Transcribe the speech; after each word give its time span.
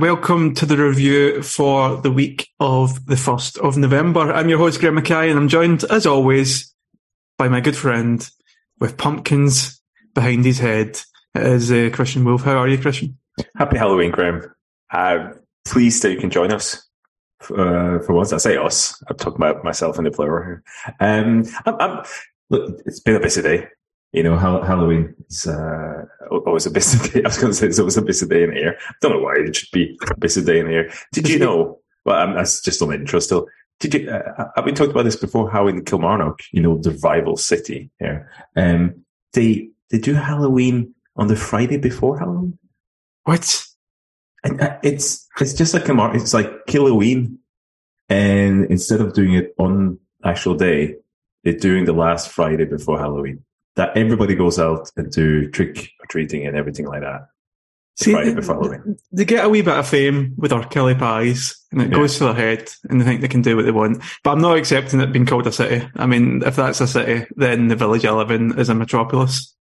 welcome 0.00 0.54
to 0.54 0.66
the 0.66 0.76
review 0.76 1.42
for 1.42 1.96
the 2.00 2.10
week 2.10 2.48
of 2.60 3.06
the 3.06 3.14
1st 3.14 3.58
of 3.58 3.76
November. 3.76 4.32
I'm 4.32 4.48
your 4.48 4.58
host, 4.58 4.80
Graeme 4.80 4.96
McKay, 4.96 5.28
and 5.28 5.38
I'm 5.38 5.48
joined, 5.48 5.84
as 5.84 6.06
always, 6.06 6.72
by 7.36 7.48
my 7.48 7.60
good 7.60 7.76
friend 7.76 8.28
with 8.78 8.96
pumpkins 8.96 9.80
behind 10.14 10.44
his 10.44 10.58
head. 10.58 11.00
It 11.34 11.42
is 11.42 11.72
uh, 11.72 11.90
Christian 11.92 12.24
Wulff. 12.24 12.42
How 12.42 12.58
are 12.58 12.68
you, 12.68 12.78
Christian? 12.78 13.18
Happy 13.56 13.76
Halloween, 13.76 14.10
Graeme. 14.10 14.42
Uh, 14.92 15.30
pleased 15.64 16.02
that 16.02 16.12
you 16.12 16.18
can 16.18 16.30
join 16.30 16.52
us. 16.52 16.86
Uh, 17.42 17.98
for 18.00 18.12
once, 18.12 18.32
I 18.32 18.38
say 18.38 18.56
us. 18.56 19.02
I'm 19.08 19.16
talking 19.16 19.36
about 19.36 19.64
myself 19.64 19.98
and 19.98 20.06
the 20.06 20.10
plural 20.10 20.44
here. 20.44 20.62
Um, 21.00 21.44
I'm, 21.66 21.76
I'm, 21.80 22.04
look, 22.50 22.80
it's 22.86 23.00
been 23.00 23.16
a 23.16 23.20
busy 23.20 23.42
day. 23.42 23.68
You 24.12 24.22
know, 24.22 24.38
Halloween 24.38 25.14
is 25.28 25.46
uh, 25.46 26.04
always 26.30 26.64
a 26.64 26.70
busy 26.70 27.10
day. 27.12 27.24
I 27.24 27.28
was 27.28 27.36
going 27.36 27.52
to 27.52 27.58
say 27.58 27.66
it's 27.66 27.78
always 27.78 27.98
a 27.98 28.02
busy 28.02 28.26
day 28.26 28.42
in 28.42 28.52
here. 28.52 28.78
I 28.88 28.94
don't 29.02 29.12
know 29.12 29.20
why 29.20 29.34
it 29.36 29.54
should 29.54 29.70
be 29.70 29.98
a 30.08 30.16
busy 30.16 30.42
day 30.42 30.60
in 30.60 30.68
here. 30.68 30.90
Did 31.12 31.28
you 31.28 31.38
know? 31.38 31.80
Well, 32.04 32.16
I'm, 32.16 32.34
that's 32.34 32.62
just 32.62 32.80
on 32.80 32.88
the 32.88 32.94
intro 32.94 33.20
still. 33.20 33.46
Did 33.80 33.94
you? 33.94 34.10
Uh, 34.10 34.48
have 34.56 34.64
we 34.64 34.72
talked 34.72 34.92
about 34.92 35.04
this 35.04 35.16
before? 35.16 35.50
How 35.50 35.68
in 35.68 35.84
Kilmarnock, 35.84 36.40
you 36.52 36.62
know, 36.62 36.78
the 36.78 36.92
rival 37.02 37.36
city 37.36 37.90
here, 37.98 38.30
um, 38.56 39.04
they 39.34 39.68
they 39.90 39.98
do 39.98 40.14
Halloween 40.14 40.94
on 41.16 41.26
the 41.26 41.36
Friday 41.36 41.76
before 41.76 42.18
Halloween. 42.18 42.58
What? 43.24 43.66
And 44.42 44.60
uh, 44.60 44.78
it's 44.82 45.28
it's 45.38 45.52
just 45.52 45.74
like 45.74 45.84
Kilmarnock. 45.84 46.16
It's 46.16 46.32
like 46.32 46.50
Halloween, 46.66 47.40
and 48.08 48.64
instead 48.70 49.02
of 49.02 49.12
doing 49.12 49.34
it 49.34 49.54
on 49.58 49.98
actual 50.24 50.54
day, 50.54 50.96
they're 51.44 51.52
doing 51.52 51.84
the 51.84 51.92
last 51.92 52.30
Friday 52.30 52.64
before 52.64 52.98
Halloween 52.98 53.44
that 53.78 53.96
everybody 53.96 54.34
goes 54.34 54.58
out 54.58 54.90
and 54.96 55.10
do 55.10 55.48
trick 55.50 55.92
or 56.00 56.06
treating 56.08 56.44
and 56.44 56.56
everything 56.56 56.84
like 56.84 57.00
that. 57.00 57.28
See, 57.94 58.12
they, 58.12 58.32
they, 59.12 59.24
get 59.24 59.44
a 59.44 59.48
wee 59.48 59.62
bit 59.62 59.76
of 59.76 59.88
fame 59.88 60.34
with 60.36 60.52
our 60.52 60.64
Killie 60.64 60.96
pies, 60.96 61.56
and 61.72 61.82
it 61.82 61.90
yeah. 61.90 61.96
goes 61.96 62.18
to 62.18 62.24
their 62.24 62.34
head, 62.34 62.68
and 62.88 63.00
they 63.00 63.04
think 63.04 63.22
they 63.22 63.28
can 63.28 63.42
do 63.42 63.56
what 63.56 63.64
they 63.64 63.72
want. 63.72 64.02
But 64.22 64.32
I'm 64.32 64.40
not 64.40 64.56
accepting 64.56 65.00
it 65.00 65.12
being 65.12 65.26
called 65.26 65.48
a 65.48 65.52
city. 65.52 65.88
I 65.96 66.06
mean, 66.06 66.42
if 66.44 66.54
that's 66.54 66.80
a 66.80 66.86
city, 66.86 67.26
then 67.34 67.66
the 67.66 67.74
village 67.74 68.04
I 68.04 68.12
live 68.12 68.30
in 68.30 68.56
is 68.56 68.68
a 68.68 68.74
metropolis. 68.74 69.56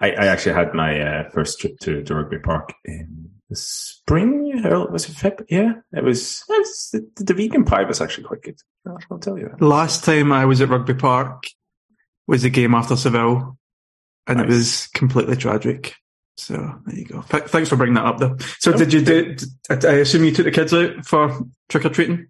I, 0.00 0.12
I 0.12 0.26
actually 0.26 0.54
had 0.54 0.74
my 0.74 1.00
uh, 1.00 1.30
first 1.30 1.58
trip 1.58 1.78
to, 1.80 2.04
to 2.04 2.14
Rugby 2.14 2.38
Park 2.38 2.72
in 2.84 3.30
the 3.48 3.56
spring. 3.56 4.52
It 4.64 4.90
was 4.92 5.08
it 5.08 5.16
Feb? 5.16 5.44
Yeah, 5.48 5.72
it 5.92 6.04
was. 6.04 6.44
It 6.48 6.58
was 6.58 6.90
the, 6.92 7.24
the, 7.24 7.34
vegan 7.34 7.64
pie 7.64 7.82
was 7.82 8.00
actually 8.00 8.24
quite 8.24 8.42
good. 8.42 8.60
I'll 9.10 9.18
tell 9.18 9.38
you 9.38 9.48
that. 9.48 9.60
Last 9.60 10.04
time 10.04 10.30
I 10.30 10.44
was 10.44 10.60
at 10.60 10.68
Rugby 10.68 10.94
Park, 10.94 11.44
was 12.26 12.42
the 12.42 12.50
game 12.50 12.74
after 12.74 12.96
Seville, 12.96 13.58
and 14.26 14.38
nice. 14.38 14.44
it 14.44 14.48
was 14.48 14.86
completely 14.88 15.36
tragic. 15.36 15.94
So 16.36 16.54
there 16.84 16.96
you 16.96 17.04
go. 17.06 17.22
thanks 17.22 17.68
for 17.70 17.76
bringing 17.76 17.94
that 17.94 18.04
up, 18.04 18.18
though. 18.18 18.36
So 18.58 18.72
did 18.72 18.92
you 18.92 19.02
do? 19.02 19.36
I 19.70 19.74
assume 19.74 20.24
you 20.24 20.32
took 20.32 20.44
the 20.44 20.50
kids 20.50 20.74
out 20.74 21.06
for 21.06 21.34
trick 21.68 21.86
or 21.86 21.88
treating. 21.88 22.28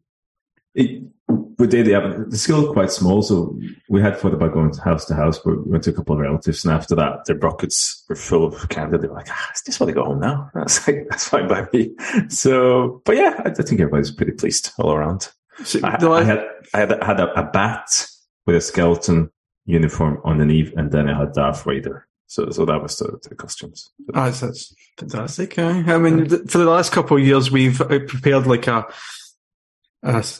We 0.74 1.66
did. 1.66 1.86
Yeah, 1.86 2.14
the 2.28 2.36
school 2.36 2.72
quite 2.72 2.92
small, 2.92 3.22
so 3.22 3.58
we 3.88 4.00
had 4.00 4.18
thought 4.18 4.34
about 4.34 4.52
going 4.52 4.72
house 4.76 5.06
to 5.06 5.14
house, 5.14 5.38
but 5.38 5.64
we 5.64 5.72
went 5.72 5.84
to 5.84 5.90
a 5.90 5.92
couple 5.94 6.14
of 6.14 6.20
relatives, 6.20 6.64
and 6.64 6.72
after 6.72 6.94
that, 6.94 7.24
their 7.24 7.36
buckets 7.36 8.04
were 8.08 8.14
full 8.14 8.44
of 8.44 8.68
candy. 8.68 8.98
They 8.98 9.08
were 9.08 9.14
like, 9.14 9.28
"Ah, 9.30 9.48
I 9.50 9.58
just 9.64 9.80
want 9.80 9.88
to 9.88 9.94
go 9.94 10.04
home 10.04 10.20
now." 10.20 10.50
That's 10.54 10.86
like 10.86 11.06
that's 11.08 11.28
fine 11.28 11.48
by 11.48 11.66
me. 11.72 11.94
So, 12.28 13.00
but 13.06 13.16
yeah, 13.16 13.40
I, 13.44 13.48
I 13.48 13.54
think 13.54 13.80
everybody's 13.80 14.10
pretty 14.10 14.32
pleased 14.32 14.70
all 14.78 14.92
around. 14.92 15.30
So, 15.64 15.80
I, 15.82 15.96
I, 15.96 16.22
had 16.22 16.46
I 16.74 16.78
had, 16.80 17.02
had 17.02 17.20
a, 17.20 17.40
a 17.40 17.50
bat 17.50 18.06
with 18.46 18.56
a 18.56 18.60
skeleton 18.60 19.30
uniform 19.66 20.20
underneath, 20.24 20.72
and 20.76 20.90
then 20.90 21.08
I 21.08 21.18
had 21.18 21.32
Darth 21.32 21.64
Vader. 21.64 22.06
So, 22.28 22.50
so 22.50 22.64
that 22.64 22.82
was 22.82 22.98
the, 22.98 23.18
the 23.28 23.34
costumes. 23.34 23.92
Oh, 24.14 24.30
that's, 24.30 24.74
fantastic. 24.98 25.58
Eh? 25.58 25.84
I 25.86 25.98
mean, 25.98 26.28
for 26.46 26.58
the 26.58 26.64
last 26.64 26.92
couple 26.92 27.16
of 27.16 27.22
years, 27.22 27.50
we've 27.50 27.80
uh, 27.80 28.00
prepared 28.08 28.46
like 28.46 28.66
a, 28.66 28.86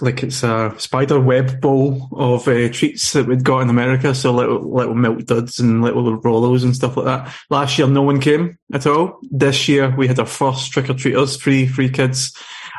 like 0.01 0.23
it's 0.23 0.43
a 0.43 0.75
spider 0.79 1.21
web 1.21 1.61
bowl 1.61 2.09
of 2.13 2.47
uh, 2.47 2.69
treats 2.71 3.13
that 3.13 3.27
we'd 3.27 3.45
got 3.45 3.61
in 3.61 3.71
America. 3.71 4.15
So 4.15 4.33
little 4.33 4.73
little 4.73 4.95
milk 4.95 5.25
duds 5.25 5.59
and 5.59 5.83
little 5.83 6.21
Rolos 6.21 6.63
and 6.63 6.75
stuff 6.75 6.97
like 6.97 7.07
that. 7.07 7.35
Last 7.51 7.79
year, 7.79 7.89
no 7.89 8.03
one 8.03 8.21
came 8.21 8.59
at 8.73 8.87
all. 8.87 9.19
This 9.23 9.69
year, 9.69 9.95
we 9.97 10.07
had 10.07 10.21
our 10.21 10.27
first 10.27 10.71
trick 10.73 10.89
or 10.89 10.95
treaters, 10.95 11.41
free 11.41 11.67
free 11.67 11.89
kids. 11.89 12.33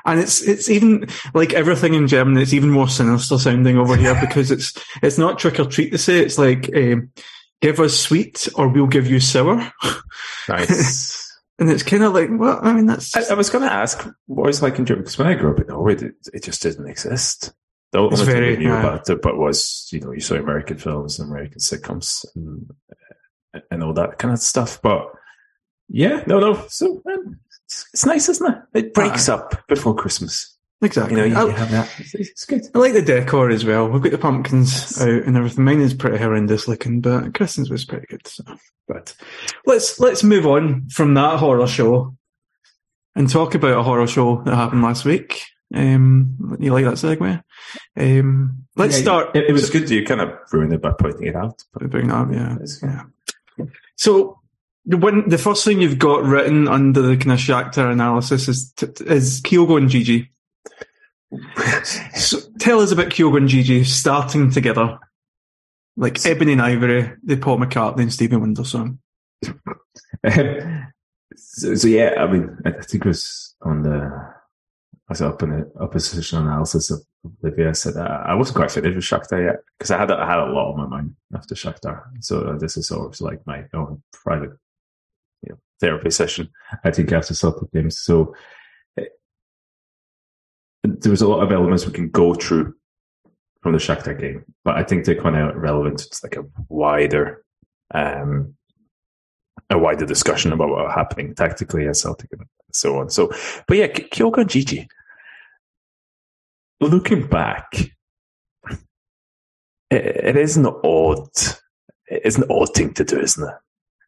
And 0.08 0.20
it's 0.20 0.42
it's 0.42 0.70
even 0.70 1.08
like 1.34 1.54
everything 1.54 1.94
in 1.94 2.08
Germany. 2.08 2.42
It's 2.42 2.54
even 2.54 2.70
more 2.70 2.88
sinister 2.88 3.38
sounding 3.38 3.78
over 3.78 3.96
here 3.96 4.18
because 4.22 4.50
it's 4.50 4.74
it's 5.04 5.18
not 5.18 5.38
trick 5.38 5.60
or 5.60 5.66
treat 5.66 5.92
to 5.92 5.98
say. 5.98 6.20
It's 6.20 6.38
like 6.38 6.76
um, 6.76 7.12
give 7.62 7.80
us 7.80 8.00
sweet 8.00 8.48
or 8.56 8.70
we'll 8.70 8.88
give 8.88 9.08
you 9.08 9.20
sour. 9.20 9.72
Nice. 10.50 11.30
and 11.60 11.70
it's 11.70 11.84
kind 11.84 12.04
of 12.04 12.14
like, 12.14 12.30
well, 12.32 12.58
I 12.64 12.72
mean, 12.72 12.86
that's. 12.86 13.16
I, 13.18 13.34
I 13.34 13.36
was 13.36 13.50
going 13.50 13.68
to 13.68 13.74
ask 13.74 14.08
what 14.28 14.48
was 14.48 14.62
like 14.62 14.80
in 14.80 14.86
Germany 14.86 15.04
because 15.04 15.18
when 15.18 15.28
I 15.28 15.34
grew 15.34 15.52
up 15.52 15.60
in 15.60 15.68
Norway, 15.68 15.96
it, 15.96 16.16
it 16.34 16.44
just 16.44 16.62
didn't 16.62 16.88
exist. 16.88 17.54
The 17.92 18.00
only 18.00 18.16
thing 18.16 18.44
I 18.44 18.56
knew 18.56 18.74
uh, 18.74 18.80
about 18.80 19.10
it, 19.10 19.22
but 19.22 19.38
was 19.38 19.90
you 19.92 20.00
know 20.00 20.14
you 20.14 20.22
saw 20.22 20.36
American 20.36 20.78
films 20.78 21.20
and 21.20 21.30
American 21.30 21.60
sitcoms 21.60 22.26
and 22.36 22.72
and 23.72 23.84
all 23.84 23.94
that 23.94 24.20
kind 24.20 24.34
of 24.34 24.40
stuff. 24.40 24.82
But 24.82 25.12
yeah, 25.90 26.24
no, 26.28 26.40
no. 26.40 26.66
So 26.70 27.02
man, 27.06 27.40
it's, 27.68 27.86
it's 27.94 28.06
nice, 28.06 28.30
isn't 28.30 28.50
it? 28.50 28.58
It 28.74 28.94
breaks 28.94 29.28
uh, 29.28 29.36
up 29.36 29.68
before 29.68 29.94
Christmas. 29.94 30.56
Exactly. 30.82 31.18
You 31.18 31.30
know, 31.30 31.48
you, 31.48 31.52
have 31.54 31.72
that. 31.72 31.90
It's, 32.14 32.46
good. 32.46 32.62
I 32.74 32.78
like 32.78 32.94
the 32.94 33.02
decor 33.02 33.50
as 33.50 33.66
well. 33.66 33.90
We've 33.90 34.02
got 34.02 34.12
the 34.12 34.18
pumpkins 34.18 34.72
yes. 34.74 35.02
out 35.02 35.24
and 35.24 35.36
everything. 35.36 35.66
Mine 35.66 35.82
is 35.82 35.94
pretty 35.94 36.18
horrendous 36.18 36.68
looking, 36.68 37.02
but 37.02 37.34
Kristen's 37.34 37.70
was 37.70 37.84
pretty 37.84 38.06
good. 38.08 38.26
So. 38.26 38.44
But 38.88 39.14
let's 39.66 40.00
let's 40.00 40.24
move 40.24 40.46
on 40.46 40.88
from 40.90 41.16
that 41.16 41.40
horror 41.40 41.68
show 41.68 42.16
and 43.16 43.30
talk 43.30 43.54
about 43.56 43.78
a 43.78 43.84
horror 43.84 44.08
show 44.08 44.44
that 44.44 44.56
happened 44.56 44.84
last 44.84 45.04
week. 45.04 45.42
Um, 45.74 46.58
you 46.60 46.72
like 46.72 46.86
that 46.86 46.94
segue? 46.94 47.44
Um, 47.98 48.68
let's 48.78 48.98
yeah, 48.98 49.02
start. 49.02 49.36
It, 49.36 49.50
it, 49.50 49.54
was 49.54 49.70
good. 49.70 49.90
You 49.90 50.06
kind 50.06 50.22
of 50.22 50.38
ruined 50.54 50.72
it 50.74 50.82
by 50.82 50.94
pointing 50.98 51.28
it 51.28 51.36
out. 51.36 51.62
Pointing 51.78 52.10
it 52.10 52.14
out, 52.14 52.32
yeah. 52.32 52.58
yeah. 52.84 53.66
So 53.98 54.40
when 54.96 55.28
the 55.28 55.38
first 55.38 55.66
thing 55.66 55.82
you've 55.82 56.00
got 56.00 56.24
written 56.24 56.68
under 56.68 57.02
the 57.02 57.18
kind 57.18 57.34
of 57.34 57.40
Shakhtar 57.40 57.92
analysis 57.92 58.48
is 58.48 58.72
t- 58.72 58.88
is 59.06 59.42
Kyogo 59.42 59.78
and 59.78 59.90
Gigi. 59.90 60.32
so 62.16 62.40
tell 62.60 62.80
us 62.80 62.92
about 62.92 63.10
Kyogo 63.10 63.38
and 63.38 63.50
Gigi 63.50 63.84
starting 63.84 64.50
together, 64.50 64.98
like 65.98 66.26
Ebony 66.26 66.54
and 66.54 66.62
Ivory, 66.62 67.14
the 67.22 67.36
Paul 67.36 67.58
McCartney 67.58 68.04
and 68.04 68.14
Stephen 68.14 68.40
Wonder 68.40 68.64
song. 68.64 69.00
um, 70.24 70.88
so, 71.36 71.76
so, 71.76 71.88
yeah, 71.88 72.14
I 72.18 72.32
mean, 72.32 72.58
I 72.66 72.72
think 72.72 73.06
it 73.06 73.10
was 73.10 73.56
on 73.62 73.84
the 73.84 73.92
I 75.10 75.12
was 75.12 75.22
up 75.22 75.44
in 75.44 75.52
the 75.52 75.72
opposition 75.80 76.40
analysis 76.40 76.92
of 76.92 77.02
Livi 77.44 77.68
I 77.68 77.74
said 77.74 77.98
uh, 77.98 78.24
I 78.26 78.36
wasn't 78.36 78.58
quite 78.58 78.72
finished 78.72 78.96
with 78.96 79.04
Shakhtar 79.04 79.44
yet 79.44 79.56
because 79.78 79.92
I 79.92 79.98
had 79.98 80.12
I 80.12 80.26
had 80.26 80.40
a 80.40 80.52
lot 80.52 80.72
on 80.72 80.78
my 80.78 80.88
mind 80.88 81.16
after 81.36 81.56
Shakhtar. 81.56 82.04
So 82.22 82.42
uh, 82.42 82.58
this 82.58 82.78
is 82.78 82.88
sort 82.88 83.14
of 83.14 83.20
like 83.20 83.46
my 83.46 83.66
own 83.74 84.02
private 84.14 84.52
therapy 85.80 86.10
session. 86.10 86.50
I 86.84 86.92
think 86.92 87.12
after 87.12 87.34
Celtic 87.34 87.72
games, 87.72 88.00
so 88.00 88.34
there 90.84 91.12
was 91.12 91.22
a 91.22 91.28
lot 91.28 91.44
of 91.44 91.52
elements 91.52 91.86
we 91.86 91.92
can 91.94 92.10
go 92.10 92.34
through 92.34 92.74
from 93.62 93.74
the 93.74 93.80
Shakhtar 93.80 94.20
game, 94.20 94.46
but 94.64 94.76
I 94.76 94.84
think 94.84 95.06
they're 95.06 95.22
kind 95.22 95.36
of 95.36 95.56
relevant. 95.56 96.06
It's 96.06 96.24
like 96.24 96.36
a 96.36 96.46
wider, 96.70 97.44
um, 97.94 98.54
a 99.70 99.78
wider 99.78 100.06
discussion 100.06 100.54
about 100.54 100.70
what 100.70 100.92
happening 100.92 101.36
tactically 101.36 101.88
at 101.88 101.98
Celtic 101.98 102.30
and 102.32 102.42
so 102.72 102.98
on. 103.00 103.10
So, 103.10 103.32
but 103.68 103.78
yeah, 103.78 103.88
Kyogo 103.88 104.38
and 104.40 104.50
Gigi. 104.50 104.88
Looking 106.80 107.28
back, 107.28 107.68
it, 109.90 110.06
it 110.06 110.38
is 110.38 110.58
an 110.58 110.68
odd, 110.68 111.28
it's 112.06 112.38
an 112.38 112.46
odd 112.50 112.74
thing 112.76 112.94
to 112.94 113.04
do, 113.04 113.20
isn't 113.20 113.50
it? 113.50 113.56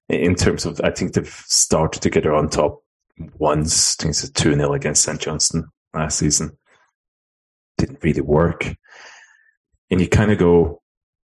In 0.09 0.35
terms 0.35 0.65
of, 0.65 0.81
I 0.83 0.89
think 0.89 1.13
they've 1.13 1.44
started 1.47 2.01
to 2.01 2.09
get 2.09 2.25
her 2.25 2.33
on 2.33 2.50
top 2.50 2.83
once. 3.38 3.95
I 4.00 4.03
think 4.03 4.11
it's 4.11 4.23
a 4.23 4.33
2 4.33 4.56
0 4.56 4.73
against 4.73 5.03
St. 5.03 5.19
Johnstone 5.19 5.69
last 5.94 6.17
season. 6.17 6.57
Didn't 7.77 8.03
really 8.03 8.21
work. 8.21 8.75
And 9.91 10.01
you 10.01 10.09
kind 10.09 10.31
of 10.31 10.38
go, 10.38 10.81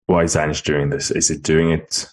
why 0.06 0.22
is 0.22 0.36
Ange 0.36 0.62
doing 0.62 0.90
this? 0.90 1.10
Is 1.10 1.30
it 1.30 1.42
doing 1.42 1.70
it 1.70 2.08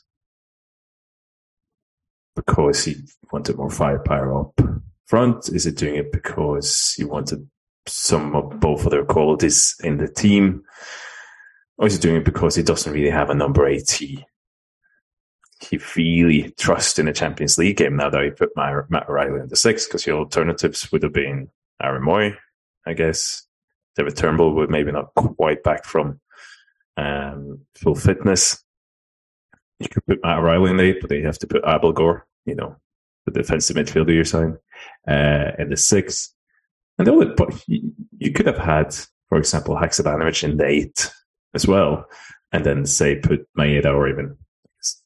because 2.35 2.85
he 2.85 2.95
wanted 3.31 3.57
more 3.57 3.71
firepower 3.71 4.39
up 4.39 4.59
front? 5.05 5.49
Is 5.49 5.65
it 5.65 5.77
doing 5.77 5.95
it 5.95 6.11
because 6.11 6.93
he 6.95 7.03
wanted 7.03 7.47
some 7.87 8.35
of 8.35 8.59
both 8.59 8.85
of 8.85 8.91
their 8.91 9.05
qualities 9.05 9.75
in 9.83 9.97
the 9.97 10.07
team? 10.07 10.63
Or 11.77 11.87
is 11.87 11.93
he 11.93 11.99
doing 11.99 12.17
it 12.17 12.25
because 12.25 12.55
he 12.55 12.63
doesn't 12.63 12.91
really 12.91 13.09
have 13.09 13.29
a 13.29 13.35
number 13.35 13.67
80 13.67 14.25
he 15.59 15.79
really 15.95 16.51
trusts 16.57 16.99
in 16.99 17.07
a 17.07 17.13
Champions 17.13 17.57
League 17.57 17.77
game 17.77 17.95
now 17.95 18.09
that 18.09 18.23
he 18.23 18.29
put 18.29 18.55
Matt 18.55 19.09
O'Riley 19.09 19.41
in 19.41 19.47
the 19.47 19.55
six 19.55 19.87
because 19.87 20.05
your 20.05 20.19
alternatives 20.19 20.91
would 20.91 21.03
have 21.03 21.13
been 21.13 21.49
Aaron 21.81 22.03
Mooy, 22.03 22.35
I 22.85 22.93
guess. 22.93 23.43
David 23.95 24.15
Turnbull 24.15 24.53
would 24.53 24.69
maybe 24.69 24.91
not 24.91 25.13
quite 25.15 25.63
back 25.63 25.83
from 25.83 26.19
um, 26.97 27.61
full 27.75 27.95
fitness. 27.95 28.63
You 29.79 29.87
could 29.89 30.05
put 30.05 30.23
Matt 30.23 30.39
O'Riley 30.39 30.71
in 30.71 30.77
there, 30.77 30.95
but 30.99 31.09
they 31.09 31.21
have 31.21 31.39
to 31.39 31.47
put 31.47 31.63
Abildgaard, 31.63 32.21
you 32.45 32.55
know, 32.55 32.75
the 33.25 33.31
defensive 33.31 33.75
midfielder 33.75 34.13
you're 34.13 34.25
saying, 34.25 34.57
uh, 35.07 35.51
in 35.57 35.69
the 35.69 35.77
six. 35.77 36.33
And 36.97 37.07
the 37.07 37.11
only, 37.11 37.35
you, 37.67 37.91
you 38.17 38.31
could 38.31 38.47
have 38.47 38.57
had, 38.57 38.95
for 39.29 39.37
example, 39.37 39.75
Haksabanovic 39.75 40.43
in 40.43 40.57
the 40.57 40.65
eight 40.65 41.11
as 41.53 41.67
well, 41.67 42.05
and 42.51 42.65
then 42.65 42.85
say 42.85 43.15
put 43.15 43.47
Maeda 43.57 43.93
or 43.93 44.07
even 44.07 44.37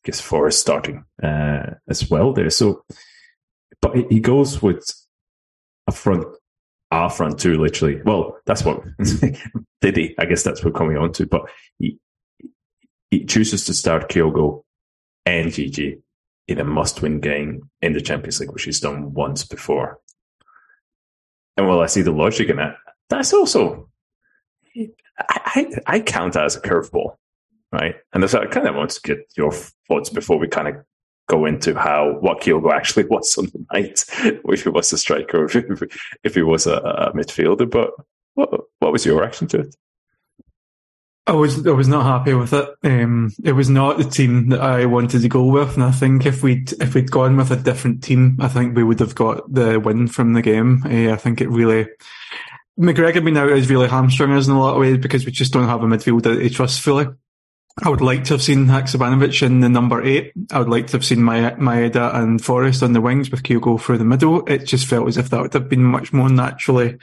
guess 0.04 0.20
Forrest 0.20 0.60
starting 0.60 1.06
uh, 1.24 1.72
as 1.90 2.10
well 2.10 2.34
there. 2.34 2.50
So, 2.50 2.84
but 3.82 3.96
he 4.10 4.20
goes 4.20 4.62
with 4.62 4.84
a 5.88 5.92
front, 5.92 6.26
a 6.92 7.10
front 7.10 7.40
two, 7.40 7.60
literally. 7.60 8.02
Well, 8.04 8.38
that's 8.46 8.64
what 8.64 8.84
did 9.82 9.98
he? 9.98 10.16
I 10.18 10.26
guess 10.26 10.44
that's 10.44 10.64
what 10.64 10.74
we're 10.74 10.80
coming 10.80 10.98
on 10.98 11.12
to. 11.14 11.26
But 11.26 11.50
he 11.80 12.00
he 13.10 13.26
chooses 13.26 13.66
to 13.66 13.74
start 13.74 14.10
Kyogo 14.10 14.64
and 15.26 15.52
Gigi 15.52 16.02
in 16.48 16.60
a 16.60 16.64
must-win 16.64 17.20
game 17.20 17.70
in 17.82 17.94
the 17.94 18.02
Champions 18.02 18.40
League, 18.40 18.52
which 18.52 18.64
he's 18.64 18.80
done 18.80 19.14
once 19.14 19.44
before. 19.46 20.00
And 21.58 21.68
while 21.68 21.82
I 21.82 21.86
see 21.86 22.02
the 22.02 22.12
logic 22.12 22.50
in 22.50 22.58
that, 22.58 22.76
that's 23.10 23.34
also 23.34 23.90
I, 24.76 24.88
I, 25.28 25.68
I 25.88 26.00
count 26.00 26.34
that 26.34 26.46
as 26.46 26.56
a 26.56 26.62
curveball, 26.62 27.16
right? 27.72 27.96
And 28.14 28.30
so 28.30 28.42
I 28.42 28.48
kind 28.48 28.68
of 28.68 28.76
want 28.76 28.92
to 28.92 29.02
get 29.02 29.20
your 29.36 29.52
thoughts 29.88 30.10
before 30.10 30.38
we 30.38 30.48
kind 30.48 30.68
of 30.68 30.76
go 31.28 31.46
into 31.46 31.74
how 31.78 32.18
what 32.20 32.42
Kyogo 32.42 32.74
actually 32.74 33.06
was 33.10 33.38
on 33.38 33.46
the 33.46 33.66
night, 33.72 34.04
if 34.46 34.64
he 34.64 34.70
was 34.70 34.92
a 34.94 34.98
striker, 34.98 35.46
if, 35.46 35.56
if, 35.82 36.18
if 36.24 36.36
he 36.36 36.42
was 36.42 36.68
a, 36.68 36.78
a 36.78 37.14
midfielder. 37.14 37.70
But 37.70 37.92
what, 38.36 38.50
what 38.80 38.92
was 38.92 39.06
your 39.06 39.20
reaction 39.20 39.48
to 39.50 39.62
it? 39.62 39.76
I 41.28 41.34
was 41.34 41.66
I 41.66 41.72
was 41.72 41.88
not 41.88 42.04
happy 42.04 42.34
with 42.34 42.52
it. 42.52 42.68
Um, 42.84 43.32
it 43.44 43.52
was 43.52 43.70
not 43.70 44.00
the 44.00 44.04
team 44.04 44.50
that 44.50 44.60
I 44.60 44.86
wanted 44.86 45.22
to 45.22 45.30
go 45.30 45.46
with, 45.46 45.76
and 45.76 45.84
I 45.84 45.92
think 45.92 46.26
if 46.26 46.42
we'd 46.42 46.74
if 46.82 46.96
we'd 46.96 47.12
gone 47.12 47.38
with 47.38 47.52
a 47.52 47.56
different 47.56 48.04
team, 48.04 48.38
I 48.42 48.48
think 48.48 48.76
we 48.76 48.84
would 48.84 49.00
have 49.00 49.14
got 49.14 49.54
the 49.54 49.80
win 49.80 50.08
from 50.08 50.34
the 50.34 50.42
game. 50.42 50.82
Uh, 50.84 51.14
I 51.14 51.18
think 51.18 51.40
it 51.40 51.50
really 51.50 51.88
McGregor 52.80 53.24
being 53.24 53.38
out 53.38 53.50
is 53.50 53.70
really 53.70 53.88
hamstrung 53.88 54.34
us 54.34 54.48
in 54.48 54.54
a 54.54 54.60
lot 54.60 54.74
of 54.74 54.80
ways 54.80 54.98
because 54.98 55.26
we 55.26 55.32
just 55.32 55.54
don't 55.54 55.68
have 55.68 55.84
a 55.84 55.86
midfield 55.86 56.24
that 56.24 56.42
he 56.42 56.50
trusts 56.50 56.80
fully. 56.80 57.06
I 57.84 57.90
would 57.90 58.02
like 58.02 58.26
to 58.26 58.34
have 58.34 58.42
seen 58.42 58.66
Haksabanovic 58.66 59.42
in 59.46 59.62
the 59.62 59.70
number 59.70 60.04
eight. 60.04 60.34
I 60.52 60.60
would 60.60 60.70
like 60.70 60.88
to 60.88 60.94
have 60.94 61.06
seen 61.06 61.20
Maeda 61.20 62.16
and 62.16 62.44
Forrest 62.44 62.84
on 62.84 62.94
the 62.94 63.02
wings 63.02 63.32
with 63.32 63.44
Kyogo 63.44 63.80
through 63.80 63.98
the 63.98 64.06
middle. 64.06 64.46
It 64.46 64.66
just 64.66 64.86
felt 64.88 65.08
as 65.08 65.18
if 65.18 65.30
that 65.30 65.42
would 65.42 65.54
have 65.54 65.70
been 65.70 65.84
much 65.84 66.12
more 66.12 66.30
naturally 66.30 66.98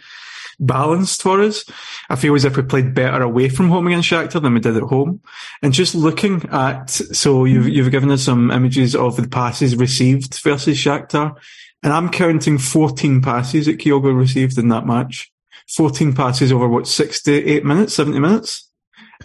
balanced 0.61 1.23
for 1.23 1.41
us. 1.41 1.65
I 2.11 2.17
feel 2.17 2.35
as 2.35 2.45
if 2.45 2.57
we 2.57 2.63
played 2.63 2.95
better 2.95 3.23
away 3.23 3.49
from 3.49 3.69
home 3.71 3.87
against 3.87 4.11
Shakhtar 4.11 4.43
than 4.43 4.55
we 4.55 4.61
did 4.61 4.77
at 4.77 4.83
home. 4.83 5.23
And 5.63 5.73
just 5.73 5.95
looking 5.95 6.45
at, 6.51 6.91
so 6.91 7.45
you've, 7.45 7.65
mm-hmm. 7.65 7.73
you've 7.73 7.91
given 7.91 8.11
us 8.11 8.23
some 8.23 8.51
images 8.51 8.95
of 8.95 9.17
the 9.17 9.29
passes 9.29 9.77
received 9.77 10.41
versus 10.43 10.77
Shakhtar. 10.77 11.37
And 11.83 11.93
I'm 11.93 12.11
counting 12.11 12.59
14 12.59 13.23
passes 13.23 13.67
that 13.67 13.79
Kyogo 13.79 14.17
received 14.17 14.59
in 14.59 14.69
that 14.69 14.87
match. 14.87 15.33
14 15.69 16.15
passes 16.15 16.51
over 16.51 16.69
what, 16.69 16.89
68 16.89 17.65
minutes, 17.65 17.95
70 17.95 18.19
minutes? 18.19 18.68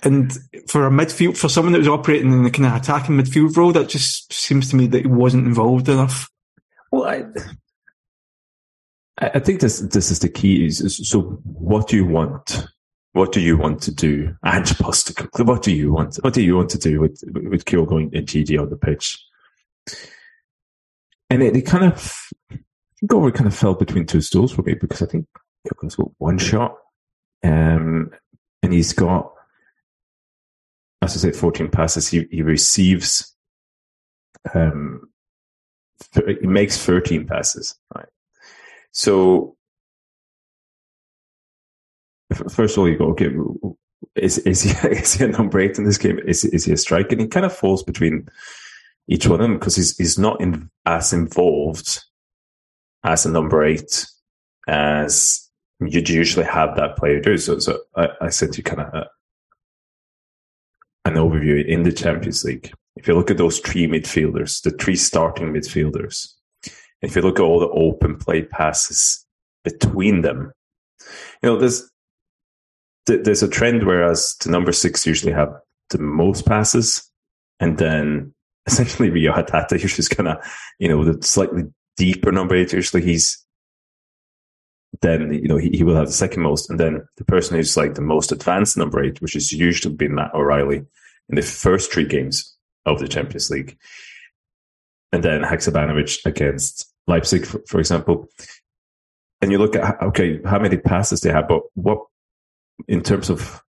And 0.02 0.34
for 0.68 0.88
a 0.88 0.90
midfield, 0.90 1.38
for 1.38 1.48
someone 1.48 1.74
that 1.74 1.80
was 1.80 1.88
operating 1.88 2.34
in 2.34 2.44
the 2.44 2.50
kind 2.50 2.66
of 2.66 2.76
attacking 2.76 3.16
midfield 3.16 3.56
role, 3.56 3.72
that 3.74 3.90
just 3.90 4.34
seems 4.34 4.70
to 4.70 4.76
me 4.76 4.88
that 4.88 5.04
he 5.04 5.08
wasn't 5.08 5.46
involved 5.46 5.88
enough. 5.88 6.30
Well, 6.92 7.06
I, 7.06 7.26
I 9.20 9.40
think 9.40 9.62
this 9.62 9.80
this 9.80 10.10
is 10.10 10.20
the 10.20 10.30
key. 10.30 10.66
Is, 10.66 11.08
so, 11.08 11.22
what 11.44 11.88
do 11.88 11.96
you 11.96 12.06
want? 12.06 12.66
What 13.14 13.32
do 13.32 13.40
you 13.40 13.56
want 13.56 13.82
to 13.84 13.94
do? 13.94 14.36
And 14.44 14.66
Postecoglou, 14.66 15.46
what 15.46 15.62
do 15.62 15.72
you 15.72 15.94
want? 15.94 16.16
What 16.18 16.34
do 16.34 16.42
you 16.42 16.56
want 16.56 16.72
to 16.72 16.80
do 16.80 17.00
with 17.00 17.24
with 17.34 17.66
Kyogo 17.66 17.88
going 17.88 18.16
and 18.16 18.28
Gigi 18.28 18.58
on 18.58 18.70
the 18.70 18.76
pitch? 18.76 19.24
And 21.30 21.44
it, 21.44 21.56
it 21.56 21.62
kind 21.62 21.86
of 21.86 22.16
go 23.06 23.30
kind 23.32 23.48
of 23.48 23.56
fell 23.56 23.76
between 23.76 24.06
two 24.06 24.22
stools 24.22 24.52
for 24.52 24.64
me 24.64 24.74
because 24.74 25.02
I 25.02 25.06
think 25.06 25.28
Kyogo's 25.68 25.96
got 25.96 26.12
one 26.18 26.38
shot, 26.38 26.76
um, 27.44 28.12
and 28.62 28.74
he's 28.74 28.94
got, 28.94 29.33
as 31.04 31.16
I 31.16 31.20
said, 31.20 31.36
fourteen 31.36 31.70
passes. 31.70 32.08
He 32.08 32.28
he 32.32 32.42
receives, 32.42 33.36
um, 34.54 35.10
he 36.14 36.48
makes 36.48 36.78
thirteen 36.84 37.28
passes. 37.28 37.76
Right 37.96 38.08
so, 38.94 39.58
first 42.50 42.76
of 42.76 42.80
all, 42.80 42.90
you 42.90 42.98
go, 42.98 43.08
okay, 43.08 43.32
is, 44.16 44.38
is, 44.40 44.62
he, 44.62 44.70
is 44.88 45.16
he 45.16 45.26
a 45.26 45.28
number 45.28 45.60
eight 45.60 45.78
in 45.78 45.84
this 45.84 45.98
game? 45.98 46.20
Is, 46.26 46.46
is 46.46 46.66
he 46.66 46.72
a 46.72 46.78
striker? 46.78 47.10
And 47.12 47.22
he 47.22 47.28
kind 47.28 47.46
of 47.46 47.56
falls 47.56 47.84
between 47.84 48.30
each 49.08 49.28
one 49.28 49.42
of 49.42 49.44
them 49.44 49.58
because 49.58 49.76
he's, 49.76 49.98
he's 49.98 50.18
not 50.18 50.40
in, 50.40 50.70
as 50.86 51.12
involved 51.12 52.04
as 53.04 53.26
a 53.26 53.32
number 53.32 53.66
eight 53.66 54.06
as 54.68 55.50
you'd 55.82 56.08
usually 56.08 56.46
have 56.46 56.76
that 56.78 56.96
player 56.96 57.20
do. 57.20 57.38
So, 57.38 57.60
so 57.60 57.80
I, 57.98 58.10
I 58.22 58.30
sent 58.30 58.58
you 58.58 58.64
kind 58.64 58.82
of 58.82 59.08
an 61.06 61.16
overview 61.16 61.66
in 61.66 61.84
the 61.84 61.92
Champions 61.92 62.44
League. 62.44 62.72
If 62.96 63.08
you 63.08 63.16
look 63.16 63.32
at 63.32 63.38
those 63.38 63.60
three 63.60 63.88
midfielders, 63.88 64.62
the 64.62 64.72
three 64.72 64.96
starting 64.96 65.52
midfielders, 65.52 66.34
if 67.02 67.16
you 67.16 67.22
look 67.22 67.40
at 67.40 67.44
all 67.44 67.60
the 67.60 67.70
open 67.70 68.18
play 68.18 68.44
passes 68.44 69.26
between 69.64 70.22
them, 70.22 70.52
you 71.42 71.50
know, 71.50 71.58
there's 71.58 71.90
there's 73.06 73.44
a 73.44 73.50
trend 73.50 73.84
whereas 73.84 74.36
the 74.42 74.50
number 74.50 74.72
six 74.72 75.06
usually 75.06 75.34
have 75.34 75.54
the 75.90 75.98
most 75.98 76.46
passes, 76.46 77.10
and 77.60 77.78
then 77.78 78.34
essentially 78.66 79.10
Reo 79.10 79.34
Hatate 79.34 79.82
usually 79.82 80.08
kind 80.08 80.30
of, 80.30 80.38
you 80.80 80.88
know, 80.88 81.04
the 81.04 81.22
slightly 81.26 81.64
deeper 81.98 82.32
number 82.32 82.56
eight. 82.56 82.74
Usually 82.74 83.04
he's 83.04 83.43
then 85.02 85.34
you 85.34 85.48
know 85.48 85.58
he, 85.58 85.70
he 85.70 85.84
will 85.84 85.96
have 85.96 86.08
the 86.08 86.14
second 86.14 86.44
most, 86.44 86.70
and 86.70 86.80
then 86.80 87.06
the 87.18 87.26
person 87.26 87.56
who's 87.56 87.78
like 87.78 87.96
the 87.96 88.02
most 88.02 88.32
advanced 88.32 88.78
number 88.78 89.04
eight, 89.04 89.22
which 89.22 89.34
has 89.34 89.52
usually 89.52 89.96
been 89.96 90.16
Matt 90.16 90.34
O'Riley 90.34 90.86
in 91.30 91.36
the 91.36 91.42
first 91.42 91.92
three 91.92 92.06
games 92.06 92.56
of 92.86 93.00
the 93.00 93.08
Champions 93.08 93.50
League, 93.50 93.78
and 95.12 95.24
then 95.24 95.42
Haksabanovic 95.42 96.26
against 96.26 96.94
Leipzig, 97.08 97.46
for, 97.46 97.62
for 97.68 97.80
example, 97.80 98.28
and 99.42 99.52
you 99.52 99.58
look 99.58 99.76
at 99.76 100.02
okay, 100.02 100.40
how 100.46 100.60
many 100.60 100.78
passes 100.78 101.22
they 101.22 101.32
have, 101.32 101.48
but 101.48 101.64
what 101.74 102.00
in 102.88 103.02
terms 103.02 103.30
of 103.30 103.62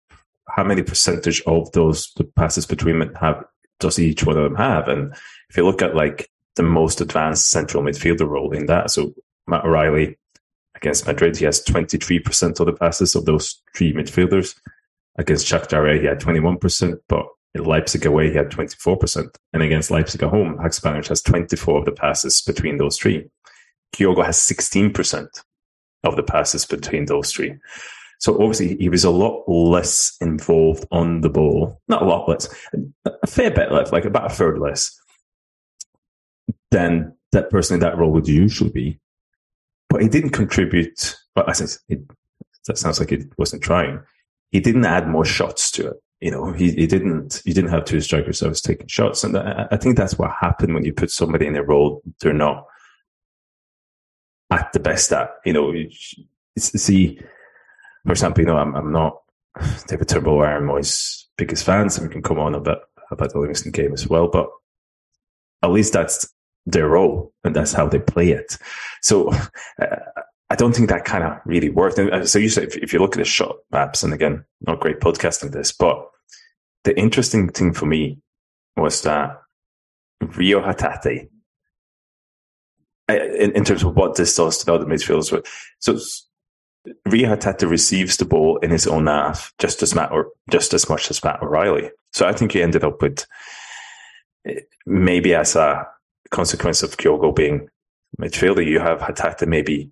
how 0.49 0.65
many 0.65 0.83
percentage 0.83 1.43
of 1.47 1.71
those 1.73 2.13
the 2.17 2.25
passes 2.25 2.67
between 2.67 2.99
them 2.99 3.15
have 3.15 3.45
does 3.81 3.99
each 3.99 4.25
one 4.25 4.37
of 4.37 4.45
them 4.45 4.57
have? 4.57 4.89
And 4.89 5.15
if 5.49 5.57
you 5.57 5.65
look 5.65 5.83
at 5.83 5.97
like 5.97 6.29
the 6.57 6.63
most 6.63 7.01
advanced 7.01 7.51
central 7.51 7.83
midfielder 7.83 8.29
role 8.29 8.53
in 8.53 8.67
that, 8.67 8.91
so 8.91 9.15
Matt 9.47 9.65
O'Riley 9.65 10.19
against 10.83 11.07
Madrid, 11.07 11.37
he 11.37 11.45
has 11.45 11.65
23% 11.65 12.59
of 12.59 12.67
the 12.67 12.73
passes 12.73 13.15
of 13.15 13.25
those 13.25 13.63
three 13.75 13.93
midfielders. 13.93 14.55
Against 15.17 15.47
Shakhtar, 15.47 15.99
he 16.01 16.07
had 16.07 16.21
21%, 16.21 16.99
but 17.09 17.27
in 17.55 17.65
Leipzig 17.65 18.05
away, 18.05 18.31
he 18.31 18.37
had 18.37 18.51
24%. 18.51 19.29
And 19.53 19.63
against 19.63 19.91
Leipzig 19.91 20.23
at 20.23 20.31
home, 20.31 20.59
Haksabanovic 20.59 21.09
has 21.09 21.23
24 21.23 21.79
of 21.79 21.85
the 21.85 21.93
passes 21.93 22.43
between 22.43 22.79
those 22.79 22.99
three. 22.99 23.29
Kyogo 23.95 24.25
has 24.25 24.39
16% 24.39 25.29
of 26.05 26.17
the 26.17 26.23
passes 26.23 26.67
between 26.67 27.07
those 27.07 27.33
three. 27.33 27.55
So 28.19 28.35
obviously 28.35 28.77
he 28.77 28.89
was 28.89 29.05
a 29.05 29.11
lot 29.11 29.45
less 29.49 30.17
involved 30.21 30.87
on 30.91 31.21
the 31.21 31.31
ball. 31.31 31.81
Not 31.89 32.03
a 32.03 32.07
lot 32.07 32.29
less, 32.29 32.49
a 33.05 33.27
fair 33.27 33.51
bit 33.51 33.71
less, 33.71 33.93
like 33.93 34.05
about 34.05 34.31
a 34.31 34.35
third 34.35 34.59
less 34.59 34.99
than 36.71 37.15
that 37.33 37.51
person 37.51 37.75
in 37.75 37.81
that 37.81 37.99
role 37.99 38.13
would 38.13 38.29
usually 38.29 38.71
be. 38.71 38.99
But 39.93 40.03
he 40.03 40.09
didn't 40.09 40.31
contribute. 40.31 41.17
But 41.35 41.49
I 41.49 41.53
said, 41.53 41.69
it, 41.89 42.01
that 42.67 42.79
sounds 42.79 42.99
like 42.99 43.11
he 43.11 43.25
wasn't 43.39 43.63
trying. 43.63 44.01
He 44.51 44.61
didn't 44.61 44.85
add 44.85 45.09
more 45.09 45.25
shots 45.25 45.71
to 45.73 45.89
it 45.89 46.03
you 46.23 46.31
know, 46.31 46.53
he, 46.53 46.71
he 46.71 46.87
didn't, 46.87 47.43
he 47.45 47.53
didn't 47.53 47.71
have 47.71 47.85
two 47.85 48.01
strikers 48.01 48.39
that 48.39 48.49
was 48.49 48.63
taking 48.63 48.87
shots. 48.87 49.25
And 49.25 49.37
I, 49.37 49.67
I 49.73 49.77
think 49.77 49.97
that's 49.97 50.17
what 50.17 50.31
happened 50.41 50.73
when 50.73 50.85
you 50.85 50.93
put 50.93 51.11
somebody 51.11 51.47
in 51.47 51.57
a 51.57 51.65
role 51.65 52.01
they're 52.21 52.33
not 52.33 52.65
at 54.49 54.73
the 54.73 54.79
best 54.79 55.13
at, 55.13 55.31
you 55.45 55.53
know, 55.53 55.75
see, 56.57 57.19
for 58.07 58.13
example, 58.13 58.43
you 58.43 58.47
know, 58.47 58.57
I'm, 58.57 58.73
I'm 58.77 58.93
not 58.93 59.21
David 59.89 60.09
Turnbull 60.09 60.35
or 60.35 60.47
Aaron 60.47 60.67
Mooy's 60.67 61.29
biggest 61.37 61.65
fans 61.65 61.99
and 61.99 62.07
we 62.07 62.13
can 62.13 62.23
come 62.23 62.39
on 62.39 62.55
a 62.55 62.61
bit 62.61 62.79
about 63.11 63.33
the 63.33 63.41
Livingston 63.41 63.73
game 63.73 63.93
as 63.93 64.07
well, 64.07 64.29
but 64.29 64.49
at 65.65 65.73
least 65.73 65.93
that's 65.93 66.32
their 66.67 66.89
role 66.89 67.33
and 67.45 67.57
that's 67.57 67.73
how 67.73 67.89
they 67.89 67.99
play 67.99 68.31
it. 68.31 68.57
So, 69.01 69.33
uh, 69.81 69.97
I 70.51 70.55
don't 70.55 70.77
think 70.77 70.91
that 70.91 71.07
kind 71.07 71.25
of 71.25 71.39
really 71.47 71.71
worked. 71.71 71.97
And 71.97 72.11
uh, 72.11 72.27
so 72.27 72.39
you 72.39 72.51
say, 72.51 72.65
if, 72.65 72.77
if 72.77 72.93
you 72.93 72.99
look 72.99 73.17
at 73.17 73.19
the 73.19 73.25
shot 73.25 73.57
maps, 73.71 74.03
and 74.03 74.13
again, 74.13 74.45
not 74.61 74.81
great 74.81 75.01
podcasting 75.01 75.51
this, 75.51 75.73
but 75.73 76.07
the 76.85 76.99
interesting 76.99 77.49
thing 77.49 77.73
for 77.73 77.87
me 77.87 78.19
was 78.77 79.01
that 79.01 79.41
Reo 80.21 80.61
Hatate, 80.61 81.31
uh, 83.09 83.15
in, 83.15 83.53
in 83.53 83.65
terms 83.65 83.83
of 83.83 83.97
what 83.97 84.17
this 84.17 84.37
does 84.37 84.59
to 84.59 84.67
the 84.67 84.75
other 84.75 84.85
midfielders, 84.85 85.47
so 85.79 85.99
Reo 87.07 87.35
Hatate 87.35 87.69
receives 87.69 88.19
the 88.19 88.25
ball 88.25 88.59
in 88.59 88.71
his 88.71 88.87
own 88.87 89.07
half 89.07 89.55
just 89.59 89.83
as 89.83 89.95
Matt 89.95 90.13
or 90.13 90.33
just 90.51 90.75
as 90.75 90.89
much 90.89 91.11
as 91.11 91.23
Matt 91.25 91.43
O'Riley. 91.43 91.91
So 92.13 92.27
I 92.27 92.33
think 92.35 92.53
he 92.53 92.63
ended 92.63 92.85
up 92.85 93.01
with 93.01 93.25
uh, 94.49 94.55
maybe 94.85 95.35
as 95.35 95.57
a 95.57 95.87
consequence 96.31 96.83
of 96.83 96.97
Kyogo 96.97 97.35
being 97.35 97.69
midfielder, 98.21 98.65
you 98.65 98.79
have 98.81 99.01
Hatate 99.01 99.47
maybe 99.47 99.91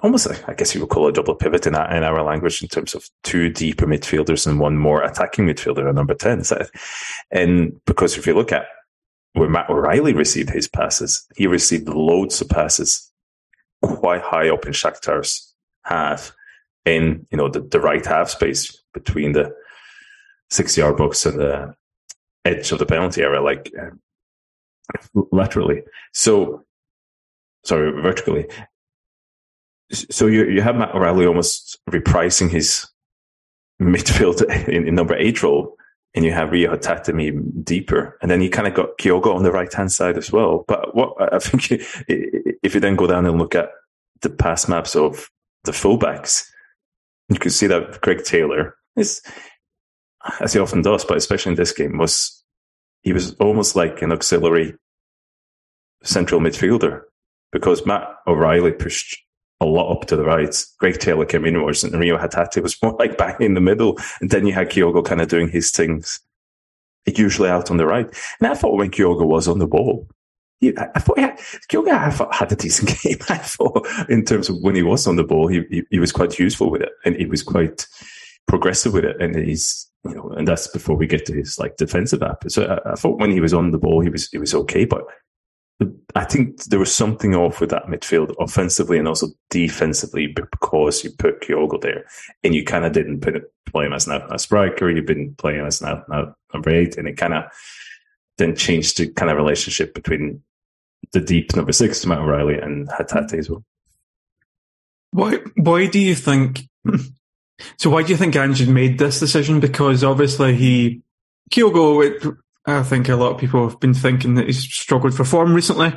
almost, 0.00 0.28
I 0.48 0.54
guess 0.54 0.74
you 0.74 0.80
would 0.80 0.90
call 0.90 1.06
it 1.06 1.10
a 1.10 1.12
double 1.14 1.34
pivot 1.34 1.66
in 1.66 1.74
our, 1.74 1.92
in 1.94 2.04
our 2.04 2.22
language 2.22 2.62
in 2.62 2.68
terms 2.68 2.94
of 2.94 3.08
two 3.24 3.48
deeper 3.48 3.86
midfielders 3.86 4.46
and 4.46 4.60
one 4.60 4.76
more 4.76 5.02
attacking 5.02 5.46
midfielder 5.46 5.88
at 5.88 5.94
number 5.94 6.14
10. 6.14 6.44
So, 6.44 6.64
and 7.30 7.80
because 7.84 8.16
if 8.16 8.26
you 8.26 8.34
look 8.34 8.52
at 8.52 8.66
where 9.32 9.48
Matt 9.48 9.68
O'Riley 9.68 10.12
received 10.12 10.50
his 10.50 10.68
passes, 10.68 11.26
he 11.36 11.46
received 11.46 11.88
loads 11.88 12.40
of 12.40 12.48
passes 12.48 13.10
quite 13.82 14.22
high 14.22 14.48
up 14.48 14.66
in 14.66 14.72
Shakhtar's 14.72 15.52
half 15.82 16.32
in, 16.84 17.26
you 17.30 17.38
know, 17.38 17.48
the, 17.48 17.60
the 17.60 17.80
right 17.80 18.04
half 18.04 18.30
space 18.30 18.80
between 18.94 19.32
the 19.32 19.54
six 20.50 20.76
yard 20.76 20.96
box 20.96 21.26
and 21.26 21.38
the 21.38 21.74
edge 22.44 22.72
of 22.72 22.78
the 22.78 22.86
penalty 22.86 23.22
area, 23.22 23.42
like 23.42 23.70
uh, 23.80 23.90
laterally. 25.32 25.82
So, 26.12 26.64
sorry, 27.64 27.90
vertically. 28.02 28.46
So 29.92 30.26
you 30.26 30.44
you 30.46 30.60
have 30.60 30.76
Matt 30.76 30.94
O'Riley 30.94 31.26
almost 31.26 31.78
reprising 31.90 32.50
his 32.50 32.86
midfield 33.80 34.42
in, 34.68 34.88
in 34.88 34.94
number 34.94 35.16
eight 35.16 35.42
role, 35.42 35.76
and 36.14 36.24
you 36.24 36.32
have 36.32 36.52
Reo 36.52 36.76
Hatatemi 36.76 37.64
deeper, 37.64 38.18
and 38.20 38.30
then 38.30 38.42
you 38.42 38.50
kind 38.50 38.68
of 38.68 38.74
got 38.74 38.98
Kyogo 38.98 39.34
on 39.34 39.44
the 39.44 39.52
right 39.52 39.72
hand 39.72 39.92
side 39.92 40.18
as 40.18 40.30
well. 40.30 40.64
But 40.68 40.94
what 40.94 41.32
I 41.32 41.38
think 41.38 41.70
if 42.08 42.74
you 42.74 42.80
then 42.80 42.96
go 42.96 43.06
down 43.06 43.26
and 43.26 43.38
look 43.38 43.54
at 43.54 43.70
the 44.20 44.30
pass 44.30 44.68
maps 44.68 44.94
of 44.96 45.30
the 45.64 45.72
fullbacks, 45.72 46.48
you 47.28 47.38
can 47.38 47.50
see 47.50 47.66
that 47.66 48.00
Greg 48.00 48.24
Taylor 48.24 48.76
is, 48.96 49.22
as 50.40 50.52
he 50.52 50.58
often 50.58 50.82
does, 50.82 51.04
but 51.04 51.16
especially 51.16 51.50
in 51.50 51.56
this 51.56 51.72
game, 51.72 51.98
was 51.98 52.37
he 53.02 53.12
was 53.12 53.34
almost 53.36 53.76
like 53.76 54.02
an 54.02 54.12
auxiliary 54.12 54.74
central 56.02 56.40
midfielder 56.40 57.02
because 57.52 57.86
Matt 57.86 58.08
O'Riley 58.26 58.72
pushed 58.72 59.18
a 59.60 59.66
lot 59.66 59.90
up 59.90 60.06
to 60.06 60.16
the 60.16 60.24
right. 60.24 60.54
Greg 60.78 60.98
Taylor 61.00 61.24
came 61.24 61.44
in 61.44 61.56
inwards 61.56 61.82
and 61.82 61.98
Reo 61.98 62.16
Hatate 62.16 62.62
was 62.62 62.76
more 62.82 62.96
like 62.98 63.18
back 63.18 63.40
in 63.40 63.54
the 63.54 63.60
middle. 63.60 63.98
And 64.20 64.30
then 64.30 64.46
you 64.46 64.52
had 64.52 64.70
Kyogo 64.70 65.04
kind 65.04 65.20
of 65.20 65.28
doing 65.28 65.48
his 65.48 65.70
things, 65.70 66.20
usually 67.06 67.48
out 67.48 67.70
on 67.70 67.76
the 67.76 67.86
right. 67.86 68.06
And 68.40 68.48
I 68.48 68.54
thought 68.54 68.76
when 68.76 68.90
Kyogo 68.90 69.26
was 69.26 69.48
on 69.48 69.58
the 69.58 69.66
ball, 69.66 70.08
he, 70.60 70.76
I 70.76 70.98
thought 70.98 71.18
yeah, 71.18 71.36
Kyogo 71.70 71.90
had, 71.90 72.34
had 72.34 72.52
a 72.52 72.56
decent 72.56 72.98
game. 73.02 73.18
I 73.28 73.38
thought 73.38 73.86
in 74.08 74.24
terms 74.24 74.48
of 74.48 74.56
when 74.60 74.74
he 74.74 74.82
was 74.82 75.06
on 75.06 75.16
the 75.16 75.24
ball, 75.24 75.48
he, 75.48 75.62
he, 75.70 75.82
he 75.90 75.98
was 75.98 76.12
quite 76.12 76.38
useful 76.38 76.70
with 76.70 76.82
it 76.82 76.92
and 77.04 77.16
he 77.16 77.26
was 77.26 77.42
quite 77.42 77.86
progressive 78.46 78.92
with 78.92 79.04
it. 79.04 79.20
And 79.20 79.36
he's, 79.36 79.87
you 80.04 80.14
know, 80.14 80.30
and 80.30 80.46
that's 80.46 80.68
before 80.68 80.96
we 80.96 81.06
get 81.06 81.26
to 81.26 81.34
his 81.34 81.58
like 81.58 81.76
defensive 81.76 82.22
app. 82.22 82.44
So 82.48 82.64
I, 82.64 82.92
I 82.92 82.94
thought 82.94 83.18
when 83.18 83.30
he 83.30 83.40
was 83.40 83.54
on 83.54 83.70
the 83.70 83.78
ball, 83.78 84.00
he 84.00 84.08
was, 84.08 84.28
he 84.28 84.38
was 84.38 84.54
okay, 84.54 84.84
but 84.84 85.04
I 86.16 86.24
think 86.24 86.64
there 86.64 86.78
was 86.80 86.92
something 86.92 87.34
off 87.36 87.60
with 87.60 87.70
that 87.70 87.86
midfield 87.86 88.34
offensively 88.40 88.98
and 88.98 89.06
also 89.06 89.28
defensively 89.50 90.26
because 90.26 91.04
you 91.04 91.10
put 91.10 91.40
Kyogo 91.40 91.80
there 91.80 92.04
and 92.42 92.54
you 92.54 92.64
kind 92.64 92.84
of 92.84 92.92
didn't 92.92 93.20
put 93.20 93.42
play 93.66 93.86
him 93.86 93.92
as 93.92 94.08
a 94.08 94.38
striker. 94.38 94.90
You've 94.90 95.06
been 95.06 95.34
playing 95.36 95.64
as 95.64 95.80
now, 95.80 96.02
now 96.08 96.34
number 96.52 96.70
eight 96.70 96.96
and 96.96 97.06
it 97.06 97.16
kind 97.16 97.34
of 97.34 97.44
then 98.38 98.56
changed 98.56 98.98
the 98.98 99.08
kind 99.12 99.30
of 99.30 99.36
relationship 99.36 99.94
between 99.94 100.42
the 101.12 101.20
deep 101.20 101.54
number 101.54 101.72
six, 101.72 102.04
Matt 102.06 102.18
O'Riley, 102.18 102.58
and 102.58 102.88
Hatate 102.88 103.38
as 103.38 103.48
well. 103.48 103.64
Why, 105.12 105.38
why 105.56 105.86
do 105.86 105.98
you 105.98 106.14
think, 106.14 106.62
so 107.76 107.90
why 107.90 108.02
do 108.02 108.10
you 108.10 108.16
think 108.16 108.36
Ange 108.36 108.66
made 108.68 108.98
this 108.98 109.20
decision? 109.20 109.60
Because 109.60 110.04
obviously 110.04 110.54
he, 110.54 111.02
Kyogo, 111.50 112.04
it, 112.04 112.36
I 112.66 112.82
think 112.82 113.08
a 113.08 113.16
lot 113.16 113.32
of 113.32 113.38
people 113.38 113.68
have 113.68 113.80
been 113.80 113.94
thinking 113.94 114.34
that 114.34 114.46
he's 114.46 114.62
struggled 114.62 115.14
for 115.14 115.24
form 115.24 115.54
recently. 115.54 115.92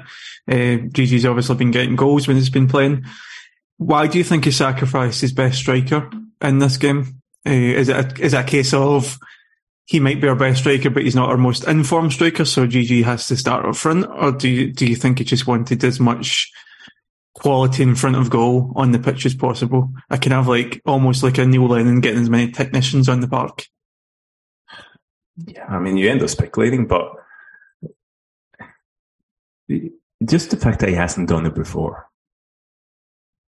Uh, 0.50 0.78
Gigi's 0.92 1.26
obviously 1.26 1.56
been 1.56 1.72
getting 1.72 1.96
goals 1.96 2.28
when 2.28 2.38
he's 2.38 2.50
been 2.50 2.68
playing. 2.68 3.06
Why 3.78 4.08
do 4.08 4.18
you 4.18 4.24
think 4.24 4.46
he 4.46 4.52
sacrificed 4.52 5.22
his 5.22 5.34
best 5.34 5.60
striker 5.60 6.10
in 6.42 6.60
this 6.60 6.78
game? 6.78 7.22
Uh, 7.46 7.52
is 7.52 7.90
it 7.90 7.96
a, 7.96 8.24
is 8.24 8.34
it 8.34 8.40
a 8.40 8.44
case 8.44 8.74
of 8.74 9.20
he 9.86 10.00
might 10.00 10.22
be 10.22 10.28
our 10.28 10.36
best 10.36 10.60
striker, 10.60 10.90
but 10.90 11.04
he's 11.04 11.16
not 11.16 11.30
our 11.30 11.38
most 11.38 11.68
informed 11.68 12.14
striker, 12.14 12.46
so 12.46 12.68
Gigi 12.68 13.02
has 13.02 13.28
to 13.28 13.36
start 13.36 13.66
up 13.66 13.76
front, 13.76 14.06
or 14.10 14.32
do 14.32 14.48
you 14.48 14.72
do 14.72 14.86
you 14.86 14.96
think 14.96 15.18
he 15.18 15.26
just 15.26 15.48
wanted 15.48 15.84
as 15.84 16.00
much 16.00 16.52
quality 17.34 17.84
in 17.84 17.96
front 17.96 18.16
of 18.16 18.30
goal 18.30 18.72
on 18.76 18.92
the 18.92 19.00
pitch 19.00 19.26
as 19.26 19.36
possible? 19.36 19.92
I 20.10 20.18
can 20.18 20.32
have 20.32 20.48
like 20.48 20.82
almost 20.86 21.24
like 21.24 21.38
a 21.38 21.46
Neil 21.46 21.68
Lennon 21.68 22.02
getting 22.02 22.22
as 22.22 22.30
many 22.30 22.52
technicians 22.52 23.10
on 23.10 23.22
the 23.22 23.28
park. 23.28 23.66
Yeah, 25.46 25.66
I 25.66 25.80
mean, 25.80 25.98
you 25.98 26.10
end 26.10 26.22
up 26.22 26.30
speculating, 26.30 26.88
but 26.88 27.14
just 30.26 30.52
the 30.52 30.58
fact 30.58 30.80
that 30.80 30.90
he 30.90 30.96
hasn't 30.96 31.30
done 31.30 31.46
it 31.46 31.56
before. 31.56 32.08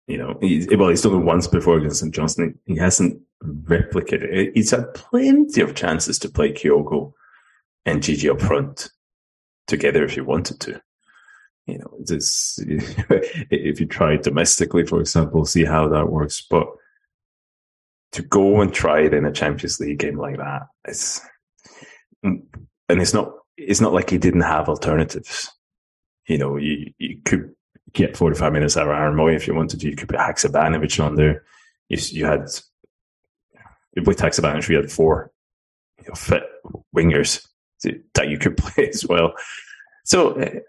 You 0.07 0.17
know, 0.17 0.37
he's, 0.41 0.67
well, 0.75 0.89
he's 0.89 1.01
done 1.01 1.21
it 1.21 1.25
once 1.25 1.47
before 1.47 1.77
against 1.77 1.99
St. 1.99 2.13
Johnstone. 2.13 2.59
He 2.65 2.77
hasn't 2.77 3.21
replicated 3.43 4.33
it. 4.33 4.51
He's 4.53 4.71
had 4.71 4.93
plenty 4.93 5.61
of 5.61 5.75
chances 5.75 6.19
to 6.19 6.29
play 6.29 6.51
Kyogo 6.51 7.13
and 7.85 8.03
Gigi 8.03 8.29
up 8.29 8.41
front 8.41 8.89
together 9.67 10.03
if 10.03 10.13
he 10.13 10.21
wanted 10.21 10.59
to. 10.61 10.81
You 11.65 11.77
know, 11.77 11.93
this, 11.99 12.59
if 12.67 13.79
you 13.79 13.85
try 13.85 14.13
it 14.13 14.23
domestically, 14.23 14.85
for 14.85 14.99
example, 14.99 15.45
see 15.45 15.63
how 15.63 15.87
that 15.89 16.09
works. 16.09 16.45
But 16.49 16.67
to 18.13 18.21
go 18.21 18.61
and 18.61 18.73
try 18.73 19.01
it 19.01 19.13
in 19.13 19.25
a 19.25 19.31
Champions 19.31 19.79
League 19.79 19.99
game 19.99 20.17
like 20.17 20.37
that, 20.37 20.63
it's, 20.85 21.21
and 22.23 22.43
it's 22.89 23.13
not 23.13 23.33
it's 23.57 23.81
not 23.81 23.93
like 23.93 24.09
he 24.09 24.17
didn't 24.17 24.41
have 24.41 24.69
alternatives. 24.69 25.49
You 26.27 26.37
know, 26.37 26.57
you 26.57 26.93
you 26.97 27.19
could 27.23 27.53
get 27.93 28.17
45 28.17 28.51
minutes 28.53 28.75
out 28.75 28.87
of 28.87 28.93
Aaron 28.93 29.15
Mooy 29.15 29.35
if 29.35 29.47
you 29.47 29.55
wanted 29.55 29.79
to. 29.79 29.89
You 29.89 29.95
could 29.95 30.09
put 30.09 30.19
Haksabanovic 30.19 31.03
on 31.03 31.15
there. 31.15 31.43
You, 31.89 31.97
you 32.09 32.25
had, 32.25 32.47
with 34.05 34.17
Haksabanovic, 34.17 34.67
we 34.67 34.75
had 34.75 34.91
four 34.91 35.31
you 35.99 36.05
know, 36.07 36.15
fit 36.15 36.43
wingers 36.95 37.45
that 38.13 38.29
you 38.29 38.37
could 38.37 38.57
play 38.57 38.89
as 38.89 39.05
well. 39.05 39.33
So 40.05 40.33
eh, 40.33 40.59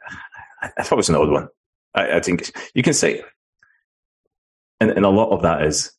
I 0.77 0.83
thought 0.83 0.97
it 0.97 0.97
was 0.97 1.09
an 1.09 1.17
odd 1.17 1.31
one. 1.31 1.49
I, 1.95 2.17
I 2.17 2.21
think 2.21 2.51
you 2.75 2.83
can 2.83 2.95
say, 2.95 3.23
and, 4.81 4.91
and 4.91 5.05
a 5.05 5.11
lot 5.11 5.31
of 5.31 5.43
that 5.43 5.63
is 5.63 5.93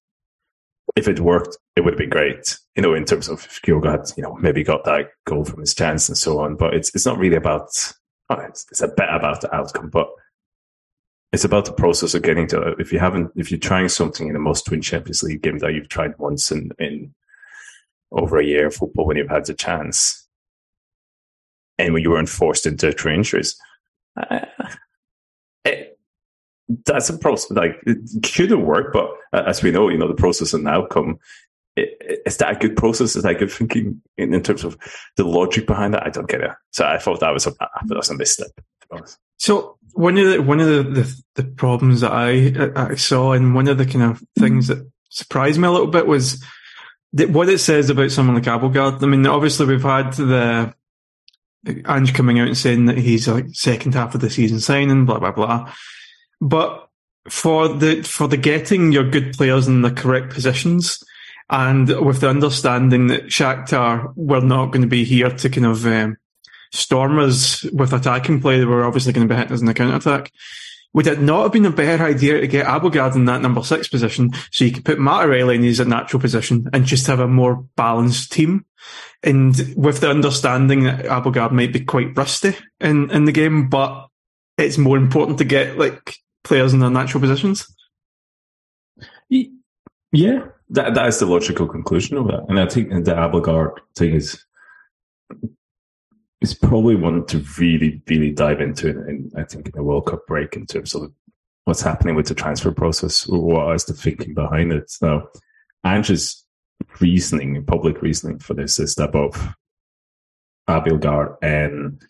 if 0.96 1.08
it 1.08 1.20
worked, 1.20 1.58
it 1.76 1.82
would 1.82 1.98
been 1.98 2.10
great, 2.10 2.58
you 2.76 2.82
know, 2.82 2.94
in 2.94 3.06
terms 3.06 3.28
of 3.28 3.44
if 3.46 3.62
Kyogo 3.62 3.92
had, 3.92 4.12
you 4.16 4.24
know, 4.24 4.36
maybe 4.36 4.64
got 4.64 4.86
that 4.86 5.10
goal 5.26 5.44
from 5.44 5.60
his 5.60 5.74
chance 5.74 6.08
and 6.08 6.18
so 6.18 6.40
on. 6.40 6.56
But 6.56 6.74
it's 6.74 6.94
it's 6.96 7.06
not 7.06 7.18
really 7.18 7.36
about, 7.36 7.70
oh, 8.30 8.40
it's, 8.42 8.66
it's 8.72 8.82
a 8.82 8.88
bit 8.88 9.08
about 9.10 9.42
the 9.42 9.54
outcome, 9.54 9.90
but 9.90 10.08
it's 11.34 11.44
about 11.44 11.66
the 11.66 11.74
process 11.74 12.14
of 12.14 12.22
getting 12.22 12.48
to 12.48 12.62
it. 12.62 12.80
If 12.80 12.94
you 12.94 13.00
haven't, 13.00 13.32
if 13.36 13.52
you're 13.52 13.60
trying 13.60 13.90
something 13.90 14.28
in 14.28 14.36
a 14.36 14.40
most 14.40 14.66
twin 14.66 14.82
Champions 14.82 15.24
League 15.24 15.42
game 15.42 15.60
that 15.60 15.74
you've 15.74 15.90
tried 15.90 16.18
once 16.18 16.52
in, 16.52 16.72
in 16.80 17.14
over 18.12 18.38
a 18.38 18.46
year 18.46 18.68
of 18.68 18.76
football 18.76 19.06
when 19.06 19.18
you've 19.18 19.30
had 19.30 19.46
the 19.46 19.54
chance 19.54 20.28
and 21.78 21.94
when 21.94 22.04
you 22.04 22.12
weren't 22.12 22.30
forced 22.30 22.66
into 22.66 22.94
true 22.94 23.12
injuries, 23.12 23.58
uh, 24.18 24.46
it, 25.64 26.00
that's 26.86 27.10
a 27.10 27.18
process. 27.18 27.52
Like 27.52 27.82
it 27.86 28.26
shouldn't 28.26 28.66
work, 28.66 28.94
but 28.94 29.10
uh, 29.34 29.44
as 29.48 29.62
we 29.62 29.72
know, 29.72 29.90
you 29.90 29.98
know, 29.98 30.08
the 30.08 30.14
process 30.14 30.54
and 30.54 30.68
outcome. 30.68 31.20
Is 31.78 32.38
that 32.38 32.56
a 32.56 32.60
good 32.60 32.78
process? 32.78 33.18
Is 33.18 33.24
that 33.24 33.38
good 33.38 33.52
thinking 33.52 34.02
in, 34.18 34.34
in, 34.34 34.42
terms 34.42 34.64
of 34.64 34.78
the 35.18 35.26
logic 35.26 35.68
behind 35.68 35.94
that? 35.94 36.06
I 36.06 36.10
don't 36.10 36.30
get 36.30 36.40
it. 36.40 36.52
So 36.72 36.86
I 36.86 36.98
thought 36.98 37.20
that 37.20 37.34
was 37.34 37.48
a 37.48 37.52
that 37.52 37.98
was 37.98 38.10
a 38.10 38.16
misstep. 38.16 38.52
So 39.38 39.78
one 39.92 40.18
of 40.18 40.26
the 40.26 40.42
one 40.42 40.62
of 40.62 40.68
the, 40.68 40.84
the, 40.84 41.22
the 41.36 41.44
problems 41.44 42.00
that 42.00 42.14
I, 42.14 42.92
I 42.92 42.96
saw, 42.96 43.34
and 43.34 43.56
one 43.56 43.68
of 43.68 43.78
the 43.78 43.86
kind 43.86 44.04
of 44.04 44.24
things 44.40 44.68
that 44.68 44.90
surprised 45.10 45.60
me 45.60 45.68
a 45.68 45.72
little 45.72 45.88
bit 45.88 46.08
was 46.08 46.42
what 47.14 47.50
it 47.50 47.60
says 47.60 47.90
about 47.90 48.12
someone 48.12 48.36
like 48.36 48.46
Abildgaard. 48.46 49.02
I 49.04 49.08
mean, 49.08 49.26
obviously 49.26 49.66
we've 49.66 49.82
had 49.82 50.14
the 50.14 50.74
Ange 51.88 52.14
coming 52.14 52.40
out 52.40 52.48
and 52.48 52.58
saying 52.58 52.86
that 52.86 52.98
he's 52.98 53.28
like 53.28 53.46
second 53.54 53.94
half 53.94 54.16
of 54.16 54.22
the 54.22 54.30
season 54.30 54.60
signing, 54.60 55.06
blah 55.06 55.20
blah 55.20 55.32
blah. 55.32 55.74
But 56.42 56.88
for 57.30 57.68
the 57.68 58.04
for 58.04 58.28
the 58.28 58.38
getting 58.38 58.92
your 58.92 59.10
good 59.10 59.34
players 59.34 59.68
in 59.68 59.82
the 59.82 59.92
correct 59.92 60.32
positions, 60.32 61.04
and 61.50 61.88
with 62.06 62.22
the 62.22 62.30
understanding 62.30 63.08
that 63.08 63.26
Shakhtar 63.26 64.14
were 64.16 64.42
not 64.42 64.68
going 64.68 64.82
to 64.82 64.88
be 64.88 65.04
here 65.04 65.30
to 65.30 65.50
kind 65.50 65.66
of 65.66 65.86
um, 65.86 66.18
storm 66.72 67.20
us 67.20 67.64
with 67.64 67.94
attacking 67.94 68.42
play, 68.42 68.60
they 68.60 68.66
were 68.66 68.84
obviously 68.84 69.14
going 69.14 69.28
to 69.28 69.34
be 69.34 69.38
hitting 69.38 69.54
us 69.54 69.62
in 69.62 69.68
the 69.68 69.74
counter 69.74 69.96
attack. 69.96 70.32
Would 70.94 71.08
it 71.08 71.20
not 71.20 71.44
have 71.44 71.52
been 71.52 71.66
a 71.66 71.72
better 71.72 72.04
idea 72.04 72.40
to 72.40 72.48
get 72.48 72.66
Abildgaard 72.66 73.16
in 73.16 73.26
that 73.26 73.42
number 73.42 73.64
six 73.64 73.88
position 73.88 74.32
so 74.52 74.64
you 74.64 74.72
could 74.72 74.86
put 74.86 75.00
Matt 75.00 75.26
O'Riley 75.26 75.56
in 75.56 75.64
his 75.64 75.80
natural 75.80 76.22
position 76.22 76.70
and 76.72 76.86
just 76.86 77.08
have 77.08 77.20
a 77.20 77.28
more 77.28 77.66
balanced 77.76 78.32
team? 78.32 78.66
And 79.22 79.56
with 79.76 80.00
the 80.00 80.10
understanding 80.10 80.84
that 80.84 81.06
Abildgaard 81.06 81.52
might 81.52 81.74
be 81.74 81.84
quite 81.84 82.16
rusty 82.16 82.56
in, 82.80 83.12
in 83.12 83.26
the 83.26 83.32
game, 83.32 83.68
but 83.68 84.08
it's 84.58 84.78
more 84.78 84.98
important 84.98 85.38
to 85.40 85.44
get 85.44 85.78
like 85.78 86.16
players 86.44 86.74
in 86.74 86.80
their 86.80 86.90
natural 86.90 87.22
positions. 87.22 87.68
Yeah, 90.12 90.46
that 90.70 90.94
that 90.94 91.08
is 91.08 91.20
the 91.20 91.26
logical 91.26 91.68
conclusion 91.68 92.16
of 92.16 92.28
that, 92.28 92.46
and 92.48 92.58
I 92.58 92.68
think 92.68 92.90
the 92.90 93.12
Abildgaard 93.12 93.80
thing 93.98 94.14
is 94.14 94.46
is 96.52 96.58
probably 96.58 96.96
one 96.96 97.26
to 97.26 97.44
really 97.60 98.02
really 98.08 98.32
dive 98.32 98.62
into, 98.62 98.90
and 98.90 99.32
I 99.36 99.44
think 99.44 99.70
in 99.70 99.80
a 99.80 99.84
World 99.84 100.06
Cup 100.06 100.26
break 100.28 100.56
in 100.56 100.66
terms 100.66 100.94
of 100.96 101.12
what's 101.66 101.82
happening 101.82 102.16
with 102.16 102.28
the 102.28 102.36
transfer 102.36 102.72
process, 102.72 103.28
what 103.28 103.74
is 103.76 103.86
the 103.86 103.94
thinking 103.94 104.34
behind 104.34 104.72
it. 104.72 104.90
So 104.90 105.30
Ange's 105.84 106.46
reasoning, 107.00 107.66
public 107.66 108.02
reasoning 108.02 108.40
for 108.40 108.54
this 108.54 108.80
is 108.80 108.96
that 108.96 109.12
both 109.12 109.48
Abildgaard 110.70 111.38
and 111.42 112.02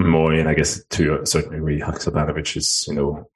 Mooy, 0.00 0.38
and 0.38 0.48
I 0.48 0.54
guess 0.54 0.82
to 0.84 1.20
a 1.20 1.26
certain 1.26 1.52
degree, 1.52 1.80
Haksabanovic 1.80 2.56
is, 2.56 2.84
you 2.88 2.94
know, 2.94 3.28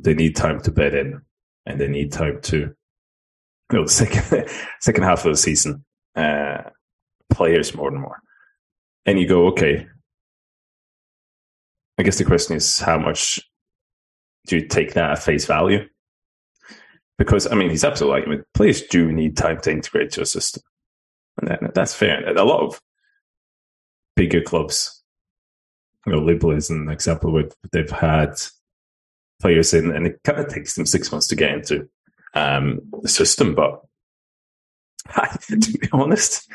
they 0.00 0.14
need 0.14 0.36
time 0.36 0.60
to 0.62 0.72
bed 0.72 0.94
in 0.94 1.20
and 1.66 1.78
they 1.78 1.88
need 1.88 2.12
time 2.12 2.40
to, 2.42 2.56
you 2.58 2.74
know, 3.72 3.84
the 3.84 3.90
second, 3.90 4.48
second 4.80 5.02
half 5.04 5.24
of 5.24 5.32
the 5.32 5.36
season, 5.36 5.84
uh, 6.16 6.62
players 7.30 7.74
more 7.74 7.88
and 7.88 8.00
more. 8.00 8.22
And 9.08 9.18
you 9.18 9.26
go, 9.26 9.46
okay, 9.46 9.86
I 11.96 12.02
guess 12.02 12.18
the 12.18 12.26
question 12.26 12.56
is 12.56 12.78
how 12.78 12.98
much 12.98 13.40
do 14.46 14.58
you 14.58 14.68
take 14.68 14.92
that 14.92 15.12
at 15.12 15.22
face 15.22 15.46
value? 15.46 15.88
Because, 17.16 17.50
I 17.50 17.54
mean, 17.54 17.70
he's 17.70 17.84
absolutely 17.84 18.20
right. 18.20 18.28
I 18.28 18.30
mean, 18.32 18.44
players 18.52 18.82
do 18.82 19.10
need 19.10 19.34
time 19.34 19.62
to 19.62 19.70
integrate 19.70 20.10
to 20.12 20.20
a 20.20 20.26
system. 20.26 20.62
And 21.40 21.70
that's 21.72 21.94
fair. 21.94 22.36
A 22.36 22.44
lot 22.44 22.60
of 22.60 22.82
bigger 24.14 24.42
clubs, 24.42 25.02
you 26.04 26.12
know, 26.12 26.18
Liverpool 26.18 26.50
is 26.50 26.68
an 26.68 26.90
example 26.90 27.32
where 27.32 27.48
they've 27.72 27.88
had 27.88 28.34
players 29.40 29.72
in, 29.72 29.90
and 29.90 30.06
it 30.06 30.20
kind 30.22 30.38
of 30.38 30.52
takes 30.52 30.74
them 30.74 30.84
six 30.84 31.10
months 31.10 31.28
to 31.28 31.34
get 31.34 31.52
into 31.52 31.88
um, 32.34 32.80
the 33.00 33.08
system. 33.08 33.54
But 33.54 33.80
to 35.48 35.78
be 35.78 35.88
honest, 35.92 36.46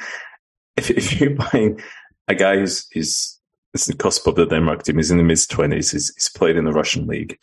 if, 0.78 0.92
if 0.92 1.20
you're 1.20 1.32
buying 1.32 1.82
a 2.28 2.36
guy 2.36 2.58
who's, 2.58 2.88
who's 2.94 3.40
it's 3.74 3.88
the 3.88 3.96
cusp 3.96 4.28
of 4.28 4.36
the 4.36 4.46
Denmark 4.46 4.84
team, 4.84 4.98
he's 4.98 5.12
in 5.12 5.18
the 5.18 5.24
mid 5.24 5.38
20s, 5.38 5.92
he's, 5.92 6.14
he's 6.14 6.30
played 6.30 6.58
in 6.58 6.66
the 6.66 6.72
Russian 6.72 7.08
league, 7.08 7.38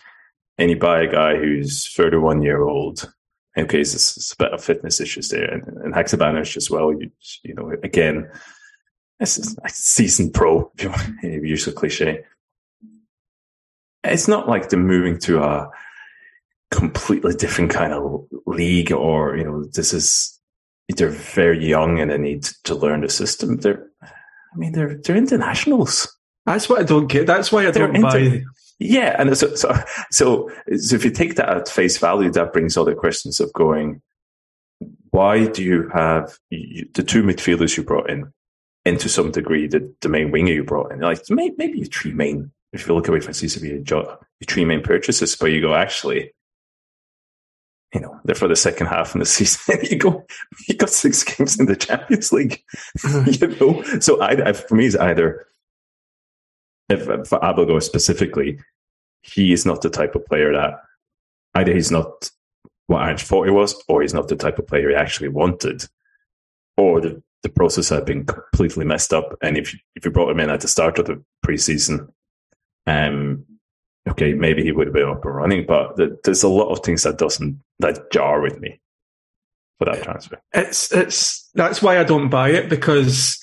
and 0.59 0.71
you 0.71 0.79
buy 0.79 1.03
a 1.03 1.11
guy 1.11 1.37
who's 1.37 1.93
31 1.93 2.43
year 2.43 2.63
old, 2.63 3.13
okay, 3.59 3.81
a 3.81 4.37
bit 4.39 4.53
of 4.53 4.63
fitness 4.63 5.01
issues 5.01 5.29
there, 5.29 5.53
and, 5.53 5.67
and 5.79 5.95
Haksabanovic 5.95 6.57
as 6.57 6.71
well, 6.71 6.93
you, 6.93 7.11
you 7.43 7.55
know, 7.55 7.73
again, 7.83 8.31
this 9.19 9.39
is 9.39 9.59
a 9.65 9.69
seasoned 9.69 10.33
pro, 10.33 10.71
if 10.77 10.85
you 10.85 10.91
want 10.91 11.23
use 11.23 11.67
a 11.67 11.73
cliche. 11.73 12.25
It's 14.03 14.29
not 14.29 14.49
like 14.49 14.69
they're 14.69 14.79
moving 14.79 15.19
to 15.21 15.43
a 15.43 15.71
completely 16.71 17.35
different 17.35 17.71
kind 17.71 17.93
of 17.93 18.25
league 18.47 18.93
or, 18.93 19.37
you 19.37 19.45
know, 19.45 19.65
this 19.65 19.93
is, 19.93 20.39
they're 20.97 21.09
very 21.09 21.65
young 21.67 22.01
and 22.01 22.11
they 22.11 22.19
need 22.19 22.45
to 22.65 22.75
learn 22.75 23.03
the 23.03 23.11
system. 23.11 23.59
They're, 23.59 23.87
I 24.53 24.57
mean, 24.57 24.73
they're, 24.73 24.97
they're 24.97 25.17
internationals. 25.17 26.17
That's 26.47 26.69
what 26.69 26.81
I 26.81 26.85
don't 26.85 27.07
get. 27.07 27.27
That's 27.27 27.53
why 27.53 27.67
I 27.67 27.71
don't 27.71 27.95
inter- 27.95 28.11
buy. 28.11 28.43
Yeah. 28.79 29.15
And 29.19 29.37
so, 29.37 29.55
so, 29.55 29.73
so, 30.11 30.51
so 30.77 30.97
if 30.97 31.05
you 31.05 31.11
take 31.11 31.37
that 31.37 31.49
at 31.49 31.69
face 31.69 31.99
value, 31.99 32.31
that 32.31 32.53
brings 32.53 32.77
other 32.77 32.95
questions 32.95 33.39
of 33.41 33.53
going, 33.53 34.01
why 35.11 35.47
do 35.47 35.63
you 35.63 35.89
have 35.93 36.39
you, 36.49 36.89
the 36.95 37.03
two 37.03 37.23
midfielders 37.23 37.77
you 37.77 37.83
brought 37.83 38.09
in? 38.09 38.33
and 38.85 38.99
to 39.01 39.09
some 39.09 39.31
degree 39.31 39.67
the, 39.67 39.95
the 40.01 40.09
main 40.09 40.31
winger 40.31 40.53
you 40.53 40.65
brought 40.65 40.93
in. 40.93 41.01
Like 41.01 41.23
maybe, 41.29 41.55
maybe 41.59 41.85
three 41.85 42.13
main, 42.13 42.51
if 42.73 42.87
you 42.87 42.95
look 42.95 43.09
away 43.09 43.21
from 43.21 43.35
CCB, 43.35 43.89
your 43.89 44.19
three 44.49 44.65
main 44.65 44.83
purchases, 44.83 45.37
but 45.37 45.47
you 45.47 45.61
go 45.61 45.75
actually, 45.75 46.33
you 47.95 48.01
know, 48.01 48.21
they're 48.25 48.35
for 48.35 48.49
the 48.49 48.57
second 48.57 48.87
half 48.87 49.15
of 49.15 49.19
the 49.19 49.27
season. 49.27 49.79
you 49.91 49.99
go, 49.99 50.25
you 50.69 50.77
got 50.77 50.91
six 50.91 51.25
games 51.25 51.59
in 51.59 51.67
the 51.67 51.77
Champions 51.77 52.33
League, 52.33 52.63
you 53.27 53.49
know. 53.49 53.83
So 54.01 54.21
I, 54.21 54.49
I, 54.49 54.53
for 54.53 54.75
me, 54.75 54.87
is 54.87 54.97
either 54.97 55.47
if 56.89 57.05
for 57.29 57.41
Abildgaard 57.41 57.83
specifically, 57.83 58.61
he 59.23 59.53
is 59.53 59.67
not 59.67 59.83
the 59.83 59.91
type 59.91 60.15
of 60.15 60.25
player 60.27 60.53
that 60.53 60.81
either 61.55 61.75
he's 61.75 61.91
not 61.91 62.31
what 62.87 63.03
I 63.03 63.17
thought 63.17 63.45
he 63.45 63.51
was, 63.51 63.81
or 63.89 64.03
he's 64.03 64.15
not 64.15 64.29
the 64.29 64.37
type 64.37 64.59
of 64.59 64.67
player 64.67 64.91
he 64.91 64.95
actually 64.95 65.29
wanted, 65.29 65.85
or 66.77 67.01
the 67.01 67.23
the 67.43 67.49
process 67.49 67.89
had 67.89 68.05
been 68.05 68.27
completely 68.27 68.85
messed 68.85 69.13
up. 69.13 69.37
And 69.43 69.57
if 69.57 69.75
if 69.97 70.05
you 70.05 70.11
brought 70.11 70.31
him 70.31 70.41
in 70.41 70.51
at 70.51 70.61
the 70.61 70.69
start 70.69 70.99
of 70.99 71.07
the 71.07 71.23
preseason, 71.45 72.09
um, 72.87 73.45
okay, 74.11 74.35
maybe 74.35 74.63
he 74.63 74.73
would 74.73 74.87
have 74.87 74.95
been 74.95 75.09
up 75.09 75.25
and 75.25 75.35
running. 75.35 75.67
But 75.67 75.97
the, 75.97 76.19
there's 76.25 76.43
a 76.43 76.49
lot 76.49 76.71
of 76.71 76.85
things 76.85 77.03
that 77.03 77.19
doesn't 77.19 77.61
that 77.79 78.11
jar 78.11 78.41
with 78.41 78.61
me 78.61 78.81
for 79.79 79.87
that 79.87 80.03
transfer. 80.03 80.41
It's 80.53 80.93
it's 80.93 81.49
that's 81.55 81.83
why 81.83 81.99
I 81.99 82.05
don't 82.05 82.29
buy 82.29 82.51
it 82.51 82.69
because 82.69 83.39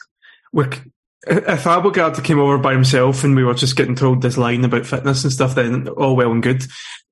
we 0.53 0.65
if 1.25 1.63
Abildgaard 1.63 2.23
came 2.23 2.39
over 2.39 2.57
by 2.57 2.73
himself 2.73 3.23
and 3.23 3.35
we 3.35 3.43
were 3.43 3.53
just 3.53 3.75
getting 3.75 3.95
told 3.95 4.21
this 4.21 4.37
line 4.37 4.63
about 4.63 4.85
fitness 4.85 5.23
and 5.23 5.33
stuff, 5.33 5.55
then 5.55 5.87
all 5.89 6.15
well 6.15 6.31
and 6.31 6.43
good. 6.43 6.63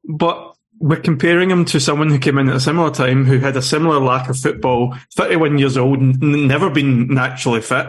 But 0.04 0.56
we're 0.80 1.00
comparing 1.00 1.50
him 1.50 1.66
to 1.66 1.80
someone 1.80 2.10
who 2.10 2.20
came 2.20 2.38
in 2.38 2.50
at 2.50 2.56
a 2.56 2.60
similar 2.62 2.92
time 2.92 3.26
who 3.26 3.40
had 3.40 3.58
a 3.58 3.62
similar 3.62 4.00
lack 4.00 4.30
of 4.30 4.38
football, 4.38 4.96
31 5.16 5.58
years 5.58 5.78
old, 5.78 6.00
never 6.00 6.70
been 6.70 7.08
naturally 7.08 7.62
fit. 7.62 7.88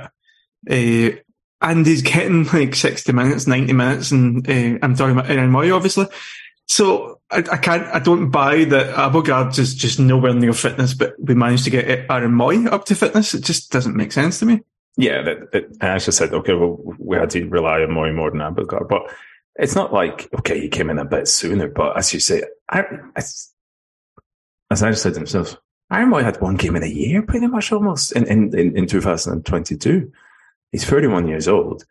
Uh, 0.69 1.17
and 1.61 1.87
he's 1.87 2.03
getting 2.03 2.45
like 2.45 2.75
60 2.75 3.13
minutes, 3.13 3.47
90 3.47 3.73
minutes, 3.73 4.11
and 4.11 4.49
uh, 4.49 4.79
I'm 4.83 4.95
talking 4.95 5.19
about 5.19 5.31
Aaron 5.31 5.51
Mooy, 5.51 5.75
obviously. 5.75 6.07
So 6.69 7.21
I, 7.31 7.39
I, 7.39 7.57
can't, 7.57 7.87
I 7.95 7.99
don't 7.99 8.31
buy 8.31 8.65
that 8.65 8.95
Abildgaard 8.95 9.59
is 9.59 9.75
just 9.75 10.01
nowhere 10.01 10.35
near 10.35 10.53
fitness, 10.53 10.95
but 10.95 11.15
we 11.19 11.35
managed 11.35 11.65
to 11.65 11.71
get 11.71 12.07
Aaron 12.11 12.33
Mooy 12.33 12.71
up 12.71 12.85
to 12.87 12.95
fitness. 12.95 13.35
It 13.35 13.45
just 13.45 13.71
doesn't 13.71 13.97
make 13.97 14.13
sense 14.13 14.39
to 14.41 14.47
me. 14.47 14.61
Yeah, 14.97 15.23
that, 15.23 15.53
that, 15.53 15.65
I 15.81 15.89
actually 15.89 16.15
said, 16.15 16.33
okay, 16.33 16.55
well, 16.55 16.79
we 16.99 17.17
had 17.17 17.31
to 17.31 17.49
rely 17.49 17.83
on 17.83 17.91
Mooy 17.91 18.15
more 18.15 18.31
than 18.31 18.41
Abildgaard, 18.41 18.89
but 18.89 19.03
it's 19.59 19.75
not 19.75 19.93
like 19.93 20.29
okay, 20.39 20.61
he 20.61 20.69
came 20.69 20.91
in 20.91 20.99
a 20.99 21.05
bit 21.05 21.29
sooner, 21.29 21.69
but 21.69 21.97
as 21.97 22.13
you 22.13 22.21
say, 22.21 22.43
I, 22.69 22.85
as, 23.15 23.53
I 24.71 24.91
said 24.93 25.15
to 25.15 25.21
myself, 25.21 25.57
Aaron 25.91 26.11
Mooy 26.11 26.23
had 26.25 26.41
one 26.41 26.57
game 26.57 26.77
in 26.77 26.83
a 26.83 26.89
year, 26.89 27.23
pretty 27.23 27.47
much 27.47 27.73
almost 27.73 28.13
in 28.13 28.27
in, 28.27 28.59
in, 28.59 28.77
in 28.77 28.87
2022. 28.87 30.13
He's 30.77 30.85
31 30.85 31.27
years 31.27 31.49
old. 31.49 31.87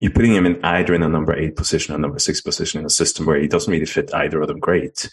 You're 0.00 0.12
putting 0.12 0.34
him 0.34 0.44
in 0.44 0.62
either 0.62 0.92
in 0.92 1.02
a 1.02 1.08
number 1.08 1.34
eight 1.34 1.56
position 1.56 1.94
or 1.94 1.98
number 1.98 2.18
six 2.18 2.42
position 2.42 2.80
in 2.80 2.84
a 2.84 2.90
system 2.90 3.24
where 3.24 3.40
he 3.40 3.48
doesn't 3.48 3.72
really 3.72 3.86
fit 3.86 4.12
either 4.12 4.42
of 4.42 4.48
them 4.48 4.60
great. 4.60 5.10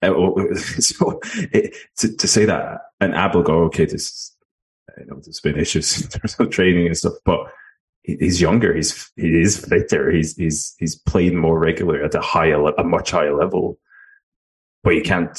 Uh, 0.00 0.14
so 0.54 1.20
it, 1.52 1.76
to, 1.98 2.16
to 2.16 2.26
say 2.26 2.46
that 2.46 2.78
an 3.02 3.12
Abildgaard, 3.12 3.66
okay, 3.66 3.84
this, 3.84 4.34
you 4.96 5.04
know, 5.04 5.20
there's 5.22 5.40
been 5.40 5.58
issues 5.58 6.00
in 6.02 6.08
terms 6.08 6.36
of 6.38 6.48
training 6.48 6.86
and 6.86 6.96
stuff, 6.96 7.12
but 7.26 7.40
he's 8.02 8.40
younger. 8.40 8.74
He's 8.74 9.12
he 9.16 9.42
is 9.42 9.62
fitter. 9.62 10.10
He's 10.10 10.34
he's 10.36 10.74
he's 10.78 10.96
played 10.96 11.34
more 11.34 11.58
regularly 11.58 12.02
at 12.02 12.14
a 12.14 12.22
higher 12.22 12.64
a 12.64 12.82
much 12.82 13.10
higher 13.10 13.36
level. 13.36 13.78
But 14.82 14.94
you 14.94 15.02
can't. 15.02 15.38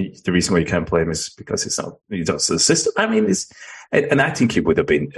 The 0.00 0.32
reason 0.32 0.52
why 0.52 0.58
you 0.58 0.66
can't 0.66 0.88
play 0.88 1.02
him 1.02 1.12
is 1.12 1.32
because 1.38 1.64
it's 1.64 1.78
not 1.78 1.98
he 2.10 2.24
does 2.24 2.48
the 2.48 2.58
system. 2.58 2.92
I 2.96 3.06
mean, 3.06 3.30
it's 3.30 3.48
and 3.92 4.20
I 4.20 4.30
think 4.30 4.52
he 4.52 4.60
would 4.60 4.78
have 4.78 4.86
been. 4.86 5.12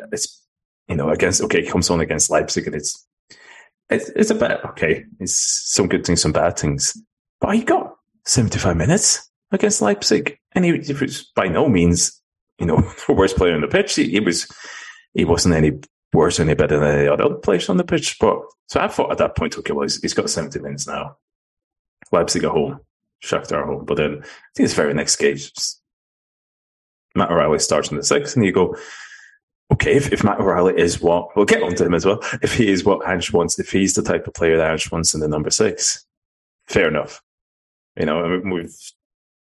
You 0.87 0.97
know 0.97 1.09
against 1.09 1.41
okay, 1.41 1.63
he 1.63 1.71
comes 1.71 1.89
on 1.89 2.01
against 2.01 2.29
Leipzig 2.29 2.67
and 2.67 2.77
it's 2.77 3.07
it's 3.89 4.11
it's 4.11 4.31
a 4.31 4.35
bit 4.35 4.61
okay. 4.67 5.05
It's 5.19 5.35
some 5.35 5.89
good 5.89 6.05
things, 6.05 6.21
some 6.21 6.33
bad 6.33 6.59
things. 6.59 6.95
But 7.41 7.55
he 7.55 7.65
got 7.65 7.95
seventy 8.27 8.59
five 8.59 8.77
minutes 8.77 9.31
against 9.51 9.81
Leipzig, 9.81 10.39
and 10.53 10.65
he, 10.65 10.79
he 10.79 10.93
was 10.93 11.31
by 11.35 11.49
no 11.49 11.71
means 11.71 12.21
you 12.59 12.67
know 12.67 12.77
the 13.07 13.15
worst 13.15 13.37
player 13.37 13.55
on 13.55 13.63
the 13.63 13.69
pitch. 13.69 13.95
He, 13.95 14.11
he 14.11 14.21
was 14.21 14.47
he 15.15 15.25
wasn't 15.25 15.55
any 15.55 15.73
worse 16.13 16.41
any 16.41 16.55
better 16.55 16.79
than 16.79 16.99
any 16.99 17.09
other 17.09 17.35
players 17.35 17.69
on 17.69 17.77
the 17.77 17.85
pitch. 17.85 18.17
But 18.21 18.41
so 18.69 18.81
I 18.81 18.89
thought 18.89 19.11
at 19.11 19.19
that 19.19 19.37
point, 19.37 19.59
okay, 19.59 19.73
well, 19.73 19.83
he's, 19.83 20.01
he's 20.01 20.15
got 20.15 20.31
70 20.31 20.61
minutes 20.61 20.87
now. 20.87 21.17
Leipzig 22.13 22.45
at 22.45 22.51
home, 22.51 22.81
Shakhtar 23.23 23.63
at 23.63 23.67
home. 23.67 23.85
But 23.85 23.97
then 23.97 24.13
I 24.23 24.27
think 24.55 24.65
it's 24.67 24.75
very 24.75 24.95
next 24.95 25.17
game. 25.17 25.37
Matt 27.15 27.31
O'Riley 27.31 27.59
starts 27.59 27.91
in 27.91 27.97
the 27.97 28.03
sixth, 28.03 28.37
and 28.37 28.45
you 28.45 28.53
go, 28.53 28.77
okay, 29.73 29.95
if, 29.95 30.13
if 30.13 30.25
Matt 30.25 30.41
O'Riley 30.41 30.79
is 30.81 31.01
what, 31.01 31.29
we'll 31.37 31.45
get 31.45 31.63
onto 31.63 31.85
him 31.85 31.95
as 31.95 32.05
well. 32.05 32.21
If 32.43 32.55
he 32.55 32.69
is 32.69 32.85
what 32.85 33.07
Ange 33.09 33.33
wants, 33.33 33.59
if 33.59 33.71
he's 33.71 33.95
the 33.95 34.03
type 34.03 34.27
of 34.27 34.35
player 34.35 34.57
that 34.57 34.71
Ange 34.71 34.91
wants 34.91 35.15
in 35.15 35.21
the 35.21 35.29
number 35.29 35.51
six, 35.51 36.05
fair 36.67 36.89
enough. 36.89 37.23
You 37.97 38.07
know, 38.07 38.25
I 38.25 38.29
mean, 38.29 38.51
we've 38.51 38.77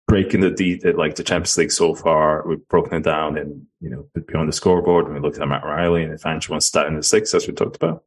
breaking 0.08 0.42
the 0.42 0.52
de- 0.52 0.92
like 0.94 1.16
the 1.16 1.24
Champions 1.24 1.58
League 1.58 1.72
so 1.72 1.96
far, 1.96 2.46
we've 2.48 2.68
broken 2.68 2.94
it 2.96 3.04
down 3.04 3.38
and 3.38 3.66
you 3.80 3.90
know 3.90 4.08
beyond 4.28 4.50
the 4.50 4.54
scoreboard. 4.54 5.06
And 5.06 5.14
we 5.14 5.22
looked 5.22 5.40
at 5.40 5.48
Matt 5.48 5.64
Riley 5.64 6.04
and 6.04 6.14
if 6.14 6.26
Ange 6.26 6.50
wants 6.50 6.66
start 6.66 6.88
in 6.88 6.96
the 6.96 7.04
six, 7.04 7.34
as 7.34 7.48
we 7.48 7.54
talked 7.54 7.78
about, 7.78 8.04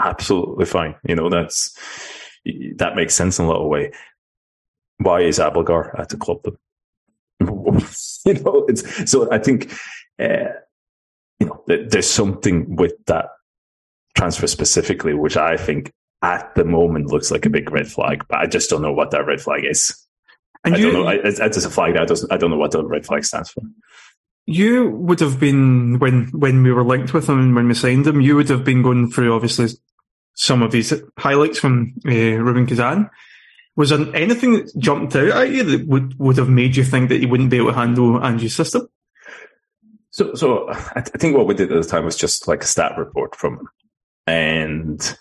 absolutely 0.00 0.66
fine. 0.66 0.94
You 1.06 1.14
know 1.14 1.28
that's 1.28 1.76
that 2.76 2.96
makes 2.96 3.14
sense 3.14 3.38
in 3.38 3.44
a 3.44 3.48
little 3.48 3.68
way. 3.68 3.92
Why 4.98 5.20
is 5.20 5.38
Abildgaard 5.38 5.98
at 5.98 6.08
the 6.08 6.16
club? 6.16 6.44
you 8.26 8.34
know, 8.34 8.66
it's 8.68 9.10
so 9.10 9.30
I 9.30 9.38
think 9.38 9.72
uh, 10.18 10.52
you 11.38 11.46
know 11.46 11.64
there's 11.66 12.10
something 12.10 12.76
with 12.76 12.94
that 13.06 13.26
transfer 14.16 14.46
specifically, 14.46 15.14
which 15.14 15.36
I 15.36 15.56
think 15.56 15.92
at 16.22 16.54
the 16.54 16.64
moment 16.64 17.06
looks 17.06 17.30
like 17.30 17.46
a 17.46 17.50
big 17.50 17.70
red 17.70 17.88
flag, 17.88 18.24
but 18.28 18.38
I 18.38 18.46
just 18.46 18.68
don't 18.70 18.82
know 18.82 18.92
what 18.92 19.10
that 19.12 19.26
red 19.26 19.40
flag 19.40 19.64
is. 19.64 19.96
And 20.64 20.74
I 20.74 20.78
you, 20.78 20.90
don't 20.90 21.02
know. 21.02 21.08
I, 21.08 21.14
it's, 21.14 21.40
it's 21.40 21.64
a 21.64 21.70
flag. 21.70 21.96
I 21.96 22.04
don't, 22.04 22.20
I 22.30 22.36
don't 22.36 22.50
know 22.50 22.58
what 22.58 22.72
the 22.72 22.84
red 22.84 23.06
flag 23.06 23.24
stands 23.24 23.50
for. 23.50 23.62
You 24.46 24.90
would 24.90 25.20
have 25.20 25.40
been 25.40 25.98
when 25.98 26.26
when 26.32 26.62
we 26.62 26.72
were 26.72 26.84
linked 26.84 27.14
with 27.14 27.28
him 27.28 27.38
and 27.38 27.54
when 27.54 27.68
we 27.68 27.74
signed 27.74 28.06
him. 28.06 28.20
You 28.20 28.36
would 28.36 28.48
have 28.48 28.64
been 28.64 28.82
going 28.82 29.10
through 29.10 29.34
obviously 29.34 29.68
some 30.34 30.62
of 30.62 30.72
these 30.72 30.92
highlights 31.18 31.58
from 31.58 31.94
uh, 32.06 32.10
Rubin 32.10 32.66
Kazan. 32.66 33.08
Was 33.80 33.88
there 33.88 34.14
anything 34.14 34.52
that 34.52 34.76
jumped 34.76 35.16
out 35.16 35.30
at 35.30 35.48
you 35.48 35.62
that 35.62 35.86
would, 35.86 36.18
would 36.18 36.36
have 36.36 36.50
made 36.50 36.76
you 36.76 36.84
think 36.84 37.08
that 37.08 37.20
you 37.22 37.28
wouldn't 37.28 37.48
be 37.48 37.56
able 37.56 37.68
to 37.68 37.78
handle 37.78 38.22
Ange's 38.22 38.54
system? 38.54 38.86
So, 40.10 40.34
so 40.34 40.68
I, 40.68 41.00
th- 41.00 41.12
I 41.14 41.18
think 41.18 41.34
what 41.34 41.46
we 41.46 41.54
did 41.54 41.72
at 41.72 41.82
the 41.82 41.88
time 41.88 42.04
was 42.04 42.14
just 42.14 42.46
like 42.46 42.62
a 42.62 42.66
stat 42.66 42.98
report 42.98 43.34
from 43.34 43.54
him, 43.54 43.68
and 44.26 45.18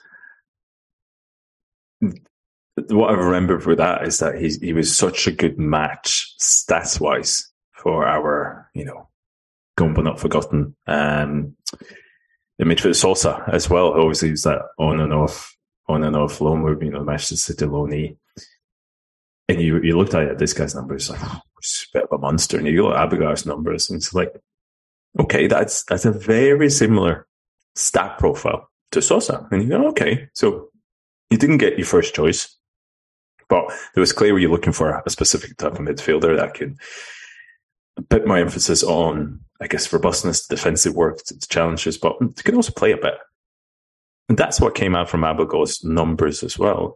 what 2.89 3.11
I 3.11 3.13
remember 3.13 3.61
for 3.61 3.75
that 3.75 4.03
is 4.03 4.19
that 4.19 4.41
he 4.41 4.49
he 4.49 4.73
was 4.73 4.93
such 4.93 5.25
a 5.25 5.31
good 5.31 5.57
match 5.57 6.35
stats 6.37 6.99
wise 6.99 7.49
for 7.71 8.05
our 8.05 8.69
you 8.73 8.83
know 8.83 9.07
gone 9.77 9.93
but 9.93 10.03
not 10.03 10.19
forgotten 10.19 10.75
um, 10.85 11.55
the 12.57 12.65
midfield 12.65 12.97
Sosa 12.97 13.41
as 13.47 13.69
well. 13.69 13.93
Obviously, 13.93 14.31
he's 14.31 14.43
that 14.43 14.63
on 14.77 14.99
and 14.99 15.13
off 15.13 15.55
on 15.87 16.03
and 16.03 16.17
off 16.17 16.41
loan 16.41 16.59
move, 16.59 16.83
you 16.83 16.91
know, 16.91 17.05
Manchester 17.05 17.37
City 17.37 17.65
loanee. 17.65 18.17
And 19.49 19.61
you 19.61 19.81
you 19.81 19.97
looked 19.97 20.13
at 20.13 20.37
this 20.37 20.53
guy's 20.53 20.75
numbers 20.75 21.09
like 21.09 21.19
oh, 21.21 21.41
he's 21.59 21.87
a 21.93 21.97
bit 21.97 22.03
of 22.03 22.13
a 22.13 22.21
monster, 22.21 22.57
and 22.57 22.67
you 22.67 22.83
look 22.83 22.95
at 22.95 23.09
Abildgaard's 23.09 23.45
numbers, 23.45 23.89
and 23.89 23.97
it's 23.97 24.13
like 24.13 24.33
okay, 25.19 25.47
that's 25.47 25.83
that's 25.85 26.05
a 26.05 26.11
very 26.11 26.69
similar 26.69 27.27
stat 27.75 28.17
profile 28.17 28.69
to 28.91 29.01
Sosa. 29.01 29.47
And 29.51 29.63
you 29.63 29.69
go, 29.69 29.87
okay, 29.89 30.29
so 30.33 30.69
you 31.29 31.37
didn't 31.37 31.57
get 31.57 31.77
your 31.77 31.87
first 31.87 32.13
choice, 32.13 32.55
but 33.47 33.65
it 33.95 33.99
was 33.99 34.13
clear 34.13 34.37
you're 34.37 34.51
looking 34.51 34.73
for 34.73 35.01
a 35.05 35.09
specific 35.09 35.57
type 35.57 35.73
of 35.73 35.79
midfielder 35.79 36.37
that 36.37 36.53
could 36.53 36.77
put 38.09 38.27
more 38.27 38.37
emphasis 38.37 38.83
on, 38.83 39.39
I 39.61 39.67
guess, 39.67 39.91
robustness, 39.91 40.47
defensive 40.47 40.95
work, 40.95 41.19
challenges, 41.49 41.97
but 41.97 42.17
can 42.43 42.55
also 42.55 42.71
play 42.71 42.91
a 42.91 42.97
bit. 42.97 43.15
And 44.29 44.37
that's 44.37 44.61
what 44.61 44.75
came 44.75 44.95
out 44.95 45.09
from 45.09 45.21
Abildgaard's 45.21 45.83
numbers 45.83 46.43
as 46.43 46.57
well. 46.57 46.95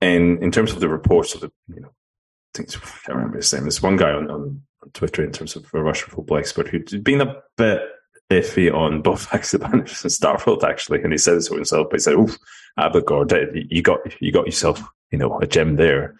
And 0.00 0.42
in 0.42 0.50
terms 0.50 0.72
of 0.72 0.80
the 0.80 0.88
reports 0.88 1.34
of 1.34 1.40
the, 1.40 1.52
you 1.74 1.80
know, 1.80 1.88
I 1.88 2.58
think 2.58 2.76
I 2.76 2.80
can't 2.80 3.16
remember 3.16 3.38
his 3.38 3.52
name. 3.52 3.62
There's 3.62 3.82
one 3.82 3.96
guy 3.96 4.12
on, 4.12 4.30
on 4.30 4.62
on 4.82 4.90
Twitter 4.90 5.24
in 5.24 5.32
terms 5.32 5.56
of 5.56 5.66
a 5.74 5.82
Russian 5.82 6.10
football 6.10 6.38
expert 6.38 6.68
who'd 6.68 7.04
been 7.04 7.20
a 7.20 7.36
bit 7.56 7.82
iffy 8.30 8.72
on 8.72 9.02
both 9.02 9.28
Haksabanovic 9.30 10.02
and 10.02 10.12
Starfelt 10.12 10.64
actually, 10.64 11.02
and 11.02 11.12
he 11.12 11.18
said 11.18 11.40
to 11.40 11.54
himself. 11.54 11.88
But 11.90 11.96
he 11.96 12.02
said, 12.02 12.14
"Oof, 12.14 12.36
Abildgaard, 12.78 13.66
you 13.70 13.82
got 13.82 14.00
you 14.20 14.32
got 14.32 14.46
yourself, 14.46 14.82
you 15.10 15.18
know, 15.18 15.38
a 15.40 15.46
gem 15.46 15.76
there." 15.76 16.14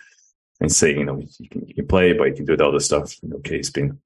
And 0.60 0.72
saying, 0.72 0.98
you 0.98 1.04
know, 1.04 1.22
you 1.38 1.48
can 1.48 1.66
you 1.68 1.74
can 1.74 1.86
play, 1.86 2.12
but 2.12 2.24
you 2.24 2.34
can 2.34 2.44
do 2.44 2.56
the 2.56 2.66
other 2.66 2.80
stuff. 2.80 3.14
Okay, 3.32 3.58
he's 3.58 3.70
been 3.70 4.00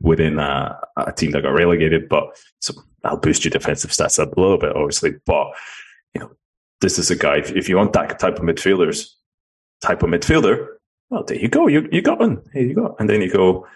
within 0.00 0.38
a, 0.38 0.78
a 0.96 1.12
team 1.12 1.30
that 1.32 1.42
got 1.42 1.50
relegated, 1.50 2.08
but 2.08 2.36
so 2.60 2.74
I'll 3.04 3.16
boost 3.16 3.44
your 3.44 3.50
defensive 3.50 3.90
stats 3.90 4.18
up 4.18 4.36
a 4.36 4.40
little 4.40 4.58
bit, 4.58 4.74
obviously. 4.74 5.14
But 5.24 5.52
you 6.14 6.22
know, 6.22 6.30
this 6.82 6.98
is 6.98 7.10
a 7.10 7.16
guy. 7.16 7.38
If, 7.38 7.52
if 7.52 7.68
you 7.68 7.76
want 7.78 7.94
that 7.94 8.18
type 8.18 8.36
of 8.36 8.42
midfielders, 8.42 9.08
type 9.80 10.02
of 10.02 10.10
midfielder, 10.10 10.66
well, 11.08 11.24
there 11.24 11.38
you 11.38 11.48
go. 11.48 11.66
You 11.66 11.88
you 11.90 12.02
got 12.02 12.20
one. 12.20 12.42
Here 12.52 12.62
you 12.62 12.74
go. 12.74 12.94
And 12.98 13.08
then 13.08 13.22
you 13.22 13.30
go, 13.30 13.66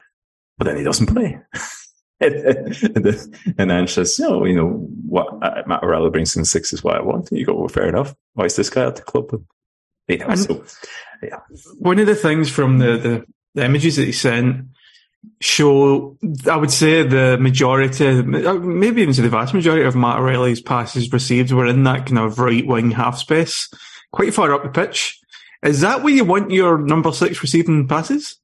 but 0.58 0.66
then 0.66 0.76
he 0.76 0.82
doesn't 0.82 1.06
play. 1.06 1.38
and 2.20 3.70
then 3.70 3.88
says, 3.88 4.18
"No, 4.18 4.44
you 4.44 4.54
know 4.54 4.88
what? 5.06 5.28
Uh, 5.42 5.62
Matt 5.66 5.82
O'Riley 5.82 6.10
brings 6.10 6.36
in 6.36 6.44
six 6.44 6.72
is 6.72 6.82
what 6.82 6.96
I 6.96 7.02
want." 7.02 7.30
And 7.30 7.38
you 7.38 7.46
go, 7.46 7.54
"Well, 7.54 7.68
fair 7.68 7.88
enough. 7.88 8.14
Why 8.34 8.44
is 8.44 8.56
this 8.56 8.70
guy 8.70 8.86
at 8.86 8.96
the 8.96 9.02
club?" 9.02 9.30
You 10.08 10.18
know, 10.18 10.34
so, 10.36 10.64
yeah. 11.22 11.40
One 11.78 11.98
of 11.98 12.06
the 12.06 12.14
things 12.14 12.48
from 12.48 12.78
the, 12.78 12.96
the, 12.96 13.24
the 13.54 13.64
images 13.64 13.96
that 13.96 14.04
he 14.04 14.12
sent 14.12 14.66
show, 15.40 16.16
I 16.50 16.56
would 16.56 16.70
say, 16.70 17.02
the 17.02 17.36
majority, 17.38 18.22
maybe 18.22 19.02
even 19.02 19.14
the 19.14 19.28
vast 19.28 19.54
majority 19.54 19.84
of 19.84 19.96
Matt 19.96 20.18
O'Riley's 20.18 20.60
passes 20.60 21.12
received 21.12 21.52
were 21.52 21.66
in 21.66 21.84
that 21.84 22.06
kind 22.06 22.18
of 22.18 22.38
right 22.38 22.66
wing 22.66 22.90
half 22.90 23.18
space, 23.18 23.68
quite 24.12 24.34
far 24.34 24.52
up 24.54 24.62
the 24.62 24.68
pitch. 24.68 25.20
Is 25.62 25.80
that 25.80 26.02
where 26.02 26.14
you 26.14 26.24
want 26.24 26.50
your 26.50 26.78
number 26.78 27.12
six 27.12 27.42
receiving 27.42 27.88
passes? 27.88 28.38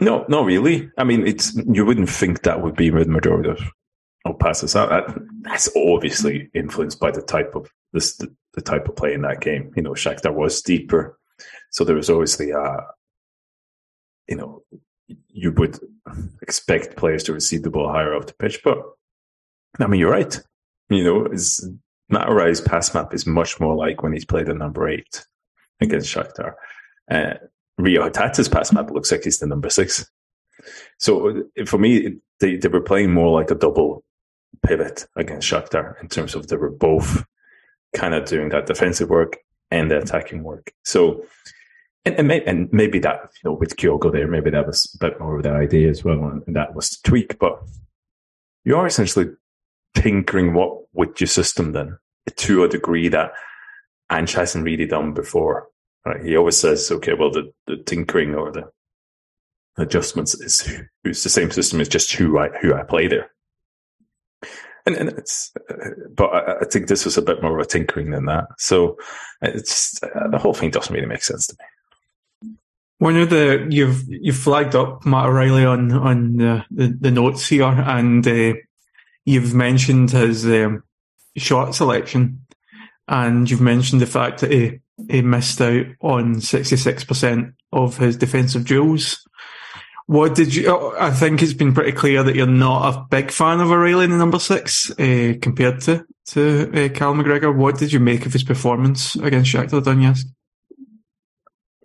no, 0.00 0.24
not 0.28 0.44
really. 0.44 0.90
I 0.98 1.04
mean, 1.04 1.26
it's 1.26 1.54
you 1.54 1.84
wouldn't 1.84 2.10
think 2.10 2.42
that 2.42 2.62
would 2.62 2.76
be 2.76 2.90
the 2.90 3.04
majority 3.06 3.50
of, 3.50 3.60
of 4.24 4.38
passes. 4.38 4.72
That, 4.74 5.04
that's 5.42 5.68
obviously 5.76 6.50
influenced 6.54 7.00
by 7.00 7.10
the 7.10 7.22
type 7.22 7.54
of 7.54 7.70
this 7.92 8.16
the, 8.16 8.34
the, 8.54 8.60
type 8.60 8.88
of 8.88 8.96
play 8.96 9.14
in 9.14 9.22
that 9.22 9.40
game. 9.40 9.72
You 9.76 9.82
know, 9.82 9.92
Shakhtar 9.92 10.34
was 10.34 10.60
deeper, 10.60 11.15
so 11.76 11.84
there 11.84 11.94
was 11.94 12.08
obviously 12.08 12.52
a 12.52 12.86
you 14.28 14.36
know 14.36 14.62
you 15.28 15.52
would 15.52 15.78
expect 16.40 16.96
players 16.96 17.22
to 17.24 17.34
receive 17.34 17.62
the 17.62 17.70
ball 17.70 17.92
higher 17.92 18.14
off 18.14 18.26
the 18.26 18.32
pitch, 18.32 18.60
but 18.64 18.78
I 19.78 19.86
mean, 19.86 20.00
you're 20.00 20.10
right. 20.10 20.40
You 20.88 21.04
know, 21.04 21.26
is 21.26 21.68
Matt 22.08 22.28
O'Riley's 22.28 22.62
pass 22.62 22.94
map 22.94 23.12
is 23.12 23.26
much 23.26 23.60
more 23.60 23.76
like 23.76 24.02
when 24.02 24.14
he's 24.14 24.24
played 24.24 24.48
a 24.48 24.54
number 24.54 24.88
eight 24.88 25.26
against 25.82 26.12
Shakhtar. 26.12 26.54
Uh, 27.10 27.34
Reo 27.76 28.08
Hatate's 28.08 28.48
pass 28.48 28.72
map 28.72 28.90
looks 28.90 29.12
like 29.12 29.24
he's 29.24 29.38
the 29.38 29.46
number 29.46 29.68
six. 29.68 30.10
So 30.98 31.42
for 31.66 31.76
me, 31.76 32.16
they, 32.40 32.56
they 32.56 32.68
were 32.68 32.80
playing 32.80 33.12
more 33.12 33.38
like 33.38 33.50
a 33.50 33.54
double 33.54 34.02
pivot 34.64 35.06
against 35.14 35.46
Shakhtar 35.46 36.00
in 36.00 36.08
terms 36.08 36.34
of 36.34 36.48
they 36.48 36.56
were 36.56 36.70
both 36.70 37.22
kind 37.94 38.14
of 38.14 38.24
doing 38.24 38.48
that 38.48 38.64
defensive 38.64 39.10
work 39.10 39.36
and 39.70 39.90
the 39.90 39.98
attacking 39.98 40.42
work. 40.42 40.72
So, 40.84 41.22
and, 42.06 42.14
and, 42.14 42.28
may, 42.28 42.42
and 42.44 42.72
maybe 42.72 43.00
that, 43.00 43.20
you 43.34 43.50
know, 43.50 43.52
with 43.52 43.76
Kyogo 43.76 44.12
there, 44.12 44.28
maybe 44.28 44.50
that 44.50 44.66
was 44.66 44.94
a 44.94 44.98
bit 45.04 45.18
more 45.18 45.36
of 45.36 45.42
the 45.42 45.50
idea 45.50 45.90
as 45.90 46.04
well. 46.04 46.24
And, 46.24 46.42
and 46.46 46.54
that 46.54 46.74
was 46.74 46.90
the 46.90 47.08
tweak, 47.08 47.38
but 47.40 47.60
you 48.64 48.76
are 48.76 48.86
essentially 48.86 49.26
tinkering 49.96 50.54
what 50.54 50.82
with 50.92 51.20
your 51.20 51.26
system 51.26 51.72
then 51.72 51.98
to 52.36 52.62
a 52.62 52.68
degree 52.68 53.08
that 53.08 53.32
Ange 54.10 54.34
hasn't 54.34 54.64
really 54.64 54.86
done 54.86 55.14
before. 55.14 55.66
Right? 56.04 56.24
He 56.24 56.36
always 56.36 56.56
says, 56.56 56.90
okay, 56.92 57.14
well, 57.14 57.32
the, 57.32 57.52
the 57.66 57.76
tinkering 57.78 58.36
or 58.36 58.52
the 58.52 58.70
adjustments 59.76 60.34
is 60.34 60.80
it's 61.04 61.24
the 61.24 61.28
same 61.28 61.50
system. 61.50 61.80
It's 61.80 61.90
just 61.90 62.12
who 62.12 62.38
I 62.38 62.50
who 62.60 62.72
I 62.72 62.84
play 62.84 63.08
there. 63.08 63.30
And, 64.86 64.94
and 64.94 65.08
it's, 65.08 65.52
but 66.14 66.26
I, 66.26 66.60
I, 66.60 66.64
think 66.64 66.86
this 66.86 67.04
was 67.04 67.18
a 67.18 67.22
bit 67.22 67.42
more 67.42 67.58
of 67.58 67.66
a 67.66 67.68
tinkering 67.68 68.12
than 68.12 68.26
that. 68.26 68.44
So 68.56 68.96
it's 69.42 70.00
uh, 70.04 70.28
the 70.30 70.38
whole 70.38 70.54
thing 70.54 70.70
doesn't 70.70 70.94
really 70.94 71.08
make 71.08 71.24
sense 71.24 71.48
to 71.48 71.56
me. 71.58 71.66
One 72.98 73.16
of 73.16 73.28
the 73.28 73.66
you've 73.70 74.04
you've 74.08 74.36
flagged 74.36 74.74
up 74.74 75.04
Matt 75.04 75.26
O'Riley 75.26 75.66
on 75.66 75.92
on 75.92 76.36
the, 76.36 76.64
the, 76.70 76.96
the 76.98 77.10
notes 77.10 77.46
here, 77.46 77.64
and 77.64 78.26
uh, 78.26 78.54
you've 79.26 79.54
mentioned 79.54 80.12
his 80.12 80.46
um, 80.46 80.82
shot 81.36 81.74
selection, 81.74 82.46
and 83.06 83.50
you've 83.50 83.60
mentioned 83.60 84.00
the 84.00 84.06
fact 84.06 84.40
that 84.40 84.50
he, 84.50 84.80
he 85.10 85.20
missed 85.20 85.60
out 85.60 85.86
on 86.00 86.36
66% 86.36 87.52
of 87.72 87.98
his 87.98 88.16
defensive 88.16 88.64
duels. 88.64 89.22
What 90.06 90.34
did 90.34 90.54
you? 90.54 90.68
Oh, 90.68 90.94
I 90.98 91.10
think 91.10 91.42
it's 91.42 91.52
been 91.52 91.74
pretty 91.74 91.92
clear 91.92 92.22
that 92.22 92.36
you're 92.36 92.46
not 92.46 92.94
a 92.94 93.06
big 93.10 93.32
fan 93.32 93.60
of 93.60 93.70
O'Riley 93.70 94.04
in 94.04 94.10
the 94.10 94.16
number 94.16 94.38
six 94.38 94.90
uh, 94.92 95.34
compared 95.42 95.80
to 95.82 96.06
to 96.28 96.70
uh, 96.72 96.88
Cal 96.90 97.12
McGregor. 97.14 97.54
What 97.54 97.76
did 97.76 97.92
you 97.92 97.98
make 97.98 98.24
of 98.24 98.32
his 98.32 98.44
performance 98.44 99.16
against 99.16 99.52
Shakhtar 99.52 99.82
Donetsk? 99.82 100.24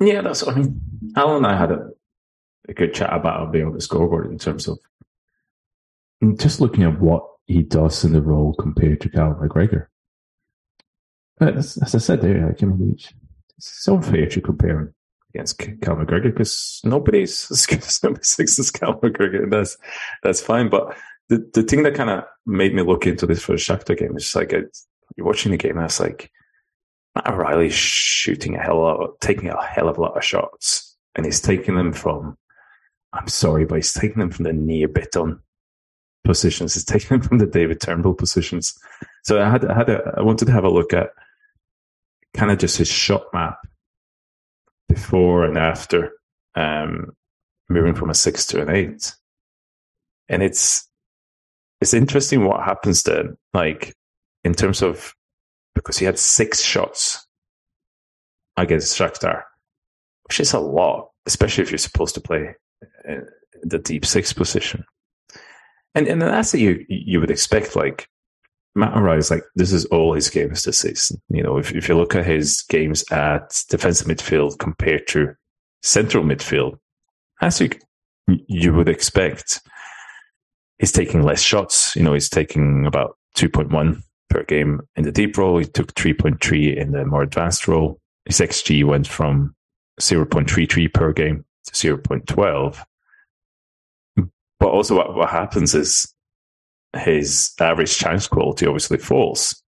Yeah, 0.02 0.22
that's. 0.22 0.46
I 0.48 0.56
mean, 0.56 0.82
Alan 1.16 1.38
and 1.38 1.48
I 1.48 1.58
had 1.58 1.72
a, 1.72 1.90
a 2.68 2.74
good 2.74 2.94
chat 2.94 3.14
about 3.14 3.52
being 3.52 3.66
on 3.66 3.74
the 3.74 3.82
scoreboard 3.82 4.32
in 4.32 4.40
terms 4.40 4.68
of 4.68 4.80
mm, 6.24 6.40
just 6.40 6.60
looking 6.60 6.84
at 6.84 7.00
what 7.00 7.24
he 7.46 7.62
does 7.62 8.04
in 8.04 8.14
the 8.14 8.22
role 8.22 8.54
compared 8.56 9.00
to 9.02 9.10
Cal 9.10 9.36
McGregor. 9.36 9.88
As, 11.40 11.78
as 11.78 11.96
I 11.96 11.98
said 12.00 12.22
there, 12.22 12.48
like, 12.48 12.62
I 12.62 12.66
mean, 12.66 12.98
it's 13.58 13.88
unfair 13.88 14.28
to 14.28 14.42
compare 14.42 14.80
him 14.80 14.96
against 15.34 15.60
Cal 15.60 15.96
McGregor 15.96 16.34
because 16.34 16.82
nobody's 16.84 17.48
as 17.52 17.68
good 17.68 17.84
as 17.84 18.02
number 18.04 18.22
six 18.24 18.58
as 18.58 18.72
Cal 18.72 19.00
McGregor. 19.00 19.50
That's 19.50 19.78
that's 20.24 20.42
fine. 20.42 20.70
But 20.70 20.98
the 21.30 21.48
the 21.54 21.64
thing 21.64 21.84
that 21.84 21.94
kind 21.94 22.10
of 22.10 22.24
made 22.48 22.74
me 22.74 22.82
look 22.82 23.06
into 23.06 23.28
this 23.28 23.44
for 23.44 23.52
the 23.52 23.60
Shakhtar 23.60 23.98
game 23.98 24.18
is 24.18 24.36
like 24.36 24.52
you're 24.52 25.28
watching 25.28 25.52
the 25.52 25.58
game 25.58 25.78
and 25.78 25.86
it's 25.86 26.00
like 26.00 26.32
Matt 27.16 27.30
O'Riley's 27.30 27.74
shooting 27.74 28.56
a 28.56 28.62
hell 28.62 28.86
of 28.86 29.02
a, 29.02 29.08
taking 29.20 29.50
a 29.50 29.66
hell 29.66 29.90
of 29.90 29.98
a 29.98 30.02
lot 30.02 30.18
of 30.18 30.24
shots, 30.24 30.96
and 31.16 31.26
he's 31.26 31.42
taking 31.42 31.76
them 31.76 31.94
from. 31.94 32.38
I'm 33.14 33.28
sorry, 33.28 33.66
but 33.66 33.76
he's 33.76 33.94
taking 33.94 34.20
them 34.20 34.32
from 34.32 34.44
the 34.44 34.54
Nir 34.54 34.88
Bitton 34.88 35.40
positions. 36.24 36.74
He's 36.74 36.86
taking 36.86 37.10
them 37.10 37.22
from 37.22 37.40
the 37.40 37.46
David 37.46 37.82
Turnbull 37.82 38.14
positions. 38.14 38.78
So 39.24 39.42
I 39.42 39.50
had 39.50 39.66
I 39.66 39.76
had 39.76 39.90
a, 39.90 40.14
I 40.18 40.22
wanted 40.22 40.46
to 40.46 40.52
have 40.52 40.64
a 40.64 40.70
look 40.70 40.94
at 40.94 41.10
kind 42.34 42.52
of 42.52 42.58
just 42.58 42.78
his 42.78 42.88
shot 42.88 43.24
map 43.34 43.60
before 44.88 45.44
and 45.46 45.58
after 45.58 46.12
um, 46.56 47.16
moving 47.70 47.96
from 47.96 48.10
a 48.10 48.14
six 48.14 48.46
to 48.48 48.62
an 48.62 48.70
eight, 48.70 49.14
and 50.30 50.42
it's 50.42 50.88
it's 51.82 51.94
interesting 51.94 52.46
what 52.46 52.64
happens 52.64 53.04
then. 53.04 53.38
Like 53.54 53.96
in 54.44 54.54
terms 54.54 54.82
of 54.82 55.14
because 55.76 55.98
he 55.98 56.06
had 56.06 56.20
six 56.20 56.62
shots 56.62 57.26
against 58.58 58.98
Shakhtar, 58.98 59.44
which 60.28 60.40
is 60.40 60.54
a 60.54 60.60
lot, 60.60 61.10
especially 61.26 61.64
if 61.64 61.72
you're 61.72 61.78
supposed 61.78 62.16
to 62.16 62.22
play 62.22 62.56
uh, 63.10 63.16
the 63.64 63.80
deep 63.80 64.06
six 64.06 64.34
position. 64.34 64.84
And 65.94 66.08
and 66.08 66.22
that's 66.22 66.52
that 66.52 66.60
you 66.60 66.86
you 66.88 67.20
would 67.20 67.32
expect 67.32 67.76
like 67.76 68.08
Matt 68.76 68.96
O'Riley's 68.96 69.32
like 69.32 69.44
this 69.56 69.74
is 69.74 69.86
all 69.86 70.14
his 70.14 70.30
games 70.30 70.64
this 70.64 70.80
season. 70.80 71.22
You 71.30 71.44
know, 71.44 71.58
if 71.58 71.74
if 71.74 71.90
you 71.90 71.96
look 71.96 72.16
at 72.16 72.26
his 72.26 72.64
games 72.70 73.04
at 73.12 73.64
defensive 73.70 74.08
midfield 74.08 74.58
compared 74.60 75.08
to 75.08 75.34
central 75.84 76.24
midfield, 76.24 76.78
as 77.42 77.60
you 77.60 77.70
you 78.28 78.74
would 78.74 78.88
expect, 78.88 79.62
he's 80.80 80.94
taking 80.94 81.24
less 81.24 81.42
shots. 81.42 81.96
You 81.96 82.04
know, 82.04 82.14
he's 82.14 82.30
taking 82.30 82.86
about 82.86 83.18
two 83.36 83.50
point 83.50 83.72
one 83.72 84.04
per 84.32 84.44
game 84.44 84.82
in 84.96 85.04
the 85.04 85.12
deep 85.12 85.38
role. 85.38 85.60
He 85.60 85.66
took 85.66 85.94
three 85.94 86.14
point 86.14 86.44
three 86.44 86.76
in 86.76 86.92
the 86.92 87.06
more 87.06 87.22
advanced 87.22 87.68
role. 87.68 88.00
His 88.26 88.40
xG 88.40 88.84
went 88.84 89.08
from 89.08 89.56
zero 90.02 90.26
point 90.26 90.50
three 90.50 90.66
three 90.66 90.88
per 90.88 91.14
game 91.14 91.46
to 91.66 91.76
zero 91.76 91.98
point 91.98 92.26
twelve. 92.26 92.84
But 94.16 94.70
also, 94.70 94.96
what, 94.96 95.16
what 95.16 95.30
happens 95.30 95.76
is 95.76 96.12
his 96.96 97.52
average 97.60 97.98
chance 97.98 98.28
quality 98.28 98.66
obviously 98.66 98.98
falls. 98.98 99.62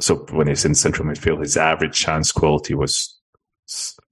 So 0.00 0.26
when 0.30 0.48
he's 0.48 0.64
in 0.64 0.74
central 0.74 1.08
midfield, 1.08 1.40
his 1.40 1.56
average 1.56 1.96
chance 1.96 2.32
quality 2.32 2.74
was 2.74 3.20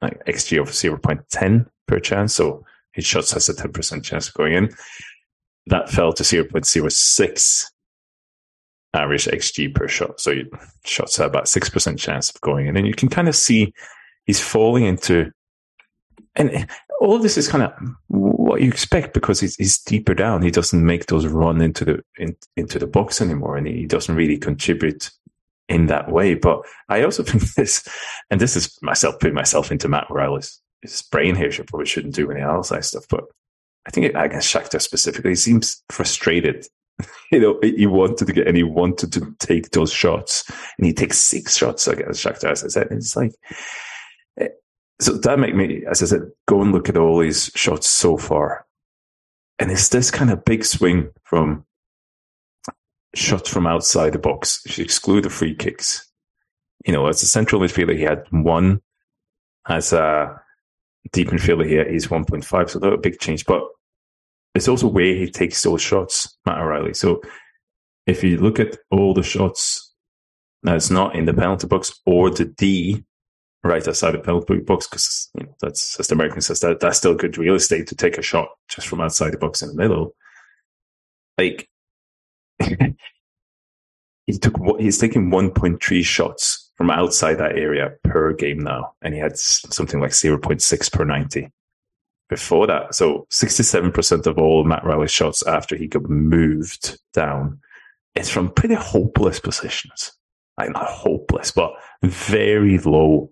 like 0.02 0.24
XG 0.26 0.60
of 0.60 0.68
0.10 0.68 1.66
per 1.86 1.98
chance. 1.98 2.34
So 2.34 2.64
his 2.92 3.06
shots 3.06 3.32
has 3.32 3.48
a 3.48 3.54
10% 3.54 4.04
chance 4.04 4.28
of 4.28 4.34
going 4.34 4.52
in. 4.52 4.70
That 5.66 5.88
fell 5.88 6.12
to 6.12 6.22
0.06 6.22 7.64
average 8.94 9.26
XG 9.26 9.74
per 9.74 9.88
shot. 9.88 10.20
So 10.20 10.34
shots 10.84 11.16
have 11.16 11.26
about 11.26 11.44
6% 11.44 11.98
chance 11.98 12.30
of 12.30 12.40
going 12.40 12.64
in. 12.64 12.68
And 12.68 12.76
then 12.78 12.86
you 12.86 12.94
can 12.94 13.08
kind 13.08 13.28
of 13.28 13.36
see 13.36 13.72
he's 14.24 14.40
falling 14.40 14.84
into, 14.84 15.30
and 16.34 16.68
all 17.00 17.16
of 17.16 17.22
this 17.22 17.36
is 17.36 17.48
kind 17.48 17.64
of 17.64 17.72
what 18.08 18.60
you 18.60 18.68
expect 18.68 19.14
because 19.14 19.40
he's, 19.40 19.56
he's 19.56 19.78
deeper 19.78 20.14
down. 20.14 20.42
He 20.42 20.50
doesn't 20.50 20.84
make 20.84 21.06
those 21.06 21.26
run 21.26 21.60
into 21.60 21.84
the 21.84 22.02
in, 22.16 22.36
into 22.56 22.78
the 22.78 22.86
box 22.86 23.20
anymore, 23.20 23.56
and 23.56 23.66
he 23.66 23.86
doesn't 23.86 24.14
really 24.14 24.38
contribute 24.38 25.10
in 25.68 25.86
that 25.86 26.10
way. 26.10 26.34
But 26.34 26.62
I 26.88 27.02
also 27.02 27.22
think 27.24 27.42
this, 27.54 27.86
and 28.30 28.40
this 28.40 28.56
is 28.56 28.78
myself 28.82 29.18
putting 29.20 29.34
myself 29.34 29.70
into 29.70 29.88
Matt 29.88 30.10
O'Riley's 30.10 30.60
his 30.82 31.02
brain 31.02 31.34
here. 31.34 31.50
Should 31.50 31.66
probably 31.66 31.86
shouldn't 31.86 32.14
do 32.14 32.30
any 32.30 32.40
analysis 32.40 32.88
stuff, 32.88 33.06
but 33.08 33.24
I 33.86 33.90
think 33.90 34.14
against 34.14 34.52
Shakhtar 34.52 34.80
specifically, 34.80 35.32
he 35.32 35.36
seems 35.36 35.82
frustrated. 35.90 36.66
you 37.32 37.40
know, 37.40 37.58
he 37.62 37.86
wanted 37.86 38.26
to 38.26 38.32
get 38.32 38.46
and 38.46 38.56
he 38.56 38.62
wanted 38.62 39.12
to 39.12 39.34
take 39.38 39.70
those 39.70 39.92
shots, 39.92 40.44
and 40.78 40.86
he 40.86 40.92
takes 40.92 41.18
six 41.18 41.56
shots 41.56 41.86
against 41.86 42.24
Shakhtar. 42.24 42.50
As 42.50 42.64
I 42.64 42.68
said, 42.68 42.88
it's 42.90 43.16
like 43.16 43.34
eh, 44.38 44.48
so 45.00 45.12
that 45.12 45.38
made 45.38 45.54
me, 45.54 45.84
as 45.88 46.02
I 46.02 46.06
said, 46.06 46.30
go 46.46 46.62
and 46.62 46.72
look 46.72 46.88
at 46.88 46.96
all 46.96 47.18
these 47.18 47.50
shots 47.54 47.86
so 47.86 48.16
far. 48.16 48.66
And 49.58 49.70
it's 49.70 49.88
this 49.88 50.10
kind 50.10 50.30
of 50.30 50.44
big 50.44 50.64
swing 50.64 51.10
from 51.24 51.64
shots 53.14 53.48
from 53.48 53.66
outside 53.66 54.12
the 54.12 54.18
box. 54.18 54.62
You 54.76 54.84
exclude 54.84 55.24
the 55.24 55.30
free 55.30 55.54
kicks, 55.54 56.08
you 56.86 56.92
know, 56.92 57.06
as 57.06 57.22
a 57.22 57.26
central 57.26 57.60
midfielder, 57.60 57.96
he 57.96 58.02
had 58.02 58.24
one. 58.30 58.80
As 59.68 59.92
a 59.92 60.40
deep 61.12 61.28
midfielder 61.28 61.68
here, 61.68 61.90
he's 61.90 62.06
1.5. 62.06 62.70
So 62.70 62.78
that's 62.78 62.94
a 62.94 62.98
big 62.98 63.18
change. 63.18 63.44
But 63.44 63.62
it's 64.58 64.68
also 64.68 64.88
where 64.88 65.14
he 65.14 65.30
takes 65.30 65.62
those 65.62 65.80
shots, 65.80 66.36
Matt 66.44 66.58
O'Riley. 66.58 66.92
So 66.92 67.22
if 68.06 68.24
you 68.24 68.38
look 68.38 68.58
at 68.58 68.76
all 68.90 69.14
the 69.14 69.22
shots 69.22 69.94
that's 70.64 70.90
not 70.90 71.14
in 71.14 71.26
the 71.26 71.32
penalty 71.32 71.68
box 71.68 71.92
or 72.04 72.28
the 72.30 72.46
D, 72.46 73.04
right 73.62 73.86
outside 73.86 74.12
the 74.12 74.18
penalty 74.18 74.58
box 74.58 74.88
because 74.88 75.30
you 75.38 75.46
know, 75.46 75.54
that's 75.62 75.98
as 76.00 76.08
the 76.08 76.14
American 76.14 76.40
says 76.40 76.58
that 76.60 76.80
that's 76.80 76.98
still 76.98 77.14
good 77.14 77.38
real 77.38 77.54
estate 77.54 77.86
to 77.86 77.94
take 77.94 78.18
a 78.18 78.22
shot 78.22 78.48
just 78.68 78.88
from 78.88 79.00
outside 79.00 79.32
the 79.32 79.38
box 79.38 79.62
in 79.62 79.68
the 79.68 79.76
middle. 79.76 80.12
Like 81.36 81.68
he 84.26 84.38
took 84.40 84.56
he's 84.80 84.98
taking 84.98 85.30
1.3 85.30 86.04
shots 86.04 86.72
from 86.76 86.90
outside 86.90 87.34
that 87.34 87.56
area 87.56 87.92
per 88.02 88.32
game 88.32 88.58
now, 88.58 88.92
and 89.02 89.14
he 89.14 89.20
had 89.20 89.38
something 89.38 90.00
like 90.00 90.10
0.6 90.10 90.92
per 90.92 91.04
90 91.04 91.48
before 92.28 92.66
that. 92.66 92.94
So 92.94 93.26
67% 93.30 94.26
of 94.26 94.38
all 94.38 94.64
Matt 94.64 94.84
Riley's 94.84 95.10
shots 95.10 95.42
after 95.46 95.76
he 95.76 95.86
got 95.86 96.08
moved 96.08 96.98
down 97.12 97.60
is 98.14 98.28
from 98.28 98.50
pretty 98.50 98.74
hopeless 98.74 99.40
positions. 99.40 100.12
Like 100.58 100.72
not 100.72 100.86
hopeless, 100.86 101.50
but 101.50 101.72
very 102.02 102.78
low 102.78 103.30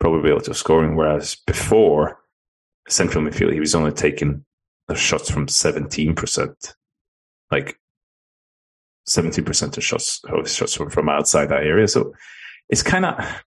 probability 0.00 0.50
of 0.50 0.56
scoring. 0.56 0.96
Whereas 0.96 1.36
before 1.46 2.18
central 2.88 3.24
midfield, 3.24 3.52
he 3.52 3.60
was 3.60 3.74
only 3.74 3.92
taking 3.92 4.44
the 4.88 4.94
shots 4.96 5.30
from 5.30 5.46
17%. 5.46 6.74
Like 7.50 7.78
17% 9.08 9.76
of 9.76 9.84
shots, 9.84 10.20
of 10.24 10.48
shots 10.48 10.74
from, 10.74 10.90
from 10.90 11.08
outside 11.08 11.46
that 11.46 11.64
area. 11.64 11.86
So 11.86 12.14
it's 12.68 12.82
kind 12.82 13.04
of, 13.04 13.42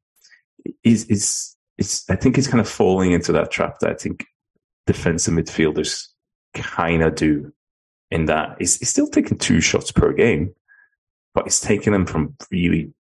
is, 0.85 1.07
is, 1.07 1.57
it's, 1.79 2.09
I 2.11 2.17
think 2.17 2.37
he's 2.37 2.49
kind 2.49 2.61
of 2.61 2.69
falling 2.69 3.13
into 3.13 3.33
that 3.33 3.51
trap 3.51 3.79
that 3.81 3.91
I 3.91 3.95
think 3.95 4.27
defensive 4.87 5.35
midfielders 5.35 6.09
kind 6.55 7.03
of 7.03 7.15
do 7.15 7.53
in 8.11 8.27
that 8.27 8.57
he's, 8.59 8.79
he's 8.79 8.91
still 8.91 9.09
taking 9.09 9.39
two 9.39 9.61
shots 9.61 9.91
per 9.91 10.13
game, 10.13 10.55
but 11.35 11.45
he's 11.45 11.61
taking 11.61 11.93
them 11.93 12.07
from 12.07 12.37
really 12.51 12.93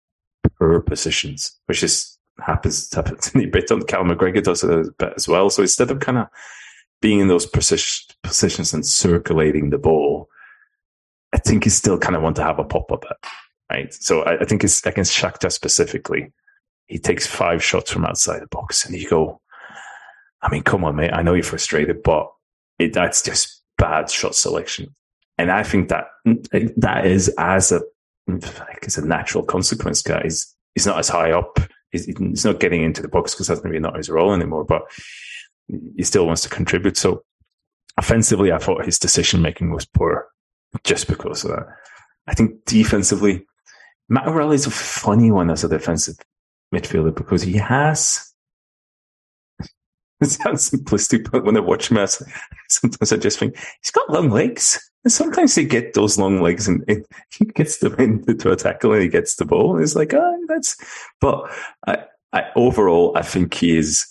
poor 0.57 0.81
positions, 0.81 1.59
which 1.65 1.83
is 1.83 2.17
happens 2.41 2.89
to 2.89 2.97
happen 2.97 3.17
to 3.17 3.37
me 3.37 3.45
a 3.45 3.47
bit. 3.47 3.71
On 3.71 3.81
Cal 3.87 4.03
McGregor 4.03 4.43
does 4.43 4.63
it 4.63 4.71
a 4.71 4.91
bit 4.97 5.13
as 5.15 5.27
well. 5.27 5.49
So 5.49 5.61
instead 5.61 5.91
of 5.91 5.99
kind 5.99 6.17
of 6.17 6.27
being 7.01 7.19
in 7.19 7.27
those 7.27 7.45
position, 7.45 8.15
positions 8.23 8.73
and 8.73 8.85
circulating 8.85 9.69
the 9.69 9.77
ball, 9.77 10.29
I 11.33 11.37
think 11.37 11.65
you 11.65 11.71
still 11.71 11.97
kind 11.97 12.15
of 12.15 12.21
want 12.21 12.35
to 12.37 12.43
have 12.43 12.59
a 12.59 12.63
pop 12.63 12.91
up 12.91 13.05
it, 13.09 13.17
right? 13.71 13.93
So 13.93 14.21
I, 14.23 14.41
I 14.41 14.45
think 14.45 14.63
it's 14.63 14.85
against 14.85 15.15
Shakhtar 15.15 15.51
specifically. 15.51 16.31
He 16.87 16.99
takes 16.99 17.27
five 17.27 17.63
shots 17.63 17.91
from 17.91 18.05
outside 18.05 18.41
the 18.41 18.47
box, 18.47 18.85
and 18.85 18.95
you 18.95 19.09
go, 19.09 19.41
I 20.43 20.49
mean, 20.49 20.63
come 20.63 20.83
on, 20.83 20.95
mate. 20.95 21.13
I 21.13 21.21
know 21.21 21.33
you're 21.33 21.43
frustrated, 21.43 22.03
but 22.03 22.29
it, 22.77 22.93
that's 22.93 23.21
just 23.21 23.61
bad 23.77 24.09
shot 24.11 24.35
selection. 24.35 24.93
And 25.37 25.51
I 25.51 25.63
think 25.63 25.89
that 25.89 26.07
that 26.77 27.05
is 27.05 27.33
as 27.39 27.71
a 27.71 27.81
like 28.27 28.87
a 28.95 29.01
natural 29.01 29.43
consequence, 29.43 30.01
guys. 30.01 30.53
He's 30.75 30.85
not 30.85 30.99
as 30.99 31.09
high 31.09 31.31
up 31.31 31.59
he's, 31.93 32.45
not 32.45 32.59
getting 32.59 32.83
into 32.83 33.01
the 33.01 33.07
box 33.07 33.33
because 33.33 33.47
that's 33.47 33.63
maybe 33.63 33.79
not 33.79 33.97
his 33.97 34.09
role 34.09 34.33
anymore, 34.33 34.65
but 34.65 34.83
he 35.67 36.03
still 36.03 36.25
wants 36.25 36.41
to 36.41 36.49
contribute. 36.49 36.97
So 36.97 37.23
offensively, 37.97 38.51
I 38.51 38.57
thought 38.57 38.85
his 38.85 38.99
decision 38.99 39.41
making 39.41 39.71
was 39.71 39.85
poor 39.85 40.27
just 40.83 41.07
because 41.07 41.45
of 41.45 41.51
that. 41.51 41.67
I 42.27 42.33
think 42.33 42.65
defensively, 42.65 43.45
Matt 44.09 44.27
is 44.51 44.65
a 44.65 44.71
funny 44.71 45.31
one 45.31 45.49
as 45.49 45.63
a 45.63 45.69
defensive 45.69 46.17
midfielder 46.73 47.15
because 47.15 47.43
he 47.43 47.53
has. 47.53 48.32
It 50.27 50.29
sounds 50.29 50.69
simplistic, 50.69 51.29
but 51.29 51.43
when 51.43 51.57
I 51.57 51.59
watch 51.59 51.91
him, 51.91 51.97
I, 51.97 52.05
sometimes 52.69 53.11
I 53.11 53.17
just 53.17 53.39
think 53.39 53.57
he's 53.81 53.91
got 53.91 54.09
long 54.09 54.29
legs. 54.29 54.89
And 55.03 55.11
sometimes 55.11 55.53
he 55.53 55.65
get 55.65 55.93
those 55.93 56.17
long 56.17 56.41
legs 56.41 56.65
and, 56.67 56.83
and 56.87 57.05
he 57.29 57.45
gets 57.45 57.79
them 57.79 57.95
into 57.99 58.51
a 58.51 58.55
tackle 58.55 58.93
and 58.93 59.01
he 59.01 59.09
gets 59.09 59.35
the 59.35 59.45
ball. 59.45 59.75
And 59.75 59.83
it's 59.83 59.95
like, 59.95 60.13
oh, 60.13 60.45
that's, 60.47 60.77
but 61.19 61.51
I, 61.87 62.05
I, 62.31 62.45
overall, 62.55 63.11
I 63.17 63.21
think 63.21 63.53
he 63.53 63.77
is, 63.77 64.07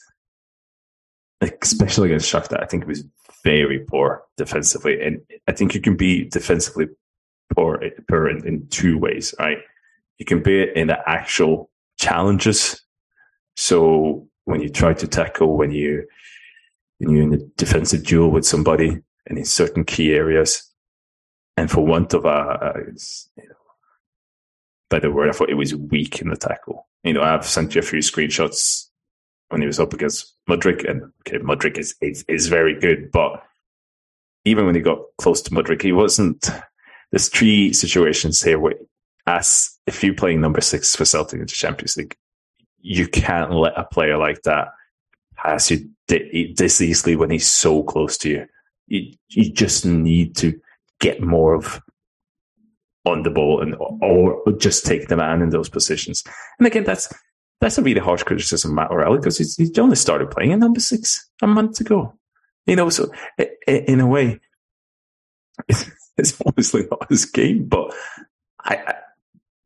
especially 1.40 2.10
against 2.10 2.30
Shakhtar, 2.30 2.62
I 2.62 2.66
think 2.66 2.84
he 2.84 2.88
was 2.88 3.04
very 3.42 3.80
poor 3.80 4.22
defensively. 4.36 5.00
And 5.00 5.22
I 5.48 5.52
think 5.52 5.74
you 5.74 5.80
can 5.80 5.96
be 5.96 6.28
defensively 6.28 6.88
poor, 7.54 7.82
poor 8.08 8.28
in, 8.28 8.46
in 8.46 8.66
two 8.68 8.98
ways, 8.98 9.34
right? 9.38 9.58
You 10.18 10.26
can 10.26 10.42
be 10.42 10.70
in 10.76 10.88
the 10.88 11.08
actual 11.08 11.70
challenges. 11.98 12.82
So 13.56 14.28
when 14.44 14.60
you 14.60 14.68
try 14.68 14.92
to 14.94 15.06
tackle, 15.06 15.56
when 15.56 15.70
you, 15.70 16.06
when 16.98 17.10
you're 17.10 17.22
in 17.22 17.34
a 17.34 17.44
defensive 17.56 18.04
duel 18.04 18.30
with 18.30 18.44
somebody 18.44 18.98
and 19.26 19.38
in 19.38 19.44
certain 19.44 19.84
key 19.84 20.12
areas, 20.12 20.68
and 21.56 21.70
for 21.70 21.84
want 21.84 22.14
of 22.14 22.24
a, 22.24 22.28
a 22.28 22.72
you 23.36 23.48
know, 23.48 23.54
better 24.90 25.10
word, 25.10 25.28
I 25.28 25.32
thought 25.32 25.50
it 25.50 25.54
was 25.54 25.74
weak 25.74 26.20
in 26.20 26.28
the 26.28 26.36
tackle. 26.36 26.88
You 27.04 27.12
know, 27.12 27.22
I've 27.22 27.46
sent 27.46 27.74
you 27.74 27.80
a 27.80 27.84
few 27.84 28.00
screenshots 28.00 28.88
when 29.48 29.60
he 29.60 29.66
was 29.66 29.78
up 29.78 29.92
against 29.92 30.34
Mudryk, 30.48 30.88
and 30.88 31.12
okay, 31.20 31.38
Mudryk 31.38 31.78
is, 31.78 31.94
is, 32.00 32.24
is 32.28 32.48
very 32.48 32.78
good, 32.78 33.10
but 33.12 33.42
even 34.44 34.66
when 34.66 34.74
he 34.74 34.80
got 34.80 34.98
close 35.18 35.42
to 35.42 35.50
Mudryk, 35.50 35.82
he 35.82 35.92
wasn't. 35.92 36.50
There's 37.10 37.28
three 37.28 37.72
situations 37.72 38.42
here 38.42 38.58
where, 38.58 38.74
as 39.26 39.78
if 39.86 40.02
you're 40.02 40.14
playing 40.14 40.40
number 40.40 40.60
six 40.60 40.96
for 40.96 41.04
Celtic 41.04 41.40
in 41.40 41.46
the 41.46 41.52
Champions 41.52 41.96
League, 41.96 42.16
you 42.82 43.08
can't 43.08 43.52
let 43.52 43.78
a 43.78 43.84
player 43.84 44.18
like 44.18 44.42
that 44.42 44.68
pass 45.36 45.70
you 45.70 45.88
this 46.08 46.80
easily 46.80 47.16
when 47.16 47.30
he's 47.30 47.46
so 47.46 47.82
close 47.82 48.18
to 48.18 48.28
you. 48.30 48.46
You, 48.88 49.14
you 49.28 49.50
just 49.52 49.86
need 49.86 50.36
to 50.36 50.60
get 51.00 51.22
more 51.22 51.54
of 51.54 51.80
on 53.04 53.22
the 53.22 53.30
ball 53.30 53.60
and 53.60 53.74
or 54.00 54.40
just 54.58 54.86
take 54.86 55.08
the 55.08 55.16
man 55.16 55.42
in 55.42 55.50
those 55.50 55.68
positions. 55.68 56.22
And 56.58 56.66
again, 56.66 56.84
that's 56.84 57.12
that's 57.60 57.78
a 57.78 57.82
really 57.82 58.00
harsh 58.00 58.24
criticism 58.24 58.72
of 58.72 58.74
Matt 58.74 58.90
O'Riley 58.90 59.18
because 59.18 59.38
he's, 59.38 59.56
he's 59.56 59.78
only 59.78 59.96
started 59.96 60.30
playing 60.30 60.50
in 60.50 60.58
number 60.58 60.80
six 60.80 61.28
a 61.40 61.46
month 61.46 61.80
ago. 61.80 62.14
You 62.66 62.76
know, 62.76 62.90
so 62.90 63.10
in 63.66 64.00
a 64.00 64.06
way, 64.06 64.40
it's, 65.68 65.90
it's 66.16 66.40
obviously 66.44 66.86
not 66.90 67.08
his 67.08 67.24
game, 67.24 67.66
but 67.66 67.94
I, 68.60 68.94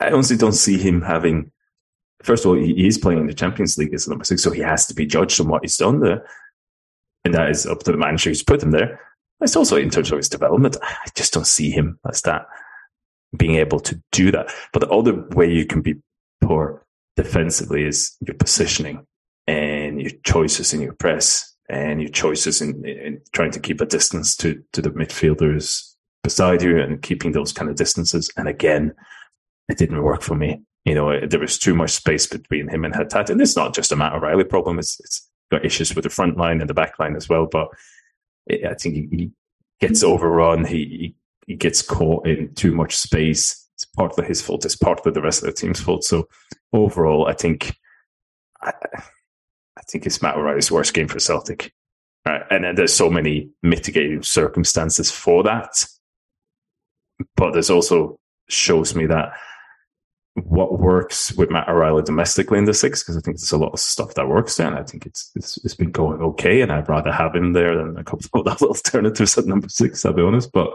I 0.00 0.10
honestly 0.10 0.36
don't 0.36 0.52
see 0.52 0.78
him 0.78 1.02
having. 1.02 1.50
First 2.22 2.44
of 2.44 2.50
all, 2.50 2.56
he 2.56 2.86
is 2.86 2.98
playing 2.98 3.20
in 3.20 3.26
the 3.26 3.34
Champions 3.34 3.76
League 3.76 3.94
as 3.94 4.06
a 4.06 4.10
number 4.10 4.24
six, 4.24 4.42
so 4.42 4.50
he 4.50 4.62
has 4.62 4.86
to 4.86 4.94
be 4.94 5.06
judged 5.06 5.40
on 5.40 5.48
what 5.48 5.62
he's 5.62 5.76
done 5.76 6.00
there, 6.00 6.26
and 7.24 7.34
that 7.34 7.50
is 7.50 7.66
up 7.66 7.80
to 7.80 7.92
the 7.92 7.98
manager 7.98 8.30
who's 8.30 8.42
put 8.42 8.62
him 8.62 8.70
there. 8.70 9.00
It's 9.40 9.56
also 9.56 9.76
in 9.76 9.90
terms 9.90 10.10
of 10.10 10.16
his 10.16 10.28
development. 10.28 10.76
I 10.82 11.08
just 11.14 11.34
don't 11.34 11.46
see 11.46 11.70
him 11.70 11.98
as 12.08 12.22
that 12.22 12.46
being 13.36 13.56
able 13.56 13.80
to 13.80 14.00
do 14.12 14.30
that. 14.30 14.50
But 14.72 14.80
the 14.80 14.88
other 14.88 15.26
way 15.30 15.52
you 15.52 15.66
can 15.66 15.82
be 15.82 15.96
poor 16.40 16.86
defensively 17.16 17.84
is 17.84 18.16
your 18.26 18.36
positioning 18.36 19.06
and 19.46 20.00
your 20.00 20.12
choices 20.24 20.72
in 20.72 20.80
your 20.80 20.94
press 20.94 21.54
and 21.68 22.00
your 22.00 22.10
choices 22.10 22.62
in, 22.62 22.84
in 22.86 23.20
trying 23.32 23.50
to 23.50 23.60
keep 23.60 23.80
a 23.80 23.86
distance 23.86 24.36
to, 24.36 24.62
to 24.72 24.80
the 24.80 24.90
midfielders 24.90 25.94
beside 26.22 26.62
you 26.62 26.80
and 26.80 27.02
keeping 27.02 27.32
those 27.32 27.52
kind 27.52 27.70
of 27.70 27.76
distances. 27.76 28.30
And 28.36 28.48
again, 28.48 28.94
it 29.68 29.78
didn't 29.78 30.02
work 30.02 30.22
for 30.22 30.34
me. 30.34 30.62
You 30.86 30.94
know, 30.94 31.26
there 31.26 31.40
was 31.40 31.58
too 31.58 31.74
much 31.74 31.90
space 31.90 32.26
between 32.26 32.68
him 32.68 32.84
and 32.84 32.94
Hatate. 32.94 33.28
And 33.28 33.40
it's 33.42 33.56
not 33.56 33.74
just 33.74 33.90
a 33.90 33.96
Matt 33.96 34.14
O'Riley 34.14 34.44
problem. 34.44 34.78
It's, 34.78 34.98
it's 35.00 35.28
got 35.50 35.64
issues 35.64 35.94
with 35.94 36.04
the 36.04 36.10
front 36.10 36.38
line 36.38 36.60
and 36.60 36.70
the 36.70 36.74
back 36.74 36.98
line 37.00 37.16
as 37.16 37.28
well. 37.28 37.46
But 37.46 37.68
I 38.48 38.74
think 38.74 38.94
he, 38.94 39.08
he 39.10 39.30
gets 39.80 40.04
overrun. 40.04 40.64
He, 40.64 41.16
he 41.46 41.56
gets 41.56 41.82
caught 41.82 42.26
in 42.26 42.54
too 42.54 42.72
much 42.72 42.96
space. 42.96 43.68
It's 43.74 43.84
partly 43.84 44.26
his 44.26 44.40
fault. 44.40 44.64
It's 44.64 44.76
partly 44.76 45.10
the 45.10 45.20
rest 45.20 45.42
of 45.42 45.48
the 45.48 45.52
team's 45.52 45.80
fault. 45.80 46.04
So 46.04 46.28
overall, 46.72 47.26
I 47.26 47.34
think 47.34 47.76
I, 48.62 48.72
I 49.76 49.82
think 49.90 50.06
it's 50.06 50.22
Matt 50.22 50.36
O'Riley's 50.36 50.70
worst 50.70 50.94
game 50.94 51.08
for 51.08 51.18
Celtic. 51.18 51.72
Right? 52.24 52.42
And 52.50 52.62
then 52.62 52.76
there's 52.76 52.94
so 52.94 53.10
many 53.10 53.50
mitigating 53.62 54.22
circumstances 54.22 55.10
for 55.10 55.42
that. 55.42 55.84
But 57.34 57.52
there's 57.52 57.70
also 57.70 58.20
shows 58.48 58.94
me 58.94 59.06
that 59.06 59.32
what 60.44 60.78
works 60.78 61.32
with 61.32 61.50
Matt 61.50 61.68
O'Riley 61.68 62.02
domestically 62.02 62.58
in 62.58 62.66
the 62.66 62.74
six, 62.74 63.02
because 63.02 63.16
I 63.16 63.20
think 63.20 63.38
there's 63.38 63.52
a 63.52 63.58
lot 63.58 63.72
of 63.72 63.80
stuff 63.80 64.14
that 64.14 64.28
works 64.28 64.56
there, 64.56 64.66
and 64.66 64.76
I 64.76 64.82
think 64.82 65.06
it's, 65.06 65.30
it's 65.34 65.56
it's 65.64 65.74
been 65.74 65.90
going 65.90 66.20
okay, 66.20 66.60
and 66.60 66.70
I'd 66.70 66.88
rather 66.88 67.12
have 67.12 67.34
him 67.34 67.52
there 67.52 67.76
than 67.76 67.96
a 67.96 68.04
couple 68.04 68.40
of 68.40 68.46
other 68.46 68.66
alternatives 68.66 69.38
at 69.38 69.46
number 69.46 69.68
six. 69.68 70.04
I'll 70.04 70.12
be 70.12 70.22
honest, 70.22 70.52
but 70.52 70.70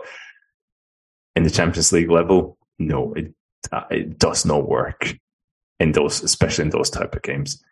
in 1.35 1.43
the 1.43 1.49
Champions 1.49 1.91
League 1.91 2.09
level, 2.09 2.57
no, 2.79 3.13
it 3.13 3.33
uh, 3.71 3.83
it 3.91 4.17
does 4.17 4.45
not 4.45 4.67
work 4.67 5.15
in 5.79 5.91
those, 5.91 6.23
especially 6.23 6.63
in 6.63 6.71
those 6.71 6.89
type 6.89 7.15
of 7.15 7.21
games. 7.21 7.63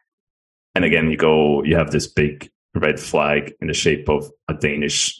And 0.76 0.86
again, 0.86 1.10
you 1.10 1.18
go, 1.18 1.64
you 1.64 1.76
have 1.76 1.92
this 1.92 2.08
big 2.08 2.50
red 2.76 3.00
flag 3.00 3.54
in 3.62 3.68
the 3.68 3.74
shape 3.74 4.08
of 4.10 4.30
a 4.48 4.54
Danish 4.54 5.20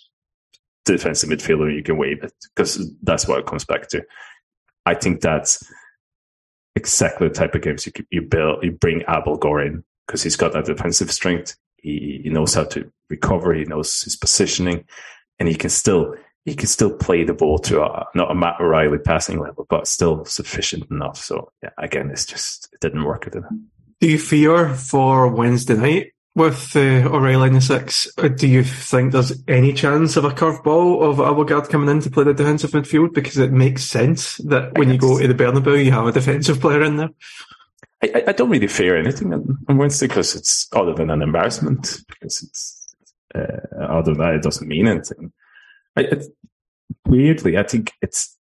defensive 0.86 1.30
midfielder. 1.30 1.76
You 1.76 1.84
can 1.84 1.98
wave 1.98 2.24
it 2.24 2.34
because 2.56 2.94
that's 3.02 3.28
what 3.28 3.40
it 3.40 3.48
comes 3.48 3.66
back 3.66 3.88
to. 3.90 4.04
I 4.86 4.94
think 4.94 5.22
that's 5.22 5.64
exactly 6.76 7.28
the 7.28 7.34
type 7.34 7.56
of 7.56 7.62
games 7.62 7.86
you 7.86 7.92
you 8.10 8.22
build. 8.22 8.64
You 8.64 8.72
bring 8.72 9.02
Abildgaard 9.02 9.68
in 9.68 9.84
because 10.08 10.24
he's 10.24 10.36
got 10.36 10.54
that 10.54 10.66
defensive 10.66 11.12
strength. 11.12 11.56
He, 11.78 12.22
he 12.24 12.30
knows 12.30 12.54
how 12.54 12.66
to 12.66 12.92
recover. 13.10 13.54
He 13.54 13.66
knows 13.66 14.02
his 14.02 14.16
positioning, 14.16 14.86
and 15.40 15.48
he 15.48 15.56
can 15.56 15.70
still 15.70 16.16
he 16.46 16.56
can 16.56 16.68
still 16.68 16.92
play 16.92 17.24
the 17.24 17.34
ball 17.34 17.60
to 17.60 17.82
a, 17.84 18.08
not 18.16 18.32
a 18.32 18.36
Matt 18.36 18.60
O'Riley 18.60 18.98
passing 18.98 19.40
level, 19.40 19.66
but 19.70 19.88
still 19.88 20.26
sufficient 20.26 20.90
enough. 20.90 21.18
So 21.18 21.52
yeah, 21.62 21.72
again, 21.78 22.10
it's 22.10 22.26
just 22.26 22.70
it 22.74 22.80
didn't 22.80 23.04
work. 23.04 23.28
It 23.28 23.34
didn't. 23.34 23.70
Do 24.00 24.08
you 24.08 24.18
fear 24.18 24.70
for 24.70 25.28
Wednesday 25.28 25.76
night 25.76 26.14
with 26.40 26.76
uh, 26.76 27.08
O'Riley 27.10 27.50
in 27.50 27.54
the 27.54 27.62
six? 27.62 28.08
Uh, 28.18 28.30
do 28.30 28.48
you 28.48 28.64
think 28.64 29.12
there's 29.12 29.44
any 29.48 29.74
chance 29.74 30.16
of 30.16 30.26
a 30.26 30.32
curveball 30.32 31.04
of 31.04 31.18
Abildgaard 31.18 31.70
coming 31.70 31.90
in 31.90 32.00
to 32.02 32.10
play 32.10 32.24
the 32.24 32.34
defensive 32.34 32.72
midfield? 32.72 33.14
Because 33.14 33.38
it 33.38 33.52
makes 33.52 33.84
sense 33.84 34.38
that 34.38 34.76
when 34.78 34.90
you 34.90 34.98
go 34.98 35.20
to 35.20 35.28
the 35.28 35.34
Bernabeu, 35.36 35.84
you 35.84 35.92
have 35.92 36.08
a 36.08 36.12
defensive 36.12 36.60
player 36.62 36.82
in 36.82 36.98
there. 36.98 37.10
I, 38.02 38.24
I 38.28 38.32
don't 38.32 38.50
really 38.50 38.68
fear 38.68 38.98
anything 38.98 39.34
on 39.34 39.78
Wednesday 39.78 40.08
because 40.08 40.36
it's 40.36 40.68
other 40.74 40.94
than 40.94 41.10
an 41.10 41.22
embarrassment. 41.22 42.00
Because 42.08 42.42
it's 42.42 42.96
uh, 43.36 43.76
other 43.78 44.14
than 44.14 44.22
that, 44.22 44.36
it 44.36 44.42
doesn't 44.42 44.68
mean 44.68 44.88
anything. 44.88 45.32
I, 45.96 46.22
weirdly, 47.06 47.58
I 47.58 47.64
think 47.64 47.92
it's 48.02 48.38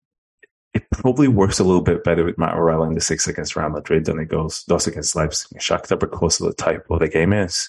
it 0.73 0.87
probably 0.91 1.27
works 1.27 1.57
a 1.57 1.63
little 1.63 1.81
bit 1.81 2.03
better 2.03 2.23
with 2.23 2.37
Matt 2.37 2.53
O'Riley 2.53 2.89
in 2.89 2.93
the 2.93 3.01
six 3.01 3.27
against 3.27 3.55
Real 3.55 3.69
Madrid 3.69 4.05
than 4.05 4.19
it 4.19 4.27
goes 4.27 4.63
does 4.65 4.85
against 4.85 5.15
Leipzig 5.15 5.51
and 5.51 5.61
Shakhtar 5.61 5.99
because 5.99 6.39
of 6.39 6.47
the 6.47 6.53
type 6.53 6.85
of 6.91 6.99
the 6.99 7.07
game 7.07 7.33
is. 7.33 7.67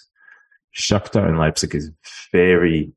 Shakhtar 0.76 1.28
in 1.28 1.36
Leipzig 1.36 1.74
is 1.74 1.90
very, 2.32 2.92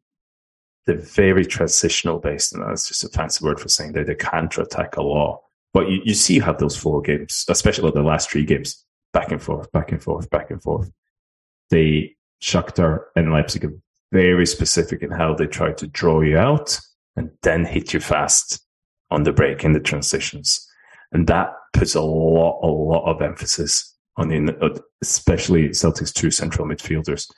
they're 0.85 0.97
very 0.97 1.45
transitional 1.45 2.19
based, 2.19 2.53
and 2.53 2.63
that's 2.63 2.87
just 2.87 3.03
a 3.03 3.09
fancy 3.09 3.43
word 3.43 3.59
for 3.59 3.69
saying 3.69 3.93
that 3.93 4.07
they 4.07 4.15
counter 4.15 4.61
attack 4.61 4.97
a 4.97 5.03
lot. 5.03 5.41
But 5.73 5.89
you, 5.89 6.01
you 6.03 6.13
see 6.13 6.35
you 6.35 6.41
have 6.41 6.57
those 6.57 6.75
four 6.75 7.01
games, 7.01 7.45
especially 7.49 7.91
the 7.91 8.01
last 8.03 8.29
three 8.29 8.45
games, 8.45 8.83
back 9.13 9.31
and 9.31 9.41
forth, 9.41 9.71
back 9.71 9.91
and 9.91 10.01
forth, 10.03 10.29
back 10.29 10.51
and 10.51 10.61
forth. 10.61 10.91
They 11.69 12.15
Shakhtar 12.41 13.03
and 13.15 13.31
Leipzig 13.31 13.65
are 13.65 13.73
very 14.11 14.45
specific 14.45 15.01
in 15.01 15.11
how 15.11 15.33
they 15.33 15.47
try 15.47 15.71
to 15.73 15.87
draw 15.87 16.21
you 16.21 16.37
out 16.37 16.79
and 17.15 17.29
then 17.43 17.65
hit 17.65 17.93
you 17.93 17.99
fast 17.99 18.61
on 19.09 19.23
the 19.23 19.31
break 19.31 19.63
in 19.63 19.73
the 19.73 19.79
transitions. 19.79 20.67
And 21.11 21.27
that 21.27 21.53
puts 21.73 21.95
a 21.95 22.01
lot, 22.01 22.59
a 22.63 22.67
lot 22.67 23.05
of 23.05 23.21
emphasis 23.21 23.95
on 24.17 24.29
the, 24.29 24.83
especially 25.01 25.69
Celtics 25.69 26.13
two 26.13 26.31
central 26.31 26.67
midfielders. 26.67 27.29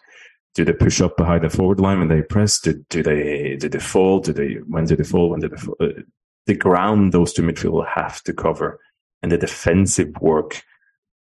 Do 0.56 0.64
they 0.64 0.74
push 0.74 1.02
up 1.02 1.18
behind 1.18 1.44
the 1.44 1.50
forward 1.50 1.80
line 1.80 2.00
when 2.00 2.10
they 2.10 2.22
press? 2.22 2.60
Do, 2.60 2.84
do 2.90 3.02
they, 3.02 3.58
do 3.60 3.70
they 3.70 3.80
fall? 3.80 4.20
Do 4.20 4.34
they, 4.34 4.56
when 4.68 4.86
do 4.86 4.96
they 4.96 5.04
fall? 5.04 5.30
When 5.30 5.40
do 5.40 5.50
they 5.50 5.58
fall? 5.58 5.76
Uh, 5.80 6.02
the 6.46 6.56
ground 6.56 7.12
those 7.12 7.34
two 7.34 7.42
midfielders 7.42 7.88
have 7.88 8.22
to 8.24 8.34
cover 8.34 8.80
and 9.22 9.32
the 9.32 9.38
defensive 9.38 10.16
work 10.22 10.62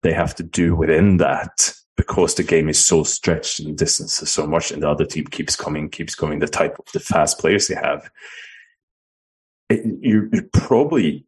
they 0.04 0.13
have 0.13 0.36
to 0.36 0.43
do 0.43 0.75
within 0.75 1.17
that 1.17 1.73
because 1.97 2.36
the 2.36 2.43
game 2.43 2.67
is 2.67 2.84
so 2.84 3.04
stretched 3.04 3.60
and 3.60 3.78
distances 3.78 4.30
so 4.30 4.45
much 4.45 4.71
and 4.71 4.84
the 4.84 4.89
other 4.89 5.06
team 5.06 5.25
keeps 5.25 5.56
coming, 5.56 5.89
keeps 5.89 6.15
coming, 6.15 6.39
the 6.39 6.47
type 6.47 6.78
of 6.78 6.86
the 6.91 6.99
fast 6.99 7.39
players 7.39 7.67
they 7.67 7.75
have, 7.75 8.10
it, 9.69 9.86
you, 10.01 10.30
you 10.34 10.41
probably 10.54 11.25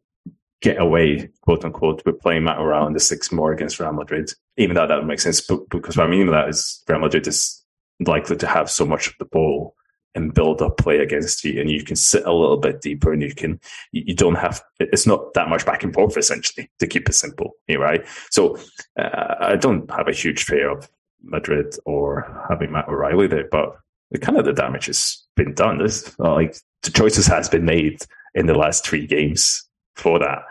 get 0.60 0.80
away, 0.80 1.30
quote 1.42 1.64
unquote, 1.64 2.02
with 2.04 2.20
playing 2.20 2.44
Matt 2.44 2.58
around 2.58 2.92
the 2.92 3.00
six 3.00 3.32
more 3.32 3.52
against 3.52 3.80
Real 3.80 3.92
Madrid, 3.92 4.32
even 4.56 4.74
though 4.74 4.86
that 4.86 5.06
makes 5.06 5.22
sense. 5.22 5.40
Because 5.40 5.96
what 5.96 6.06
I 6.06 6.10
mean 6.10 6.26
by 6.26 6.32
that 6.32 6.48
is 6.48 6.82
Real 6.88 7.00
Madrid 7.00 7.26
is 7.26 7.64
likely 8.06 8.36
to 8.36 8.46
have 8.46 8.70
so 8.70 8.86
much 8.86 9.08
of 9.08 9.14
the 9.18 9.24
ball 9.24 9.74
and 10.14 10.34
build 10.34 10.62
up 10.62 10.78
play 10.78 10.98
against 10.98 11.44
you 11.44 11.60
and 11.60 11.70
you 11.70 11.84
can 11.84 11.96
sit 11.96 12.24
a 12.24 12.32
little 12.32 12.56
bit 12.56 12.80
deeper 12.80 13.12
and 13.12 13.22
you 13.22 13.34
can 13.34 13.60
you 13.92 14.14
don't 14.14 14.36
have 14.36 14.62
it's 14.80 15.06
not 15.06 15.34
that 15.34 15.48
much 15.48 15.66
back 15.66 15.84
and 15.84 15.92
forth 15.92 16.16
essentially 16.16 16.70
to 16.78 16.86
keep 16.86 17.08
it 17.08 17.12
simple 17.12 17.52
right? 17.76 18.06
So 18.30 18.58
uh, 18.98 19.34
i 19.40 19.56
don't 19.56 19.90
have 19.90 20.08
a 20.08 20.12
huge 20.12 20.44
fear 20.44 20.70
of 20.70 20.88
madrid 21.22 21.74
or 21.84 22.44
having 22.48 22.72
matt 22.72 22.88
o'riley 22.88 23.26
there 23.26 23.48
but 23.50 23.76
kind 24.16 24.38
of 24.38 24.46
the 24.46 24.52
damage 24.54 24.86
has 24.86 25.22
been 25.36 25.52
done. 25.52 25.78
This 25.78 26.18
like 26.18 26.56
the 26.82 26.90
choices 26.90 27.26
has 27.26 27.48
been 27.48 27.66
made 27.66 28.00
in 28.34 28.46
the 28.46 28.54
last 28.54 28.86
three 28.86 29.06
games 29.06 29.68
for 29.96 30.18
that. 30.18 30.44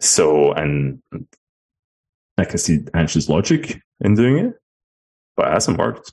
So 0.00 0.52
and 0.52 1.02
i 2.38 2.44
can 2.44 2.58
see 2.58 2.80
Ange's 2.94 3.28
logic 3.28 3.80
in 4.00 4.14
doing 4.14 4.38
it 4.46 4.54
but 5.36 5.48
it 5.48 5.52
hasn't 5.52 5.78
worked 5.78 6.12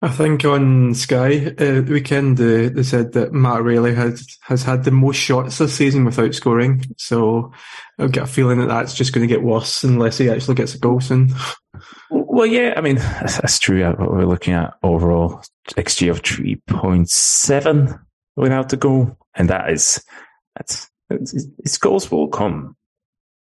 I 0.00 0.08
think 0.08 0.44
on 0.44 0.94
Sky 0.94 1.46
uh, 1.46 1.80
the 1.80 1.86
weekend 1.88 2.40
uh, 2.40 2.68
they 2.72 2.84
said 2.84 3.12
that 3.14 3.32
Matt 3.32 3.60
O'Riley 3.60 3.94
has 3.96 4.38
has 4.42 4.62
had 4.62 4.84
the 4.84 4.92
most 4.92 5.16
shots 5.16 5.58
this 5.58 5.74
season 5.74 6.04
without 6.04 6.34
scoring. 6.34 6.84
So 6.96 7.52
I've 7.98 8.12
got 8.12 8.28
a 8.28 8.32
feeling 8.32 8.60
that 8.60 8.68
that's 8.68 8.94
just 8.94 9.12
going 9.12 9.26
to 9.26 9.32
get 9.32 9.42
worse 9.42 9.82
unless 9.82 10.18
he 10.18 10.30
actually 10.30 10.54
gets 10.54 10.74
a 10.74 10.78
goal 10.78 11.00
soon. 11.00 11.34
Well, 12.10 12.46
yeah, 12.46 12.74
I 12.76 12.80
mean 12.80 12.96
that's 12.96 13.58
true. 13.58 13.82
We're 13.98 14.24
looking 14.24 14.54
at 14.54 14.74
overall 14.84 15.42
xG 15.70 16.10
of 16.10 16.20
three 16.20 16.62
point 16.68 17.10
seven 17.10 17.98
without 18.36 18.68
the 18.68 18.76
goal, 18.76 19.18
and 19.34 19.50
that 19.50 19.68
is 19.70 20.04
that's 20.54 20.88
his 21.08 21.78
goals 21.78 22.08
will 22.08 22.28
come, 22.28 22.76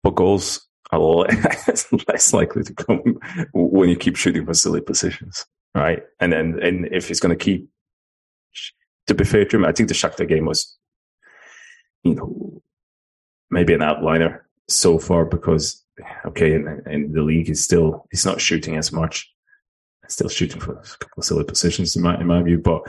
but 0.04 0.16
goals 0.16 0.68
are 0.92 1.00
less 2.08 2.34
likely 2.34 2.64
to 2.64 2.74
come 2.74 3.18
when 3.54 3.88
you 3.88 3.96
keep 3.96 4.18
shooting 4.18 4.44
from 4.44 4.54
silly 4.54 4.82
positions 4.82 5.46
right? 5.74 6.04
And 6.20 6.32
then, 6.32 6.60
and 6.62 6.88
if 6.92 7.08
he's 7.08 7.20
going 7.20 7.38
to 7.38 7.44
keep, 7.44 7.70
to 9.08 9.14
be 9.14 9.24
fair 9.24 9.46
to 9.46 9.58
him, 9.58 9.66
I 9.66 9.72
think 9.72 9.90
the 9.90 9.96
Shakhtar 9.96 10.28
game 10.28 10.46
was, 10.46 10.78
you 12.04 12.16
know, 12.16 12.62
maybe 13.50 13.74
an 13.74 13.82
outliner 13.82 14.42
so 14.68 14.98
far 14.98 15.26
because, 15.26 15.84
okay, 16.26 16.56
and, 16.56 16.86
and 16.88 17.14
the 17.14 17.22
league 17.22 17.50
is 17.50 17.64
still, 17.64 18.08
he's 18.12 18.26
not 18.26 18.42
shooting 18.42 18.78
as 18.78 18.92
much, 18.92 19.30
still 20.08 20.30
shooting 20.30 20.62
for 20.62 20.74
a 20.74 20.84
couple 20.84 21.20
of 21.20 21.26
silly 21.26 21.44
positions 21.44 21.96
in 21.96 22.02
my, 22.02 22.20
in 22.20 22.28
my 22.28 22.42
view, 22.42 22.58
but, 22.58 22.82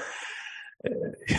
uh, 0.87 1.39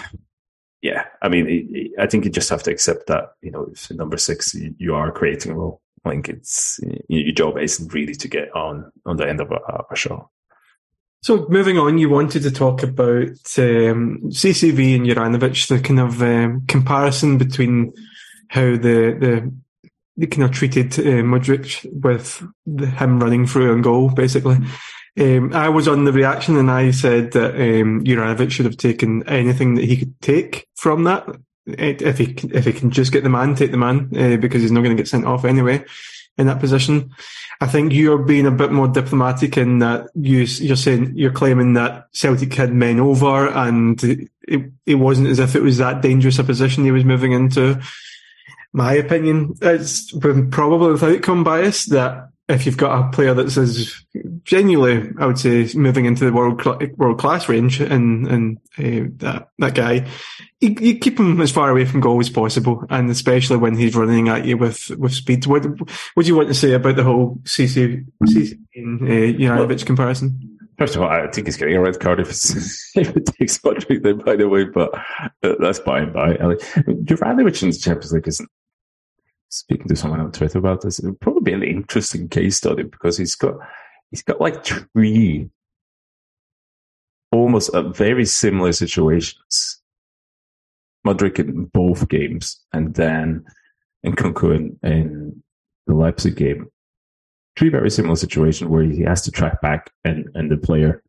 yeah, 0.82 1.06
I 1.22 1.30
mean, 1.30 1.94
I 1.98 2.06
think 2.06 2.26
you 2.26 2.32
just 2.32 2.50
have 2.50 2.62
to 2.64 2.72
accept 2.72 3.08
that, 3.08 3.32
you 3.42 3.50
know, 3.50 3.74
number 3.92 4.18
six, 4.18 4.54
you, 4.54 4.76
you 4.78 4.94
are 4.94 5.12
creating 5.12 5.54
a 5.54 5.56
role. 5.56 5.82
Like 6.04 6.30
it's, 6.30 6.80
your 7.08 7.34
job 7.34 7.58
isn't 7.58 7.92
really 7.92 8.14
to 8.14 8.28
get 8.28 8.56
on, 8.56 8.92
on 9.08 9.18
the 9.18 9.28
end 9.28 9.42
of 9.42 9.52
a, 9.52 9.84
a 9.90 9.96
show. 9.96 10.30
So 11.26 11.48
moving 11.50 11.80
on, 11.80 11.98
you 11.98 12.08
wanted 12.08 12.44
to 12.44 12.52
talk 12.52 12.84
about 12.84 13.40
um, 13.58 14.22
CCV 14.30 14.96
and 14.96 15.08
Juranovic, 15.08 15.68
the 15.68 15.80
kind 15.80 16.00
of 16.00 16.22
um, 16.22 16.64
comparison 16.68 17.40
between 17.40 17.94
how 18.50 18.62
the 18.62 19.18
the 19.20 19.52
they 20.18 20.28
kind 20.28 20.44
of 20.44 20.52
treated 20.52 20.94
uh, 21.00 21.24
Modric 21.24 21.84
with 22.04 22.46
the, 22.68 22.86
him 22.86 23.20
running 23.20 23.48
through 23.48 23.74
and 23.74 23.84
goal, 23.84 24.10
basically. 24.10 24.58
Um, 25.20 25.52
I 25.52 25.68
was 25.70 25.88
on 25.88 26.06
the 26.06 26.14
reaction 26.14 26.58
and 26.58 26.70
I 26.70 26.92
said 26.92 27.32
that 27.32 27.56
um, 27.56 28.04
Juranovic 28.04 28.52
should 28.52 28.68
have 28.68 28.78
taken 28.78 29.28
anything 29.28 29.74
that 29.76 29.86
he 29.86 29.98
could 29.98 30.22
take 30.22 30.68
from 30.76 31.06
that. 31.06 31.28
If 31.66 32.20
he 32.20 32.36
if 32.54 32.66
he 32.66 32.72
can 32.72 32.92
just 32.92 33.12
get 33.12 33.24
the 33.24 33.32
man, 33.32 33.56
take 33.56 33.72
the 33.72 33.78
man, 33.78 34.12
uh, 34.16 34.38
because 34.38 34.62
he's 34.62 34.72
not 34.72 34.82
going 34.82 34.96
to 34.96 35.02
get 35.02 35.10
sent 35.10 35.26
off 35.26 35.44
anyway 35.44 35.84
in 36.38 36.48
that 36.48 36.60
position. 36.60 37.12
I 37.62 37.68
think 37.68 37.94
you're 37.94 38.18
being 38.18 38.46
a 38.46 38.52
bit 38.52 38.72
more 38.72 38.88
diplomatic 38.88 39.58
in 39.58 39.80
that 39.80 40.08
you, 40.16 40.40
you're 40.40 40.76
saying 40.76 41.14
you're 41.16 41.32
claiming 41.32 41.74
that 41.74 42.08
Celtic 42.12 42.54
had 42.54 42.74
men 42.74 43.00
over, 43.00 43.48
and 43.48 44.02
it, 44.48 44.72
it 44.86 44.96
wasn't 44.96 45.30
as 45.30 45.40
if 45.40 45.56
it 45.56 45.62
was 45.62 45.78
that 45.78 46.02
dangerous 46.02 46.40
a 46.40 46.44
position 46.44 46.84
he 46.84 46.92
was 46.92 47.06
moving 47.06 47.32
into. 47.32 47.82
My 48.74 48.94
opinion, 48.94 49.54
it's 49.62 50.12
probably 50.12 50.92
with 50.92 51.04
outcome 51.04 51.46
bias 51.46 51.86
that 51.86 52.30
if 52.48 52.66
you've 52.66 52.78
got 52.78 53.00
a 53.00 53.10
player 53.12 53.34
that's 53.34 53.58
as 53.58 53.96
genuinely, 54.44 55.12
I 55.20 55.26
would 55.26 55.40
say, 55.40 55.68
moving 55.74 56.06
into 56.06 56.26
the 56.26 56.34
world 56.34 56.64
world 56.98 57.20
class 57.20 57.50
range, 57.50 57.82
and 57.82 58.28
and 58.28 58.58
uh, 58.78 59.10
that 59.18 59.50
that 59.58 59.74
guy, 59.74 60.08
you, 60.62 60.76
you, 60.80 61.00
keep 61.00 61.20
him 61.20 61.42
as 61.42 61.52
far 61.52 61.70
away 61.70 61.86
from 61.86 62.02
goal 62.02 62.20
as 62.20 62.30
possible, 62.30 62.86
and 62.90 63.10
especially 63.10 63.58
when 63.58 63.76
he's 63.76 63.96
running 63.96 64.30
at 64.30 64.46
you 64.46 64.58
with 64.58 64.92
with 64.92 65.14
speed. 65.14 65.46
What 65.48 65.66
would 66.16 66.28
you 66.28 66.36
want 66.36 66.50
to 66.50 66.54
say 66.54 66.74
about 66.74 66.98
the 66.98 67.04
whole 67.04 67.40
CC, 67.44 68.06
CC 68.24 68.60
and 68.76 69.02
uh, 69.02 69.40
Juranovic 69.40 69.78
well, 69.78 69.86
comparison? 69.86 70.58
First 70.78 70.96
of 70.96 71.02
all, 71.02 71.10
I 71.10 71.28
think 71.32 71.48
he's 71.48 71.58
getting 71.58 71.78
a 71.78 71.82
red 71.82 72.00
card 72.00 72.20
if, 72.20 72.30
if 72.96 73.16
it 73.16 73.26
takes 73.26 73.58
Modric 73.60 74.04
then, 74.04 74.20
by 74.20 74.36
the 74.36 74.50
way, 74.50 74.66
but 74.66 74.94
uh, 75.42 75.56
that's 75.60 75.80
by 75.80 76.02
and 76.02 76.14
by. 76.14 76.36
I 76.36 76.48
mean, 76.48 76.58
Juranovic 77.06 77.64
in 77.64 77.72
the 77.72 77.78
Champions 77.78 78.12
League 78.12 78.28
isn't 78.28 78.50
speaking 79.60 79.88
to 79.88 79.96
someone 79.96 80.20
on 80.20 80.32
Twitter 80.32 80.58
about 80.58 80.82
this, 80.82 81.00
it 81.00 81.06
would 81.06 81.20
probably 81.20 81.42
be 81.42 81.54
an 81.54 81.64
interesting 81.64 82.28
case 82.28 82.58
study 82.58 82.84
because 82.84 83.18
he's 83.18 83.36
got 83.36 83.56
he's 84.12 84.24
got 84.24 84.42
like 84.42 84.66
three 84.66 85.50
almost 87.32 87.70
uh, 87.72 87.90
very 87.90 88.26
similar 88.26 88.72
situations. 88.72 89.82
Modric 91.06 91.38
in 91.38 91.66
both 91.66 92.10
games, 92.10 92.60
and 92.74 92.96
then 92.96 93.46
in 94.04 94.14
Nkunku 94.14 94.76
in, 94.84 95.44
the 95.88 95.94
Leipzig 95.94 96.36
game. 96.36 96.68
Three 97.56 97.70
very 97.70 97.92
similar 97.92 98.16
situations 98.16 98.70
where 98.70 98.84
he 98.84 99.04
has 99.04 99.22
to 99.22 99.32
track 99.32 99.62
back 99.62 99.92
and, 100.04 100.28
and 100.34 100.50
the 100.50 100.58
player 100.58 101.04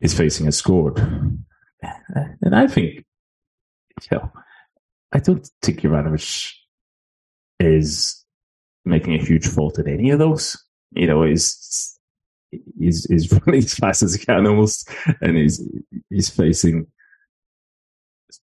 is 0.00 0.12
facing 0.12 0.48
a 0.48 0.52
scored. 0.52 0.98
And 0.98 2.54
I 2.54 2.66
think, 2.66 3.04
you 4.02 4.18
know, 4.18 4.32
I 5.12 5.20
don't 5.20 5.48
think 5.62 5.80
Juranovic 5.80 6.52
is 7.60 8.24
making 8.84 9.14
a 9.14 9.24
huge 9.24 9.46
fault 9.46 9.78
in 9.78 9.88
any 9.88 10.10
of 10.10 10.18
those. 10.18 10.56
You 10.92 11.06
know, 11.06 11.22
is 11.22 11.98
he's, 12.78 13.04
he's 13.06 13.32
running 13.46 13.62
as 13.62 13.74
fast 13.74 14.02
as 14.02 14.14
he 14.14 14.24
can 14.24 14.46
almost, 14.46 14.88
and 15.20 15.36
he's 15.36 15.62
he's 16.10 16.30
facing 16.30 16.86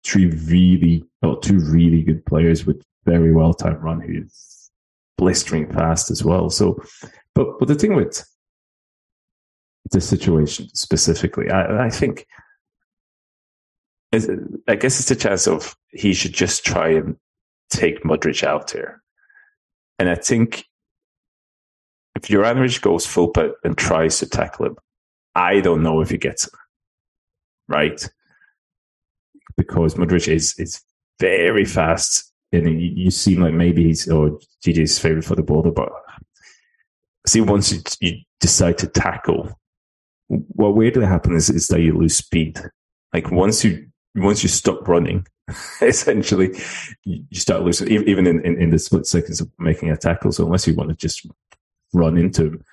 three 0.04 0.26
really, 0.26 1.04
or 1.22 1.38
two 1.40 1.58
really 1.58 2.02
good 2.02 2.24
players 2.26 2.66
with 2.66 2.82
very 3.04 3.32
well 3.32 3.54
timed 3.54 3.82
run 3.82 4.00
who's 4.00 4.70
blistering 5.18 5.70
fast 5.72 6.10
as 6.10 6.24
well. 6.24 6.50
So, 6.50 6.82
but 7.34 7.58
but 7.58 7.68
the 7.68 7.74
thing 7.74 7.94
with 7.94 8.24
this 9.92 10.08
situation 10.08 10.68
specifically, 10.74 11.50
I, 11.50 11.86
I 11.86 11.90
think. 11.90 12.26
I 14.12 14.74
guess 14.74 14.98
it's 14.98 15.12
a 15.12 15.14
chance 15.14 15.46
of 15.46 15.76
he 15.90 16.14
should 16.14 16.32
just 16.32 16.64
try 16.64 16.88
and 16.88 17.16
take 17.70 18.02
Modric 18.02 18.42
out 18.42 18.70
here. 18.70 19.02
And 19.98 20.08
I 20.08 20.14
think 20.14 20.64
if 22.16 22.22
Juranovic 22.22 22.80
goes 22.80 23.06
full 23.06 23.28
put 23.28 23.54
and 23.64 23.76
tries 23.76 24.18
to 24.18 24.28
tackle 24.28 24.66
him, 24.66 24.76
I 25.34 25.60
don't 25.60 25.82
know 25.82 26.00
if 26.00 26.10
he 26.10 26.18
gets 26.18 26.44
him. 26.44 26.58
Right? 27.68 28.08
Because 29.56 29.94
Modric 29.94 30.28
is 30.28 30.58
is 30.58 30.80
very 31.20 31.64
fast 31.64 32.32
and 32.52 32.68
you, 32.68 32.90
you 33.04 33.10
seem 33.10 33.40
like 33.40 33.54
maybe 33.54 33.84
he's 33.84 34.08
or 34.08 34.38
GJ's 34.64 34.98
favorite 34.98 35.24
for 35.24 35.36
the 35.36 35.42
border, 35.42 35.70
but 35.70 35.90
see 37.26 37.40
once 37.40 37.72
you, 37.72 37.80
you 38.00 38.18
decide 38.40 38.78
to 38.78 38.86
tackle, 38.86 39.58
what 40.28 40.74
weirdly 40.74 41.06
happens 41.06 41.48
is, 41.48 41.56
is 41.56 41.68
that 41.68 41.80
you 41.80 41.96
lose 41.96 42.16
speed. 42.16 42.60
Like 43.12 43.30
once 43.30 43.64
you 43.64 43.86
once 44.14 44.42
you 44.42 44.48
stop 44.48 44.86
running, 44.88 45.26
essentially, 45.82 46.58
you 47.04 47.24
start 47.32 47.62
losing, 47.62 47.88
even 47.88 48.26
in, 48.26 48.44
in, 48.44 48.60
in, 48.60 48.70
the 48.70 48.78
split 48.78 49.06
seconds 49.06 49.40
of 49.40 49.50
making 49.58 49.90
a 49.90 49.96
tackle. 49.96 50.32
So 50.32 50.44
unless 50.44 50.66
you 50.66 50.74
want 50.74 50.90
to 50.90 50.96
just 50.96 51.26
run 51.92 52.16
into 52.16 52.46
him, 52.46 52.64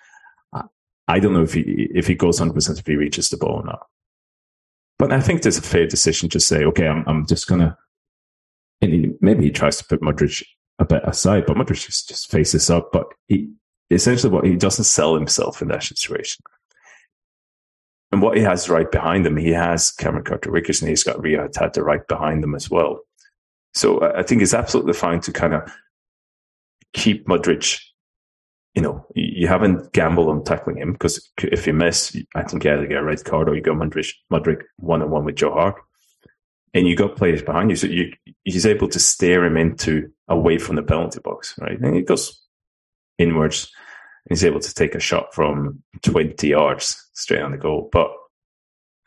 I 1.08 1.20
don't 1.20 1.34
know 1.34 1.44
if 1.44 1.54
he, 1.54 1.90
if 1.94 2.08
he 2.08 2.16
goes 2.16 2.40
100% 2.40 2.80
if 2.80 2.86
he 2.86 2.96
reaches 2.96 3.30
the 3.30 3.38
ball 3.38 3.62
or 3.62 3.66
not. 3.66 3.88
But 5.00 5.14
I 5.14 5.22
think 5.22 5.42
there's 5.42 5.58
a 5.58 5.62
fair 5.62 5.88
decision 5.88 6.30
to 6.30 6.40
say, 6.40 6.66
okay, 6.66 6.88
I'm, 6.88 7.04
I'm 7.08 7.26
just 7.26 7.48
to, 7.48 7.78
and 8.82 8.94
he, 8.94 9.14
maybe 9.22 9.46
he 9.46 9.52
tries 9.52 9.78
to 9.78 9.86
put 9.86 10.02
Modric 10.02 10.44
a 10.80 10.86
bit 10.86 11.04
aside, 11.06 11.46
but 11.46 11.56
Modric 11.56 11.86
just, 11.86 12.10
just 12.10 12.32
faces 12.32 12.70
up. 12.70 12.90
But 12.92 13.08
he, 13.28 13.50
essentially 13.90 14.34
what 14.34 14.46
he 14.46 14.56
doesn't 14.56 14.86
sell 14.86 15.16
himself 15.16 15.62
in 15.62 15.70
that 15.70 15.84
situation. 15.84 16.44
And 18.12 18.22
what 18.22 18.38
he 18.38 18.44
has 18.44 18.70
right 18.70 18.90
behind 18.90 19.26
him, 19.26 19.36
he 19.36 19.50
has 19.50 19.92
Cameron 19.92 20.24
Carter 20.24 20.52
Vickers 20.52 20.82
and 20.82 20.90
he's 20.90 21.04
got 21.04 21.22
Reo 21.22 21.48
Hatate 21.48 21.84
right 21.84 22.08
behind 22.08 22.42
them 22.42 22.56
as 22.56 22.70
well. 22.70 23.02
So 23.74 24.02
I 24.02 24.24
think 24.24 24.42
it's 24.42 24.54
absolutely 24.54 24.94
fine 24.94 25.20
to 25.22 25.32
kind 25.32 25.54
of 25.54 25.72
keep 26.94 27.28
Modric. 27.28 27.82
You 28.76 28.82
know, 28.82 29.06
you 29.16 29.48
haven't 29.48 29.92
gambled 29.92 30.30
on 30.30 30.44
tackling 30.44 30.78
him 30.78 30.94
because 30.94 31.30
if 31.42 31.68
you 31.68 31.74
miss, 31.74 32.16
I 32.36 32.44
think 32.44 32.64
you 32.64 32.72
either 32.72 32.88
get 32.88 33.00
a 33.00 33.04
red 33.04 33.26
card 33.26 33.50
or 33.50 33.56
you 33.56 33.62
go 33.62 33.74
Modric, 33.74 34.12
Modric 34.32 34.62
one 34.78 35.02
on 35.02 35.10
one 35.10 35.26
with 35.26 35.36
Joe 35.36 35.54
Hart. 35.54 35.76
And 36.74 36.88
you 36.88 36.96
got 36.96 37.16
players 37.16 37.42
behind 37.42 37.72
you. 37.72 37.76
So 37.76 37.88
you, 37.88 38.14
he's 38.44 38.66
able 38.66 38.88
to 38.90 39.00
steer 39.00 39.44
him 39.44 39.58
into 39.58 40.12
away 40.28 40.60
from 40.60 40.76
the 40.76 40.84
penalty 40.84 41.20
box, 41.20 41.56
right? 41.60 41.80
And 41.80 41.96
he 41.96 42.04
goes 42.04 42.40
inwards 43.18 43.72
And 44.30 44.38
he's 44.38 44.46
able 44.46 44.60
to 44.60 44.74
take 44.74 44.94
a 44.94 45.00
shot 45.00 45.34
from 45.34 45.84
20 46.04 46.48
yards 46.48 47.07
straight 47.18 47.42
on 47.42 47.52
the 47.52 47.58
goal. 47.58 47.90
But 47.92 48.10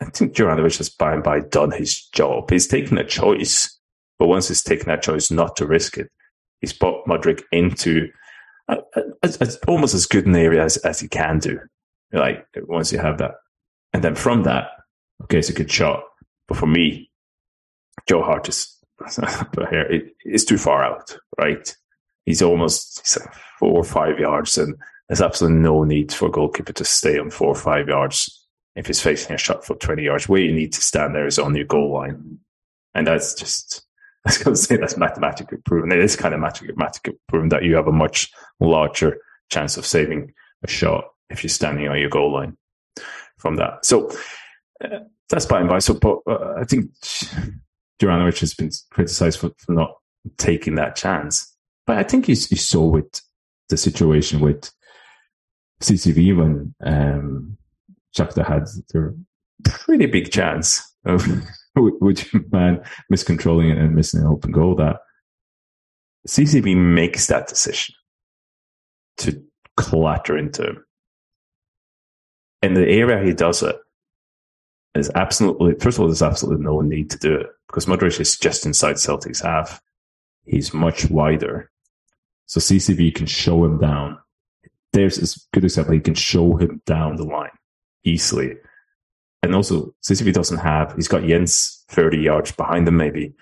I 0.00 0.06
think 0.06 0.34
Juranovic 0.34 0.78
has 0.78 0.88
by 0.88 1.14
and 1.14 1.22
by 1.22 1.40
done 1.40 1.70
his 1.70 2.02
job. 2.08 2.50
He's 2.50 2.66
taken 2.66 2.98
a 2.98 3.04
choice, 3.04 3.78
but 4.18 4.26
once 4.26 4.48
he's 4.48 4.62
taken 4.62 4.86
that 4.86 5.02
choice 5.02 5.30
not 5.30 5.56
to 5.56 5.66
risk 5.66 5.96
it, 5.96 6.11
he's 6.61 6.72
put 6.72 7.04
Modric 7.06 7.42
into 7.52 8.08
a, 8.68 8.78
a, 8.96 9.02
a, 9.22 9.48
almost 9.68 9.94
as 9.94 10.06
good 10.06 10.26
an 10.26 10.36
area 10.36 10.64
as, 10.64 10.76
as 10.78 11.00
he 11.00 11.08
can 11.08 11.38
do. 11.38 11.58
Like 12.12 12.46
once 12.56 12.92
you 12.92 12.98
have 12.98 13.18
that. 13.18 13.32
And 13.92 14.02
then 14.02 14.14
from 14.14 14.42
that, 14.42 14.68
okay, 15.24 15.38
it's 15.38 15.48
a 15.48 15.54
good 15.54 15.70
shot. 15.70 16.02
But 16.48 16.56
for 16.56 16.66
me, 16.66 17.11
Joe 18.08 18.22
Hart 18.22 18.48
is 18.48 18.76
here, 19.70 19.82
it, 19.82 20.14
it's 20.24 20.44
too 20.44 20.58
far 20.58 20.82
out, 20.84 21.16
right? 21.38 21.76
He's 22.26 22.42
almost 22.42 23.00
he's 23.00 23.18
like 23.18 23.34
four 23.58 23.72
or 23.72 23.84
five 23.84 24.18
yards 24.18 24.58
and 24.58 24.74
there's 25.11 25.20
absolutely 25.20 25.58
no 25.58 25.82
need 25.82 26.12
for 26.12 26.28
a 26.28 26.30
goalkeeper 26.30 26.72
to 26.72 26.84
stay 26.84 27.18
on 27.18 27.30
four 27.30 27.48
or 27.48 27.56
five 27.56 27.88
yards 27.88 28.46
if 28.76 28.86
he's 28.86 29.02
facing 29.02 29.34
a 29.34 29.38
shot 29.38 29.64
from 29.64 29.76
20 29.76 30.04
yards. 30.04 30.28
Where 30.28 30.40
you 30.40 30.52
need 30.52 30.72
to 30.74 30.80
stand 30.80 31.16
there 31.16 31.26
is 31.26 31.36
on 31.36 31.56
your 31.56 31.64
goal 31.64 31.94
line. 31.94 32.38
And 32.94 33.08
that's 33.08 33.34
just, 33.34 33.84
I 34.24 34.30
was 34.30 34.38
going 34.38 34.54
to 34.54 34.62
say 34.62 34.76
that's 34.76 34.96
mathematically 34.96 35.58
proven. 35.64 35.90
It 35.90 35.98
is 35.98 36.14
kind 36.14 36.32
of 36.32 36.38
mathematically 36.38 37.14
proven 37.26 37.48
that 37.48 37.64
you 37.64 37.74
have 37.74 37.88
a 37.88 37.92
much 37.92 38.30
larger 38.61 39.18
chance 39.50 39.76
of 39.76 39.84
saving 39.84 40.32
a 40.62 40.68
shot 40.68 41.06
if 41.28 41.42
you're 41.42 41.48
standing 41.48 41.88
on 41.88 41.98
your 41.98 42.08
goal 42.08 42.32
line 42.32 42.56
from 43.36 43.56
that. 43.56 43.84
So 43.84 44.12
uh, 44.84 45.00
that's 45.28 45.46
by 45.46 45.58
and 45.58 45.68
by. 45.68 45.80
So, 45.80 45.94
but, 45.94 46.18
uh, 46.28 46.54
I 46.56 46.62
think 46.62 46.88
Juranovic 48.00 48.38
has 48.38 48.54
been 48.54 48.70
criticized 48.92 49.40
for, 49.40 49.50
for 49.58 49.72
not 49.72 49.92
taking 50.38 50.76
that 50.76 50.94
chance. 50.94 51.52
But 51.84 51.98
I 51.98 52.04
think 52.04 52.28
you 52.28 52.36
saw 52.36 52.86
with 52.86 53.20
the 53.70 53.76
situation 53.76 54.38
with 54.38 54.70
CCV 55.83 56.37
when 56.37 56.74
um, 56.85 57.57
Shakhtar 58.16 58.47
had 58.47 58.66
their 58.93 59.14
pretty 59.64 60.07
big 60.07 60.31
chance 60.31 60.95
of 61.05 61.26
which 61.76 62.33
man 62.53 62.83
miscontrolling 63.12 63.72
it 63.72 63.78
and 63.78 63.95
missing 63.95 64.20
an 64.20 64.26
open 64.26 64.53
goal 64.53 64.74
that 64.76 64.97
CCV 66.28 66.76
makes 66.76 67.26
that 67.28 67.49
decision 67.49 67.95
to 69.18 69.43
clatter 69.76 70.37
into 70.37 70.62
him. 70.64 70.85
In 72.62 72.74
the 72.74 72.87
area 72.87 73.24
he 73.24 73.33
does 73.33 73.62
it, 73.62 73.76
is 74.95 75.11
absolutely, 75.14 75.74
first 75.81 75.97
of 75.97 76.03
all, 76.03 76.09
there's 76.09 76.22
absolutely 76.22 76.64
no 76.64 76.81
need 76.81 77.11
to 77.11 77.18
do 77.18 77.35
it 77.35 77.47
because 77.68 77.87
Modric 77.87 78.18
is 78.20 78.37
just 78.37 78.66
inside 78.66 78.99
Celtic's 78.99 79.41
half. 79.41 79.81
He's 80.45 80.74
much 80.74 81.09
wider. 81.09 81.70
So 82.47 82.59
CCV 82.61 83.14
can 83.14 83.26
show 83.26 83.64
him 83.64 83.78
down 83.78 84.18
there's 84.93 85.18
a 85.18 85.38
good 85.53 85.64
example. 85.64 85.95
He 85.95 86.01
can 86.01 86.14
show 86.14 86.57
him 86.57 86.82
down 86.86 87.16
the 87.16 87.24
line 87.24 87.51
easily. 88.05 88.57
And 89.43 89.55
also, 89.55 89.95
CCV 90.03 90.32
doesn't 90.32 90.59
have, 90.59 90.95
he's 90.95 91.09
got 91.09 91.22
Jenz 91.22 91.84
30 91.88 92.18
yards 92.18 92.53
behind 92.53 92.86
him, 92.86 92.97
maybe. 92.97 93.32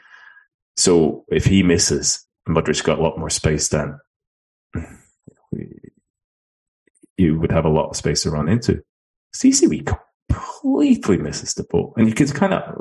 So 0.76 1.24
if 1.28 1.44
he 1.44 1.62
misses, 1.62 2.24
Modric's 2.48 2.82
got 2.82 2.98
a 2.98 3.02
lot 3.02 3.18
more 3.18 3.30
space 3.30 3.68
then. 3.68 3.98
you 7.16 7.38
would 7.38 7.50
have 7.50 7.64
a 7.64 7.70
lot 7.70 7.90
of 7.90 7.96
space 7.96 8.22
to 8.22 8.30
run 8.30 8.48
into. 8.48 8.82
CCV 9.34 9.98
completely 10.30 11.18
misses 11.18 11.54
the 11.54 11.64
ball, 11.64 11.92
and 11.96 12.08
you 12.08 12.14
can 12.14 12.28
kind 12.28 12.54
of, 12.54 12.80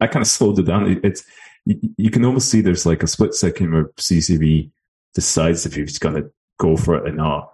I 0.00 0.06
kind 0.06 0.22
of 0.22 0.28
slowed 0.28 0.58
it 0.58 0.62
down. 0.62 1.00
It's 1.02 1.24
you, 1.66 1.78
you 1.96 2.10
can 2.10 2.24
almost 2.24 2.48
see 2.48 2.60
there's 2.60 2.86
like 2.86 3.02
a 3.02 3.08
split 3.08 3.34
second 3.34 3.72
where 3.72 3.86
CCV 3.98 4.70
decides 5.14 5.66
if 5.66 5.74
he's 5.74 5.98
going 5.98 6.14
to 6.14 6.30
go 6.58 6.76
for 6.76 6.94
it 6.96 7.08
or 7.08 7.12
not, 7.12 7.52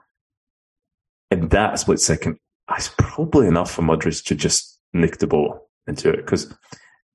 and 1.31 1.51
that 1.51 1.79
split 1.79 2.01
second 2.01 2.39
it's 2.77 2.91
probably 2.99 3.47
enough 3.47 3.71
for 3.71 3.83
Modric 3.83 4.25
to 4.25 4.35
just 4.35 4.79
nick 4.93 5.19
the 5.19 5.27
ball 5.27 5.69
into 5.87 6.11
it 6.11 6.17
because 6.17 6.53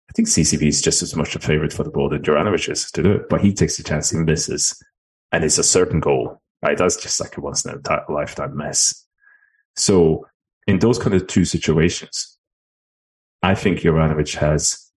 I 0.10 0.14
think 0.14 0.28
CCV 0.28 0.68
is 0.68 0.82
just 0.82 1.02
as 1.02 1.16
much 1.16 1.36
a 1.36 1.40
favorite 1.40 1.74
for 1.74 1.84
the 1.84 1.90
ball 1.90 2.10
than 2.10 2.22
Juranovic 2.22 2.70
is 2.70 2.92
to 2.92 3.04
do 3.04 3.12
it, 3.14 3.30
but 3.30 3.42
he 3.42 3.54
takes 3.54 3.78
the 3.78 3.84
chance, 3.84 4.12
he 4.12 4.18
misses, 4.18 4.82
and 5.32 5.44
it's 5.44 5.58
a 5.58 5.64
certain 5.64 6.00
goal. 6.00 6.42
Right, 6.62 6.78
that's 6.78 7.02
just 7.02 7.20
like 7.20 7.38
a 7.38 7.42
once 7.42 7.66
in 7.66 7.72
a 7.72 8.12
lifetime 8.12 8.56
mess. 8.56 9.06
So 9.76 10.26
in 10.68 10.80
those 10.80 10.98
kind 10.98 11.14
of 11.14 11.28
two 11.28 11.46
situations, 11.46 12.38
I 13.44 13.54
think 13.54 13.80
Juranovic 13.80 14.36
has 14.38 14.90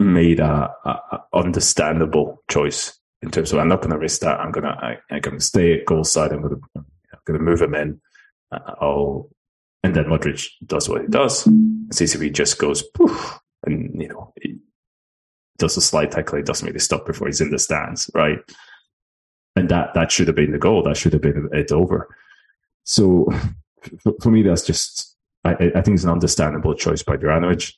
made 0.00 0.40
a, 0.40 0.70
a, 0.84 0.90
a, 0.90 1.24
understandable 1.34 2.42
choice 2.50 2.98
in 3.22 3.30
terms 3.30 3.52
of 3.52 3.58
I'm 3.58 3.68
not 3.68 3.80
going 3.80 3.90
to 3.90 3.98
risk 3.98 4.20
that. 4.20 4.40
I'm 4.40 4.50
going 4.50 4.64
to 4.64 4.70
I, 4.70 4.96
am 5.10 5.20
going 5.20 5.38
to 5.38 5.44
stay 5.44 5.78
at 5.78 5.86
goal 5.86 6.04
side. 6.04 6.32
I'm 6.32 6.42
to 6.42 6.60
I'm 6.74 6.86
going 7.26 7.38
to 7.38 7.44
move 7.44 7.62
him 7.62 7.74
in. 7.74 8.00
Uh, 8.50 8.74
I'll 8.80 9.30
and 9.82 9.94
then 9.94 10.04
Modric 10.04 10.48
does 10.66 10.88
what 10.88 11.02
he 11.02 11.08
does. 11.08 11.44
CCV 11.44 12.32
just 12.32 12.58
goes 12.58 12.82
poof, 12.82 13.38
and 13.64 14.00
you 14.00 14.08
know 14.08 14.32
he 14.40 14.58
does 15.58 15.76
a 15.76 15.80
slide 15.80 16.12
tackle. 16.12 16.38
He 16.38 16.44
doesn't 16.44 16.66
really 16.66 16.78
stop 16.78 17.06
before 17.06 17.28
he's 17.28 17.40
in 17.40 17.50
the 17.50 17.58
stands, 17.58 18.10
right? 18.14 18.38
And 19.56 19.68
that 19.68 19.94
that 19.94 20.10
should 20.10 20.26
have 20.26 20.36
been 20.36 20.52
the 20.52 20.58
goal. 20.58 20.82
That 20.82 20.96
should 20.96 21.12
have 21.12 21.22
been 21.22 21.48
it 21.52 21.72
over. 21.72 22.08
So 22.84 23.28
for, 24.22 24.30
me, 24.30 24.42
that's 24.42 24.64
just 24.64 25.16
I, 25.44 25.52
I, 25.52 25.82
think 25.82 25.94
it's 25.94 26.04
an 26.04 26.10
understandable 26.10 26.74
choice 26.74 27.02
by 27.02 27.16
Juranovic. 27.16 27.74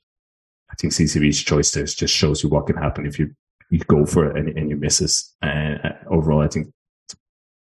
I 0.71 0.75
think 0.77 0.93
CCV's 0.93 1.43
choice 1.43 1.71
there 1.73 1.85
just 1.85 2.15
shows 2.15 2.43
you 2.43 2.49
what 2.49 2.67
can 2.67 2.77
happen 2.77 3.07
if 3.07 3.19
you 3.19 3.35
you 3.71 3.81
go 3.81 4.07
for 4.07 4.27
it 4.27 4.37
and, 4.37 4.57
and 4.57 4.71
you 4.71 4.77
misses. 4.77 5.35
And 5.43 5.81
uh, 5.85 5.93
overall, 6.09 6.41
I 6.41 6.49
think 6.49 6.73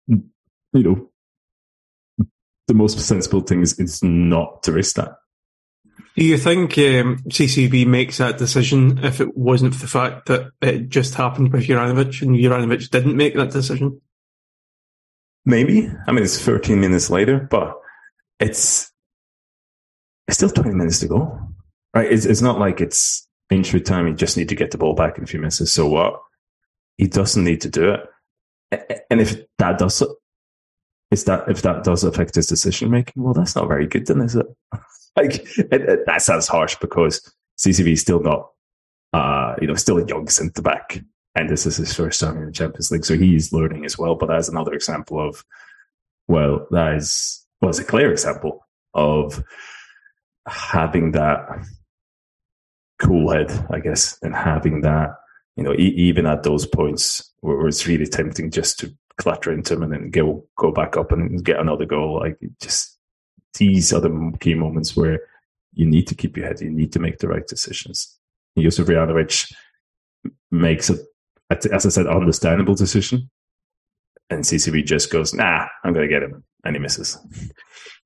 you 0.08 0.24
know 0.74 1.10
the 2.68 2.74
most 2.74 3.00
sensible 3.00 3.42
thing 3.42 3.62
is, 3.62 3.80
is 3.80 4.04
not 4.04 4.64
to 4.64 4.72
risk 4.72 4.96
that. 4.96 5.16
Do 6.16 6.24
you 6.24 6.38
think 6.38 6.78
um, 6.78 7.18
CCV 7.28 7.88
makes 7.88 8.20
that 8.20 8.38
decision 8.38 9.04
if 9.04 9.20
it 9.20 9.36
wasn't 9.36 9.74
for 9.74 9.82
the 9.82 9.88
fact 9.88 10.28
that 10.28 10.52
it 10.62 10.90
just 10.90 11.16
happened 11.16 11.52
with 11.52 11.66
Juranovic 11.66 12.22
and 12.22 12.36
Juranovic 12.36 12.90
didn't 12.92 13.18
make 13.18 13.36
that 13.36 13.52
decision? 13.52 14.00
Maybe. 15.46 15.92
I 16.08 16.12
mean, 16.12 16.24
it's 16.24 16.40
13 16.40 16.80
minutes 16.80 17.10
later, 17.10 17.48
but 17.50 17.76
it's 18.40 18.92
it's 20.28 20.38
still 20.38 20.50
20 20.50 20.76
minutes 20.76 21.00
to 21.00 21.08
go. 21.08 21.40
Right? 21.94 22.12
It's, 22.12 22.26
it's 22.26 22.42
not 22.42 22.60
like 22.60 22.80
it's 22.80 23.28
injury 23.50 23.82
time. 23.82 24.08
You 24.08 24.14
just 24.14 24.38
need 24.38 24.50
to 24.50 24.56
get 24.56 24.72
the 24.72 24.78
ball 24.78 24.94
back 24.94 25.18
in 25.18 25.24
a 25.24 25.28
few 25.28 25.40
minutes. 25.40 25.70
So 25.72 25.88
what? 25.88 26.22
He 26.98 27.08
doesn't 27.08 27.44
need 27.44 27.62
to 27.62 27.70
do 27.70 27.92
it. 27.92 29.04
And 29.10 29.20
if 29.20 29.42
that 29.58 29.78
does 29.80 30.04
is 31.14 31.26
that 31.26 31.48
if 31.48 31.62
that 31.62 31.84
does 31.84 32.04
affect 32.04 32.36
his 32.36 32.48
decision 32.48 32.92
making, 32.92 33.24
well, 33.24 33.34
that's 33.34 33.56
not 33.56 33.68
very 33.68 33.88
good, 33.88 34.08
then, 34.08 34.22
is 34.22 34.36
it? 34.36 34.48
like 35.16 35.36
it, 35.58 35.72
it, 35.72 36.06
that 36.06 36.22
sounds 36.22 36.48
harsh 36.48 36.76
because 36.82 37.34
CCV 37.58 37.94
is 37.94 38.02
still 38.02 38.20
not, 38.20 38.50
uh, 39.14 39.56
you 39.62 39.68
know, 39.68 39.76
still 39.76 40.00
a 40.00 40.06
young 40.06 40.28
centre 40.28 40.62
back, 40.62 41.00
and 41.36 41.50
this 41.50 41.66
is 41.66 41.78
his 41.78 41.94
first 41.94 42.20
time 42.20 42.38
in 42.38 42.46
the 42.48 42.52
Champions 42.52 42.92
League, 42.92 43.06
so 43.06 43.16
he's 43.16 43.54
learning 43.54 43.86
as 43.86 43.98
well. 43.98 44.16
But 44.16 44.28
that's 44.28 44.50
another 44.50 44.74
example 44.74 45.26
of, 45.26 45.46
well, 46.28 46.68
that 46.72 46.96
is 46.96 47.46
well, 47.62 47.70
it's 47.70 47.80
a 47.80 47.86
clear 47.86 48.12
example 48.12 48.68
of 48.94 49.42
having 50.48 51.14
that 51.14 51.48
cool 53.00 53.32
head, 53.32 53.52
I 53.72 53.80
guess, 53.80 54.18
and 54.22 54.36
having 54.36 54.82
that, 54.82 55.12
you 55.56 55.64
know, 55.64 55.74
e- 55.74 55.96
even 55.96 56.26
at 56.26 56.44
those 56.44 56.66
points 56.66 57.32
where 57.40 57.68
it's 57.68 57.88
really 57.88 58.06
tempting 58.06 58.52
just 58.52 58.80
to 58.80 58.94
clatter 59.18 59.52
into 59.52 59.74
him 59.74 59.84
and 59.84 59.94
then 59.94 60.10
go 60.10 60.46
go 60.58 60.72
back 60.72 60.98
up 60.98 61.12
and 61.12 61.44
get 61.44 61.60
another 61.60 61.86
goal. 61.86 62.20
Like 62.20 62.38
just 62.62 62.98
these 63.58 63.94
are 63.94 64.02
the 64.02 64.34
key 64.40 64.56
moments 64.56 64.96
where 64.96 65.20
you 65.74 65.86
need 65.86 66.08
to 66.08 66.16
keep 66.16 66.38
your 66.38 66.48
head. 66.48 66.62
You 66.62 66.70
need 66.70 66.92
to 66.94 67.00
make 67.00 67.20
the 67.20 67.28
right 67.28 67.46
decisions. 67.46 68.18
Josef 68.58 68.88
Juranovic 68.88 69.52
makes 70.52 70.90
a, 70.90 70.98
as 71.50 71.86
I 71.86 71.90
said, 71.90 72.08
understandable 72.08 72.76
decision, 72.76 73.30
and 74.30 74.44
CCV 74.44 74.86
just 74.86 75.12
goes, 75.12 75.34
"Nah, 75.34 75.68
I'm 75.84 75.94
going 75.94 76.08
to 76.08 76.14
get 76.14 76.24
him," 76.24 76.44
and 76.64 76.76
he 76.76 76.80
misses. 76.80 77.18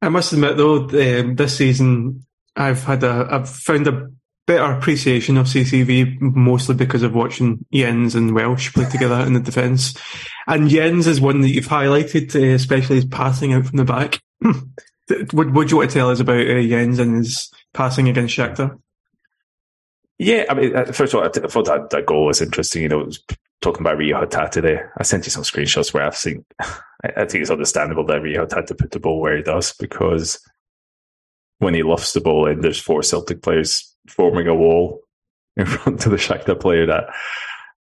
I 0.01 0.09
must 0.09 0.33
admit, 0.33 0.57
though, 0.57 0.83
um, 0.85 1.35
this 1.35 1.57
season 1.57 2.25
I've 2.55 2.83
had 2.83 3.03
a, 3.03 3.27
I've 3.29 3.49
found 3.49 3.87
a 3.87 4.09
better 4.47 4.71
appreciation 4.71 5.37
of 5.37 5.45
CCV, 5.45 6.19
mostly 6.21 6.73
because 6.73 7.03
of 7.03 7.13
watching 7.13 7.65
Jenz 7.71 8.15
and 8.15 8.33
Welsh 8.33 8.73
play 8.73 8.89
together 8.89 9.19
in 9.19 9.33
the 9.33 9.39
defence. 9.41 9.93
And 10.47 10.69
Jenz 10.69 11.05
is 11.05 11.21
one 11.21 11.41
that 11.41 11.49
you've 11.49 11.67
highlighted, 11.67 12.33
uh, 12.33 12.55
especially 12.55 12.95
his 12.95 13.05
passing 13.05 13.53
out 13.53 13.65
from 13.65 13.77
the 13.77 13.85
back. 13.85 14.21
what, 14.39 15.51
what 15.51 15.67
do 15.67 15.71
you 15.71 15.77
want 15.77 15.91
to 15.91 15.93
tell 15.93 16.09
us 16.09 16.21
about 16.21 16.39
uh, 16.39 16.61
Jenz 16.61 16.97
and 16.97 17.17
his 17.17 17.51
passing 17.73 18.07
against 18.07 18.35
Shakhtar? 18.35 18.79
Yeah, 20.17 20.45
I 20.49 20.53
mean, 20.53 20.75
uh, 20.75 20.85
first 20.85 21.13
of 21.13 21.19
all, 21.19 21.25
I, 21.25 21.29
thought 21.29 21.65
that, 21.65 21.89
that 21.91 22.05
goal 22.05 22.25
was 22.25 22.41
interesting. 22.41 22.83
You 22.83 22.89
know, 22.89 22.99
was 22.99 23.21
talking 23.61 23.81
about 23.81 23.97
Reo 23.97 24.25
Hatate 24.25 24.61
there. 24.61 24.93
I 24.97 25.03
sent 25.03 25.25
you 25.25 25.31
some 25.31 25.43
screenshots 25.43 25.93
where 25.93 26.03
I've 26.03 26.17
seen, 26.17 26.45
I, 26.61 26.77
I 27.17 27.25
think 27.25 27.41
it's 27.41 27.51
understandable 27.51 28.05
that 28.05 28.21
Reo 28.21 28.45
Hatate 28.45 28.77
put 28.77 28.91
the 28.91 28.99
ball 28.99 29.19
where 29.19 29.35
he 29.35 29.43
does 29.43 29.73
because 29.73 30.39
when 31.59 31.73
he 31.73 31.83
lofts 31.83 32.13
the 32.13 32.21
ball 32.21 32.47
in, 32.47 32.61
there's 32.61 32.79
four 32.79 33.03
Celtic 33.03 33.41
players 33.41 33.93
forming 34.07 34.47
a 34.47 34.55
wall 34.55 35.01
in 35.55 35.65
front 35.65 36.05
of 36.05 36.11
the 36.11 36.17
Shakhtar 36.17 36.59
player 36.59 36.85
that 36.85 37.07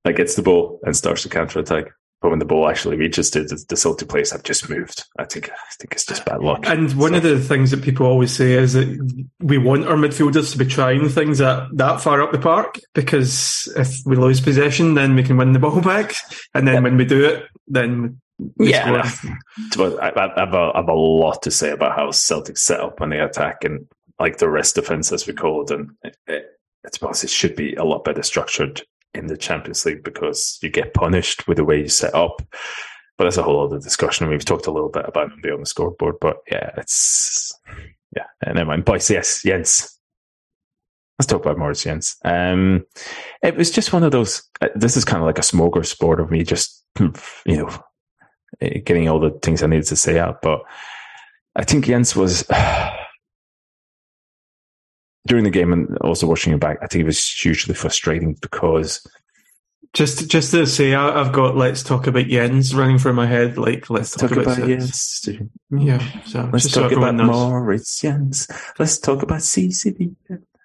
that 0.04 0.16
gets 0.16 0.36
the 0.36 0.42
ball 0.42 0.80
and 0.84 0.96
starts 0.96 1.24
the 1.24 1.30
counter 1.30 1.60
attack. 1.60 1.86
But 2.22 2.30
when 2.30 2.40
the 2.40 2.46
ball 2.46 2.70
actually 2.70 2.96
reaches 2.96 3.30
to 3.32 3.44
the, 3.44 3.64
the 3.70 3.76
Celtic 3.76 4.12
I've 4.34 4.44
just 4.44 4.70
moved. 4.70 5.04
I 5.20 5.26
think 5.26 5.50
I 5.50 5.74
think 5.80 5.92
it's 5.92 6.06
just 6.06 6.26
bad 6.26 6.42
luck. 6.42 6.66
And 6.66 6.92
one 6.94 7.12
so. 7.12 7.18
of 7.18 7.24
the 7.24 7.40
things 7.40 7.72
that 7.72 7.84
people 7.84 8.06
always 8.06 8.32
say 8.32 8.54
is 8.54 8.74
that 8.74 9.28
we 9.40 9.58
want 9.58 9.88
our 9.88 9.96
midfielders 9.96 10.52
to 10.52 10.58
be 10.58 10.66
trying 10.66 11.10
things 11.10 11.40
that 11.40 11.68
that 11.74 12.02
far 12.02 12.22
up 12.22 12.32
the 12.32 12.40
park 12.40 12.80
because 12.94 13.72
if 13.76 14.00
we 14.06 14.16
lose 14.16 14.42
possession, 14.42 14.94
then 14.94 15.16
we 15.16 15.24
can 15.24 15.38
win 15.38 15.52
the 15.52 15.60
ball 15.60 15.82
back, 15.84 16.16
and 16.54 16.68
then 16.68 16.76
yeah. 16.76 16.80
when 16.82 16.98
we 16.98 17.06
do 17.06 17.26
it, 17.26 17.44
then 17.68 18.22
yeah, 18.58 18.92
I, 18.92 19.08
have 19.08 20.54
a, 20.54 20.72
I 20.74 20.78
have 20.78 20.90
a 20.90 20.94
lot 20.94 21.44
to 21.44 21.52
say 21.52 21.72
about 21.72 21.96
how 21.96 22.12
Celtic 22.12 22.58
set 22.58 22.80
up 22.80 23.00
when 23.00 23.10
they 23.10 23.20
attack 23.20 23.64
and 23.64 23.88
like 24.20 24.38
the 24.38 24.50
rest 24.50 24.76
defense, 24.76 25.12
as 25.12 25.28
we 25.28 25.34
call 25.34 25.64
it. 25.64 25.72
And 25.72 25.92
it, 26.04 26.18
it, 26.28 26.46
suppose 26.94 27.24
it 27.24 27.30
should 27.30 27.56
be 27.56 27.74
a 27.76 27.84
lot 27.84 28.04
better 28.04 28.24
structured 28.24 28.82
in 29.14 29.28
the 29.28 29.38
Champions 29.38 29.86
League 29.86 30.04
because 30.04 30.60
you 30.62 30.70
get 30.70 30.94
punished 30.94 31.48
with 31.48 31.58
the 31.58 31.64
way 31.64 31.80
you 31.82 31.88
set 31.88 32.14
up. 32.14 32.42
But 33.18 33.26
that's 33.26 33.38
a 33.38 33.44
whole 33.44 33.64
other 33.64 33.80
discussion. 33.80 34.28
We've 34.28 34.44
talked 34.44 34.68
a 34.68 34.72
little 34.72 34.90
bit 34.90 35.06
about 35.08 35.32
it 35.42 35.52
on 35.52 35.62
the 35.62 35.66
scoreboard, 35.66 36.16
but 36.20 36.38
yeah, 36.52 36.72
it's 36.78 37.54
yeah. 38.16 38.26
And 38.46 38.56
Never 38.56 38.70
mind, 38.70 38.86
boys. 38.86 39.10
Yes, 39.10 39.42
Jenz. 39.44 39.92
Let's 41.18 41.28
talk 41.28 41.42
about 41.42 41.58
Moritz 41.58 41.86
Jenz. 41.86 42.18
Um, 42.26 42.86
it 43.42 43.56
was 43.56 43.72
just 43.72 43.94
one 43.94 44.04
of 44.04 44.12
those. 44.12 44.44
Uh, 44.60 44.68
this 44.76 44.98
is 44.98 45.06
kind 45.06 45.22
of 45.22 45.26
like 45.26 45.38
a 45.38 45.42
smorgasbord 45.42 46.22
of 46.22 46.30
me, 46.30 46.44
just 46.44 46.84
you 47.00 47.14
know, 47.46 47.70
getting 48.60 49.08
all 49.08 49.22
the 49.22 49.32
things 49.42 49.64
I 49.64 49.68
needed 49.68 49.88
to 49.88 49.96
say 49.96 50.20
out. 50.20 50.42
But 50.42 50.64
I 51.56 51.64
think 51.64 51.86
Jenz 51.86 52.16
was. 52.16 52.44
during 55.28 55.44
the 55.44 55.50
game 55.50 55.74
and 55.74 55.98
also 56.00 56.28
watching 56.28 56.54
it 56.54 56.60
back, 56.60 56.78
I 56.82 56.88
think 56.88 57.02
it 57.02 57.06
was 57.06 57.32
hugely 57.32 57.74
frustrating 57.74 58.38
because 58.42 59.06
just 59.94 60.30
just 60.30 60.52
to 60.52 60.68
say, 60.68 60.94
I, 60.94 61.24
have 61.24 61.32
got 61.32 61.56
"Let's 61.56 61.82
talk 61.82 62.06
about 62.06 62.26
Jenz" 62.26 62.76
running 62.76 63.00
through 63.00 63.14
my 63.14 63.26
head. 63.26 63.58
Like, 63.58 63.90
let's, 63.90 64.12
talk, 64.12 64.30
talk, 64.30 64.40
about, 64.40 64.58
about 64.58 64.70
Jenz. 64.70 65.30
Yeah, 65.72 66.22
so 66.26 66.50
let's 66.52 66.70
talk 66.72 66.92
so 66.92 66.98
about 66.98 67.16
Moritz 67.16 68.02
Jenz. 68.02 68.48
Let's 68.78 69.00
talk 69.00 69.24
about 69.24 69.40
CCV. 69.40 70.16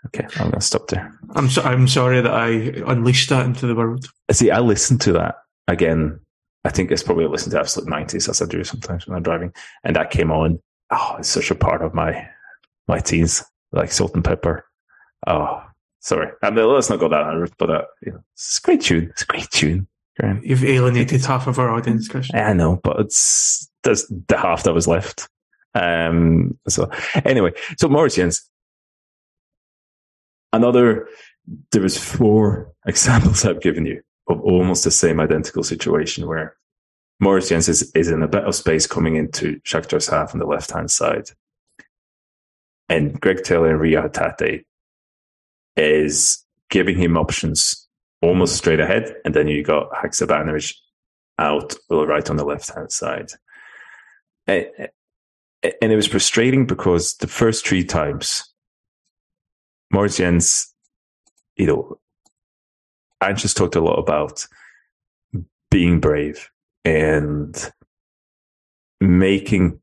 Okay, 0.07 0.27
I'm 0.37 0.51
gonna 0.51 0.61
stop 0.61 0.89
there. 0.89 1.17
I'm 1.31 1.49
so, 1.49 1.63
I'm 1.63 1.87
sorry 1.87 2.21
that 2.21 2.33
I 2.33 2.49
unleashed 2.91 3.29
that 3.31 3.47
into 3.47 3.67
the 3.67 3.75
world. 3.75 4.07
See, 4.33 4.51
I 4.51 4.59
listened 4.59 5.01
to 5.03 5.13
that 5.13 5.37
again. 5.69 6.19
I 6.65 6.71
think 6.71 6.91
it's 6.91 7.03
probably 7.03 7.27
listened 7.27 7.53
to 7.53 7.61
Absolute 7.61 7.89
90s 7.89 8.29
as 8.29 8.43
I 8.43 8.47
do 8.47 8.65
sometimes 8.65 9.07
when 9.07 9.17
I'm 9.17 9.23
driving, 9.23 9.53
and 9.85 9.97
that 9.97 10.11
came 10.11 10.31
on. 10.33 10.59
Oh, 10.91 11.17
it's 11.21 11.29
such 11.29 11.53
a 11.53 11.55
part 11.55 11.83
of 11.83 11.95
my 11.95 12.29
my 12.89 12.99
teens 12.99 13.45
like 13.73 13.93
salt 13.93 14.15
and 14.15 14.25
pepper. 14.25 14.65
Oh, 15.27 15.63
sorry. 16.01 16.33
Mean, 16.43 16.55
let's 16.55 16.91
not 16.91 17.01
go 17.01 17.09
down 17.09 17.27
that 17.27 17.41
route, 17.41 17.55
but 17.59 17.71
uh, 17.71 17.83
you 18.03 18.13
know, 18.13 18.25
it's 18.35 18.59
a 18.59 18.63
great 18.63 18.81
tune. 18.81 19.09
It's 19.11 19.23
a 19.23 19.27
great 19.27 19.51
tune. 19.51 19.87
Graeme. 20.19 20.41
You've 20.45 20.65
alienated 20.65 21.25
half 21.25 21.47
of 21.47 21.59
our 21.59 21.71
audience, 21.71 22.09
Christian. 22.09 22.39
I 22.39 22.53
know, 22.53 22.81
but 22.83 23.01
it's 23.01 23.71
that's 23.83 24.07
the 24.09 24.37
half 24.37 24.65
that 24.65 24.75
was 24.75 24.87
left. 24.87 25.29
Um, 25.75 26.59
so 26.69 26.91
anyway, 27.25 27.53
so 27.79 27.89
Moritz 27.89 28.17
Jens, 28.17 28.49
another, 30.53 31.09
there 31.73 31.83
was 31.83 31.97
four 31.97 32.73
examples 32.87 33.45
I've 33.45 33.63
given 33.63 33.87
you 33.87 34.03
of 34.29 34.41
almost 34.43 34.85
the 34.85 34.91
same 34.91 35.21
identical 35.21 35.63
situation 35.63 36.27
where 36.27 36.57
Jenz 37.21 37.69
is, 37.69 37.91
is 37.95 38.09
in 38.09 38.23
a 38.23 38.29
bit 38.29 38.45
of 38.45 38.55
space 38.55 38.87
coming 38.87 39.17
into 39.17 39.61
Shakhtar's 39.61 40.09
half 40.09 40.35
on 40.35 40.39
the 40.39 40.47
left 40.47 40.71
hand 40.71 40.91
side. 40.91 41.31
And 42.91 43.19
Greg 43.21 43.43
Taylor 43.45 43.71
and 43.71 43.81
Reo 43.81 44.03
Hatate 44.03 44.65
is 45.77 46.45
giving 46.69 46.99
him 46.99 47.17
options 47.17 47.89
almost 48.21 48.57
straight 48.57 48.81
ahead. 48.81 49.15
And 49.25 49.33
then 49.33 49.49
you 49.49 49.63
got 49.63 49.91
Haksabanovic 49.93 50.75
out 51.39 51.75
right 51.89 52.29
on 52.29 52.37
the 52.37 52.45
left 52.45 52.69
hand 52.75 52.93
side. 52.93 53.31
And 54.47 54.91
it 55.63 55.97
was 55.97 56.09
frustrating 56.09 56.67
because 56.67 57.15
the 57.15 57.29
first 57.29 57.67
three 57.67 57.85
times, 57.85 58.45
Moritz 59.93 60.19
Jenz, 60.19 60.75
you 61.57 61.67
know, 61.67 61.99
Ange's 63.21 63.55
talked 63.55 63.77
a 63.77 63.81
lot 63.81 63.99
about 63.99 64.47
being 65.71 66.01
brave 66.01 66.51
and 66.85 67.73
making, 69.01 69.81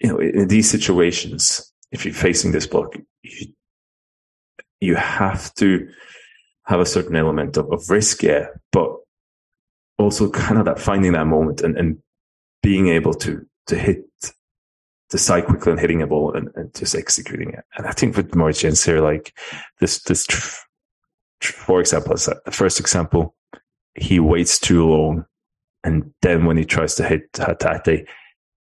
you 0.00 0.08
know, 0.08 0.18
in 0.18 0.48
these 0.48 0.70
situations, 0.70 1.72
if 1.92 2.04
you're 2.04 2.14
facing 2.14 2.52
this 2.52 2.66
block, 2.66 2.94
you, 3.22 3.46
you 4.80 4.94
have 4.94 5.54
to 5.54 5.88
have 6.66 6.80
a 6.80 6.86
certain 6.86 7.16
element 7.16 7.56
of, 7.56 7.72
of 7.72 7.88
risk, 7.88 8.22
yeah, 8.22 8.46
but 8.72 8.94
also 9.98 10.30
kind 10.46 10.58
of 10.58 10.64
that 10.66 10.80
finding 10.80 11.12
that 11.12 11.26
moment 11.26 11.60
and, 11.62 11.76
and 11.76 11.98
being 12.62 12.88
able 12.88 13.14
to 13.14 13.46
to 13.66 13.76
hit 13.76 14.04
decide 15.10 15.46
quickly 15.46 15.72
on 15.72 15.78
hitting 15.78 16.02
a 16.02 16.06
ball 16.06 16.34
and, 16.34 16.50
and 16.56 16.74
just 16.74 16.94
executing 16.94 17.50
it. 17.50 17.64
And 17.76 17.86
I 17.86 17.92
think 17.92 18.16
with 18.16 18.34
Moritz 18.34 18.62
Jenz 18.62 18.84
here, 18.84 19.00
like 19.00 19.36
this, 19.80 20.02
this, 20.02 20.26
for 21.40 21.80
example, 21.80 22.12
uh, 22.12 22.34
the 22.44 22.50
first 22.50 22.80
example, 22.80 23.34
he 23.94 24.18
waits 24.18 24.58
too 24.58 24.84
long. 24.86 25.24
And 25.84 26.12
then 26.22 26.44
when 26.44 26.56
he 26.56 26.64
tries 26.64 26.96
to 26.96 27.06
hit 27.06 27.30
Hatate, 27.32 28.06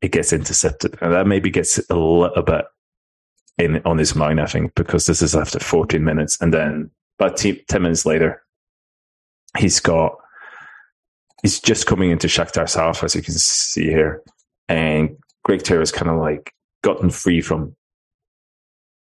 it 0.02 0.12
gets 0.12 0.34
intercepted. 0.34 0.98
And 1.02 1.14
that 1.14 1.28
maybe 1.28 1.50
gets 1.50 1.78
a 1.90 1.96
little 1.96 2.44
bit 2.44 2.66
in 3.58 3.82
on 3.86 3.98
his 3.98 4.16
mind, 4.16 4.40
I 4.40 4.46
think, 4.46 4.74
because 4.76 5.06
this 5.06 5.22
is 5.22 5.36
after 5.36 5.60
14 5.60 6.04
minutes. 6.04 6.38
And 6.42 6.54
then 6.54 6.92
about 7.20 7.38
10 7.38 7.66
minutes 7.74 8.06
later, 8.06 8.42
he's 9.58 9.80
got, 9.80 10.16
he's 11.42 11.60
just 11.60 11.86
coming 11.86 12.12
into 12.12 12.28
Shakhtar's 12.28 12.76
half, 12.76 13.04
as 13.04 13.16
you 13.16 13.22
can 13.22 13.34
see 13.34 13.86
here. 13.86 14.24
And 14.68 15.18
Greg 15.44 15.64
Taylor 15.64 15.82
has 15.82 15.92
kind 15.92 16.10
of 16.10 16.20
like 16.20 16.54
gotten 16.84 17.10
free 17.10 17.42
from 17.42 17.76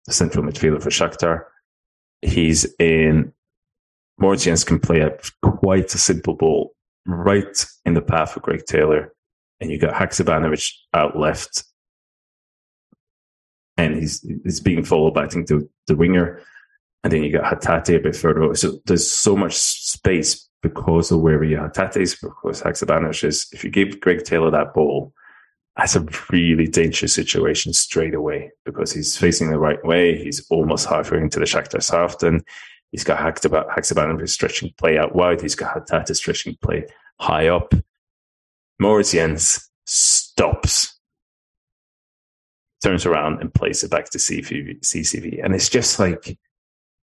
the 0.06 0.12
central 0.12 0.44
midfielder 0.44 0.82
for 0.82 0.90
Shakhtar. 0.90 1.44
He's 2.20 2.66
in, 2.78 3.32
Jenz 4.20 4.66
can 4.66 4.78
play 4.78 5.00
a 5.00 5.16
quite 5.42 5.94
a 5.94 5.98
simple 5.98 6.34
ball 6.34 6.74
right 7.06 7.66
in 7.84 7.94
the 7.94 8.02
path 8.02 8.36
of 8.36 8.42
Greg 8.42 8.64
Taylor. 8.66 9.12
And 9.60 9.70
you've 9.70 9.80
got 9.80 9.94
Haksabanovic 9.94 10.72
out 10.92 11.18
left. 11.18 11.64
And 13.76 13.96
he's, 13.96 14.20
he's 14.44 14.60
being 14.60 14.84
followed 14.84 15.14
by, 15.14 15.24
I 15.24 15.28
think, 15.28 15.48
the, 15.48 15.68
the 15.86 15.96
winger. 15.96 16.40
And 17.02 17.12
then 17.12 17.22
you 17.22 17.32
got 17.32 17.44
Hatate 17.44 17.96
a 17.96 18.00
bit 18.00 18.16
further 18.16 18.42
over. 18.42 18.54
So 18.54 18.78
there's 18.86 19.10
so 19.10 19.36
much 19.36 19.56
space 19.56 20.48
because 20.62 21.10
of 21.10 21.20
where 21.20 21.42
you 21.44 21.56
Hatate 21.56 21.98
is, 21.98 22.14
because 22.14 22.62
Haksabanovic 22.62 23.24
is. 23.24 23.46
If 23.52 23.64
you 23.64 23.70
give 23.70 24.00
Greg 24.00 24.24
Taylor 24.24 24.50
that 24.50 24.74
ball, 24.74 25.12
that's 25.76 25.96
a 25.96 26.06
really 26.30 26.66
dangerous 26.66 27.12
situation 27.14 27.72
straight 27.72 28.14
away 28.14 28.52
because 28.64 28.92
he's 28.92 29.16
facing 29.16 29.50
the 29.50 29.58
right 29.58 29.84
way. 29.84 30.16
He's 30.22 30.46
almost 30.48 30.86
halfway 30.86 31.18
into 31.18 31.40
the 31.40 31.46
Shakhtar 31.46 31.82
Southampton. 31.82 32.44
He's 32.92 33.04
got 33.04 33.18
Haksabanovic 33.18 34.28
stretching 34.28 34.72
play 34.78 34.98
out 34.98 35.16
wide. 35.16 35.40
He's 35.40 35.56
got 35.56 35.74
Hatate 35.74 36.14
stretching 36.14 36.56
play 36.62 36.86
high 37.18 37.48
up. 37.48 37.74
Jenz 38.80 39.68
stops, 39.86 40.98
turns 42.82 43.06
around 43.06 43.40
and 43.40 43.52
plays 43.52 43.82
it 43.82 43.90
back 43.90 44.10
to 44.10 44.18
CCV. 44.18 45.44
And 45.44 45.54
it's 45.54 45.68
just 45.68 45.98
like, 45.98 46.38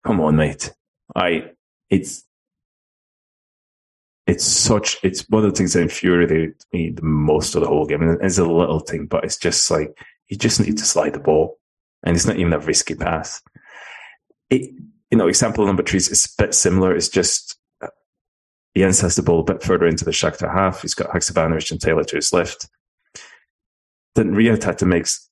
come 0.06 0.20
on, 0.20 0.36
mate. 0.36 0.72
I, 1.14 1.50
it's, 1.88 2.24
it's 4.26 4.44
such 4.44 4.98
it's 5.02 5.28
one 5.28 5.44
of 5.44 5.50
the 5.50 5.56
things 5.56 5.72
that 5.72 5.82
infuriated 5.82 6.54
me 6.72 6.90
the 6.90 7.02
most 7.02 7.54
of 7.54 7.62
the 7.62 7.66
whole 7.66 7.86
game. 7.86 8.02
And 8.02 8.22
it's 8.22 8.38
a 8.38 8.44
little 8.44 8.78
thing, 8.78 9.06
but 9.06 9.24
it's 9.24 9.36
just 9.36 9.70
like 9.70 9.98
you 10.28 10.36
just 10.36 10.60
need 10.60 10.78
to 10.78 10.84
slide 10.84 11.14
the 11.14 11.20
ball, 11.20 11.58
and 12.04 12.14
it's 12.14 12.26
not 12.26 12.38
even 12.38 12.52
a 12.52 12.58
risky 12.60 12.94
pass. 12.94 13.42
It, 14.48 14.70
you 15.10 15.18
know, 15.18 15.26
example 15.26 15.66
number 15.66 15.82
three 15.82 15.96
is 15.98 16.36
a 16.38 16.42
bit 16.42 16.54
similar. 16.54 16.94
It's 16.94 17.08
just 17.08 17.58
Jenz 18.76 19.00
has 19.02 19.16
the 19.16 19.22
ball 19.22 19.40
a 19.40 19.44
bit 19.44 19.62
further 19.62 19.86
into 19.86 20.04
the 20.04 20.10
Shakhtar 20.10 20.52
half. 20.52 20.82
He's 20.82 20.94
got 20.94 21.10
Haksabanovic 21.10 21.70
and 21.70 21.80
Taylor 21.80 22.04
to 22.04 22.16
his 22.16 22.32
left. 22.32 22.68
Then 24.14 24.34
Reo 24.34 24.56
Hatate 24.56 24.86
makes 24.86 25.28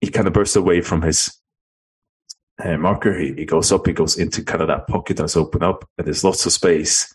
he 0.00 0.10
kind 0.10 0.26
of 0.26 0.32
bursts 0.32 0.56
away 0.56 0.80
from 0.80 1.02
his 1.02 1.30
uh, 2.62 2.78
marker. 2.78 3.18
He, 3.18 3.34
he 3.34 3.44
goes 3.44 3.70
up. 3.70 3.86
He 3.86 3.92
goes 3.92 4.16
into 4.16 4.42
kind 4.42 4.62
of 4.62 4.68
that 4.68 4.86
pocket 4.86 5.18
that's 5.18 5.36
open 5.36 5.62
up, 5.62 5.86
and 5.98 6.06
there's 6.06 6.24
lots 6.24 6.46
of 6.46 6.52
space 6.52 7.14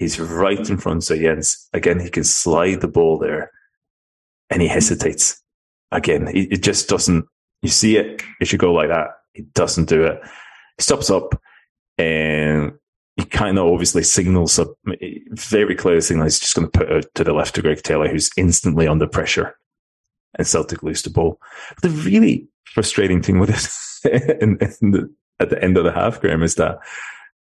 He's 0.00 0.18
right 0.18 0.70
in 0.70 0.78
front 0.78 1.10
of 1.10 1.18
Jenz. 1.18 1.68
Again, 1.74 2.00
he 2.00 2.08
can 2.08 2.24
slide 2.24 2.80
the 2.80 2.88
ball 2.88 3.18
there 3.18 3.50
and 4.48 4.62
he 4.62 4.66
hesitates. 4.66 5.42
Again, 5.92 6.26
it 6.32 6.62
just 6.62 6.88
doesn't, 6.88 7.26
you 7.60 7.68
see 7.68 7.98
it, 7.98 8.22
it 8.40 8.48
should 8.48 8.60
go 8.60 8.72
like 8.72 8.88
that. 8.88 9.08
He 9.34 9.42
doesn't 9.54 9.90
do 9.90 10.04
it. 10.04 10.18
He 10.78 10.82
stops 10.82 11.10
up 11.10 11.38
and 11.98 12.72
kind 13.30 13.58
of 13.58 13.66
obviously 13.66 14.02
signals 14.02 14.58
a 14.58 14.66
very 15.32 15.74
clear 15.74 16.00
signal. 16.00 16.24
He's 16.24 16.40
just 16.40 16.54
going 16.54 16.70
to 16.70 16.78
put 16.78 17.14
to 17.14 17.24
the 17.24 17.32
left 17.32 17.54
to 17.54 17.62
Greg 17.62 17.82
Taylor, 17.82 18.08
who's 18.08 18.30
instantly 18.36 18.86
under 18.86 19.06
pressure. 19.06 19.56
And 20.38 20.46
Celtic 20.46 20.82
lose 20.82 21.02
the 21.02 21.10
ball. 21.10 21.40
The 21.82 21.90
really 21.90 22.48
frustrating 22.64 23.22
thing 23.22 23.38
with 23.38 23.50
it 24.04 24.38
in, 24.42 24.58
in 24.60 24.90
the, 24.92 25.12
at 25.40 25.50
the 25.50 25.62
end 25.62 25.76
of 25.76 25.84
the 25.84 25.92
half, 25.92 26.20
Graeme, 26.20 26.42
is 26.42 26.54
that 26.56 26.78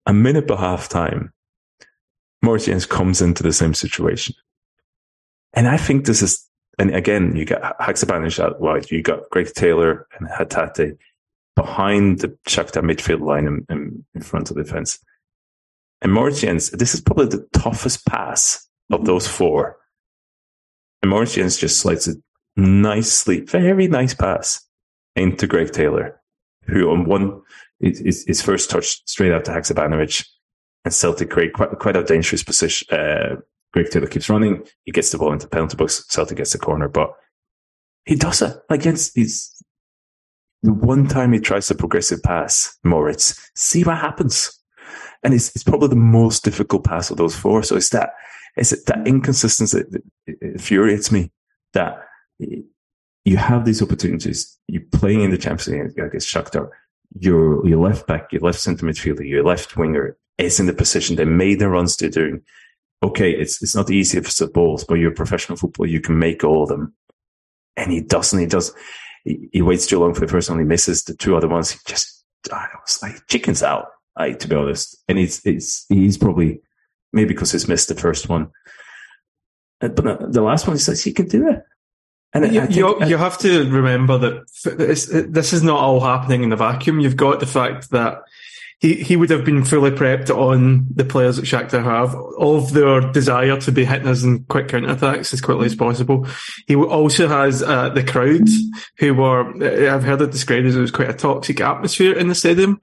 a 0.05 0.13
minute 0.13 0.47
before 0.47 0.63
half 0.63 0.89
time, 0.89 1.33
Moritz 2.41 2.85
comes 2.85 3.21
into 3.21 3.43
the 3.43 3.53
same 3.53 3.73
situation. 3.73 4.35
And 5.53 5.67
I 5.67 5.77
think 5.77 6.05
this 6.05 6.21
is, 6.21 6.47
and 6.77 6.95
again, 6.95 7.35
you 7.35 7.45
got 7.45 7.77
Haksabanovic 7.79 8.39
out 8.39 8.61
wide, 8.61 8.89
you 8.89 9.01
got 9.01 9.29
Greg 9.29 9.53
Taylor 9.53 10.07
and 10.17 10.29
Hatate 10.29 10.97
behind 11.55 12.19
the 12.19 12.29
Shakhtar 12.47 12.83
midfield 12.83 13.21
line 13.21 13.65
in, 13.69 14.05
in, 14.15 14.21
front 14.21 14.49
of 14.49 14.55
the 14.55 14.63
defense. 14.63 14.99
Moritz 16.05 16.41
this 16.41 16.93
is 16.93 17.01
probably 17.01 17.27
the 17.27 17.47
toughest 17.53 18.05
pass 18.05 18.67
of 18.91 19.05
those 19.05 19.27
four. 19.27 19.77
Moritz 21.05 21.35
just 21.35 21.79
slides 21.79 22.07
a 22.07 22.15
nicely, 22.55 23.41
very 23.41 23.87
nice 23.87 24.13
pass 24.13 24.65
into 25.15 25.47
Greg 25.47 25.71
Taylor, 25.71 26.21
who 26.67 26.89
on 26.89 27.05
one, 27.05 27.41
his, 27.79 28.25
his 28.25 28.41
first 28.41 28.69
touch 28.69 29.01
straight 29.07 29.31
out 29.31 29.45
to 29.45 29.51
Haksabanovic 29.51 30.25
and 30.85 30.93
Celtic 30.93 31.29
create 31.29 31.53
quite, 31.53 31.77
quite 31.79 31.95
a 31.95 32.03
dangerous 32.03 32.43
position. 32.43 32.87
Uh, 32.93 33.35
Greg 33.73 33.89
Taylor 33.89 34.07
keeps 34.07 34.29
running. 34.29 34.63
He 34.83 34.91
gets 34.91 35.11
the 35.11 35.17
ball 35.17 35.33
into 35.33 35.47
penalty 35.47 35.77
box. 35.77 36.05
Celtic 36.07 36.37
gets 36.37 36.53
the 36.53 36.59
corner, 36.59 36.87
but 36.87 37.11
he 38.05 38.15
does 38.15 38.41
it 38.41 38.57
against 38.69 39.13
these. 39.13 39.55
The 40.61 40.73
one 40.73 41.07
time 41.07 41.31
he 41.31 41.39
tries 41.39 41.71
a 41.71 41.75
progressive 41.75 42.21
pass, 42.21 42.77
Moritz, 42.83 43.49
see 43.55 43.83
what 43.83 43.97
happens. 43.97 44.58
And 45.23 45.33
it's, 45.33 45.53
it's 45.55 45.63
probably 45.63 45.89
the 45.89 45.95
most 45.95 46.43
difficult 46.43 46.85
pass 46.85 47.11
of 47.11 47.17
those 47.17 47.35
four. 47.35 47.63
So 47.63 47.75
it's 47.75 47.89
that, 47.89 48.11
it's 48.55 48.69
that 48.69 48.99
mm. 48.99 49.05
inconsistency 49.05 49.83
that 49.89 50.03
infuriates 50.41 51.11
me 51.11 51.31
that 51.73 52.05
you 52.39 53.37
have 53.37 53.65
these 53.65 53.81
opportunities. 53.81 54.57
You're 54.67 54.83
playing 54.91 55.21
in 55.21 55.31
the 55.31 55.37
Champions 55.37 55.67
League 55.67 55.99
against 55.99 56.33
Shakhtar. 56.33 56.69
Your, 57.19 57.67
your 57.67 57.79
left 57.79 58.07
back, 58.07 58.31
your 58.31 58.41
left 58.41 58.59
centre 58.59 58.85
midfielder, 58.85 59.27
your 59.27 59.43
left 59.43 59.75
winger 59.75 60.17
is 60.37 60.59
in 60.59 60.67
the 60.67 60.73
position 60.73 61.15
they 61.15 61.25
made 61.25 61.59
the 61.59 61.69
runs 61.69 61.97
they're 61.97 62.09
doing. 62.09 62.41
Okay, 63.01 63.31
it's 63.31 63.61
it's 63.61 63.75
not 63.75 63.87
the 63.87 63.95
easiest 63.95 64.41
of 64.41 64.51
balls, 64.53 64.83
but 64.83 64.95
you're 64.95 65.11
a 65.11 65.15
professional 65.15 65.57
football, 65.57 65.85
you 65.85 66.01
can 66.01 66.19
make 66.19 66.43
all 66.43 66.63
of 66.63 66.69
them. 66.69 66.93
And 67.77 67.91
he 67.91 68.01
doesn't. 68.01 68.39
He 68.39 68.45
does. 68.45 68.73
He, 69.23 69.49
he 69.53 69.61
waits 69.61 69.87
too 69.87 69.99
long 69.99 70.13
for 70.13 70.21
the 70.21 70.27
first 70.27 70.49
one. 70.49 70.59
He 70.59 70.65
misses 70.65 71.03
the 71.03 71.15
two 71.15 71.35
other 71.35 71.47
ones. 71.47 71.71
He 71.71 71.79
just, 71.85 72.25
I 72.51 72.67
was 72.85 72.99
like 73.01 73.25
chickens 73.27 73.63
out. 73.63 73.87
I, 74.19 74.33
to 74.33 74.47
be 74.47 74.55
honest, 74.55 75.01
and 75.07 75.17
it's 75.17 75.45
it's 75.45 75.85
he's 75.89 76.17
probably 76.17 76.61
maybe 77.13 77.29
because 77.29 77.53
he's 77.53 77.67
missed 77.67 77.87
the 77.87 77.95
first 77.95 78.29
one, 78.29 78.51
uh, 79.81 79.87
but 79.87 80.31
the 80.31 80.41
last 80.41 80.67
one 80.67 80.75
he 80.75 80.79
says 80.79 81.03
he 81.03 81.13
can 81.13 81.27
do 81.27 81.49
it. 81.49 81.63
And 82.31 82.53
you, 82.53 82.67
you, 82.69 83.05
you, 83.07 83.17
have 83.17 83.39
to 83.39 83.67
remember 83.71 84.19
that 84.19 84.77
this, 84.77 85.09
this 85.11 85.51
is 85.51 85.63
not 85.63 85.79
all 85.79 85.99
happening 85.99 86.43
in 86.43 86.49
the 86.49 86.55
vacuum. 86.55 86.99
You've 86.99 87.15
got 87.15 87.39
the 87.39 87.47
fact 87.47 87.89
that 87.89 88.21
he, 88.79 88.95
he 88.95 89.15
would 89.17 89.29
have 89.29 89.43
been 89.43 89.65
fully 89.65 89.91
prepped 89.91 90.29
on 90.29 90.87
the 90.89 91.03
players 91.03 91.35
that 91.35 91.45
Shakhtar 91.45 91.83
have, 91.83 92.15
of 92.37 92.71
their 92.71 93.01
desire 93.11 93.59
to 93.59 93.71
be 93.71 93.83
hitting 93.83 94.07
us 94.07 94.23
in 94.23 94.45
quick 94.45 94.69
counter-attacks 94.69 95.33
as 95.33 95.41
quickly 95.41 95.65
as 95.65 95.75
possible. 95.75 96.25
He 96.65 96.75
also 96.75 97.27
has 97.27 97.61
uh, 97.61 97.89
the 97.89 98.03
crowd, 98.03 98.47
who 98.97 99.13
were, 99.13 99.49
uh, 99.61 99.93
I've 99.93 100.03
heard 100.03 100.21
it 100.21 100.31
described 100.31 100.65
as 100.65 100.77
it 100.77 100.81
was 100.81 100.91
quite 100.91 101.09
a 101.09 101.13
toxic 101.13 101.59
atmosphere 101.59 102.17
in 102.17 102.29
the 102.29 102.35
stadium. 102.35 102.79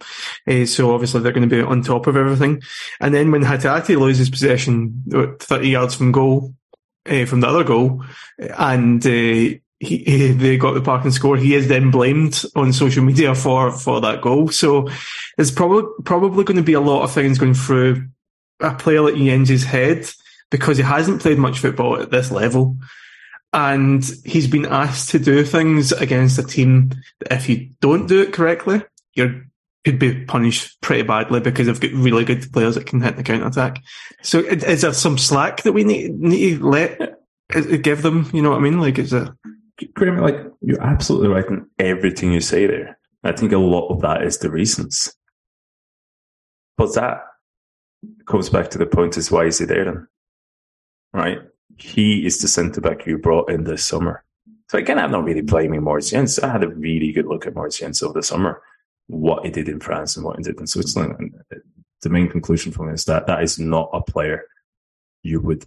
Uh, 0.47 0.67
so 0.67 0.93
obviously 0.93 1.21
they're 1.21 1.33
going 1.33 1.49
to 1.49 1.57
be 1.57 1.63
on 1.63 1.83
top 1.83 2.07
of 2.07 2.17
everything. 2.17 2.63
And 3.01 3.15
then 3.15 3.31
when 3.31 3.43
Hatate 3.43 3.99
loses 3.99 4.29
possession 4.29 5.03
30 5.11 5.69
yards 5.69 5.95
from 5.95 6.13
goal, 6.13 6.55
uh, 7.07 7.25
from 7.25 7.41
the 7.41 7.49
other 7.49 7.65
goal, 7.65 8.05
and 8.39 9.05
uh, 9.07 9.59
he, 9.79 9.99
he, 9.99 10.33
they 10.33 10.57
got 10.57 10.73
the 10.73 10.81
parking 10.81 11.11
score. 11.11 11.37
He 11.37 11.55
is 11.55 11.69
then 11.69 11.91
blamed 11.91 12.45
on 12.55 12.73
social 12.73 13.05
media 13.05 13.35
for, 13.35 13.71
for 13.71 14.01
that 14.01 14.23
goal. 14.23 14.49
So 14.49 14.89
there's 15.37 15.51
probably, 15.51 15.85
probably 16.05 16.45
going 16.45 16.57
to 16.57 16.63
be 16.63 16.73
a 16.73 16.81
lot 16.81 17.03
of 17.03 17.13
things 17.13 17.39
going 17.39 17.55
through 17.55 18.09
a 18.61 18.75
player 18.75 19.03
like 19.03 19.15
Jenz's 19.15 19.65
head 19.65 20.09
because 20.51 20.79
he 20.79 20.83
hasn't 20.83 21.21
played 21.21 21.39
much 21.39 21.59
football 21.59 22.01
at 22.01 22.11
this 22.11 22.31
level. 22.31 22.77
And 23.53 24.05
he's 24.25 24.49
been 24.49 24.67
asked 24.67 25.11
to 25.11 25.19
do 25.19 25.45
things 25.45 25.93
against 25.93 26.39
a 26.39 26.43
team 26.43 26.91
that 27.21 27.33
if 27.33 27.49
you 27.49 27.71
don't 27.81 28.07
do 28.07 28.21
it 28.23 28.33
correctly, 28.33 28.83
you 29.15 29.45
could 29.85 29.99
be 29.99 30.25
punished 30.25 30.81
pretty 30.81 31.03
badly 31.03 31.41
because 31.41 31.67
they've 31.67 31.81
got 31.81 31.93
really 31.93 32.25
good 32.25 32.53
players 32.53 32.75
that 32.75 32.87
can 32.87 33.01
hit 33.01 33.17
the 33.17 33.23
counter 33.23 33.47
attack. 33.47 33.83
So 34.23 34.41
is 34.41 34.83
there 34.83 34.93
some 34.93 35.17
slack 35.17 35.63
that 35.63 35.73
we 35.73 35.85
need, 35.85 36.19
need 36.19 36.59
to 36.59 36.69
let 36.69 37.01
uh, 37.55 37.61
give 37.61 38.03
them? 38.03 38.29
You 38.33 38.43
know 38.43 38.51
what 38.51 38.59
I 38.59 38.63
mean? 38.63 38.81
Like, 38.81 38.99
is 38.99 39.13
it? 39.13 39.29
Graeme, 39.95 40.19
like 40.19 40.37
you're 40.61 40.83
absolutely 40.83 41.29
right 41.29 41.47
in 41.47 41.67
everything 41.79 42.33
you 42.33 42.41
say 42.41 42.67
there. 42.67 42.99
I 43.25 43.33
think 43.33 43.53
a 43.53 43.59
lot 43.59 43.89
of 43.89 44.01
that 44.01 44.23
is 44.23 44.39
the 44.39 44.51
reasons. 44.51 45.15
But 46.77 46.95
that 46.95 47.23
comes 48.27 48.49
back 48.49 48.71
to 48.71 48.79
the 48.79 48.87
point 48.87 49.17
is 49.17 49.31
why 49.31 49.47
is 49.47 49.59
he 49.59 49.65
there 49.65 49.85
then? 49.85 50.09
Right? 51.13 51.39
He 51.79 52.25
is 52.27 52.41
the 52.41 52.49
centre 52.49 52.81
back 52.81 53.07
you 53.07 53.19
brought 53.19 53.51
in 53.51 53.65
this 53.65 53.85
summer. 53.85 54.25
So 54.69 54.79
again, 54.79 54.99
I'm 54.99 55.11
not 55.11 55.25
really 55.25 55.43
blaming 55.43 55.83
Moritz 55.83 56.11
Jenz. 56.11 56.39
I 56.43 56.51
had 56.51 56.65
a 56.65 56.69
really 56.69 57.13
good 57.13 57.27
look 57.27 57.47
at 57.47 57.55
Moritz 57.55 57.79
Jenz 57.79 58.03
over 58.03 58.15
the 58.15 58.23
summer, 58.23 58.63
what 59.07 59.45
he 59.45 59.51
did 59.51 59.69
in 59.69 59.81
France 59.81 60.17
and 60.17 60.25
what 60.25 60.37
he 60.37 60.43
did 60.43 60.59
in 60.59 60.67
Switzerland. 60.67 61.15
And 61.19 61.35
uh, 61.53 61.59
the 62.03 62.09
main 62.09 62.29
conclusion 62.29 62.73
from 62.73 62.89
it 62.89 62.95
is 62.95 63.05
that 63.05 63.27
that 63.27 63.43
is 63.43 63.59
not 63.59 63.91
a 63.93 64.03
player 64.03 64.45
you 65.23 65.41
would 65.41 65.65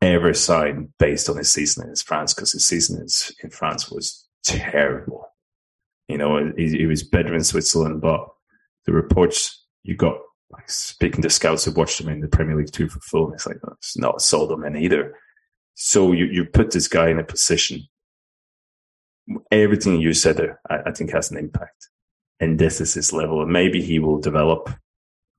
ever 0.00 0.32
sign 0.32 0.92
based 0.98 1.28
on 1.28 1.36
his 1.36 1.50
season 1.50 1.88
in 1.88 1.94
France 1.96 2.34
because 2.34 2.52
his 2.52 2.66
season 2.66 3.06
in 3.42 3.50
France 3.50 3.90
was 3.90 4.26
terrible. 4.44 5.26
You 6.08 6.18
know, 6.18 6.52
he, 6.56 6.78
he, 6.78 6.86
was 6.86 7.02
better 7.02 7.34
in 7.34 7.44
Switzerland, 7.44 8.00
but 8.00 8.26
the 8.86 8.92
reports 8.92 9.64
you 9.82 9.96
got, 9.96 10.18
like 10.50 10.68
speaking 10.68 11.22
to 11.22 11.30
scouts 11.30 11.64
who 11.64 11.72
watched 11.72 12.00
him 12.00 12.08
in 12.08 12.20
the 12.20 12.28
Premier 12.28 12.56
League 12.56 12.72
two 12.72 12.88
for 12.88 13.00
full, 13.00 13.32
it's 13.32 13.46
like 13.46 13.58
it's 13.78 13.96
not 13.96 14.20
sold 14.20 14.50
him 14.50 14.64
in 14.64 14.76
either. 14.76 15.14
So 15.74 16.12
you 16.12 16.24
you 16.24 16.44
put 16.44 16.72
this 16.72 16.88
guy 16.88 17.10
in 17.10 17.20
a 17.20 17.24
position. 17.24 17.86
Everything 19.52 20.00
you 20.00 20.12
said 20.12 20.38
there, 20.38 20.60
I, 20.68 20.78
I 20.86 20.90
think, 20.90 21.12
has 21.12 21.30
an 21.30 21.38
impact, 21.38 21.88
and 22.40 22.58
this 22.58 22.80
is 22.80 22.94
his 22.94 23.12
level. 23.12 23.42
And 23.42 23.52
maybe 23.52 23.80
he 23.80 24.00
will 24.00 24.18
develop 24.18 24.68
a 24.70 24.78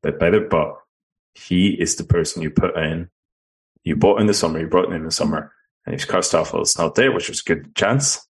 bit 0.03 0.19
better, 0.19 0.39
but 0.39 0.75
he 1.33 1.69
is 1.71 1.97
the 1.97 2.05
person 2.05 2.41
you 2.41 2.49
put 2.49 2.77
in 2.77 3.09
you 3.83 3.95
bought 3.95 4.21
in 4.21 4.27
the 4.27 4.33
summer, 4.33 4.59
you 4.59 4.67
brought 4.67 4.85
him 4.85 4.93
in 4.93 5.05
the 5.05 5.11
summer, 5.11 5.53
and 5.85 5.95
if 5.95 6.07
Carl 6.07 6.23
Starfelt's 6.23 6.77
not 6.77 6.95
there, 6.95 7.11
which 7.11 7.29
was 7.29 7.41
a 7.41 7.43
good 7.43 7.75
chance, 7.75 8.25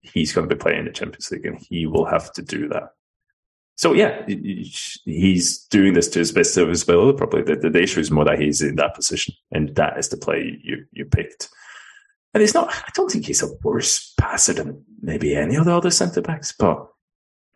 he's 0.00 0.32
going 0.32 0.48
to 0.48 0.54
be 0.54 0.58
playing 0.58 0.80
in 0.80 0.84
the 0.86 0.92
Champions 0.92 1.30
League 1.30 1.46
and 1.46 1.58
he 1.58 1.86
will 1.86 2.06
have 2.06 2.32
to 2.32 2.42
do 2.42 2.68
that. 2.68 2.94
So 3.76 3.94
yeah, 3.94 4.26
he's 4.26 5.64
doing 5.70 5.94
this 5.94 6.08
to 6.10 6.18
his 6.18 6.32
best 6.32 6.56
of 6.58 6.68
his 6.68 6.82
ability. 6.82 7.16
Probably 7.16 7.42
the, 7.42 7.70
the 7.70 7.82
issue 7.82 8.00
is 8.00 8.10
more 8.10 8.26
that 8.26 8.38
he's 8.38 8.60
in 8.60 8.76
that 8.76 8.94
position, 8.94 9.34
and 9.52 9.74
that 9.76 9.98
is 9.98 10.10
the 10.10 10.18
play 10.18 10.60
you 10.62 10.84
you 10.92 11.06
picked. 11.06 11.48
And 12.34 12.42
it's 12.42 12.52
not. 12.52 12.68
I 12.68 12.90
don't 12.94 13.10
think 13.10 13.24
he's 13.24 13.42
a 13.42 13.50
worse 13.64 14.12
passer 14.20 14.52
than 14.52 14.84
maybe 15.00 15.34
any 15.34 15.56
of 15.56 15.64
the 15.64 15.74
other 15.74 15.90
centre 15.90 16.20
backs, 16.20 16.52
but 16.58 16.88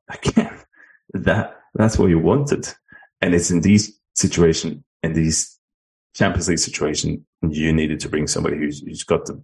again, 0.09 0.59
that 1.12 1.61
that's 1.75 1.99
what 1.99 2.09
you 2.09 2.18
wanted, 2.18 2.72
and 3.20 3.35
it's 3.35 3.51
in 3.51 3.61
these 3.61 3.93
situations 4.14 4.83
and 5.03 5.14
these 5.14 5.54
Champions 6.15 6.49
League 6.49 6.59
situation, 6.59 7.25
you 7.49 7.73
needed 7.73 8.01
to 8.01 8.09
bring 8.09 8.27
somebody 8.27 8.57
who's, 8.57 8.81
who's 8.81 9.03
got 9.03 9.27
the 9.27 9.43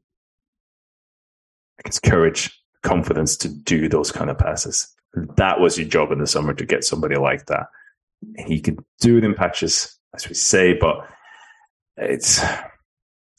courage, 2.03 2.57
confidence 2.83 3.37
to 3.39 3.49
do 3.49 3.89
those 3.89 4.13
kind 4.13 4.31
of 4.31 4.39
passes. 4.39 4.89
That 5.37 5.61
was 5.61 5.77
your 5.77 5.89
job 5.89 6.13
in 6.13 6.19
the 6.19 6.27
summer 6.27 6.55
to 6.55 6.65
get 6.65 6.85
somebody 6.85 7.17
like 7.17 7.47
that. 7.47 7.67
He 8.47 8.61
could 8.61 8.79
do 9.01 9.19
it 9.19 9.25
in 9.25 9.35
patches, 9.35 9.99
as 10.15 10.29
we 10.29 10.35
say, 10.35 10.75
but 10.75 11.07
it's 11.97 12.41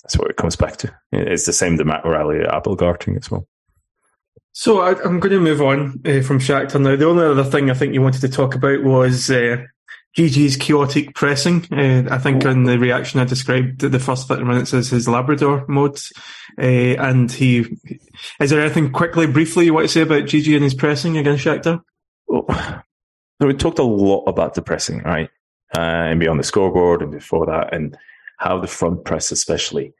that's 0.03 0.17
what 0.17 0.29
it 0.29 0.37
comes 0.37 0.55
back 0.55 0.77
to. 0.77 0.93
It's 1.11 1.45
the 1.45 1.53
same 1.53 1.77
to 1.77 1.85
Matt 1.85 2.05
O'Riley 2.05 2.41
at 2.41 2.67
as 3.17 3.31
well. 3.31 3.47
So 4.53 4.81
I, 4.81 4.91
am 5.05 5.19
going 5.19 5.31
to 5.31 5.39
move 5.39 5.61
on 5.61 6.01
uh, 6.05 6.21
from 6.21 6.39
Shakhtar 6.39 6.81
now. 6.81 6.95
The 6.95 7.07
only 7.07 7.23
other 7.23 7.43
thing 7.43 7.69
I 7.69 7.73
think 7.73 7.93
you 7.93 8.01
wanted 8.01 8.21
to 8.21 8.29
talk 8.29 8.53
about 8.53 8.83
was 8.83 9.29
uh, 9.29 9.63
Gigi's 10.15 10.57
chaotic 10.57 11.15
pressing. 11.15 11.65
Uh, 11.71 12.03
I 12.09 12.17
think 12.17 12.43
in 12.43 12.63
the 12.63 12.77
reaction 12.77 13.19
I 13.19 13.25
described 13.25 13.79
the 13.79 13.99
first 13.99 14.27
30 14.27 14.43
minutes 14.43 14.73
as 14.73 14.89
his 14.89 15.07
Labrador 15.07 15.65
mode. 15.67 15.99
Uh, 16.57 16.97
and 16.99 17.31
he, 17.31 17.77
is 18.39 18.49
there 18.49 18.61
anything 18.61 18.91
quickly, 18.91 19.25
briefly 19.25 19.65
you 19.65 19.73
want 19.73 19.85
to 19.85 19.93
say 19.93 20.01
about 20.01 20.27
Gigi 20.27 20.55
and 20.55 20.63
his 20.63 20.73
pressing 20.73 21.17
against 21.17 21.45
Shakhtar? 21.45 21.81
Well, 22.27 22.45
we 23.39 23.53
talked 23.53 23.79
a 23.79 23.83
lot 23.83 24.25
about 24.25 24.53
the 24.55 24.61
pressing, 24.61 25.01
right? 25.03 25.29
Uh, 25.75 25.79
and 25.79 26.19
beyond 26.19 26.39
the 26.39 26.43
scoreboard 26.43 27.01
and 27.01 27.11
before 27.11 27.45
that 27.45 27.73
and 27.73 27.97
how 28.37 28.59
the 28.59 28.67
front 28.67 29.05
press 29.05 29.31
especially 29.31 29.93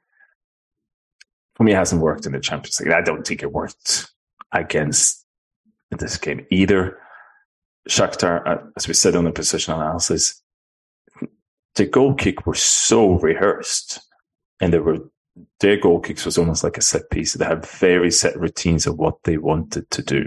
for 1.55 1.63
me 1.63 1.71
hasn't 1.71 2.01
worked 2.01 2.25
in 2.25 2.33
the 2.33 2.39
Champions 2.39 2.79
League. 2.79 2.91
I 2.91 3.01
don't 3.01 3.25
think 3.25 3.43
it 3.43 3.51
worked 3.53 4.11
against 4.51 5.25
this 5.91 6.17
game 6.17 6.45
either. 6.49 6.97
Shakhtar, 7.89 8.47
uh, 8.47 8.57
as 8.77 8.87
we 8.87 8.93
said 8.93 9.15
on 9.15 9.25
the 9.25 9.31
position 9.31 9.73
analysis, 9.73 10.41
the 11.75 11.85
goal 11.85 12.13
kick 12.13 12.45
were 12.45 12.55
so 12.55 13.13
rehearsed, 13.13 13.99
and 14.59 14.73
they 14.73 14.79
were 14.79 14.99
their 15.59 15.77
goal 15.77 15.99
kicks 15.99 16.25
was 16.25 16.37
almost 16.37 16.63
like 16.63 16.77
a 16.77 16.81
set 16.81 17.09
piece. 17.09 17.33
They 17.33 17.45
had 17.45 17.65
very 17.65 18.11
set 18.11 18.37
routines 18.37 18.85
of 18.85 18.97
what 18.97 19.15
they 19.23 19.37
wanted 19.37 19.89
to 19.91 20.01
do. 20.01 20.25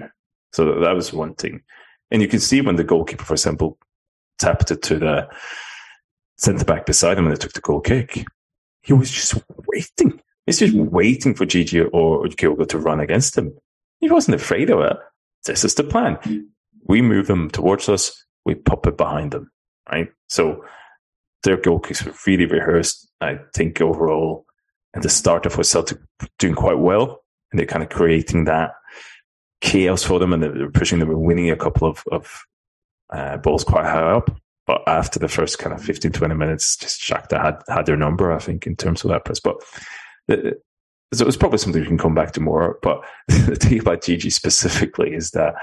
So 0.53 0.81
that 0.81 0.95
was 0.95 1.13
one 1.13 1.35
thing. 1.35 1.63
And 2.11 2.23
you 2.23 2.29
can 2.29 2.41
see 2.41 2.61
when 2.61 2.77
the 2.77 2.85
goalkeeper, 2.85 3.25
for 3.25 3.35
example, 3.35 3.79
tapped 4.39 4.71
it 4.71 4.83
to 4.83 4.99
the 4.99 5.29
centre 6.39 6.65
back 6.65 6.87
beside 6.87 7.19
him 7.19 7.27
and 7.27 7.35
they 7.35 7.39
took 7.39 7.53
the 7.53 7.61
goal 7.61 7.81
kick. 7.81 8.25
He 8.83 8.93
was 8.93 9.11
just 9.11 9.35
waiting. 9.67 10.21
He's 10.47 10.59
just 10.59 10.75
waiting 10.75 11.35
for 11.35 11.47
Gigi 11.47 11.81
or 11.81 12.25
Kyogo 12.29 12.69
to 12.69 12.79
run 12.79 13.01
against 13.01 13.37
him. 13.37 13.53
He 14.01 14.11
wasn't 14.11 14.37
afraid 14.37 14.71
of 14.71 14.81
it. 14.81 14.97
This 15.45 15.65
is 15.65 15.75
the 15.75 15.85
plan 15.85 16.19
we 16.85 17.03
move 17.03 17.27
them 17.27 17.51
towards 17.51 17.89
us, 17.89 18.25
we 18.45 18.55
pop 18.55 18.87
it 18.87 18.97
behind 18.97 19.33
them, 19.33 19.51
right? 19.91 20.09
So 20.29 20.65
their 21.43 21.57
goal 21.57 21.81
kicks 21.81 22.05
were 22.05 22.15
really 22.27 22.47
rehearsed. 22.47 23.09
I 23.21 23.39
think 23.55 23.81
overall, 23.81 24.45
at 24.95 25.03
the 25.03 25.09
start 25.09 25.47
of 25.47 25.57
was 25.57 25.71
Celtic 25.71 25.99
doing 26.39 26.55
quite 26.55 26.79
well, 26.79 27.23
and 27.51 27.59
they're 27.59 27.67
kind 27.67 27.83
of 27.83 27.91
creating 27.91 28.45
that 28.45 28.73
chaos 29.61 30.03
for 30.03 30.19
them, 30.19 30.33
and 30.33 30.43
they're 30.43 30.71
pushing 30.71 30.99
them, 30.99 31.11
and 31.11 31.21
winning 31.21 31.51
a 31.51 31.57
couple 31.57 31.89
of, 31.89 32.05
of 32.13 32.43
uh, 33.13 33.37
balls 33.39 33.65
quite 33.65 33.87
high 33.87 34.13
up. 34.13 34.37
But 34.67 34.83
after 34.87 35.19
the 35.19 35.29
first 35.29 35.59
kind 35.59 35.75
of 35.75 35.83
15, 35.83 36.13
20 36.13 36.35
minutes, 36.35 36.77
just 36.77 37.01
Shakhtar 37.01 37.43
had, 37.43 37.63
had 37.69 37.87
their 37.87 37.97
number, 37.97 38.33
I 38.33 38.39
think, 38.39 38.67
in 38.67 38.77
terms 38.77 39.05
of 39.05 39.11
that 39.11 39.25
press. 39.25 39.41
But 39.41 39.57
the, 40.27 40.59
so 41.13 41.23
it 41.23 41.27
was 41.27 41.37
probably 41.37 41.59
something 41.59 41.83
we 41.83 41.87
can 41.87 41.99
come 41.99 42.15
back 42.15 42.33
to 42.33 42.41
more. 42.41 42.79
But 42.83 43.05
the 43.29 43.57
thing 43.57 43.81
about 43.81 44.03
Gigi 44.03 44.31
specifically 44.31 45.15
is 45.15 45.33
that 45.33 45.55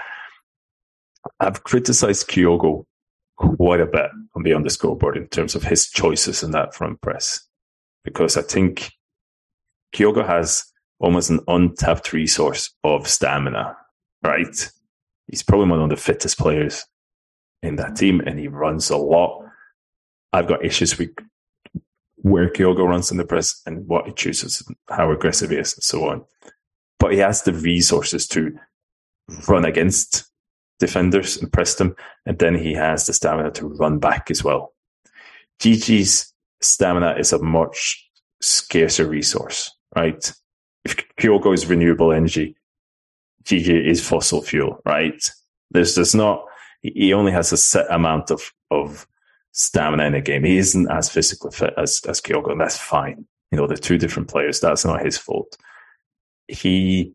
I've 1.39 1.63
criticized 1.63 2.27
Kyogo 2.27 2.85
quite 3.37 3.81
a 3.81 3.85
bit 3.85 4.09
on 4.35 4.43
the 4.43 4.53
on 4.53 4.63
the 4.63 4.69
scoreboard 4.69 5.17
in 5.17 5.27
terms 5.27 5.55
of 5.55 5.63
his 5.63 5.89
choices 5.89 6.43
in 6.43 6.51
that 6.51 6.75
front 6.75 7.01
press, 7.01 7.41
because 8.03 8.37
I 8.37 8.41
think 8.41 8.91
Kyogo 9.95 10.25
has 10.25 10.65
almost 10.99 11.29
an 11.29 11.39
untapped 11.47 12.13
resource 12.13 12.73
of 12.83 13.07
stamina. 13.07 13.75
Right, 14.23 14.71
he's 15.27 15.41
probably 15.41 15.69
one 15.69 15.81
of 15.81 15.89
the 15.89 15.95
fittest 15.95 16.37
players 16.37 16.85
in 17.63 17.77
that 17.77 17.95
team, 17.95 18.21
and 18.21 18.39
he 18.39 18.47
runs 18.47 18.89
a 18.89 18.97
lot. 18.97 19.43
I've 20.31 20.47
got 20.47 20.63
issues 20.63 20.97
with 20.97 21.09
where 22.17 22.49
Kyogo 22.49 22.87
runs 22.87 23.09
in 23.09 23.17
the 23.17 23.25
press 23.25 23.59
and 23.65 23.87
what 23.87 24.05
he 24.05 24.13
chooses, 24.13 24.63
how 24.89 25.11
aggressive 25.11 25.49
he 25.49 25.57
is, 25.57 25.73
and 25.73 25.83
so 25.83 26.07
on. 26.07 26.23
But 26.99 27.13
he 27.13 27.17
has 27.17 27.41
the 27.41 27.53
resources 27.53 28.27
to 28.27 28.55
run 29.47 29.65
against 29.65 30.30
defenders 30.81 31.37
and 31.37 31.53
press 31.53 31.75
them. 31.75 31.95
And 32.25 32.37
then 32.39 32.55
he 32.55 32.73
has 32.73 33.05
the 33.05 33.13
stamina 33.13 33.51
to 33.51 33.67
run 33.67 33.99
back 33.99 34.29
as 34.29 34.43
well. 34.43 34.73
Gigi's 35.59 36.33
stamina 36.59 37.15
is 37.17 37.31
a 37.31 37.41
much 37.41 38.09
scarcer 38.41 39.07
resource, 39.07 39.71
right? 39.95 40.33
If 40.83 40.97
Kyogo 41.17 41.53
is 41.53 41.67
renewable 41.67 42.11
energy, 42.11 42.57
Gigi 43.43 43.87
is 43.87 44.05
fossil 44.05 44.41
fuel, 44.41 44.81
right? 44.85 45.31
There's, 45.69 45.95
there's 45.95 46.15
not, 46.15 46.43
he, 46.81 47.13
only 47.13 47.31
has 47.31 47.53
a 47.53 47.57
set 47.57 47.85
amount 47.91 48.31
of, 48.31 48.51
of 48.71 49.07
stamina 49.51 50.05
in 50.05 50.15
a 50.15 50.21
game. 50.21 50.43
He 50.43 50.57
isn't 50.57 50.91
as 50.91 51.09
physically 51.09 51.51
fit 51.51 51.73
as, 51.77 52.01
as 52.07 52.19
Kyogo, 52.19 52.51
and 52.51 52.59
that's 52.59 52.77
fine. 52.77 53.25
You 53.51 53.57
know, 53.57 53.67
they're 53.67 53.77
two 53.77 53.99
different 53.99 54.29
players. 54.29 54.59
That's 54.59 54.83
not 54.83 55.05
his 55.05 55.17
fault. 55.17 55.57
He, 56.47 57.13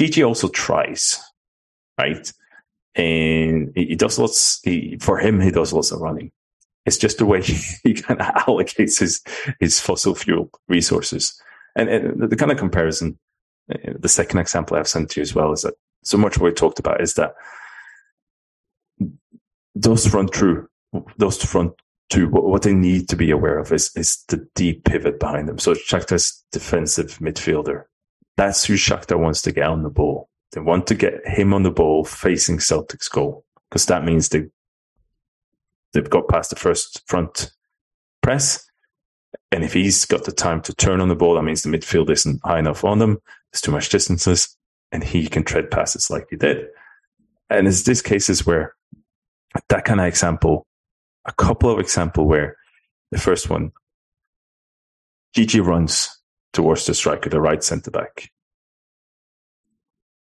GG 0.00 0.26
also 0.26 0.48
tries, 0.48 1.20
right? 2.02 2.32
And 2.94 3.72
he, 3.74 3.96
does 3.96 4.18
lots, 4.18 4.60
he, 4.62 4.98
for 5.00 5.18
him, 5.18 5.40
he 5.40 5.50
does 5.50 5.72
lots 5.72 5.92
of 5.92 6.00
running. 6.00 6.30
It's 6.84 6.98
just 6.98 7.18
the 7.18 7.26
way 7.26 7.42
he, 7.48 7.54
he 7.84 7.94
kind 7.94 8.20
of 8.20 8.26
allocates 8.34 8.98
his, 8.98 9.22
his 9.60 9.80
fossil 9.80 10.14
fuel 10.14 10.50
resources. 10.68 11.40
And, 11.76 11.88
and 11.88 12.30
the 12.30 12.36
kind 12.36 12.52
of 12.52 12.58
comparison, 12.58 13.18
uh, 13.72 13.94
the 13.98 14.08
second 14.08 14.40
example 14.40 14.76
I've 14.76 14.88
sent 14.88 15.10
to 15.10 15.20
you 15.20 15.22
as 15.22 15.34
well 15.34 15.52
is 15.52 15.62
that 15.62 15.74
so 16.04 16.18
much 16.18 16.36
what 16.36 16.50
we 16.50 16.54
talked 16.54 16.80
about 16.80 17.00
is 17.00 17.14
that 17.14 17.34
those 19.74 20.06
front 20.06 20.34
through, 20.34 20.68
those 21.16 21.42
front 21.42 21.72
two, 22.10 22.28
what 22.28 22.62
they 22.62 22.74
need 22.74 23.08
to 23.08 23.16
be 23.16 23.30
aware 23.30 23.58
of 23.58 23.72
is, 23.72 23.90
is 23.96 24.22
the 24.28 24.46
deep 24.54 24.84
pivot 24.84 25.18
behind 25.18 25.48
them. 25.48 25.58
So 25.58 25.72
Shakhtar's 25.72 26.44
defensive 26.52 27.18
midfielder, 27.18 27.84
that's 28.36 28.64
who 28.64 28.74
Shakhtar 28.74 29.18
wants 29.18 29.40
to 29.42 29.52
get 29.52 29.68
on 29.68 29.82
the 29.82 29.88
ball. 29.88 30.28
They 30.52 30.60
want 30.60 30.86
to 30.88 30.94
get 30.94 31.26
him 31.26 31.54
on 31.54 31.62
the 31.62 31.70
ball 31.70 32.04
facing 32.04 32.60
Celtic's 32.60 33.08
goal 33.08 33.44
because 33.68 33.86
that 33.86 34.04
means 34.04 34.28
they 34.28 34.48
they've 35.92 36.08
got 36.08 36.28
past 36.28 36.50
the 36.50 36.56
first 36.56 37.02
front 37.06 37.50
press. 38.22 38.68
And 39.50 39.64
if 39.64 39.72
he's 39.72 40.04
got 40.04 40.24
the 40.24 40.32
time 40.32 40.60
to 40.62 40.74
turn 40.74 41.00
on 41.00 41.08
the 41.08 41.16
ball, 41.16 41.34
that 41.34 41.42
means 41.42 41.62
the 41.62 41.70
midfield 41.70 42.10
isn't 42.10 42.40
high 42.44 42.58
enough 42.58 42.84
on 42.84 42.98
them. 42.98 43.18
There's 43.52 43.60
too 43.60 43.70
much 43.70 43.88
distances 43.88 44.56
and 44.92 45.02
he 45.02 45.26
can 45.26 45.42
tread 45.42 45.70
past 45.70 45.94
passes 45.94 46.10
like 46.10 46.26
he 46.30 46.36
did. 46.36 46.66
And 47.50 47.66
it's 47.66 47.82
these 47.82 48.02
cases 48.02 48.46
where 48.46 48.74
that 49.68 49.84
kind 49.84 50.00
of 50.00 50.06
example, 50.06 50.66
a 51.26 51.32
couple 51.32 51.70
of 51.70 51.78
example 51.78 52.26
where 52.26 52.56
the 53.10 53.18
first 53.18 53.50
one, 53.50 53.72
GG 55.36 55.64
runs 55.64 56.10
towards 56.52 56.86
the 56.86 56.94
striker, 56.94 57.30
the 57.30 57.40
right 57.40 57.64
centre 57.64 57.90
back. 57.90 58.30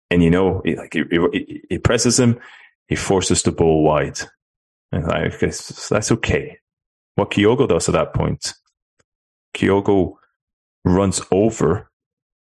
And 0.09 0.23
you 0.23 0.29
know, 0.29 0.61
he, 0.63 0.75
like 0.75 0.93
he, 0.93 1.03
he, 1.09 1.61
he, 1.69 1.77
presses 1.77 2.19
him, 2.19 2.39
he 2.87 2.95
forces 2.95 3.43
the 3.43 3.51
ball 3.51 3.83
wide. 3.83 4.19
And 4.91 5.05
that's 5.05 6.11
okay. 6.11 6.57
What 7.15 7.31
Kyogo 7.31 7.67
does 7.67 7.89
at 7.89 7.93
that 7.93 8.13
point, 8.13 8.53
Kyogo 9.53 10.15
runs 10.85 11.21
over, 11.31 11.91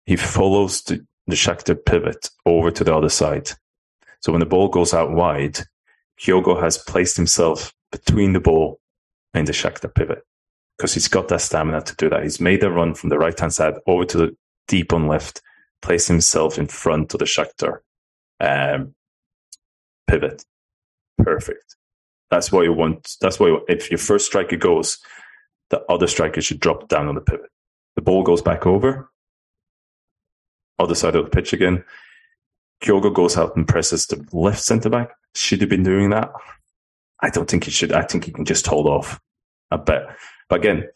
he 0.05 0.16
follows 0.16 0.82
the, 0.84 1.05
the 1.28 1.36
Shakhtar 1.36 1.86
pivot 1.86 2.30
over 2.45 2.72
to 2.72 2.84
the 2.84 2.95
other 2.95 3.09
side. 3.09 3.51
So 4.22 4.32
when 4.32 4.39
the 4.39 4.45
ball 4.45 4.70
goes 4.70 4.93
out 4.93 5.12
wide, 5.12 5.59
Kyogo 6.20 6.62
has 6.62 6.78
placed 6.78 7.18
himself 7.18 7.74
between 7.91 8.34
the 8.34 8.39
ball 8.39 8.80
and 9.34 9.47
the 9.47 9.51
Shakhtar 9.51 9.93
pivot 9.93 10.24
because 10.78 10.93
he's 10.93 11.07
got 11.07 11.28
that 11.28 11.41
stamina 11.41 11.82
to 11.82 11.95
do 11.95 12.09
that. 12.09 12.24
He's 12.24 12.41
made 12.41 12.64
a 12.64 12.72
run 12.72 12.93
from 12.95 13.09
the 13.09 13.20
right 13.20 13.38
hand 13.38 13.53
side 13.53 13.76
over 13.86 14.05
to 14.05 14.18
the 14.18 14.38
deep 14.68 14.93
on 14.93 15.07
left, 15.07 15.41
place 15.82 16.07
himself 16.07 16.57
in 16.57 16.67
front 16.67 17.13
of 17.13 17.19
the 17.19 17.25
Shakhtar 17.25 17.79
um, 18.39 18.93
pivot. 20.07 20.43
Perfect. 21.17 21.75
That's 22.29 22.51
what 22.51 22.63
you 22.63 22.73
want. 22.73 23.15
That's 23.21 23.39
why 23.39 23.57
if 23.67 23.91
your 23.91 23.97
first 23.97 24.25
striker 24.25 24.57
goes, 24.57 24.99
the 25.69 25.82
other 25.89 26.07
striker 26.07 26.41
should 26.41 26.59
drop 26.59 26.88
down 26.88 27.07
on 27.07 27.15
the 27.15 27.21
pivot. 27.21 27.49
The 27.95 28.01
ball 28.01 28.23
goes 28.23 28.41
back 28.41 28.65
over, 28.65 29.11
other 30.79 30.95
side 30.95 31.15
of 31.15 31.25
the 31.25 31.29
pitch 31.32 31.53
again. 31.53 31.84
Kyogo 32.82 33.13
goes 33.13 33.38
out 33.38 33.55
and 33.55 33.67
presses 33.67 34.07
the 34.07 34.25
left 34.32 34.61
centre 34.61 34.89
back. 34.89 35.11
Should 35.36 35.59
he 35.59 35.67
been 35.67 35.84
doing 35.84 36.09
that? 36.09 36.32
I 37.21 37.29
don't 37.29 37.49
think 37.49 37.65
he 37.65 37.71
should. 37.71 37.91
I 37.91 38.01
think 38.01 38.25
he 38.25 38.32
can 38.32 38.45
just 38.45 38.65
hold 38.65 38.88
off 38.88 39.19
a 39.69 39.77
bit. 39.77 40.03
But 40.49 40.59
again, 40.59 40.89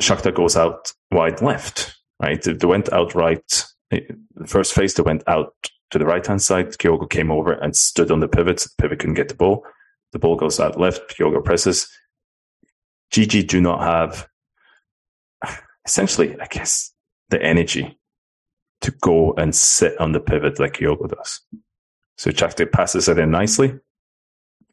Shakhtar 0.00 0.34
goes 0.34 0.56
out 0.56 0.92
wide 1.10 1.40
left, 1.40 1.96
right? 2.20 2.42
They 2.42 2.66
went 2.66 2.92
out 2.92 3.14
right. 3.14 3.64
The 3.92 4.46
first 4.46 4.72
phase, 4.72 4.94
they 4.94 5.02
went 5.02 5.22
out 5.26 5.54
to 5.90 5.98
the 5.98 6.06
right 6.06 6.26
hand 6.26 6.42
side. 6.42 6.70
Kyogo 6.78 7.08
came 7.08 7.30
over 7.30 7.52
and 7.52 7.76
stood 7.76 8.10
on 8.10 8.20
the 8.20 8.28
pivot. 8.28 8.58
The 8.58 8.70
pivot 8.78 9.00
couldn't 9.00 9.14
get 9.14 9.28
the 9.28 9.34
ball. 9.34 9.64
The 10.12 10.18
ball 10.18 10.36
goes 10.36 10.58
out 10.58 10.80
left. 10.80 11.16
Kyogo 11.16 11.44
presses. 11.44 11.88
GG 13.12 13.46
do 13.46 13.60
not 13.60 13.82
have 13.82 14.26
essentially, 15.86 16.38
I 16.40 16.46
guess, 16.46 16.92
the 17.28 17.42
energy 17.42 17.98
to 18.80 18.90
go 19.02 19.32
and 19.34 19.54
sit 19.54 19.98
on 20.00 20.12
the 20.12 20.20
pivot 20.20 20.58
like 20.58 20.74
Kyogo 20.74 21.08
does. 21.08 21.40
So 22.16 22.30
Shakhtar 22.30 22.70
passes 22.70 23.08
it 23.08 23.18
in 23.18 23.30
nicely. 23.30 23.78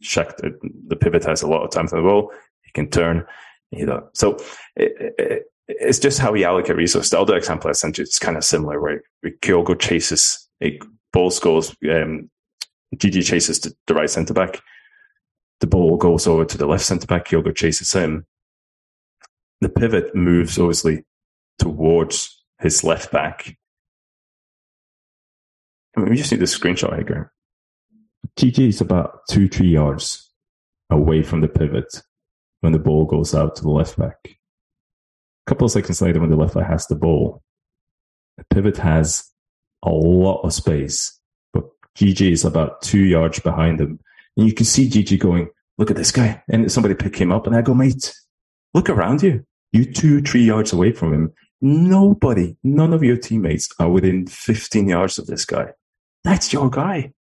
Shakhtar, 0.04 0.54
the 0.88 0.96
pivot 0.96 1.26
has 1.26 1.42
a 1.42 1.48
lot 1.48 1.64
of 1.64 1.72
time 1.72 1.88
to 1.90 1.96
the 1.96 2.02
ball. 2.02 2.32
He 2.62 2.72
can 2.72 2.90
turn. 2.90 3.26
You 3.72 3.86
know, 3.86 4.10
so 4.14 4.38
it, 4.76 5.14
it, 5.20 5.46
it's 5.70 6.00
just 6.00 6.20
how 6.20 6.32
we 6.32 6.44
allocate 6.44 6.76
resources. 6.76 7.12
The 7.12 7.20
other 7.20 7.38
example 7.38 7.70
I 7.70 7.74
sent 7.74 7.98
you, 7.98 8.04
it's 8.04 8.20
kind 8.20 8.38
of 8.38 8.44
similar 8.44 8.82
where 8.82 9.02
Kyogo 9.42 9.80
chases, 9.80 10.48
a 10.62 10.80
ball 11.14 11.32
scores, 11.32 11.76
um, 11.92 12.30
chases 13.00 13.60
the, 13.62 13.74
the 13.88 13.94
right 13.94 14.10
centre 14.10 14.34
back. 14.34 14.62
The 15.62 15.68
ball 15.68 15.98
goes 15.98 16.28
over 16.28 16.46
to 16.46 16.58
the 16.58 16.68
left 16.68 16.86
centre 16.86 17.08
back. 17.08 17.28
Kyogo 17.28 17.56
chases 17.56 17.92
him. 17.94 18.26
The 19.62 19.70
pivot 19.70 20.16
moves 20.16 20.58
obviously 20.58 21.06
towards 21.60 22.44
his 22.60 22.84
left 22.84 23.12
back 23.12 23.56
I 25.96 26.02
mean, 26.02 26.12
we 26.12 26.18
just 26.18 26.32
need 26.32 26.40
the 26.40 26.46
screenshot 26.46 26.96
here. 26.96 27.32
GG 28.38 28.70
is 28.70 28.82
about 28.82 29.22
two, 29.30 29.50
three 29.50 29.70
yards 29.70 30.32
away 30.90 31.24
from 31.24 31.42
the 31.42 31.48
pivot 31.48 32.02
when 32.62 32.74
the 32.74 32.80
ball 32.80 33.06
goes 33.06 33.36
out 33.36 33.56
to 33.58 33.64
the 33.64 33.70
left 33.70 33.98
back. 33.98 34.39
Couple 35.50 35.66
of 35.66 35.72
seconds 35.72 36.00
later, 36.00 36.20
when 36.20 36.30
the 36.30 36.36
left 36.36 36.54
back 36.54 36.68
has 36.68 36.86
the 36.86 36.96
ball, 36.96 37.42
the 38.38 38.46
pivot 38.54 38.78
has 38.78 39.28
a 39.84 39.90
lot 39.90 40.42
of 40.44 40.54
space, 40.54 41.20
but 41.54 41.64
GG 41.98 42.22
is 42.34 42.46
about 42.46 42.84
two 42.84 43.04
yards 43.04 43.40
behind 43.40 43.82
him. 43.82 44.00
And 44.38 44.46
you 44.46 44.54
can 44.54 44.68
see 44.68 44.88
GG 44.88 45.18
going, 45.18 45.50
look 45.80 45.90
at 45.90 45.98
this 45.98 46.12
guy. 46.12 46.44
And 46.50 46.72
somebody 46.72 46.94
pick 46.94 47.16
him 47.16 47.32
up 47.32 47.48
and 47.48 47.56
I 47.56 47.64
go, 47.64 47.74
mate, 47.74 48.14
look 48.76 48.92
around 48.92 49.24
you. 49.24 49.44
You 49.72 49.92
two, 49.92 50.22
three 50.22 50.44
yards 50.44 50.72
away 50.72 50.92
from 50.92 51.16
him. 51.16 51.34
Nobody, 51.62 52.56
none 52.64 52.94
of 52.94 53.04
your 53.04 53.18
teammates 53.18 53.70
are 53.80 53.90
within 53.90 54.28
15 54.28 54.88
yards 54.88 55.18
of 55.18 55.26
this 55.26 55.46
guy. 55.46 55.70
That's 56.24 56.54
your 56.54 56.70
guy. 56.70 57.14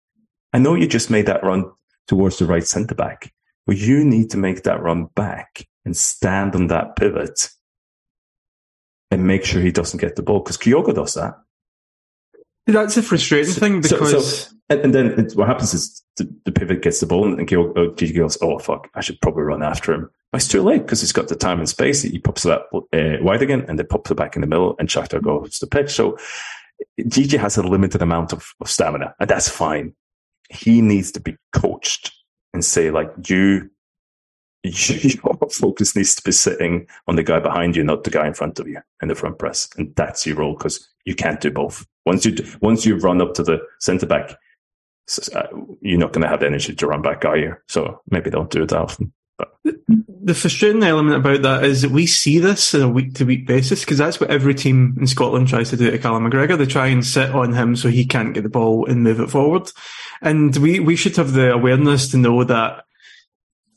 I 0.53 0.59
know 0.59 0.75
you 0.75 0.87
just 0.87 1.09
made 1.09 1.25
that 1.25 1.43
run 1.43 1.73
towards 2.07 2.39
the 2.39 2.45
right 2.45 2.67
centre 2.67 2.95
back, 2.95 3.33
but 3.67 3.79
you 3.79 4.05
need 4.05 4.29
to 4.33 4.37
make 4.37 4.65
that 4.65 4.83
run 4.83 5.07
back 5.17 5.67
and 5.87 5.97
stand 5.97 6.55
on 6.55 6.67
that 6.67 6.95
pivot 6.95 7.49
and 9.11 9.27
make 9.27 9.45
sure 9.45 9.61
he 9.61 9.73
doesn't 9.73 10.01
get 10.01 10.17
the 10.17 10.23
ball 10.23 10.41
because 10.41 10.57
Kyogo 10.57 10.95
does 10.95 11.15
that. 11.15 11.35
That's 12.67 12.97
a 12.99 13.03
frustrating 13.03 13.53
so, 13.53 13.61
thing 13.61 13.81
because. 13.81 14.11
So, 14.11 14.21
so, 14.21 14.55
and, 14.69 14.81
and, 14.81 14.95
then 14.95 15.07
it, 15.19 15.35
what 15.35 15.49
happens 15.49 15.73
is 15.73 16.03
the, 16.19 16.31
the, 16.45 16.53
pivot 16.53 16.83
gets 16.83 17.01
the 17.01 17.07
ball 17.07 17.25
and 17.25 17.49
Kyogo, 17.49 17.73
oh, 17.75 18.15
goes, 18.15 18.37
oh, 18.43 18.59
fuck, 18.59 18.89
I 18.95 19.01
should 19.01 19.19
probably 19.23 19.45
run 19.45 19.63
after 19.63 19.95
him. 19.95 20.11
But 20.31 20.43
it's 20.43 20.49
too 20.49 20.61
late 20.61 20.83
because 20.83 21.01
he's 21.01 21.13
got 21.13 21.29
the 21.29 21.37
time 21.37 21.59
and 21.59 21.69
space. 21.69 22.03
He 22.03 22.19
pops 22.19 22.43
that 22.43 22.63
uh, 22.75 23.25
wide 23.25 23.41
again 23.41 23.65
and 23.67 23.79
then 23.79 23.87
pops 23.87 24.11
it 24.11 24.17
back 24.17 24.37
in 24.37 24.43
the 24.43 24.47
middle 24.47 24.77
and 24.79 24.91
Shakhtar 24.91 25.23
goes 25.23 25.59
to 25.61 25.67
pitch. 25.67 25.91
So 25.91 26.19
GG 27.01 27.39
has 27.39 27.57
a 27.57 27.63
limited 27.63 28.03
amount 28.03 28.33
of, 28.33 28.53
of 28.61 28.69
stamina, 28.69 29.15
and 29.19 29.31
that's 29.31 29.49
fine. 29.49 29.95
He 30.51 30.83
needs 30.83 31.13
to 31.13 31.21
be 31.21 31.37
coached 31.53 32.13
and 32.53 32.65
say, 32.65 32.91
like, 32.91 33.11
you, 33.29 33.71
your 34.65 35.37
focus 35.51 35.95
needs 35.95 36.15
to 36.17 36.23
be 36.23 36.33
sitting 36.33 36.87
on 37.07 37.17
the 37.17 37.23
guy 37.23 37.39
behind 37.39 37.77
you, 37.77 37.85
not 37.85 38.05
the 38.05 38.11
guy 38.11 38.27
in 38.27 38.35
front 38.35 38.59
of 38.59 38.67
you 38.67 38.81
in 39.01 39.09
the 39.09 39.15
front 39.15 39.39
press. 39.39 39.69
And 39.77 39.95
that's 39.95 40.27
your 40.27 40.37
role 40.37 40.55
because 40.55 40.89
you 41.05 41.15
can't 41.15 41.41
do 41.41 41.51
both. 41.51 41.87
Once 42.05 42.25
you, 42.25 42.37
once 42.61 42.85
you 42.85 42.97
run 42.97 43.21
up 43.21 43.35
to 43.35 43.43
the 43.43 43.61
centre 43.81 44.07
back, 44.07 44.37
uh, 45.35 45.47
you're 45.81 45.99
not 45.99 46.13
going 46.13 46.23
to 46.23 46.29
have 46.29 46.41
the 46.41 46.47
energy 46.47 46.75
to 46.75 46.87
run 46.87 47.03
back, 47.03 47.25
are 47.25 47.37
you? 47.37 47.55
So 47.69 48.03
maybe 48.11 48.31
don't 48.31 48.51
do 48.51 48.65
it 48.65 48.73
often. 48.73 49.13
But. 49.39 49.55
The 49.65 50.35
frustrating 50.35 50.83
element 50.83 51.17
about 51.17 51.43
that 51.43 51.65
is 51.65 51.83
that 51.83 51.93
we 51.93 52.07
see 52.07 52.39
this 52.39 52.75
on 52.75 52.83
a 52.83 52.89
week 52.89 53.15
to 53.15 53.25
week 53.25 53.47
basis 53.47 53.81
because 53.81 53.97
that's 53.97 54.21
what 54.21 54.31
every 54.31 54.55
team 54.55 54.97
in 55.01 55.07
Scotland 55.07 55.49
tries 55.49 55.71
to 55.71 55.77
do 55.77 55.91
to 55.91 55.99
Callum 55.99 56.29
McGregor. 56.29 56.59
They 56.59 56.67
try 56.67 56.89
and 56.89 57.07
sit 57.07 57.31
on 57.31 57.55
him 57.55 57.77
so 57.77 57.89
he 57.89 58.05
can't 58.05 58.35
get 58.35 58.43
the 58.43 58.49
ball 58.49 58.87
and 58.87 59.05
move 59.05 59.21
it 59.21 59.31
forward. 59.31 59.71
And 60.21 60.55
we, 60.57 60.81
we 60.81 60.97
should 60.97 61.17
have 61.17 61.33
the 61.33 61.53
awareness 61.53 62.09
to 62.09 62.17
know 62.19 62.43
that 62.45 62.85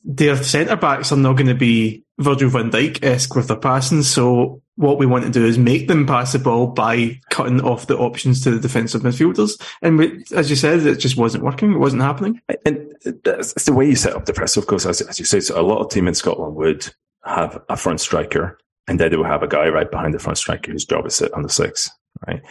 their 0.04 0.36
centre 0.36 0.76
backs 0.76 1.12
are 1.12 1.18
not 1.18 1.34
going 1.34 1.48
to 1.48 1.56
be 1.56 2.04
Virgil 2.20 2.50
van 2.50 2.72
Dijk 2.72 3.04
esque 3.04 3.36
with 3.36 3.48
their 3.48 3.58
passing. 3.58 4.04
So 4.04 4.62
what 4.76 4.98
we 4.98 5.06
want 5.06 5.26
to 5.26 5.32
do 5.32 5.46
is 5.46 5.58
make 5.58 5.88
them 5.88 6.08
pass 6.08 6.34
the 6.34 6.40
ball 6.40 6.68
by 6.68 7.20
cutting 7.30 7.62
off 7.62 7.88
the 7.88 7.98
options 7.98 8.42
to 8.44 8.52
the 8.52 8.60
defensive 8.60 9.02
midfielders. 9.02 9.62
And 9.82 9.98
we, 9.98 10.24
as 10.36 10.50
you 10.50 10.56
said, 10.56 10.86
it 10.86 10.98
just 10.98 11.18
wasn't 11.18 11.44
working. 11.44 11.74
It 11.74 11.78
wasn't 11.80 12.02
happening. 12.02 12.42
And 12.66 12.94
that's 13.24 13.64
the 13.64 13.74
way 13.74 13.88
you 13.88 13.96
set 13.96 14.16
up 14.16 14.26
the 14.26 14.34
press. 14.34 14.58
Of 14.58 14.68
course, 14.68 14.86
as, 14.86 15.02
as 15.02 15.20
you 15.20 15.26
say, 15.26 15.40
so 15.40 15.60
a 15.60 15.64
lot 15.64 15.80
of 15.80 15.90
team 15.90 16.08
in 16.08 16.16
Scotland 16.16 16.56
would 16.56 16.94
have 17.24 17.62
a 17.70 17.78
front 17.78 18.02
striker 18.02 18.58
and 18.88 19.00
then 19.00 19.12
they 19.12 19.18
will 19.18 19.24
have 19.26 19.44
a 19.44 19.48
guy 19.48 19.70
right 19.70 19.90
behind 19.90 20.14
the 20.14 20.20
front 20.20 20.38
striker 20.38 20.72
whose 20.72 20.86
job 20.86 21.06
is 21.06 21.16
sit 21.16 21.34
on 21.34 21.44
the 21.44 21.50
six, 21.50 21.90
right? 22.28 22.42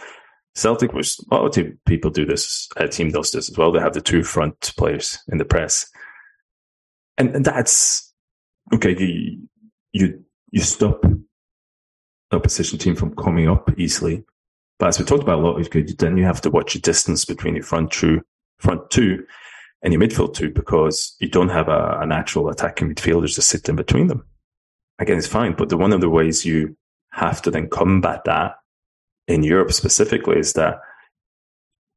Celtic 0.55 0.93
was 0.93 1.23
a 1.31 1.35
lot 1.35 1.57
of 1.57 1.65
people 1.85 2.11
do 2.11 2.25
this. 2.25 2.67
A 2.77 2.87
team 2.87 3.11
does 3.11 3.31
this 3.31 3.49
as 3.49 3.57
well. 3.57 3.71
They 3.71 3.79
have 3.79 3.93
the 3.93 4.01
two 4.01 4.23
front 4.23 4.73
players 4.77 5.19
in 5.29 5.37
the 5.37 5.45
press, 5.45 5.85
and, 7.29 7.45
that's 7.45 8.13
okay. 8.73 8.95
You 8.97 9.47
you 9.93 10.23
you 10.51 10.61
stop 10.61 11.03
opposition 12.31 12.77
team 12.77 12.95
from 12.95 13.15
coming 13.15 13.47
up 13.47 13.69
easily. 13.77 14.23
But 14.79 14.89
as 14.89 14.99
we 14.99 15.05
talked 15.05 15.23
about 15.23 15.39
a 15.39 15.41
lot, 15.41 15.71
then 15.99 16.17
you 16.17 16.23
have 16.23 16.41
to 16.41 16.49
watch 16.49 16.73
the 16.73 16.79
distance 16.79 17.25
between 17.25 17.55
your 17.55 17.63
front 17.63 17.91
two, 17.91 18.21
front 18.59 18.89
two, 18.89 19.25
and 19.83 19.93
your 19.93 20.01
midfield 20.01 20.33
two 20.33 20.49
because 20.49 21.15
you 21.19 21.29
don't 21.29 21.49
have 21.49 21.67
a, 21.67 21.99
a 22.01 22.05
natural 22.05 22.49
attacking 22.49 22.93
midfielders 22.93 23.35
to 23.35 23.41
sit 23.41 23.67
in 23.69 23.75
between 23.75 24.07
them. 24.07 24.25
Again, 24.99 25.17
it's 25.17 25.27
fine, 25.27 25.53
but 25.53 25.69
the 25.69 25.77
one 25.77 25.93
of 25.93 26.01
the 26.01 26.09
ways 26.09 26.45
you 26.45 26.75
have 27.11 27.41
to 27.43 27.51
then 27.51 27.69
combat 27.69 28.23
that 28.25 28.55
in 29.27 29.43
Europe 29.43 29.71
specifically 29.71 30.37
is 30.37 30.53
that 30.53 30.79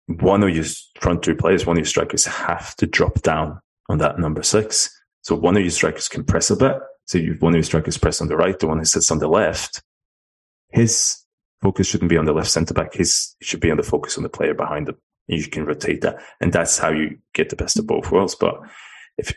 one 0.06 0.42
of 0.42 0.50
your 0.50 0.64
front 1.00 1.22
two 1.22 1.34
players, 1.34 1.66
one 1.66 1.76
of 1.76 1.80
your 1.80 1.86
strikers 1.86 2.26
have 2.26 2.74
to 2.76 2.86
drop 2.86 3.22
down 3.22 3.60
on 3.88 3.98
that 3.98 4.18
number 4.18 4.42
six. 4.42 4.90
So 5.24 5.34
one 5.34 5.56
of 5.56 5.62
your 5.62 5.70
strikers 5.70 6.06
can 6.06 6.22
press 6.22 6.50
a 6.50 6.56
bit. 6.56 6.76
So 7.06 7.18
you 7.18 7.36
one 7.40 7.54
of 7.54 7.56
your 7.56 7.64
strikers 7.64 7.98
press 7.98 8.20
on 8.20 8.28
the 8.28 8.36
right, 8.36 8.58
the 8.58 8.66
one 8.66 8.78
who 8.78 8.84
sits 8.84 9.10
on 9.10 9.18
the 9.18 9.28
left. 9.28 9.82
His 10.70 11.22
focus 11.62 11.86
shouldn't 11.86 12.10
be 12.10 12.18
on 12.18 12.26
the 12.26 12.32
left 12.32 12.50
centre 12.50 12.74
back. 12.74 12.92
His 12.94 13.34
should 13.40 13.60
be 13.60 13.70
on 13.70 13.78
the 13.78 13.82
focus 13.82 14.18
on 14.18 14.22
the 14.22 14.28
player 14.28 14.54
behind 14.54 14.88
him. 14.88 14.96
And 15.28 15.38
You 15.38 15.48
can 15.48 15.64
rotate 15.64 16.02
that, 16.02 16.22
and 16.40 16.52
that's 16.52 16.78
how 16.78 16.90
you 16.90 17.18
get 17.32 17.48
the 17.48 17.56
best 17.56 17.78
of 17.78 17.86
both 17.86 18.12
worlds. 18.12 18.34
But 18.34 18.60
if 19.16 19.32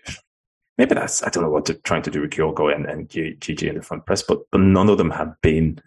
maybe 0.78 0.94
that's 0.94 1.24
I 1.24 1.30
don't 1.30 1.44
know 1.44 1.50
what 1.50 1.66
they're 1.66 1.78
trying 1.78 2.02
to 2.04 2.12
do 2.12 2.22
with 2.22 2.32
Kyogo 2.32 2.74
and, 2.74 2.86
and 2.86 3.08
GG 3.08 3.64
in 3.64 3.76
the 3.76 3.82
front 3.82 4.06
press, 4.06 4.22
but 4.22 4.40
but 4.52 4.60
none 4.60 4.90
of 4.90 4.98
them 4.98 5.12
have 5.12 5.36
been 5.42 5.80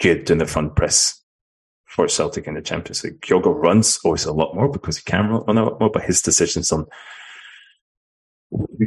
good 0.00 0.28
in 0.30 0.38
the 0.38 0.46
front 0.46 0.74
press 0.74 1.22
for 1.84 2.08
Celtic 2.08 2.48
in 2.48 2.54
the 2.54 2.60
Champions 2.60 3.04
League. 3.04 3.20
Kyogo 3.20 3.54
runs 3.54 4.00
always 4.04 4.24
a 4.24 4.32
lot 4.32 4.56
more 4.56 4.68
because 4.68 4.96
he 4.98 5.04
can 5.04 5.28
run 5.28 5.58
a 5.58 5.64
lot 5.64 5.78
more, 5.78 5.90
but 5.90 6.02
his 6.02 6.20
decisions 6.20 6.72
on 6.72 6.86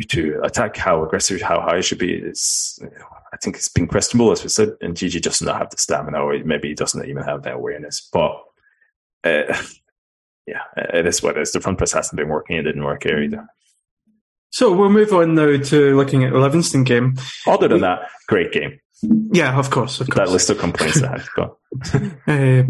to 0.10 0.42
attack, 0.44 0.78
how 0.78 1.04
aggressive, 1.04 1.42
how 1.42 1.62
high 1.62 1.78
it 1.78 1.84
should 1.84 1.98
be, 1.98 2.14
is 2.14 2.80
I 3.34 3.38
think 3.38 3.56
it's 3.56 3.70
been 3.70 3.88
questionable, 3.88 4.32
as 4.32 4.44
we 4.44 4.50
said. 4.50 4.76
And 4.82 4.96
Gigi 4.96 5.20
does 5.20 5.42
not 5.42 5.58
have 5.58 5.70
the 5.70 5.78
stamina, 5.78 6.20
or 6.20 6.38
maybe 6.44 6.70
he 6.70 6.74
doesn't 6.74 7.08
even 7.08 7.24
have 7.24 7.44
the 7.44 7.54
awareness. 7.54 8.08
But 8.12 8.44
uh, 9.24 9.44
yeah, 10.48 10.64
it 10.76 11.06
is 11.06 11.22
what 11.22 11.38
it 11.38 11.42
is. 11.42 11.52
The 11.52 11.62
front 11.62 11.78
press 11.78 11.94
hasn't 11.94 12.18
been 12.18 12.30
working; 12.30 12.58
it 12.58 12.64
didn't 12.64 12.84
work 12.84 13.04
here 13.04 13.22
either. 13.22 13.48
So 14.52 14.74
we'll 14.74 14.90
move 14.90 15.14
on 15.14 15.36
now 15.36 15.58
to 15.58 15.96
looking 15.96 16.24
at 16.24 16.34
the 16.34 16.40
Livingston 16.40 16.84
game. 16.84 17.16
Other 17.46 17.68
than 17.68 17.82
that, 17.82 18.10
great 18.28 18.52
game. 18.52 18.80
Yeah, 19.02 19.58
of 19.58 19.70
course, 19.70 20.02
of 20.02 20.10
course. 20.10 20.28
That 20.28 20.34
list 20.34 20.50
of 20.50 20.58
complaints 20.58 21.02
I 21.02 21.20
had 21.20 21.28
got. 21.36 21.58
uh, 22.28 22.64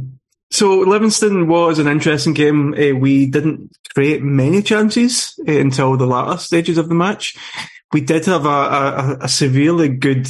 so 0.51 0.79
Livingston 0.79 1.47
was 1.47 1.79
an 1.79 1.87
interesting 1.87 2.33
game. 2.33 2.73
Uh, 2.73 2.97
we 2.97 3.27
didn't 3.27 3.71
create 3.93 4.23
many 4.23 4.61
chances 4.61 5.39
uh, 5.47 5.51
until 5.51 5.95
the 5.97 6.07
latter 6.07 6.39
stages 6.39 6.77
of 6.77 6.89
the 6.89 6.95
match. 6.95 7.35
We 7.91 8.01
did 8.01 8.25
have 8.25 8.45
a, 8.45 8.49
a, 8.49 9.17
a 9.21 9.27
severely 9.27 9.89
good 9.89 10.27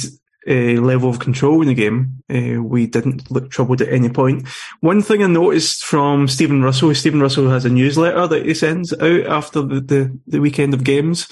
uh, 0.48 0.80
level 0.80 1.10
of 1.10 1.18
control 1.18 1.60
in 1.62 1.68
the 1.68 1.74
game. 1.74 2.22
Uh, 2.30 2.62
we 2.62 2.86
didn't 2.86 3.30
look 3.30 3.50
troubled 3.50 3.82
at 3.82 3.92
any 3.92 4.08
point. 4.08 4.46
One 4.80 5.02
thing 5.02 5.22
I 5.22 5.26
noticed 5.26 5.84
from 5.84 6.28
Stephen 6.28 6.62
Russell, 6.62 6.94
Stephen 6.94 7.20
Russell 7.20 7.50
has 7.50 7.64
a 7.64 7.70
newsletter 7.70 8.26
that 8.26 8.46
he 8.46 8.54
sends 8.54 8.92
out 8.92 9.26
after 9.26 9.60
the, 9.60 9.80
the, 9.80 10.18
the 10.26 10.40
weekend 10.40 10.72
of 10.72 10.84
games 10.84 11.28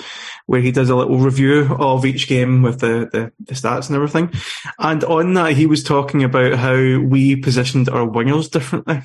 where 0.46 0.60
he 0.60 0.72
does 0.72 0.90
a 0.90 0.96
little 0.96 1.18
review 1.18 1.74
of 1.78 2.04
each 2.04 2.28
game 2.28 2.62
with 2.62 2.80
the, 2.80 3.08
the, 3.12 3.32
the, 3.46 3.54
stats 3.54 3.88
and 3.88 3.96
everything. 3.96 4.32
And 4.78 5.04
on 5.04 5.34
that, 5.34 5.52
he 5.52 5.66
was 5.66 5.82
talking 5.82 6.22
about 6.22 6.54
how 6.54 6.74
we 6.74 7.36
positioned 7.36 7.88
our 7.88 8.06
wingers 8.06 8.50
differently. 8.50 9.02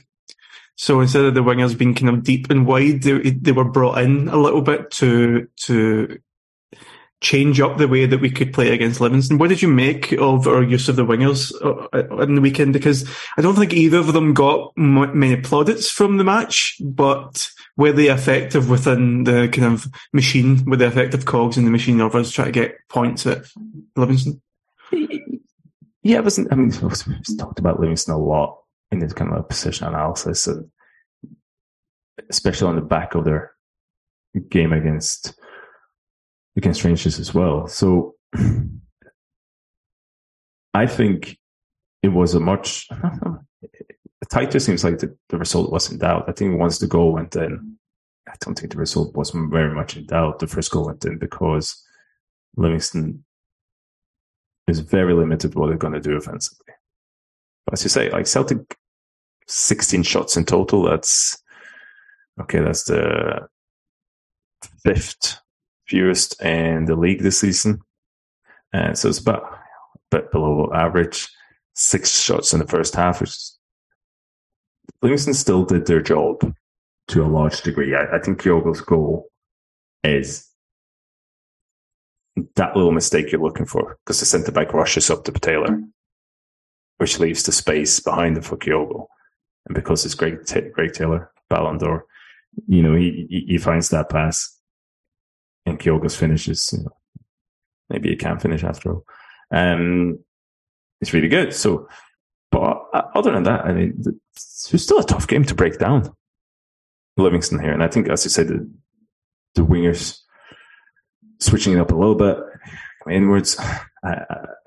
So 0.76 1.00
instead 1.02 1.26
of 1.26 1.34
the 1.34 1.44
wingers 1.44 1.78
being 1.78 1.94
kind 1.94 2.10
of 2.10 2.24
deep 2.24 2.50
and 2.50 2.66
wide, 2.66 3.04
they, 3.04 3.30
they 3.30 3.52
were 3.52 3.64
brought 3.64 4.00
in 4.00 4.28
a 4.28 4.38
little 4.38 4.62
bit 4.62 4.92
to, 4.92 5.48
to 5.66 6.20
change 7.24 7.60
up 7.62 7.78
the 7.78 7.88
way 7.88 8.06
that 8.06 8.20
we 8.20 8.30
could 8.30 8.54
play 8.54 8.74
against 8.74 9.02
Livingston. 9.02 9.38
What 9.38 9.50
did 9.50 9.62
you 9.62 9.70
make 9.70 10.12
of 10.12 10.46
our 10.46 10.62
use 10.62 10.90
of 10.90 10.98
the 10.98 11.06
wingers 11.06 11.52
in 11.94 12.20
uh, 12.20 12.26
the 12.26 12.42
weekend? 12.42 12.74
Because 12.74 13.10
I 13.38 13.42
don't 13.42 13.56
think 13.56 13.74
either 13.74 13.98
of 13.98 14.12
them 14.14 14.34
got 14.34 14.74
many 14.78 15.38
plaudits 15.38 15.90
from 15.90 16.18
the 16.18 16.24
match, 16.26 16.76
but 16.82 17.50
were 17.78 17.94
they 17.94 18.10
effective 18.10 18.70
within 18.70 19.24
the 19.24 19.48
kind 19.48 19.74
of 19.74 19.88
machine, 20.12 20.66
were 20.66 20.76
they 20.76 20.86
effective 20.86 21.26
cogs 21.26 21.58
in 21.58 21.66
the 21.66 21.72
machine 21.72 22.02
of 22.02 22.14
us 22.14 22.30
trying 22.30 22.48
to 22.48 22.52
get 22.52 22.76
points 22.90 23.26
at 23.26 23.46
Livingston? 23.96 24.42
Yeah, 26.04 26.18
it 26.18 26.24
wasn't, 26.26 26.52
I 26.52 26.56
mean, 26.56 26.74
we've 26.82 27.38
talked 27.38 27.60
about 27.60 27.80
Livingston 27.80 28.14
a 28.14 28.18
lot 28.18 28.60
in 28.92 29.00
this 29.00 29.14
kind 29.14 29.32
of 29.32 29.48
position 29.48 29.88
analysis, 29.88 30.50
especially 32.30 32.68
on 32.68 32.76
the 32.76 32.82
back 32.82 33.16
of 33.16 33.24
their 33.24 33.54
game 34.50 34.74
against 34.74 35.40
against 36.56 36.84
Rangers 36.84 37.20
as 37.20 37.34
well. 37.34 37.68
So 37.68 38.16
I 40.74 40.88
think 40.88 41.38
it 42.02 42.10
was 42.10 42.36
a 42.36 42.40
much 42.40 42.88
tighter. 44.30 44.60
Seems 44.60 44.84
like 44.84 45.00
the, 45.00 45.16
the 45.30 45.38
result 45.38 45.72
was 45.72 45.92
in 45.92 45.98
doubt. 46.00 46.26
I 46.28 46.32
think 46.32 46.60
once 46.60 46.80
the 46.80 46.88
goal 46.88 47.14
went 47.14 47.36
in, 47.36 47.78
I 48.28 48.34
don't 48.40 48.58
think 48.58 48.72
the 48.72 48.80
result 48.80 49.16
was 49.16 49.32
very 49.32 49.74
much 49.74 49.98
in 49.98 50.06
doubt. 50.06 50.40
The 50.40 50.48
first 50.48 50.72
goal 50.72 50.86
went 50.86 51.06
in 51.06 51.18
because 51.18 51.84
Livingston 52.56 53.24
is 54.68 54.80
very 54.80 55.14
limited 55.14 55.56
what 55.56 55.68
they're 55.68 55.78
going 55.78 55.94
to 55.94 56.00
do 56.00 56.16
offensively. 56.16 56.74
But 57.66 57.74
as 57.74 57.84
you 57.84 57.90
say, 57.90 58.10
like 58.10 58.28
Celtic, 58.28 58.78
16 59.48 60.04
shots 60.04 60.38
in 60.38 60.46
total. 60.46 60.84
That's 60.84 61.42
okay. 62.42 62.60
That's 62.60 62.86
the 62.86 63.48
fifth 64.84 65.38
fewest 65.88 66.42
in 66.42 66.86
the 66.86 66.96
league 66.96 67.22
this 67.22 67.40
season. 67.40 67.82
And 68.72 68.98
so 68.98 69.10
it's 69.10 69.20
about 69.20 69.44
a 69.44 70.00
bit 70.12 70.32
below 70.32 70.72
average. 70.74 71.30
Six 71.76 72.22
shots 72.22 72.54
in 72.54 72.60
the 72.60 72.68
first 72.68 72.94
half, 72.96 73.20
which 73.20 73.36
Livingston 75.02 75.34
still 75.34 75.66
did 75.66 75.88
their 75.88 76.02
job 76.02 76.56
to 77.08 77.24
a 77.24 77.28
large 77.28 77.62
degree. 77.62 77.96
I, 77.96 78.18
I 78.18 78.20
think 78.20 78.40
Kyogo's 78.40 78.82
goal 78.82 79.30
is 80.04 80.48
that 82.56 82.76
little 82.76 82.92
mistake 82.92 83.32
you're 83.32 83.42
looking 83.42 83.66
for 83.66 83.98
because 84.06 84.20
the 84.20 84.26
centre 84.26 84.52
back 84.52 84.74
rushes 84.74 85.10
up 85.10 85.24
to 85.24 85.32
Taylor, 85.32 85.82
which 86.98 87.20
leaves 87.20 87.44
the 87.44 87.52
space 87.52 88.00
behind 88.00 88.38
him 88.38 88.44
for 88.44 88.58
Kyogo. 88.58 89.08
And 89.66 89.76
because 89.76 90.06
it's 90.06 90.16
Greg, 90.16 90.46
Greg 90.74 90.94
Taylor, 90.94 91.32
Ballon 91.50 91.78
d'Or, 91.78 92.06
you 92.68 92.84
know, 92.84 92.96
he, 92.96 93.46
he 93.48 93.58
finds 93.58 93.90
that 93.90 94.10
pass 94.10 94.53
and 95.66 95.80
Kyogo's 95.80 96.16
finishes. 96.16 96.70
You 96.74 96.84
know, 96.84 96.98
maybe 97.90 98.10
he 98.10 98.16
can't 98.16 98.42
finish 98.42 98.64
after 98.64 98.94
all. 98.94 99.06
Um, 99.52 100.20
it's 101.02 101.14
really 101.14 101.28
good. 101.28 101.54
So, 101.54 101.88
but 102.52 102.82
other 103.16 103.32
than 103.32 103.44
that, 103.44 103.66
I 103.66 103.74
mean, 103.74 104.04
it's 104.36 104.84
still 104.84 105.00
a 105.00 105.06
tough 105.06 105.28
game 105.28 105.44
to 105.46 105.56
break 105.56 105.80
down. 105.80 106.14
Livingston 107.18 107.60
here, 107.60 107.72
and 107.72 107.84
I 107.84 107.88
think, 107.88 108.10
as 108.10 108.24
you 108.24 108.32
said, 108.32 108.48
the, 108.48 108.68
the 109.54 109.62
wingers 109.62 110.20
switching 111.40 111.74
it 111.74 111.80
up 111.80 111.92
a 111.92 111.96
little 111.96 112.16
bit 112.16 112.38
inwards. 113.10 113.60
Uh, 114.04 114.16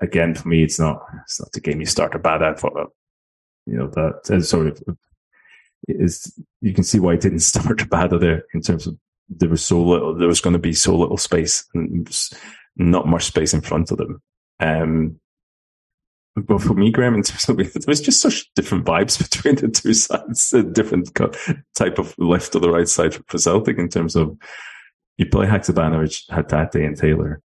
again, 0.01 0.33
for 0.33 0.47
me, 0.47 0.63
it's 0.63 0.79
not 0.79 1.01
it's 1.23 1.39
not 1.39 1.51
the 1.51 1.59
game 1.59 1.79
you 1.79 1.85
start 1.85 2.15
a 2.15 2.19
bad 2.19 2.41
at. 2.41 2.59
For 2.59 2.87
you 3.65 3.77
know 3.77 3.87
that 3.87 4.31
uh, 4.31 4.41
sort 4.41 4.67
of 4.67 4.97
is 5.87 6.33
you 6.61 6.73
can 6.73 6.83
see 6.83 6.99
why 6.99 7.13
it 7.13 7.21
didn't 7.21 7.39
start 7.51 7.81
a 7.81 7.87
bad 7.87 8.11
there 8.11 8.43
in 8.53 8.61
terms 8.61 8.87
of 8.87 8.97
there 9.29 9.49
was 9.49 9.63
so 9.63 9.81
little, 9.81 10.15
there 10.15 10.27
was 10.27 10.41
going 10.41 10.53
to 10.53 10.59
be 10.59 10.73
so 10.73 10.95
little 10.95 11.17
space 11.17 11.65
and 11.73 12.09
not 12.75 13.07
much 13.07 13.25
space 13.25 13.53
in 13.53 13.61
front 13.61 13.91
of 13.91 13.97
them. 13.97 14.21
Um, 14.59 15.19
but 16.35 16.61
for 16.61 16.73
me, 16.73 16.91
Graeme, 16.91 17.15
in 17.15 17.23
terms 17.23 17.45
there 17.45 17.81
was 17.87 18.01
just 18.01 18.21
such 18.21 18.53
different 18.53 18.85
vibes 18.85 19.17
between 19.31 19.55
the 19.55 19.69
two 19.69 19.93
sides, 19.93 20.53
a 20.53 20.63
different 20.63 21.13
type 21.75 21.97
of 21.97 22.13
left 22.17 22.55
or 22.55 22.59
the 22.59 22.69
right 22.69 22.87
side 22.87 23.15
for 23.27 23.37
Celtic 23.37 23.77
in 23.77 23.89
terms 23.89 24.15
of 24.15 24.37
you 25.17 25.25
play 25.25 25.47
Haksabanovic, 25.47 26.27
Hatate, 26.29 26.85
and 26.85 26.95
Taylor, 26.95 27.41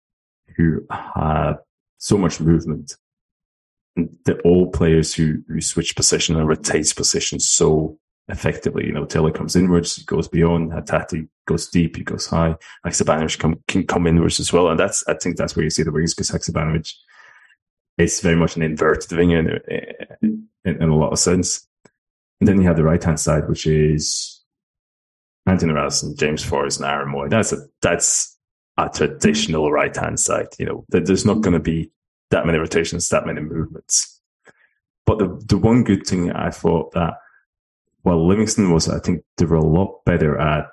who 0.57 0.87
have 0.91 1.59
so 1.99 2.16
much 2.16 2.41
movement. 2.41 2.97
They're 3.97 4.41
all 4.43 4.70
players 4.70 5.14
who, 5.14 5.43
who 5.49 5.61
switch 5.61 5.97
position 5.97 6.37
and 6.37 6.47
rotate 6.47 6.95
position 6.95 7.41
so 7.41 7.99
effectively. 8.29 8.87
You 8.87 8.93
know, 8.93 9.05
Taylor 9.05 9.31
comes 9.31 9.57
inwards, 9.57 9.97
he 9.97 10.05
goes 10.05 10.29
beyond, 10.29 10.72
Hatate 10.72 11.29
goes 11.47 11.68
deep, 11.68 11.97
he 11.97 12.03
goes 12.03 12.27
high. 12.27 12.57
Haksabanovic 12.85 13.39
can, 13.39 13.62
can 13.68 13.87
come 13.87 14.07
inwards 14.07 14.41
as 14.41 14.53
well. 14.53 14.68
And 14.68 14.79
that's, 14.79 15.07
I 15.07 15.14
think 15.14 15.37
that's 15.37 15.55
where 15.55 15.64
you 15.64 15.70
see 15.70 15.83
the 15.83 15.93
wings 15.93 16.14
because 16.14 16.31
Haksabanovic 16.31 16.93
is 17.99 18.20
very 18.20 18.37
much 18.37 18.57
an 18.57 18.62
inverted 18.62 19.16
winger 19.16 19.57
in, 19.57 20.49
in, 20.64 20.83
in, 20.83 20.89
a 20.89 20.97
lot 20.97 21.12
of 21.12 21.18
sense. 21.18 21.66
And 22.41 22.49
then 22.49 22.61
you 22.61 22.66
have 22.66 22.77
the 22.77 22.85
right 22.85 23.03
hand 23.03 23.20
side, 23.20 23.49
which 23.49 23.66
is 23.66 24.43
Anthony 25.47 25.72
Ralston, 25.72 26.16
James 26.16 26.45
Forrest, 26.45 26.81
and 26.81 26.89
Aaron 26.89 27.12
Mooy. 27.12 27.31
That's 27.31 27.53
a, 27.53 27.59
that's 27.81 28.37
a 28.77 28.91
traditional 28.91 29.72
right 29.72 29.97
hand 29.97 30.20
side. 30.20 30.49
You 30.59 30.66
know, 30.66 30.85
there's 30.89 31.24
not 31.24 31.41
going 31.41 31.55
to 31.55 31.61
be 31.61 31.91
that 32.31 32.45
many 32.45 32.59
rotations, 32.59 33.09
that 33.09 33.24
many 33.24 33.41
movements. 33.41 34.20
But 35.07 35.18
the, 35.18 35.41
the 35.47 35.57
one 35.57 35.85
good 35.85 36.05
thing 36.05 36.33
I 36.33 36.51
thought 36.51 36.93
that 36.93 37.14
while 38.07 38.24
Livingston 38.24 38.72
was, 38.72 38.88
I 38.88 39.00
think 39.00 39.24
they 39.36 39.46
were 39.46 39.57
a 39.57 39.66
lot 39.66 40.04
better 40.04 40.38
at, 40.38 40.70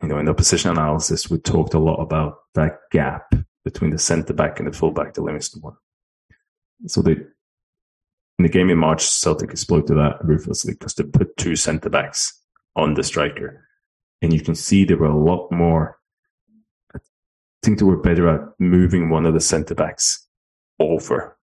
you 0.00 0.06
know, 0.06 0.16
in 0.16 0.26
the 0.26 0.32
position 0.32 0.70
analysis, 0.70 1.28
we 1.28 1.38
talked 1.38 1.74
a 1.74 1.78
lot 1.80 1.96
about 1.96 2.36
that 2.54 2.78
gap 2.92 3.34
between 3.64 3.90
the 3.90 3.98
centre 3.98 4.32
back 4.32 4.60
and 4.60 4.68
the 4.68 4.72
full 4.72 4.92
back, 4.92 5.14
the 5.14 5.20
Livingston 5.20 5.60
one. 5.60 5.74
So 6.86 7.02
they, 7.02 7.16
in 7.16 8.44
the 8.44 8.48
game 8.48 8.70
in 8.70 8.78
March, 8.78 9.04
Celtic 9.04 9.50
exploited 9.50 9.96
that 9.96 10.18
ruthlessly 10.22 10.74
because 10.74 10.94
they 10.94 11.02
put 11.02 11.36
two 11.36 11.56
centre 11.56 11.90
backs 11.90 12.40
on 12.76 12.94
the 12.94 13.02
striker. 13.02 13.66
And 14.22 14.32
you 14.32 14.40
can 14.40 14.54
see 14.54 14.84
they 14.84 14.94
were 14.94 15.06
a 15.06 15.18
lot 15.18 15.50
more, 15.50 15.98
I 16.94 17.00
think 17.64 17.80
they 17.80 17.84
were 17.86 17.96
better 17.96 18.28
at 18.28 18.40
moving 18.60 19.10
one 19.10 19.26
of 19.26 19.34
the 19.34 19.40
centre 19.40 19.74
backs 19.74 20.28
over 20.78 21.36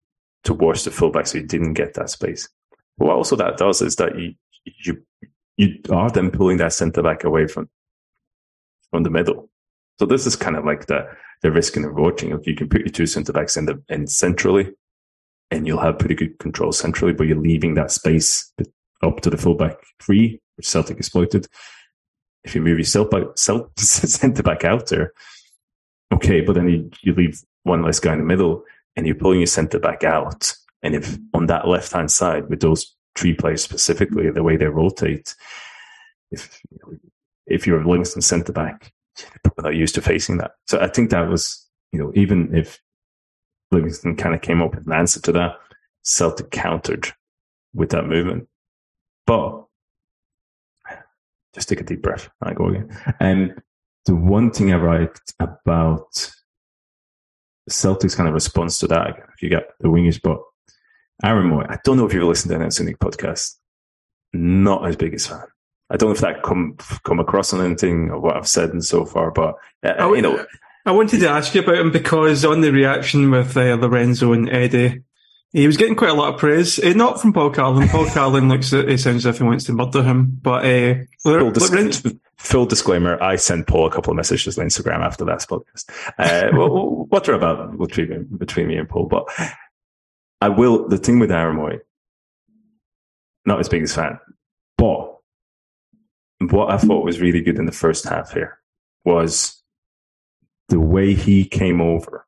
towards 0.44 0.84
the 0.84 0.90
fullback 0.90 1.26
so 1.26 1.38
you 1.38 1.46
didn't 1.46 1.72
get 1.72 1.94
that 1.94 2.10
space. 2.10 2.50
But 2.98 3.06
what 3.06 3.16
also 3.16 3.36
that 3.36 3.56
does 3.56 3.80
is 3.80 3.96
that 3.96 4.18
you, 4.18 4.34
you, 4.84 5.02
you 5.57 5.78
are 5.90 6.11
then 6.11 6.30
pulling 6.30 6.59
that 6.59 6.72
centre 6.72 7.03
back 7.03 7.24
away 7.24 7.46
from, 7.46 7.68
from 8.90 9.03
the 9.03 9.11
middle. 9.11 9.50
So 9.98 10.07
this 10.07 10.26
is 10.26 10.36
kind 10.36 10.57
of 10.57 10.64
like 10.64 10.86
the, 10.86 11.07
the 11.42 11.50
risk 11.50 11.76
and 11.76 11.86
rewarding. 11.86 12.32
If 12.32 12.46
you 12.46 12.55
can 12.55 12.68
put 12.68 12.80
your 12.80 12.88
two 12.88 13.07
centre 13.07 13.32
backs 13.32 13.57
in 13.57 13.66
the, 13.66 13.82
in 13.88 14.07
centrally 14.07 14.72
and 15.50 15.66
you'll 15.66 15.80
have 15.80 15.98
pretty 15.98 16.14
good 16.14 16.38
control 16.38 16.72
centrally, 16.72 17.12
but 17.12 17.26
you're 17.26 17.38
leaving 17.38 17.74
that 17.74 17.90
space 17.90 18.53
up 19.03 19.20
to 19.20 19.30
the 19.30 19.36
fullback 19.36 19.76
free, 19.98 20.40
which 20.57 20.66
Celtic 20.66 20.96
exploited. 20.96 21.46
If 22.44 22.55
you 22.55 22.62
move 22.62 22.78
your 22.78 22.84
centre 23.76 24.42
back 24.42 24.64
out 24.64 24.88
there, 24.88 25.12
okay, 26.12 26.40
but 26.40 26.55
then 26.55 26.68
you, 26.68 26.90
you 27.03 27.14
leave 27.14 27.42
one 27.64 27.82
less 27.82 28.00
guy 28.00 28.12
in 28.12 28.18
the 28.18 28.24
middle 28.24 28.64
and 28.96 29.07
you're 29.07 29.14
pulling 29.14 29.40
your 29.40 29.46
centre 29.46 29.78
back 29.78 30.05
out. 30.05 30.53
And 30.82 30.94
if 30.94 31.16
on 31.34 31.46
that 31.46 31.68
left 31.68 31.92
hand 31.92 32.11
side 32.11 32.48
with 32.48 32.61
those 32.61 32.94
three 33.16 33.34
players 33.34 33.62
specifically, 33.62 34.30
the 34.30 34.42
way 34.42 34.56
they 34.56 34.66
rotate, 34.66 35.34
if 36.30 36.60
if 37.46 37.66
you're 37.66 37.80
a 37.80 37.88
Livingston 37.88 38.22
centre 38.22 38.52
back, 38.52 38.92
you're 39.44 39.52
not 39.64 39.74
used 39.74 39.94
to 39.96 40.02
facing 40.02 40.38
that. 40.38 40.52
So 40.66 40.80
I 40.80 40.88
think 40.88 41.10
that 41.10 41.28
was, 41.28 41.68
you 41.92 41.98
know, 41.98 42.12
even 42.14 42.54
if 42.54 42.80
Livingston 43.70 44.16
kind 44.16 44.34
of 44.34 44.40
came 44.40 44.62
up 44.62 44.74
with 44.74 44.86
an 44.86 44.92
answer 44.92 45.20
to 45.22 45.32
that, 45.32 45.56
Celtic 46.02 46.50
countered 46.50 47.12
with 47.74 47.90
that 47.90 48.06
movement. 48.06 48.48
But 49.26 49.64
just 51.54 51.68
take 51.68 51.80
a 51.80 51.84
deep 51.84 52.02
breath. 52.02 52.30
I 52.42 52.54
go 52.54 52.68
again. 52.68 52.96
And 53.20 53.60
the 54.06 54.16
one 54.16 54.50
thing 54.50 54.72
I 54.72 54.76
liked 54.76 55.34
about 55.38 56.32
Celtics 57.70 58.16
kind 58.16 58.28
of 58.28 58.34
response 58.34 58.78
to 58.80 58.86
that, 58.88 59.16
if 59.34 59.42
you 59.42 59.48
get 59.48 59.70
the 59.80 59.88
wingers, 59.88 60.20
but 60.20 60.40
Aaron 61.24 61.50
Mooy, 61.50 61.66
I 61.68 61.78
don't 61.84 61.96
know 61.96 62.06
if 62.06 62.12
you've 62.12 62.24
listened 62.24 62.50
to 62.50 62.60
an 62.60 62.70
Cynic 62.70 62.98
podcast. 62.98 63.56
Not 64.32 64.86
as 64.88 64.96
big 64.96 65.14
as 65.14 65.26
fan. 65.26 65.44
I 65.90 65.96
don't 65.96 66.08
know 66.08 66.14
if 66.14 66.20
that 66.20 66.42
come 66.42 66.76
come 67.04 67.20
across 67.20 67.52
on 67.52 67.64
anything 67.64 68.10
or 68.10 68.18
what 68.18 68.36
I've 68.36 68.48
said 68.48 68.70
and 68.70 68.84
so 68.84 69.04
far, 69.04 69.30
but 69.30 69.56
uh, 69.82 69.88
I, 69.88 70.14
you 70.14 70.22
know, 70.22 70.44
I 70.86 70.92
wanted 70.92 71.20
to 71.20 71.28
ask 71.28 71.54
you 71.54 71.62
about 71.62 71.76
him 71.76 71.92
because 71.92 72.44
on 72.44 72.62
the 72.62 72.72
reaction 72.72 73.30
with 73.30 73.56
uh, 73.56 73.76
Lorenzo 73.76 74.32
and 74.32 74.48
Eddie, 74.48 75.02
he 75.52 75.66
was 75.66 75.76
getting 75.76 75.94
quite 75.94 76.10
a 76.10 76.14
lot 76.14 76.32
of 76.32 76.40
praise. 76.40 76.82
Uh, 76.82 76.94
not 76.94 77.20
from 77.20 77.34
Paul 77.34 77.50
Carlin. 77.50 77.88
Paul 77.88 78.06
Carlin 78.10 78.48
looks, 78.48 78.72
at 78.72 78.88
it 78.88 79.00
sounds 79.00 79.26
as 79.26 79.34
if 79.34 79.38
he 79.38 79.44
wants 79.44 79.64
to 79.64 79.74
murder 79.74 80.02
him, 80.02 80.38
but 80.40 80.64
uh, 80.64 80.94
full, 81.22 81.52
Lorenzo, 81.52 82.10
full 82.38 82.64
disclaimer, 82.64 83.22
I 83.22 83.36
sent 83.36 83.66
Paul 83.66 83.86
a 83.86 83.90
couple 83.90 84.12
of 84.12 84.16
messages 84.16 84.58
on 84.58 84.64
Instagram 84.64 85.00
after 85.00 85.26
that 85.26 85.40
podcast. 85.40 85.90
Uh, 86.18 86.56
well, 86.56 87.04
what 87.10 87.28
about 87.28 87.76
between, 87.78 88.28
between 88.38 88.68
me 88.68 88.76
and 88.76 88.88
Paul? 88.88 89.06
But 89.06 89.28
I 90.43 90.49
will, 90.49 90.88
the 90.88 90.99
thing 90.99 91.20
with 91.20 91.30
Aaron 91.30 91.57
Mooy, 91.57 91.78
not 93.47 93.59
his 93.59 93.68
biggest 93.68 93.95
fan, 93.95 94.18
but 94.76 95.18
what 96.40 96.72
I 96.72 96.78
thought 96.78 97.05
was 97.05 97.20
really 97.20 97.43
good 97.43 97.59
in 97.59 97.66
the 97.66 97.70
first 97.70 98.05
half 98.09 98.32
here 98.32 98.59
was 99.05 99.62
the 100.68 100.80
way 100.80 101.14
he 101.14 101.45
came 101.45 101.80
over 101.80 102.26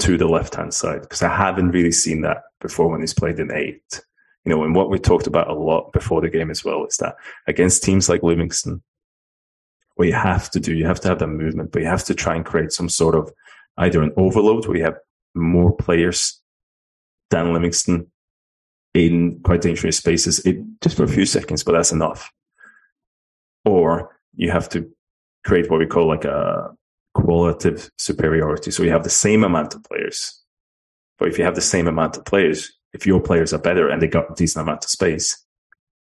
to 0.00 0.18
the 0.18 0.28
left 0.28 0.56
hand 0.56 0.74
side, 0.74 1.00
because 1.00 1.22
I 1.22 1.34
haven't 1.34 1.70
really 1.70 1.90
seen 1.90 2.20
that 2.20 2.42
before 2.60 2.90
when 2.90 3.00
he's 3.00 3.14
played 3.14 3.40
in 3.40 3.50
eight. 3.50 4.02
You 4.44 4.50
know, 4.50 4.62
and 4.62 4.74
what 4.74 4.90
we 4.90 4.98
talked 4.98 5.26
about 5.26 5.48
a 5.48 5.54
lot 5.54 5.94
before 5.94 6.20
the 6.20 6.28
game 6.28 6.50
as 6.50 6.62
well 6.62 6.84
is 6.84 6.98
that 6.98 7.16
against 7.46 7.82
teams 7.82 8.10
like 8.10 8.22
Livingston, 8.22 8.82
what 9.94 10.06
you 10.06 10.12
have 10.12 10.50
to 10.50 10.60
do, 10.60 10.74
you 10.74 10.84
have 10.84 11.00
to 11.00 11.08
have 11.08 11.18
that 11.20 11.28
movement, 11.28 11.72
but 11.72 11.80
you 11.80 11.88
have 11.88 12.04
to 12.04 12.14
try 12.14 12.36
and 12.36 12.44
create 12.44 12.72
some 12.72 12.90
sort 12.90 13.14
of 13.14 13.32
either 13.78 14.02
an 14.02 14.12
overload 14.18 14.66
where 14.66 14.76
you 14.76 14.84
have 14.84 14.98
more 15.34 15.74
players 15.74 16.42
than 17.30 17.52
Livingston 17.52 18.10
in 18.94 19.40
quite 19.44 19.60
dangerous 19.60 19.96
spaces, 19.96 20.40
it, 20.40 20.58
just 20.80 20.96
for 20.96 21.04
a 21.04 21.08
few 21.08 21.26
seconds, 21.26 21.62
but 21.62 21.72
that's 21.72 21.92
enough. 21.92 22.30
Or 23.64 24.18
you 24.34 24.50
have 24.50 24.68
to 24.70 24.90
create 25.44 25.70
what 25.70 25.78
we 25.78 25.86
call 25.86 26.06
like 26.06 26.24
a 26.24 26.70
qualitative 27.14 27.90
superiority. 27.98 28.70
So 28.70 28.82
you 28.82 28.90
have 28.90 29.04
the 29.04 29.10
same 29.10 29.44
amount 29.44 29.74
of 29.74 29.84
players, 29.84 30.42
but 31.18 31.28
if 31.28 31.38
you 31.38 31.44
have 31.44 31.54
the 31.54 31.60
same 31.60 31.86
amount 31.86 32.16
of 32.16 32.24
players, 32.24 32.72
if 32.92 33.06
your 33.06 33.20
players 33.20 33.52
are 33.52 33.58
better 33.58 33.88
and 33.88 34.00
they 34.00 34.08
got 34.08 34.30
a 34.30 34.34
decent 34.34 34.62
amount 34.62 34.84
of 34.84 34.90
space, 34.90 35.44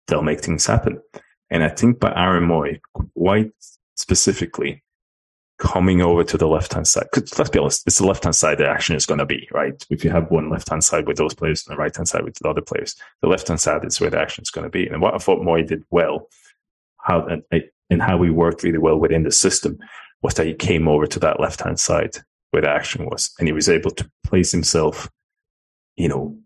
they'll 0.06 0.22
make 0.22 0.40
things 0.40 0.66
happen. 0.66 1.00
And 1.50 1.62
I 1.62 1.68
think 1.68 2.00
by 2.00 2.12
Aaron 2.14 2.48
Mooy, 2.48 2.80
quite 3.16 3.52
specifically, 3.96 4.83
coming 5.64 6.02
over 6.02 6.22
to 6.22 6.36
the 6.36 6.46
left 6.46 6.74
hand 6.74 6.86
side, 6.86 7.06
because 7.12 7.38
let's 7.38 7.50
be 7.50 7.58
honest, 7.58 7.86
it's 7.86 7.98
the 7.98 8.06
left 8.06 8.22
hand 8.24 8.36
side 8.36 8.58
the 8.58 8.68
action 8.68 8.94
is 8.94 9.06
going 9.06 9.18
to 9.18 9.26
be, 9.26 9.48
right? 9.50 9.84
If 9.88 10.04
you 10.04 10.10
have 10.10 10.30
one 10.30 10.50
left 10.50 10.68
hand 10.68 10.84
side 10.84 11.06
with 11.06 11.16
those 11.16 11.34
players 11.34 11.66
and 11.66 11.74
the 11.74 11.80
right 11.80 11.96
hand 11.96 12.06
side 12.06 12.22
with 12.22 12.34
the 12.34 12.48
other 12.48 12.60
players, 12.60 12.94
the 13.22 13.28
left 13.28 13.48
hand 13.48 13.60
side 13.60 13.84
is 13.84 14.00
where 14.00 14.10
the 14.10 14.20
action 14.20 14.42
is 14.42 14.50
going 14.50 14.64
to 14.64 14.70
be. 14.70 14.86
And 14.86 15.00
what 15.00 15.14
I 15.14 15.18
thought 15.18 15.40
Mooy 15.40 15.66
did 15.66 15.82
well, 15.90 16.28
how 16.98 17.26
and, 17.90 18.02
how 18.02 18.16
we 18.16 18.30
worked 18.30 18.62
really 18.62 18.78
well 18.78 18.98
within 18.98 19.22
the 19.22 19.30
system 19.30 19.78
was 20.20 20.34
that 20.34 20.46
he 20.46 20.54
came 20.54 20.86
over 20.86 21.06
to 21.06 21.18
that 21.20 21.40
left 21.40 21.62
hand 21.62 21.80
side 21.80 22.18
where 22.50 22.62
the 22.62 22.68
action 22.68 23.06
was, 23.06 23.32
and 23.38 23.48
he 23.48 23.52
was 23.52 23.68
able 23.68 23.90
to 23.92 24.10
place 24.24 24.52
himself, 24.52 25.08
you 25.96 26.08
know, 26.08 26.36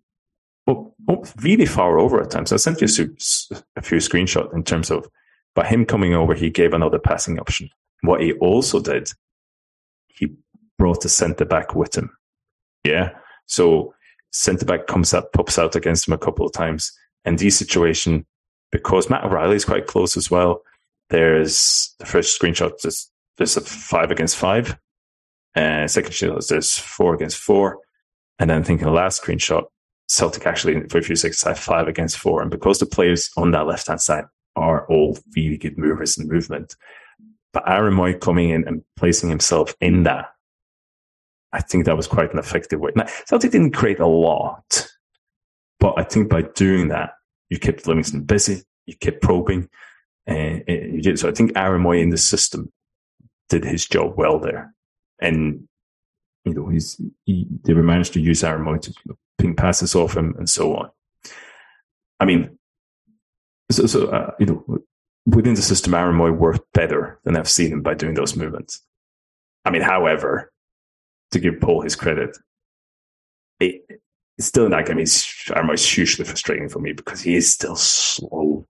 really 1.41 1.67
far 1.67 1.99
over 1.99 2.21
at 2.21 2.31
times. 2.31 2.53
I 2.53 2.57
sent 2.57 2.81
you 2.81 2.87
a 3.77 3.83
few 3.83 3.99
screenshots 3.99 4.55
in 4.55 4.63
terms 4.63 4.91
of 4.91 5.09
by 5.55 5.67
him 5.67 5.87
coming 5.87 6.15
over, 6.15 6.35
he 6.35 6.51
gave 6.51 6.73
another 6.73 6.99
passing 6.99 7.39
option. 7.41 7.71
What 8.03 8.23
he 8.23 8.33
also 8.35 8.81
did, 8.81 9.11
he 10.09 10.35
brought 10.79 11.03
the 11.03 11.09
centre 11.09 11.45
back 11.45 11.75
with 11.75 11.97
him. 11.97 12.11
Yeah. 12.85 13.11
So 13.47 13.95
centre 14.33 14.67
back 14.67 14.87
comes 14.87 15.13
up, 15.15 15.33
pops 15.33 15.59
out 15.59 15.77
against 15.77 16.07
him 16.07 16.15
a 16.15 16.19
couple 16.19 16.47
of 16.47 16.53
times. 16.53 16.93
And 17.25 17.39
these 17.39 17.59
situation, 17.59 18.27
because 18.71 19.11
Matt 19.11 19.25
O'Riley 19.25 19.57
is 19.57 19.65
quite 19.65 19.87
close 19.87 20.17
as 20.17 20.31
well, 20.31 20.63
there's 21.11 21.95
the 21.99 22.07
first 22.07 22.41
screenshot, 22.41 22.73
there's, 22.83 23.11
there's 23.37 23.57
a 23.57 23.61
five 23.63 24.11
against 24.11 24.37
five. 24.37 24.79
And 25.55 25.85
uh, 25.85 25.89
second 25.89 26.13
shot, 26.13 26.47
there's 26.49 26.79
four 26.79 27.15
against 27.15 27.39
four. 27.39 27.79
And 28.39 28.51
then 28.51 28.61
I 28.61 28.63
think 28.63 28.81
in 28.81 28.87
the 28.87 28.93
last 28.93 29.23
screenshot, 29.23 29.65
Celtic 30.07 30.47
actually 30.47 30.87
for 30.89 30.99
a 30.99 31.03
few 31.03 31.17
seconds 31.17 31.43
had 31.43 31.59
five 31.59 31.89
against 31.89 32.19
four. 32.19 32.41
And 32.43 32.51
because 32.51 32.79
the 32.79 32.87
players 32.87 33.31
on 33.37 33.51
that 33.51 33.67
left 33.67 33.89
hand 33.89 34.01
side 34.01 34.25
are 34.57 34.87
all 34.87 35.19
really 35.35 35.57
good 35.57 35.77
movers 35.77 36.17
in 36.17 36.29
movement, 36.29 36.77
but 37.53 37.69
Aaron 37.69 37.95
Mooy 37.95 38.21
coming 38.21 38.51
in 38.51 38.67
and 38.67 38.83
placing 38.97 39.29
himself 39.29 39.75
in 39.81 40.03
that, 40.05 40.27
I 41.53 41.61
think 41.61 41.87
that 41.87 41.97
was 41.97 42.07
quite 42.07 42.33
an 42.33 42.39
effective 42.39 42.81
way. 42.81 42.93
Now, 42.95 43.07
Celtic 43.27 43.53
didn't 43.53 43.73
create 43.73 44.01
a 44.01 44.07
lot, 44.07 44.89
but 45.81 45.95
I 45.97 46.05
think 46.05 46.29
by 46.29 46.43
doing 46.43 46.89
that, 46.89 47.13
you 47.49 47.59
kept 47.59 47.87
Livingston 47.87 48.25
busy, 48.25 48.63
you 48.87 48.97
kept 48.97 49.23
probing, 49.23 49.69
and, 50.27 50.63
you 50.67 51.01
did. 51.01 51.19
So 51.19 51.29
I 51.29 51.33
think 51.33 51.53
Aaron 51.57 51.83
Mooy 51.83 52.03
in 52.03 52.11
the 52.11 52.19
system 52.19 52.71
did 53.49 53.65
his 53.65 53.87
job 53.87 54.15
well 54.17 54.39
there. 54.39 54.75
And, 55.21 55.67
you 56.45 56.53
know, 56.53 56.69
he's, 56.69 57.01
he, 57.25 57.47
they 57.65 57.73
managed 57.73 58.13
to 58.13 58.21
use 58.21 58.45
Aaron 58.45 58.65
Mooy 58.65 58.83
to 58.83 58.95
ping 59.39 59.57
passes 59.57 59.95
off 59.95 60.17
him 60.17 60.35
and 60.39 60.49
so 60.49 60.77
on. 60.77 60.91
I 62.21 62.27
mean, 62.27 62.59
so, 63.71 63.87
so 63.87 64.09
uh, 64.09 64.33
you 64.39 64.47
know, 64.47 64.79
within 65.35 65.55
the 65.55 65.63
system, 65.63 65.95
Aaron 65.95 66.17
Mooy 66.17 66.37
worked 66.37 66.73
better 66.73 67.19
than 67.25 67.37
I've 67.37 67.49
seen 67.49 67.73
him 67.73 67.83
by 67.83 67.95
doing 67.95 68.15
those 68.15 68.37
movements. 68.37 68.83
I 69.65 69.71
mean, 69.71 69.83
however, 69.83 70.53
to 71.33 71.41
give 71.41 71.61
Paul 71.61 71.83
his 71.83 71.97
credit, 71.97 72.37
it, 73.61 73.83
it's 74.39 74.47
still 74.47 74.65
in 74.65 74.71
that 74.71 74.87
game. 74.87 74.99
He's, 74.99 75.27
Aaron 75.55 75.69
Mooy's 75.69 75.89
hugely 75.89 76.25
frustrating 76.25 76.69
for 76.69 76.79
me 76.79 76.93
because 76.93 77.21
he 77.21 77.37
is 77.37 77.53
still 77.53 77.77
slow. 77.77 78.67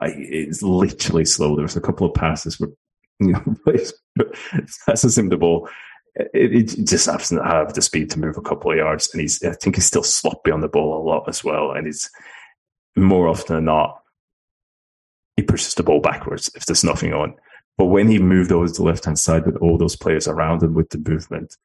It's 0.00 0.62
literally 0.62 1.24
slow. 1.24 1.54
There 1.54 1.62
was 1.62 1.76
a 1.76 1.80
couple 1.80 2.06
of 2.06 2.14
passes 2.14 2.58
where, 2.58 2.70
you 3.20 3.32
know, 3.32 3.54
passes 4.86 5.18
him 5.18 5.28
the 5.28 5.36
ball 5.36 5.68
it, 6.14 6.30
it 6.34 6.86
just 6.86 7.06
doesn't 7.06 7.44
have 7.44 7.74
the 7.74 7.82
speed 7.82 8.10
to 8.10 8.18
move 8.18 8.36
a 8.36 8.42
couple 8.42 8.70
of 8.70 8.76
yards, 8.76 9.08
and 9.12 9.20
he's 9.20 9.42
I 9.42 9.52
think 9.52 9.76
he's 9.76 9.86
still 9.86 10.02
sloppy 10.02 10.50
on 10.50 10.60
the 10.60 10.68
ball 10.68 11.00
a 11.00 11.02
lot 11.02 11.28
as 11.28 11.42
well, 11.42 11.72
and 11.72 11.86
he's 11.86 12.10
more 12.96 13.28
often 13.28 13.56
than 13.56 13.64
not 13.66 14.01
he 15.36 15.42
pushes 15.42 15.74
the 15.74 15.82
ball 15.82 16.00
backwards 16.00 16.50
if 16.54 16.66
there's 16.66 16.84
nothing 16.84 17.12
on. 17.12 17.34
But 17.78 17.86
when 17.86 18.08
he 18.08 18.18
moved 18.18 18.52
over 18.52 18.66
to 18.66 18.72
the 18.72 18.82
left 18.82 19.06
hand 19.06 19.18
side 19.18 19.46
with 19.46 19.56
all 19.56 19.78
those 19.78 19.96
players 19.96 20.28
around 20.28 20.62
him 20.62 20.74
with 20.74 20.90
the 20.90 20.98
movement, 20.98 21.56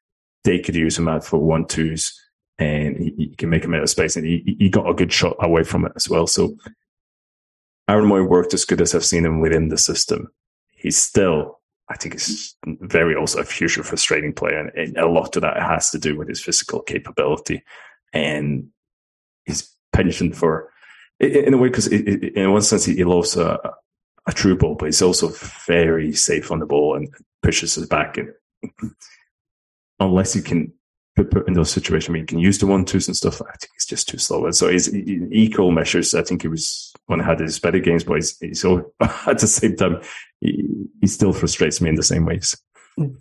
they 0.43 0.59
could 0.59 0.75
use 0.75 0.97
him 0.97 1.07
out 1.07 1.25
for 1.25 1.39
one 1.39 1.65
twos, 1.65 2.17
and 2.57 2.97
he, 2.97 3.13
he 3.17 3.35
can 3.35 3.49
make 3.49 3.63
him 3.63 3.73
out 3.73 3.83
of 3.83 3.89
space, 3.89 4.15
and 4.15 4.25
he, 4.25 4.55
he 4.57 4.69
got 4.69 4.89
a 4.89 4.93
good 4.93 5.11
shot 5.11 5.35
away 5.39 5.63
from 5.63 5.85
it 5.85 5.91
as 5.95 6.09
well. 6.09 6.27
So 6.27 6.55
Aaron 7.89 8.05
Mooy 8.05 8.27
worked 8.27 8.53
as 8.53 8.65
good 8.65 8.81
as 8.81 8.95
I've 8.95 9.05
seen 9.05 9.25
him 9.25 9.41
within 9.41 9.69
the 9.69 9.77
system. 9.77 10.29
He's 10.71 10.97
still, 10.97 11.59
I 11.89 11.97
think, 11.97 12.13
he's 12.13 12.55
very 12.65 13.15
also 13.15 13.39
a 13.39 13.43
future 13.43 13.83
frustrating 13.83 14.33
player, 14.33 14.59
and, 14.59 14.71
and 14.75 14.97
a 14.97 15.07
lot 15.07 15.35
of 15.35 15.41
that 15.41 15.61
has 15.61 15.89
to 15.91 15.99
do 15.99 16.17
with 16.17 16.29
his 16.29 16.41
physical 16.41 16.81
capability 16.81 17.63
and 18.13 18.69
his 19.45 19.69
penchant 19.91 20.35
for, 20.35 20.71
in 21.19 21.53
a 21.53 21.57
way, 21.57 21.69
because 21.69 21.87
in 21.87 22.51
one 22.51 22.61
sense 22.61 22.85
he 22.85 23.03
loves 23.03 23.35
a, 23.35 23.59
a 24.27 24.33
true 24.33 24.55
ball, 24.55 24.75
but 24.75 24.85
he's 24.85 25.01
also 25.01 25.29
very 25.65 26.13
safe 26.13 26.51
on 26.51 26.59
the 26.59 26.65
ball 26.65 26.95
and 26.95 27.09
pushes 27.41 27.75
his 27.75 27.87
back. 27.87 28.17
And 28.17 28.33
unless 29.99 30.35
you 30.35 30.41
can 30.41 30.73
put 31.15 31.47
in 31.47 31.53
those 31.53 31.71
situations 31.71 32.09
where 32.09 32.19
you 32.19 32.25
can 32.25 32.39
use 32.39 32.59
the 32.59 32.67
one 32.67 32.85
twos 32.85 33.07
and 33.07 33.17
stuff, 33.17 33.41
I 33.41 33.55
think 33.57 33.71
he's 33.73 33.85
just 33.85 34.07
too 34.07 34.17
slow. 34.17 34.45
And 34.45 34.55
so 34.55 34.69
he's 34.69 34.87
in 34.87 35.29
equal 35.31 35.71
measures. 35.71 36.13
I 36.13 36.21
think 36.21 36.43
he 36.43 36.47
was 36.47 36.93
when 37.07 37.21
I 37.21 37.25
had 37.25 37.39
his 37.39 37.59
better 37.59 37.79
games, 37.79 38.03
but 38.03 38.15
he's, 38.15 38.37
he's 38.37 38.61
so 38.61 38.91
at 38.99 39.39
the 39.39 39.47
same 39.47 39.75
time, 39.75 40.01
he, 40.41 40.67
he, 41.01 41.07
still 41.07 41.33
frustrates 41.33 41.81
me 41.81 41.89
in 41.89 41.95
the 41.95 42.03
same 42.03 42.25
ways. 42.25 42.55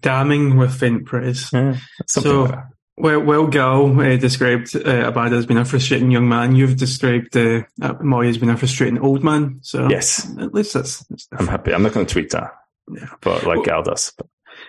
Damning 0.01 0.57
with 0.57 0.75
faint 0.75 1.07
praise. 1.07 1.51
Yeah, 1.53 1.77
so, 2.07 2.45
like 2.45 2.65
well, 2.99 3.21
well, 3.21 3.47
Gal 3.47 4.01
uh, 4.01 4.17
described 4.17 4.75
uh, 4.75 5.11
Abada 5.13 5.33
as 5.33 5.47
being 5.47 5.59
a 5.59 5.65
frustrating 5.67 6.11
young 6.11 6.29
man. 6.29 6.57
You've 6.57 6.77
described 6.77 7.37
uh, 7.37 7.65
Mooy 7.81 8.29
as 8.29 8.39
being 8.39 8.51
a 8.51 8.57
frustrating 8.57 8.99
old 8.99 9.23
man. 9.23 9.59
So 9.63 9.89
yes, 9.89 10.27
at 10.39 10.55
least 10.55 10.73
that's. 10.73 11.05
that's 11.05 11.29
I'm 11.33 11.47
happy. 11.47 11.75
I'm 11.75 11.83
not 11.83 11.93
going 11.93 12.07
to 12.07 12.13
tweet 12.13 12.31
that. 12.31 12.55
Yeah. 12.91 13.09
But 13.21 13.45
like 13.45 13.57
well, 13.57 13.65
Gal 13.65 13.83
does. 13.83 14.13
But. 14.17 14.27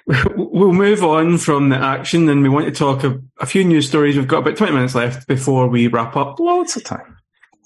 We'll 0.36 0.74
move 0.74 1.04
on 1.04 1.38
from 1.38 1.70
the 1.70 1.78
action 1.78 2.28
and 2.28 2.42
we 2.42 2.50
want 2.50 2.66
to 2.66 2.72
talk 2.72 3.04
a, 3.04 3.22
a, 3.40 3.46
few 3.46 3.64
news 3.64 3.88
stories. 3.88 4.18
We've 4.18 4.28
got 4.28 4.40
about 4.40 4.58
20 4.58 4.74
minutes 4.74 4.96
left 4.96 5.28
before 5.28 5.68
we 5.68 5.88
wrap 5.88 6.16
up. 6.18 6.40
Lots 6.40 6.76
of 6.76 6.84
time. 6.84 7.18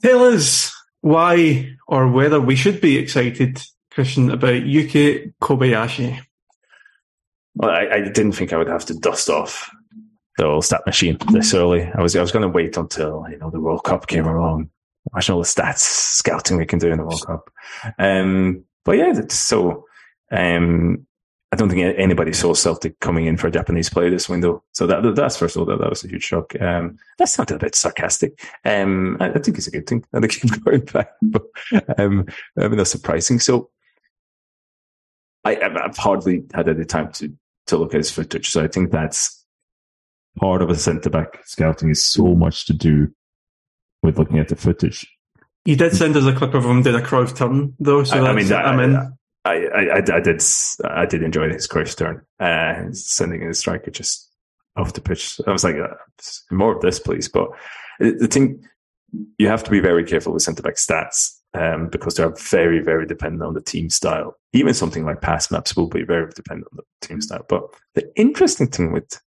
Tell 0.03 0.25
us 0.25 0.75
why 0.99 1.77
or 1.87 2.11
whether 2.11 2.39
we 2.39 2.55
should 2.55 2.81
be 2.81 2.97
excited, 2.97 3.61
Christian, 3.91 4.29
about 4.29 4.65
Yuki 4.65 5.33
Kobayashi. 5.41 6.19
Well, 7.55 7.71
I, 7.71 7.87
I 7.91 8.01
didn't 8.01 8.33
think 8.33 8.53
I 8.53 8.57
would 8.57 8.67
have 8.67 8.85
to 8.87 8.93
dust 8.93 9.29
off 9.29 9.71
the 10.37 10.45
old 10.45 10.65
stat 10.65 10.81
machine 10.85 11.17
this 11.31 11.53
early. 11.53 11.83
I 11.83 12.01
was 12.01 12.15
I 12.15 12.21
was 12.21 12.31
going 12.31 12.43
to 12.43 12.49
wait 12.49 12.77
until 12.77 13.25
you 13.29 13.37
know 13.37 13.49
the 13.49 13.59
World 13.59 13.83
Cup 13.83 14.07
came 14.07 14.25
along, 14.25 14.69
watch 15.13 15.29
all 15.29 15.39
the 15.39 15.45
stats 15.45 15.79
scouting 15.79 16.57
we 16.57 16.65
can 16.65 16.79
do 16.79 16.91
in 16.91 16.97
the 16.97 17.05
World 17.05 17.25
Cup. 17.25 17.49
Um, 17.99 18.63
but 18.83 18.97
yeah, 18.97 19.13
so 19.29 19.85
um, 20.31 21.05
I 21.51 21.57
don't 21.57 21.69
think 21.69 21.97
anybody 21.97 22.31
saw 22.31 22.53
Celtic 22.53 22.99
coming 23.01 23.25
in 23.25 23.35
for 23.35 23.47
a 23.47 23.51
Japanese 23.51 23.89
player 23.89 24.09
this 24.09 24.29
window. 24.29 24.63
So 24.71 24.87
that, 24.87 25.15
that's 25.15 25.35
first 25.35 25.55
of 25.55 25.59
all, 25.59 25.65
that, 25.65 25.79
that 25.79 25.89
was 25.89 26.03
a 26.05 26.07
huge 26.07 26.23
shock. 26.23 26.59
Um, 26.59 26.97
that 27.17 27.27
sounded 27.27 27.55
a 27.55 27.59
bit 27.59 27.75
sarcastic. 27.75 28.41
Um, 28.63 29.17
I, 29.19 29.31
I, 29.31 29.39
think 29.39 29.57
it's 29.57 29.67
a 29.67 29.71
good 29.71 29.85
thing 29.85 30.05
that 30.11 30.21
they 30.21 30.29
keep 30.29 30.63
going 30.63 30.85
back, 30.85 31.09
but, 31.21 31.43
um, 31.97 32.25
I 32.57 32.69
mean, 32.69 32.77
that's 32.77 32.91
surprising. 32.91 33.39
So 33.39 33.69
I, 35.43 35.55
have 35.55 35.97
hardly 35.97 36.45
had 36.53 36.69
any 36.69 36.85
time 36.85 37.11
to, 37.13 37.33
to 37.67 37.77
look 37.77 37.93
at 37.93 37.99
his 37.99 38.11
footage. 38.11 38.49
So 38.49 38.63
I 38.63 38.67
think 38.67 38.91
that's 38.91 39.40
part 40.37 40.61
of 40.61 40.69
a 40.69 40.75
centre 40.75 41.09
back 41.09 41.45
scouting 41.45 41.89
is 41.89 42.03
so 42.03 42.33
much 42.35 42.65
to 42.65 42.73
do 42.73 43.11
with 44.03 44.17
looking 44.17 44.39
at 44.39 44.47
the 44.47 44.55
footage. 44.55 45.07
You 45.65 45.75
did 45.75 45.95
send 45.95 46.15
us 46.15 46.25
a 46.25 46.33
clip 46.33 46.53
of 46.53 46.65
him 46.65 46.81
did 46.81 46.95
a 46.95 47.01
Cruyff 47.01 47.35
turn 47.35 47.75
though. 47.79 48.03
So 48.03 48.23
I, 48.23 48.31
I 48.31 48.33
mean, 48.33 48.51
I, 48.51 48.75
mean, 48.75 48.95
I, 49.45 49.51
I, 49.51 49.97
I, 49.97 50.01
did 50.01 50.41
I 50.83 51.05
did 51.05 51.21
enjoy 51.21 51.49
his 51.49 51.67
Cruyff 51.67 51.95
turn, 51.95 52.25
uh, 52.39 52.91
sending 52.93 53.43
in 53.43 53.49
a 53.49 53.53
striker 53.53 53.91
just 53.91 54.31
off 54.75 54.93
the 54.93 55.01
pitch. 55.01 55.39
I 55.45 55.51
was 55.51 55.63
like, 55.63 55.75
uh, 55.75 55.95
more 56.49 56.75
of 56.75 56.81
this, 56.81 56.99
please. 56.99 57.27
But 57.27 57.49
the 57.99 58.27
thing, 58.27 58.63
you 59.37 59.47
have 59.47 59.63
to 59.63 59.71
be 59.71 59.79
very 59.79 60.03
careful 60.03 60.33
with 60.33 60.41
centre 60.41 60.63
back 60.63 60.75
stats 60.75 61.37
um, 61.53 61.89
because 61.89 62.15
they 62.15 62.23
are 62.23 62.35
very, 62.49 62.79
very 62.79 63.05
dependent 63.05 63.43
on 63.43 63.53
the 63.53 63.61
team 63.61 63.89
style. 63.89 64.35
Even 64.53 64.73
something 64.73 65.05
like 65.05 65.21
pass 65.21 65.51
maps 65.51 65.75
will 65.75 65.89
be 65.89 66.03
very 66.03 66.31
dependent 66.35 66.67
on 66.71 66.77
the 66.77 67.07
team 67.07 67.21
style. 67.21 67.45
But 67.47 67.63
the 67.93 68.11
interesting 68.15 68.67
thing 68.67 68.91
with 68.91 69.21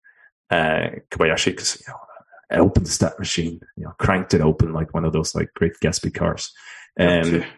uh, 0.50 0.90
Kobayashi, 1.10 1.46
because 1.46 1.80
you 1.80 1.92
know, 1.92 1.98
I 2.50 2.58
opened 2.58 2.86
the 2.86 2.90
stat 2.90 3.18
machine, 3.18 3.60
you 3.76 3.84
know, 3.84 3.92
cranked 3.98 4.34
it 4.34 4.40
open 4.40 4.72
like 4.72 4.94
one 4.94 5.04
of 5.04 5.12
those 5.12 5.34
like 5.34 5.52
great 5.54 5.72
Gatsby 5.82 6.14
cars. 6.14 6.52
Um, 6.98 7.44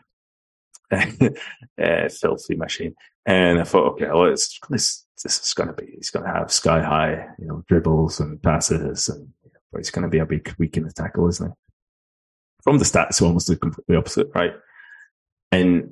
uh, 0.93 2.09
filthy 2.09 2.55
machine. 2.55 2.95
And 3.25 3.61
I 3.61 3.65
thought, 3.65 3.93
okay, 3.93 4.07
well, 4.07 4.27
it's, 4.27 4.59
this, 4.71 5.05
this 5.23 5.41
is 5.41 5.55
going 5.55 5.69
to 5.69 5.75
be, 5.75 5.93
he's 5.97 6.11
going 6.11 6.25
to 6.25 6.33
have 6.33 6.53
sky 6.53 6.81
high, 6.81 7.27
you 7.39 7.47
know, 7.47 7.65
dribbles 7.69 8.21
and 8.21 8.41
passes 8.43 9.09
and 9.09 9.29
you 9.45 9.51
know, 9.53 9.79
he's 9.79 9.91
going 9.91 10.05
to 10.05 10.09
be 10.09 10.19
a 10.19 10.27
big 10.27 10.55
weak 10.59 10.77
in 10.77 10.85
the 10.85 10.93
tackle, 10.93 11.29
isn't 11.29 11.49
he? 11.49 11.55
From 12.63 12.79
the 12.79 12.85
stats, 12.85 13.21
almost 13.21 13.49
the 13.49 13.57
completely 13.57 13.97
opposite, 13.97 14.29
right? 14.35 14.55
And 15.51 15.91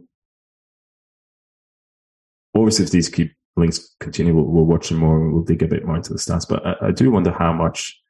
obviously 2.55 2.85
if 2.85 2.91
these 2.91 3.09
keep 3.09 3.33
links 3.56 3.94
continue, 4.01 4.35
we'll, 4.35 4.44
we'll 4.44 4.64
watch 4.64 4.89
them 4.89 4.98
more. 4.98 5.20
and 5.20 5.32
We'll 5.32 5.43
dig 5.43 5.62
a 5.62 5.68
bit 5.68 5.85
more 5.85 5.97
into 5.97 6.12
the 6.12 6.18
stats, 6.18 6.48
but 6.48 6.64
I, 6.66 6.89
I 6.89 6.90
do 6.90 7.10
wonder 7.10 7.31
how 7.31 7.52
much 7.52 8.01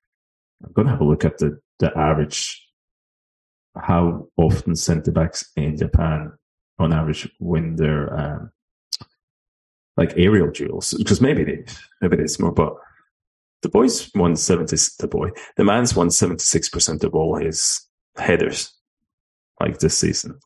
I'm 0.64 0.72
going 0.72 0.86
to 0.86 0.92
have 0.92 1.00
a 1.00 1.04
look 1.04 1.24
at 1.24 1.38
the, 1.38 1.58
the 1.78 1.96
average 1.96 2.60
how 3.76 4.28
often 4.36 4.76
centre 4.76 5.10
backs 5.10 5.50
in 5.56 5.76
Japan 5.76 6.32
on 6.78 6.92
average 6.92 7.28
win 7.40 7.76
their 7.76 8.16
um, 8.18 8.50
like 9.96 10.14
aerial 10.16 10.50
duels. 10.50 10.94
Because 10.94 11.20
maybe 11.20 11.44
they 11.44 11.64
maybe 12.00 12.22
it's 12.22 12.38
more 12.38 12.52
but 12.52 12.74
the 13.62 13.68
boys 13.68 14.10
won 14.14 14.36
70 14.36 14.76
the 14.98 15.08
boy 15.08 15.30
the 15.56 15.64
man's 15.64 15.96
won 15.96 16.08
76% 16.08 17.04
of 17.04 17.14
all 17.14 17.36
his 17.36 17.86
headers 18.16 18.72
like 19.60 19.78
this 19.78 19.98
season. 19.98 20.38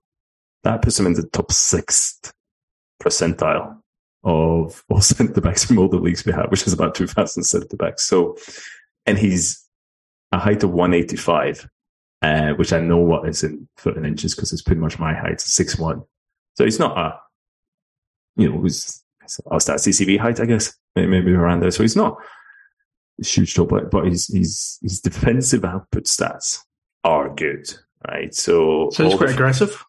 That 0.65 0.83
puts 0.83 0.99
him 0.99 1.07
in 1.07 1.15
the 1.15 1.29
top 1.29 1.53
sixth 1.53 2.33
percentile 3.03 3.79
of 4.25 4.85
all 4.89 5.01
centre 5.01 5.41
backs 5.41 5.65
from 5.65 5.79
all 5.79 5.89
the 5.89 5.97
leagues 5.97 6.25
we 6.25 6.33
have 6.33 6.51
which 6.51 6.67
is 6.67 6.73
about 6.73 6.95
2000 6.95 7.43
centre 7.43 7.77
backs 7.77 8.05
so 8.05 8.37
and 9.07 9.19
he's 9.19 9.65
a 10.33 10.39
height 10.39 10.63
of 10.63 10.71
185 10.71 11.69
uh, 12.23 12.53
which 12.55 12.73
I 12.73 12.81
know 12.81 12.99
what 12.99 13.29
is 13.29 13.45
in 13.45 13.69
foot 13.77 13.97
and 13.97 14.07
inches 14.07 14.35
because 14.35 14.53
it's 14.53 14.63
pretty 14.63 14.81
much 14.81 14.99
my 14.99 15.15
height, 15.15 15.41
six 15.41 15.79
one. 15.79 16.03
So 16.57 16.65
he's 16.65 16.79
not 16.79 16.99
a, 16.99 17.21
you 18.37 18.51
know, 18.51 18.59
who's 18.59 19.05
oh, 19.47 19.59
that 19.59 19.79
CCV 19.79 20.19
height, 20.19 20.41
I 20.41 20.47
guess, 20.47 20.77
maybe 20.97 21.33
around 21.33 21.61
there. 21.61 21.71
So 21.71 21.85
he's 21.85 21.97
not 21.97 22.17
huge 23.23 23.55
top, 23.55 23.69
but, 23.69 23.91
but 23.91 24.07
his, 24.07 24.27
his, 24.29 24.79
his 24.83 25.01
defensive 25.01 25.65
output 25.65 26.05
stats 26.05 26.59
are 27.05 27.33
good, 27.33 27.73
right? 28.09 28.35
So, 28.35 28.91
so 28.93 29.05
he's 29.05 29.15
quite 29.15 29.29
the, 29.29 29.35
aggressive. 29.35 29.85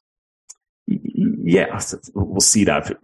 Yeah, 1.44 1.80
we'll 2.14 2.42
see 2.42 2.64
that 2.66 2.98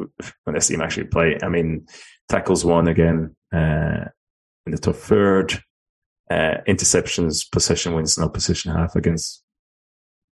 when 0.43 0.55
I 0.55 0.59
see 0.59 0.75
him 0.75 0.81
actually 0.81 1.07
play. 1.07 1.37
I 1.41 1.49
mean, 1.49 1.87
tackles 2.29 2.63
one 2.63 2.87
again, 2.87 3.35
uh, 3.53 4.05
in 4.65 4.71
the 4.71 4.77
top 4.77 4.95
third, 4.95 5.53
uh, 6.29 6.55
interceptions, 6.67 7.49
possession 7.51 7.93
wins, 7.93 8.17
no 8.17 8.29
possession 8.29 8.71
half 8.71 8.95
against 8.95 9.43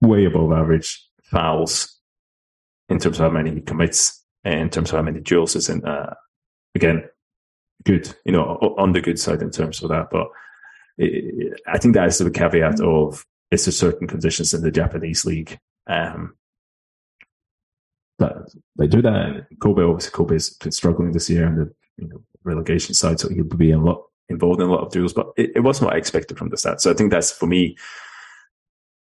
way 0.01 0.25
above 0.25 0.53
average 0.53 1.07
fouls 1.23 2.01
in 2.89 2.99
terms 2.99 3.19
of 3.19 3.25
how 3.25 3.31
many 3.31 3.51
he 3.53 3.61
commits, 3.61 4.25
in 4.45 4.71
terms 4.71 4.91
of 4.91 4.97
how 4.97 5.03
many 5.03 5.21
duels 5.21 5.57
is 5.57 5.69
in. 5.69 5.85
Uh, 5.85 6.15
again, 6.75 7.05
good, 7.85 8.15
you 8.25 8.33
know, 8.33 8.43
on 8.79 8.93
the 8.93 9.01
good 9.01 9.19
side 9.19 9.43
in 9.43 9.51
terms 9.51 9.83
of 9.83 9.91
that. 9.91 10.09
But 10.11 10.29
it, 10.99 11.61
I 11.67 11.79
think 11.79 11.95
that 11.95 12.09
is 12.09 12.19
the 12.19 12.31
caveat 12.31 12.81
of 12.81 13.25
it's 13.51 13.67
a 13.67 13.73
certain 13.73 14.07
conditions 14.09 14.55
in 14.55 14.63
the 14.63 14.71
Japanese 14.71 15.25
league. 15.25 15.59
Um, 15.87 16.37
that 18.19 18.33
they 18.77 18.87
do 18.87 19.03
that. 19.03 19.15
And 19.15 19.47
Kobe 19.61 19.83
obviously 19.83 20.13
Kobe 20.13 20.35
has 20.35 20.51
been 20.51 20.73
struggling 20.73 21.13
this 21.13 21.31
year 21.31 21.47
on 21.47 21.57
the 21.57 21.75
you 21.97 22.09
know 22.09 22.23
relegation 22.45 22.95
side, 22.95 23.21
so 23.21 23.29
he'll 23.29 23.45
be 23.45 23.73
a 23.73 23.79
lot 23.79 24.03
involved 24.29 24.61
in 24.61 24.69
a 24.69 24.73
lot 24.73 24.85
of 24.85 24.93
duels. 24.93 25.13
But 25.13 25.29
it, 25.37 25.53
it 25.57 25.61
wasn't 25.61 25.87
what 25.87 25.95
I 25.95 25.99
expected 25.99 26.39
from 26.39 26.51
the 26.51 26.57
start. 26.57 26.81
So 26.81 26.91
I 26.91 26.95
think 26.95 27.11
that's 27.11 27.33
for 27.33 27.47
me 27.47 27.77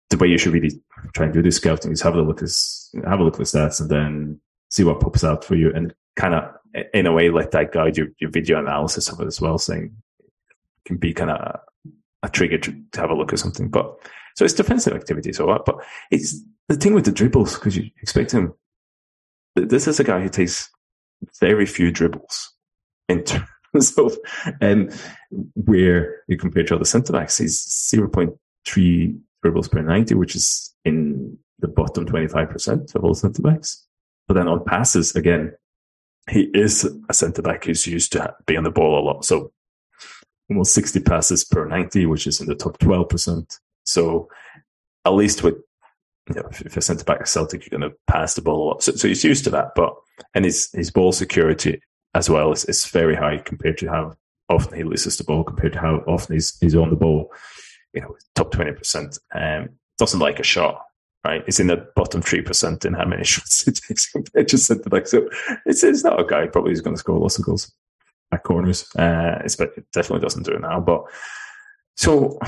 the 0.10 0.18
way 0.18 0.28
you 0.28 0.38
should 0.38 0.54
really 0.54 0.72
try 1.14 1.26
and 1.26 1.34
do 1.34 1.42
this 1.42 1.58
scouting 1.58 1.92
is 1.92 2.02
have 2.02 2.16
a 2.16 2.22
look 2.22 2.42
at 2.42 2.50
have 3.08 3.20
a 3.20 3.24
look 3.24 3.36
at 3.36 3.40
the 3.40 3.44
stats 3.44 3.80
and 3.80 3.90
then 3.90 4.40
see 4.70 4.84
what 4.84 5.00
pops 5.00 5.24
out 5.24 5.44
for 5.44 5.56
you 5.56 5.72
and 5.74 5.94
kind 6.16 6.34
of 6.34 6.44
in 6.94 7.06
a 7.06 7.12
way 7.12 7.30
let 7.30 7.52
that 7.52 7.72
guide 7.72 7.98
your, 7.98 8.08
your 8.20 8.30
video 8.30 8.60
analysis 8.60 9.10
of 9.10 9.20
it 9.20 9.28
as 9.28 9.40
well 9.40 9.58
saying 9.58 9.96
it 10.20 10.32
can 10.86 10.98
be 10.98 11.14
kind 11.14 11.32
of 11.32 11.60
a 12.24 12.30
trigger 12.30 12.58
to, 12.58 12.72
to, 12.92 13.00
have 13.00 13.10
a 13.10 13.16
look 13.16 13.32
at 13.32 13.40
something 13.40 13.70
but 13.70 13.96
so 14.36 14.44
it's 14.44 14.54
defensive 14.54 14.94
activity 14.94 15.32
so 15.32 15.46
what 15.46 15.66
but 15.66 15.78
it's 16.12 16.44
the 16.68 16.76
thing 16.76 16.94
with 16.94 17.06
the 17.06 17.12
dribbles 17.12 17.56
because 17.56 17.78
you 17.78 17.90
expect 18.02 18.32
him 18.32 18.54
this 19.66 19.88
is 19.88 20.00
a 20.00 20.04
guy 20.04 20.20
who 20.22 20.30
takes 20.30 20.70
very 21.40 21.66
few 21.66 21.92
dribbles 21.92 22.54
in 23.08 23.24
terms 23.74 23.98
of 23.98 24.18
um, 24.62 24.90
where 25.56 26.22
you 26.28 26.38
compare 26.38 26.64
to 26.64 26.76
other 26.76 26.86
centre 26.86 27.14
backs 27.14 27.38
he's 27.38 27.66
0.3 27.94 29.20
dribbles 29.42 29.68
per 29.68 29.82
90, 29.82 30.16
which 30.16 30.36
is 30.36 30.74
in 30.86 31.38
the 31.60 31.68
bottom 31.68 32.06
25% 32.06 32.96
of 32.96 33.04
all 33.04 33.14
centre 33.14 33.42
backs. 33.42 33.86
But 34.28 34.36
then 34.36 34.48
on 34.48 34.64
passes, 34.64 35.16
again, 35.16 35.54
he 36.30 36.50
is 36.54 36.90
a 37.10 37.14
centre 37.14 37.42
back 37.42 37.66
who's 37.66 37.88
used 37.88 38.12
to 38.14 38.36
be 38.46 38.56
on 38.56 38.64
the 38.64 38.72
ball 38.72 39.00
a 39.00 39.04
lot. 39.04 39.26
So 39.26 39.52
almost 40.50 40.74
60 40.74 41.02
passes 41.02 41.44
per 41.44 41.66
90, 41.66 42.06
which 42.06 42.28
is 42.28 42.40
in 42.40 42.48
the 42.48 42.56
top 42.56 42.78
12%. 42.80 43.60
So 43.84 44.30
at 45.06 45.14
least 45.14 45.44
with 45.44 45.56
you 46.30 46.36
know, 46.36 46.48
if, 46.50 46.62
if 46.62 46.78
a 46.78 46.82
centre 46.82 47.04
back 47.04 47.26
Celtic, 47.28 47.62
you're 47.70 47.80
going 47.80 47.90
to 47.90 47.98
pass 48.08 48.36
the 48.36 48.42
ball 48.42 48.64
a 48.64 48.68
lot. 48.70 48.84
So, 48.84 48.94
so 48.94 49.08
he's 49.08 49.24
used 49.24 49.44
to 49.46 49.50
that. 49.52 49.72
But 49.76 49.96
and 50.34 50.46
his 50.46 50.70
his 50.74 50.92
ball 50.92 51.12
security 51.12 51.82
as 52.14 52.30
well 52.30 52.52
is, 52.52 52.66
is 52.66 52.86
very 52.86 53.16
high 53.16 53.38
compared 53.38 53.78
to 53.80 53.90
how 53.90 54.16
often 54.50 54.78
he 54.78 54.84
loses 54.84 55.18
the 55.18 55.24
ball 55.24 55.44
compared 55.44 55.74
to 55.74 55.80
how 55.80 55.98
often 56.08 56.36
he's 56.36 56.58
he's 56.60 56.76
on 56.76 56.90
the 56.90 56.96
ball. 56.96 57.32
You 57.94 58.02
know, 58.02 58.16
top 58.36 58.52
twenty 58.52 58.74
percent. 58.74 59.18
Um, 59.34 59.70
doesn't 59.98 60.20
like 60.20 60.40
a 60.40 60.44
shot. 60.44 60.86
Right, 61.26 61.44
he's 61.46 61.60
in 61.60 61.68
the 61.68 61.86
bottom 61.96 62.22
three 62.22 62.42
percent 62.42 62.86
in 62.86 62.94
how 62.94 63.06
many 63.06 63.24
shots 63.26 63.66
he 63.66 63.72
takes 63.72 64.12
compared 64.12 64.48
to 64.50 64.58
centre 64.58 64.90
back. 64.90 65.08
So 65.08 65.30
it's 65.66 65.84
it's 65.84 66.04
not 66.04 66.20
a 66.20 66.26
guy 66.26 66.48
probably 66.48 66.72
who's 66.72 66.82
going 66.82 66.96
to 66.96 67.00
score 67.00 67.20
lots 67.20 67.40
of 67.40 67.46
goals 67.46 67.72
at 68.32 68.44
corners. 68.44 68.88
Uh, 68.96 69.42
it 69.44 69.92
definitely 69.92 70.22
doesn't 70.22 70.44
do 70.44 70.54
it 70.54 70.62
now. 70.62 70.80
But 70.80 71.04
so 71.98 72.40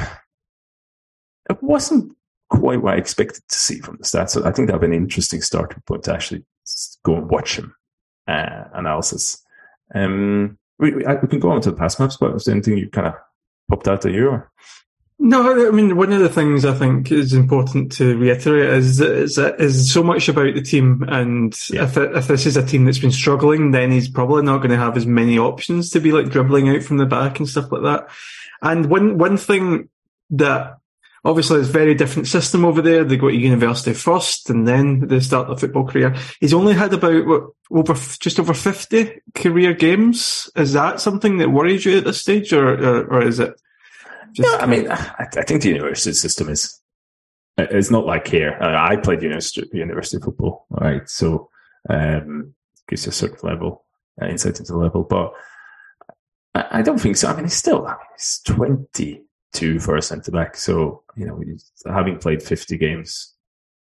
it 1.50 1.62
wasn't 1.62 2.16
quite 2.52 2.82
what 2.82 2.94
I 2.94 2.98
expected 2.98 3.42
to 3.48 3.58
see 3.58 3.80
from 3.80 3.98
the 3.98 4.04
stats. 4.04 4.32
So 4.32 4.46
I 4.46 4.52
think 4.52 4.68
that 4.68 4.74
would 4.74 4.88
be 4.88 4.96
an 4.96 5.02
interesting 5.02 5.42
starting 5.42 5.82
point 5.88 6.04
to 6.04 6.14
actually 6.14 6.46
go 7.04 7.16
and 7.16 7.30
watch 7.30 7.58
him 7.58 7.74
uh, 8.28 8.66
analysis. 8.74 9.42
Um, 9.96 10.60
we, 10.78 10.94
we, 10.94 11.04
we, 11.04 11.28
can 11.28 11.40
go 11.40 11.52
on 11.52 11.62
to 11.62 11.72
the 11.72 11.78
pass 11.78 12.00
maps, 12.00 12.18
but 12.18 12.34
was 12.34 12.46
there 12.46 12.54
anything 12.54 12.78
you 12.78 12.90
kind 12.90 13.08
of 13.08 13.14
popped 13.70 13.88
out 13.88 14.06
at 14.06 14.14
you? 14.14 14.30
Or? 14.30 14.52
No, 15.24 15.68
I 15.68 15.70
mean 15.70 15.96
one 15.96 16.12
of 16.12 16.20
the 16.20 16.30
things 16.30 16.66
I 16.66 16.74
think 16.74 17.12
is 17.12 17.34
important 17.34 17.92
to 17.94 18.18
reiterate 18.18 18.74
is 18.74 19.00
is, 19.00 19.38
is 19.38 19.94
so 19.94 20.02
much 20.02 20.28
about 20.28 20.56
the 20.56 20.64
team, 20.64 21.04
and 21.08 21.56
yeah. 21.70 21.84
if 21.84 21.96
it, 21.96 22.16
if 22.16 22.28
this 22.28 22.48
is 22.48 22.58
a 22.58 22.66
team 22.66 22.86
that's 22.86 22.98
been 22.98 23.12
struggling, 23.12 23.70
then 23.70 23.92
he's 23.92 24.10
probably 24.10 24.42
not 24.42 24.58
going 24.58 24.72
to 24.72 24.78
have 24.78 24.98
as 24.98 25.06
many 25.06 25.38
options 25.38 25.92
to 25.92 26.00
be 26.00 26.12
like 26.12 26.30
dribbling 26.30 26.70
out 26.70 26.82
from 26.82 26.98
the 26.98 27.06
back 27.06 27.38
and 27.38 27.48
stuff 27.48 27.72
like 27.72 27.84
that. 27.84 28.10
And 28.64 28.88
one 28.88 29.20
one 29.20 29.38
thing 29.38 29.90
that 30.32 30.80
obviously 31.24 31.60
it's 31.60 31.70
a 31.70 31.72
very 31.72 31.94
different 31.94 32.28
system 32.28 32.66
over 32.66 32.82
there. 32.82 33.04
They 33.04 33.18
go 33.18 33.30
to 33.30 33.36
university 33.36 33.94
first 33.94 34.50
and 34.50 34.68
then 34.68 35.08
they 35.08 35.20
start 35.20 35.48
their 35.48 35.58
football 35.58 35.88
career. 35.88 36.16
He's 36.40 36.54
only 36.54 36.74
had 36.74 36.94
about 36.94 37.26
what, 37.26 37.44
over 37.72 37.94
just 38.20 38.40
over 38.40 38.54
fifty 38.54 39.22
career 39.36 39.74
games. 39.74 40.50
Is 40.56 40.74
that 40.74 41.02
something 41.02 41.38
that 41.38 41.52
worries 41.52 41.86
you 41.86 41.98
at 41.98 42.06
this 42.06 42.22
stage, 42.22 42.54
or 42.54 42.70
or, 42.70 43.06
or 43.06 43.22
is 43.22 43.40
it? 43.40 43.60
Just 44.34 44.62
I 44.62 44.66
mean, 44.66 44.90
I, 44.90 45.28
I, 45.38 45.44
think 45.44 45.62
the 45.62 45.70
university 45.70 46.14
system 46.14 46.50
is. 46.50 46.80
It's 47.58 47.92
not 47.92 48.06
like 48.06 48.28
here. 48.28 48.58
I 48.62 48.96
played 48.96 49.22
university, 49.22 49.70
university 49.74 50.24
football, 50.24 50.66
right? 50.70 51.08
So 51.10 51.50
um, 51.90 52.56
gives 52.88 53.06
you 53.06 53.10
a 53.10 53.14
certain 53.14 53.48
level, 53.48 53.84
uh, 54.22 54.28
insight 54.28 54.60
into 54.60 54.72
the 54.72 54.78
level. 54.78 55.04
But 55.04 55.34
I, 56.56 56.80
I, 56.80 56.82
don't 56.82 56.98
think 56.98 57.18
so. 57.18 57.28
I 57.28 57.36
mean, 57.36 57.46
he's 57.46 57.56
still. 57.56 57.86
I 57.86 57.92
mean, 57.92 58.08
he's 58.16 58.42
twenty 58.46 59.24
two 59.54 59.80
for 59.80 59.96
a 59.96 60.02
centre 60.02 60.32
back. 60.32 60.56
So 60.56 61.04
you 61.16 61.26
know, 61.26 61.42
having 61.86 62.18
played 62.18 62.44
fifty 62.44 62.78
games 62.78 63.34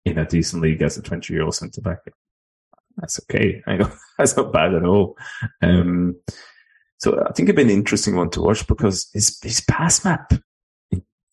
in 0.04 0.18
a 0.18 0.26
decent 0.26 0.62
league 0.62 0.82
as 0.82 0.96
a 0.96 1.02
twenty 1.02 1.34
year 1.34 1.42
old 1.42 1.54
centre 1.54 1.80
back, 1.80 1.98
that's 2.96 3.20
okay. 3.20 3.62
I 3.66 3.76
know 3.76 3.92
that's 4.18 4.36
not 4.36 4.52
bad 4.52 4.74
at 4.74 4.84
all. 4.84 5.16
Um, 5.62 6.16
so 6.98 7.20
I 7.20 7.32
think 7.32 7.48
it'd 7.48 7.56
be 7.56 7.62
an 7.62 7.70
interesting 7.70 8.16
one 8.16 8.30
to 8.30 8.42
watch 8.42 8.66
because 8.66 9.10
his 9.12 9.38
his 9.42 9.60
pass 9.62 10.04
map 10.04 10.32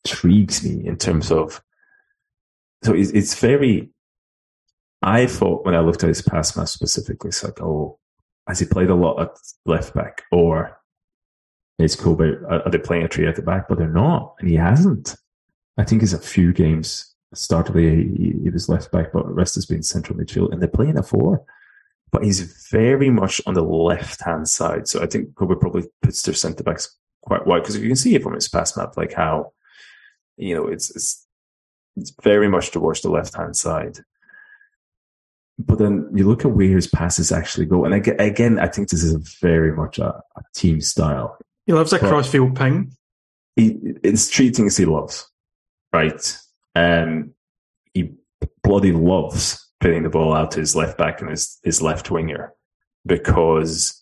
intrigues 0.04 0.64
me 0.64 0.86
in 0.86 0.98
terms 0.98 1.32
of. 1.32 1.62
So 2.84 2.94
it's, 2.94 3.12
it's 3.12 3.40
very. 3.40 3.92
I 5.02 5.28
thought 5.28 5.66
when 5.66 5.76
I 5.76 5.80
looked 5.80 6.04
at 6.04 6.10
his 6.10 6.22
pass 6.22 6.58
map 6.58 6.68
specifically, 6.68 7.30
it's 7.30 7.44
like, 7.44 7.62
oh, 7.62 8.00
has 8.48 8.60
he 8.60 8.66
played 8.66 8.90
a 8.90 8.96
lot 8.96 9.22
at 9.22 9.30
left 9.66 9.94
back, 9.94 10.24
or 10.32 10.79
is 11.80 11.96
Kobe 11.96 12.34
are 12.50 12.70
they 12.70 12.78
playing 12.78 13.06
a 13.06 13.08
three 13.08 13.28
at 13.28 13.36
the 13.36 13.42
back? 13.42 13.68
But 13.68 13.78
they're 13.78 13.88
not, 13.88 14.36
and 14.40 14.50
he 14.50 14.56
hasn't. 14.56 15.16
I 15.78 15.84
think 15.84 16.02
he's 16.02 16.14
a 16.14 16.20
few 16.20 16.54
games. 16.54 17.16
Start 17.34 17.70
of 17.70 17.76
the 17.76 17.82
he, 17.82 18.34
he 18.44 18.50
was 18.50 18.70
left 18.70 18.92
back, 18.92 19.14
but 19.14 19.26
the 19.26 19.34
rest 19.34 19.56
has 19.56 19.66
been 19.66 19.84
central 19.84 20.18
midfield, 20.18 20.52
and 20.52 20.62
they're 20.62 20.70
playing 20.70 20.98
a 20.98 21.04
four 21.04 21.46
but 22.12 22.24
he's 22.24 22.68
very 22.72 23.10
much 23.10 23.42
on 23.46 23.54
the 23.54 23.62
left 23.62 24.22
hand 24.24 24.48
side. 24.48 24.88
So 24.88 25.02
I 25.02 25.06
think 25.06 25.36
Kobe 25.36 25.56
probably 25.56 25.84
puts 26.02 26.22
their 26.24 26.34
centre 26.34 26.64
backs 26.64 26.98
quite 27.22 27.46
wide 27.46 27.62
because 27.62 27.78
you 27.78 27.88
can 27.88 27.96
see 27.96 28.16
it 28.16 28.24
from 28.24 28.34
his 28.34 28.48
pass 28.48 28.76
map, 28.76 28.98
like 28.98 29.14
how 29.14 29.54
you 30.38 30.56
know 30.56 30.68
it's 30.68 30.90
it's 30.96 31.26
it's 31.96 32.14
very 32.24 32.48
much 32.48 32.72
towards 32.72 33.02
the 33.02 33.10
left 33.10 33.36
hand 33.36 33.56
side. 33.56 34.00
But 35.58 35.78
then 35.78 36.10
you 36.16 36.28
look 36.28 36.46
at 36.46 36.52
where 36.52 36.68
his 36.68 36.88
passes 36.88 37.32
actually 37.32 37.66
go, 37.66 37.86
and 37.86 37.94
again, 37.94 38.16
again 38.20 38.60
I 38.60 38.68
think 38.68 38.90
this 38.90 39.04
is 39.04 39.38
very 39.42 39.74
much 39.74 40.00
a, 40.00 40.22
a 40.36 40.42
team 40.56 40.82
style. 40.82 41.38
He 41.70 41.74
loves 41.74 41.94
a 41.94 42.00
crossfield 42.00 42.56
ping. 42.56 42.94
He, 43.56 43.78
it's 44.02 44.28
three 44.28 44.50
things 44.50 44.76
he 44.76 44.86
loves, 44.86 45.30
right? 45.94 46.40
Um, 46.74 47.36
he 47.94 48.14
bloody 48.64 48.92
loves 48.92 49.70
putting 49.80 50.02
the 50.02 50.10
ball 50.10 50.34
out 50.34 50.50
to 50.54 50.62
his 50.62 50.76
left 50.76 50.98
back 50.98 51.22
and 51.22 51.30
his, 51.30 51.60
his 51.64 51.80
left 51.80 52.10
winger 52.10 52.56
because 53.06 54.02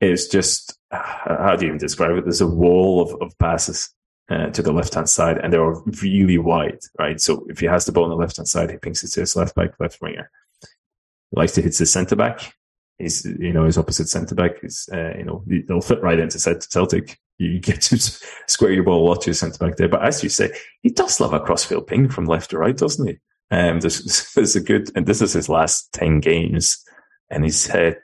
it's 0.00 0.26
just, 0.26 0.76
how 0.90 1.54
do 1.56 1.66
you 1.66 1.68
even 1.68 1.78
describe 1.78 2.16
it? 2.16 2.24
There's 2.24 2.40
a 2.40 2.48
wall 2.48 3.02
of, 3.02 3.22
of 3.22 3.38
passes 3.38 3.94
uh, 4.28 4.46
to 4.48 4.62
the 4.62 4.72
left 4.72 4.94
hand 4.94 5.08
side 5.08 5.38
and 5.38 5.52
they're 5.52 5.72
really 6.02 6.38
wide, 6.38 6.80
right? 6.98 7.20
So 7.20 7.46
if 7.48 7.60
he 7.60 7.66
has 7.66 7.84
the 7.84 7.92
ball 7.92 8.06
on 8.06 8.10
the 8.10 8.16
left 8.16 8.38
hand 8.38 8.48
side, 8.48 8.72
he 8.72 8.76
pings 8.76 9.04
it 9.04 9.12
to 9.12 9.20
his 9.20 9.36
left 9.36 9.54
back, 9.54 9.78
left 9.78 10.02
winger. 10.02 10.32
He 10.62 11.36
likes 11.36 11.52
to 11.52 11.62
hit 11.62 11.78
his 11.78 11.92
centre 11.92 12.16
back. 12.16 12.56
He's, 13.00 13.24
you 13.24 13.52
know, 13.52 13.64
his 13.64 13.78
opposite 13.78 14.08
centre 14.08 14.34
back 14.34 14.62
is, 14.62 14.88
uh, 14.92 15.16
you 15.16 15.24
know, 15.24 15.42
they'll 15.46 15.80
fit 15.80 16.02
right 16.02 16.18
into 16.18 16.38
Celtic. 16.38 17.18
You 17.38 17.58
get 17.58 17.80
to 17.82 17.98
square 18.46 18.72
your 18.72 18.84
ball 18.84 19.06
a 19.06 19.06
lot 19.08 19.22
to 19.22 19.28
your 19.28 19.34
centre 19.34 19.58
back 19.58 19.76
there. 19.76 19.88
But 19.88 20.04
as 20.04 20.22
you 20.22 20.28
say, 20.28 20.52
he 20.82 20.90
does 20.90 21.20
love 21.20 21.32
a 21.32 21.40
crossfield 21.40 21.86
ping 21.86 22.08
from 22.08 22.26
left 22.26 22.50
to 22.50 22.58
right, 22.58 22.76
doesn't 22.76 23.06
he? 23.06 23.18
Um, 23.50 23.80
this, 23.80 24.36
is 24.36 24.56
a 24.56 24.60
good, 24.60 24.90
and 24.94 25.06
this 25.06 25.22
is 25.22 25.32
his 25.32 25.48
last 25.48 25.92
10 25.94 26.20
games, 26.20 26.84
and 27.30 27.44
he's 27.44 27.66
had 27.66 27.98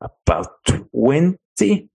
about 0.00 0.48
20 0.66 1.88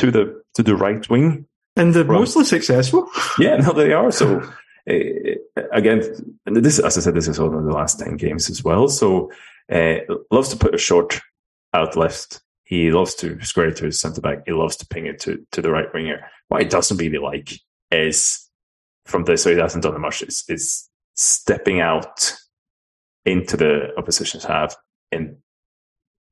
to 0.00 0.10
the, 0.10 0.42
to 0.54 0.62
the 0.62 0.76
right 0.76 1.08
wing. 1.10 1.46
And 1.76 1.92
they're 1.92 2.04
from, 2.04 2.14
mostly 2.14 2.44
successful. 2.44 3.08
yeah, 3.38 3.56
no, 3.56 3.72
they 3.72 3.92
are. 3.92 4.12
So, 4.12 4.40
uh, 4.88 5.64
again, 5.72 6.02
this, 6.46 6.78
as 6.78 6.96
I 6.96 7.00
said, 7.00 7.14
this 7.14 7.28
is 7.28 7.38
of 7.38 7.52
the 7.52 7.72
last 7.72 7.98
10 7.98 8.16
games 8.16 8.48
as 8.48 8.62
well. 8.62 8.88
So, 8.88 9.30
uh, 9.72 9.96
loves 10.30 10.50
to 10.50 10.56
put 10.56 10.74
a 10.74 10.78
short 10.78 11.20
out 11.74 11.96
left. 11.96 12.40
He 12.64 12.90
loves 12.90 13.14
to 13.16 13.38
square 13.44 13.68
it 13.68 13.76
to 13.76 13.84
his 13.84 14.00
centre 14.00 14.22
back. 14.22 14.38
He 14.46 14.52
loves 14.52 14.76
to 14.76 14.86
ping 14.86 15.06
it 15.06 15.20
to, 15.20 15.44
to 15.52 15.60
the 15.60 15.70
right 15.70 15.92
winger. 15.92 16.26
What 16.48 16.62
he 16.62 16.68
doesn't 16.68 16.96
really 16.96 17.18
like 17.18 17.52
is 17.90 18.48
from 19.04 19.24
this, 19.24 19.42
so 19.42 19.50
he 19.50 19.60
hasn't 19.60 19.82
done 19.82 20.00
much, 20.00 20.22
is, 20.22 20.44
is 20.48 20.88
stepping 21.14 21.80
out 21.80 22.34
into 23.26 23.56
the 23.56 23.94
opposition's 23.98 24.44
half 24.44 24.74
and 25.12 25.36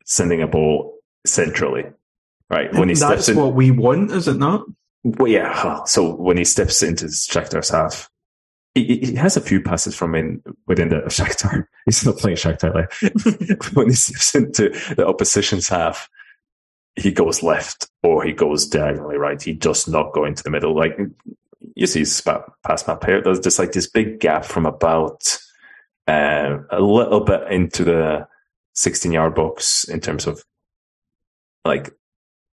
sending 0.05 0.43
a 0.43 0.47
ball 0.47 0.99
centrally, 1.27 1.85
right? 2.49 2.73
When 2.73 2.89
he 2.89 2.95
that's 2.95 3.29
in, 3.29 3.37
what 3.37 3.55
we 3.55 3.71
want, 3.71 4.11
is 4.11 4.29
it 4.29 4.39
not? 4.39 4.65
Well, 5.05 5.29
yeah. 5.31 5.85
So 5.85 6.15
when 6.15 6.39
he 6.39 6.45
steps 6.45 6.83
into 6.83 7.07
Shakhtar's 7.07 7.71
half, 7.71 8.09
he, 8.75 8.99
he, 8.99 9.15
has 9.15 9.37
a 9.37 9.41
few 9.41 9.61
passes 9.61 9.95
from 9.95 10.15
in 10.15 10.43
within 10.67 10.89
the 10.89 10.97
Shakhtar. 11.07 11.67
He's 11.85 12.05
not 12.05 12.17
playing 12.17 12.37
Shakhtar. 12.37 12.75
Like 12.75 13.73
when 13.75 13.89
he 13.89 13.95
steps 13.95 14.35
into 14.35 14.71
the 14.95 15.07
opposition's 15.07 15.69
half, 15.69 16.09
he 16.97 17.11
goes 17.11 17.43
left 17.43 17.89
or 18.03 18.25
he 18.25 18.33
goes 18.33 18.67
diagonally 18.67 19.17
right. 19.17 19.41
He 19.41 19.53
does 19.53 19.89
not 19.89 20.13
go 20.13 20.25
into 20.25 20.43
the 20.43 20.51
middle. 20.51 20.75
Like 20.75 20.99
you 21.75 21.87
see 21.87 22.05
past 22.65 22.89
my 22.89 22.95
pair. 22.95 23.23
There's 23.23 23.41
just 23.41 23.59
like 23.59 23.73
this 23.73 23.89
big 23.89 24.21
gap 24.21 24.45
from 24.45 24.67
about 24.67 25.39
uh, 26.09 26.59
a 26.71 26.81
little 26.81 27.21
bit 27.21 27.51
into 27.51 27.85
the 27.85 28.27
16 28.75 29.13
yard 29.13 29.35
box 29.35 29.85
in 29.85 30.01
terms 30.01 30.27
of 30.27 30.45
like 31.65 31.93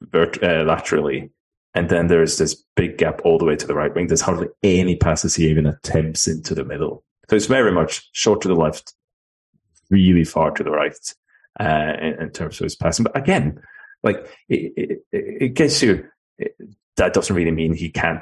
vert- 0.01 0.41
uh, 0.43 0.63
laterally. 0.63 1.31
And 1.75 1.89
then 1.89 2.07
there's 2.07 2.37
this 2.37 2.55
big 2.75 2.97
gap 2.97 3.21
all 3.25 3.37
the 3.37 3.45
way 3.45 3.57
to 3.57 3.67
the 3.67 3.75
right 3.75 3.93
wing. 3.93 4.07
There's 4.07 4.21
hardly 4.21 4.47
any 4.63 4.95
passes 4.95 5.35
he 5.35 5.49
even 5.49 5.65
attempts 5.65 6.25
into 6.25 6.55
the 6.55 6.63
middle. 6.63 7.03
So 7.29 7.35
it's 7.35 7.47
very 7.47 7.71
much 7.71 8.09
short 8.13 8.41
to 8.41 8.47
the 8.47 8.55
left, 8.55 8.93
really 9.89 10.23
far 10.23 10.51
to 10.51 10.63
the 10.63 10.71
right 10.71 10.97
uh, 11.59 11.93
in, 12.01 12.21
in, 12.21 12.29
terms 12.31 12.59
of 12.59 12.63
his 12.63 12.75
passing. 12.75 13.03
But 13.03 13.17
again, 13.17 13.61
like 14.03 14.25
it, 14.47 14.73
it, 14.77 15.05
it 15.11 15.53
gets 15.53 15.83
you. 15.83 16.07
It, 16.37 16.55
that 16.95 17.13
doesn't 17.13 17.35
really 17.35 17.51
mean 17.51 17.73
he 17.73 17.89
can't 17.89 18.21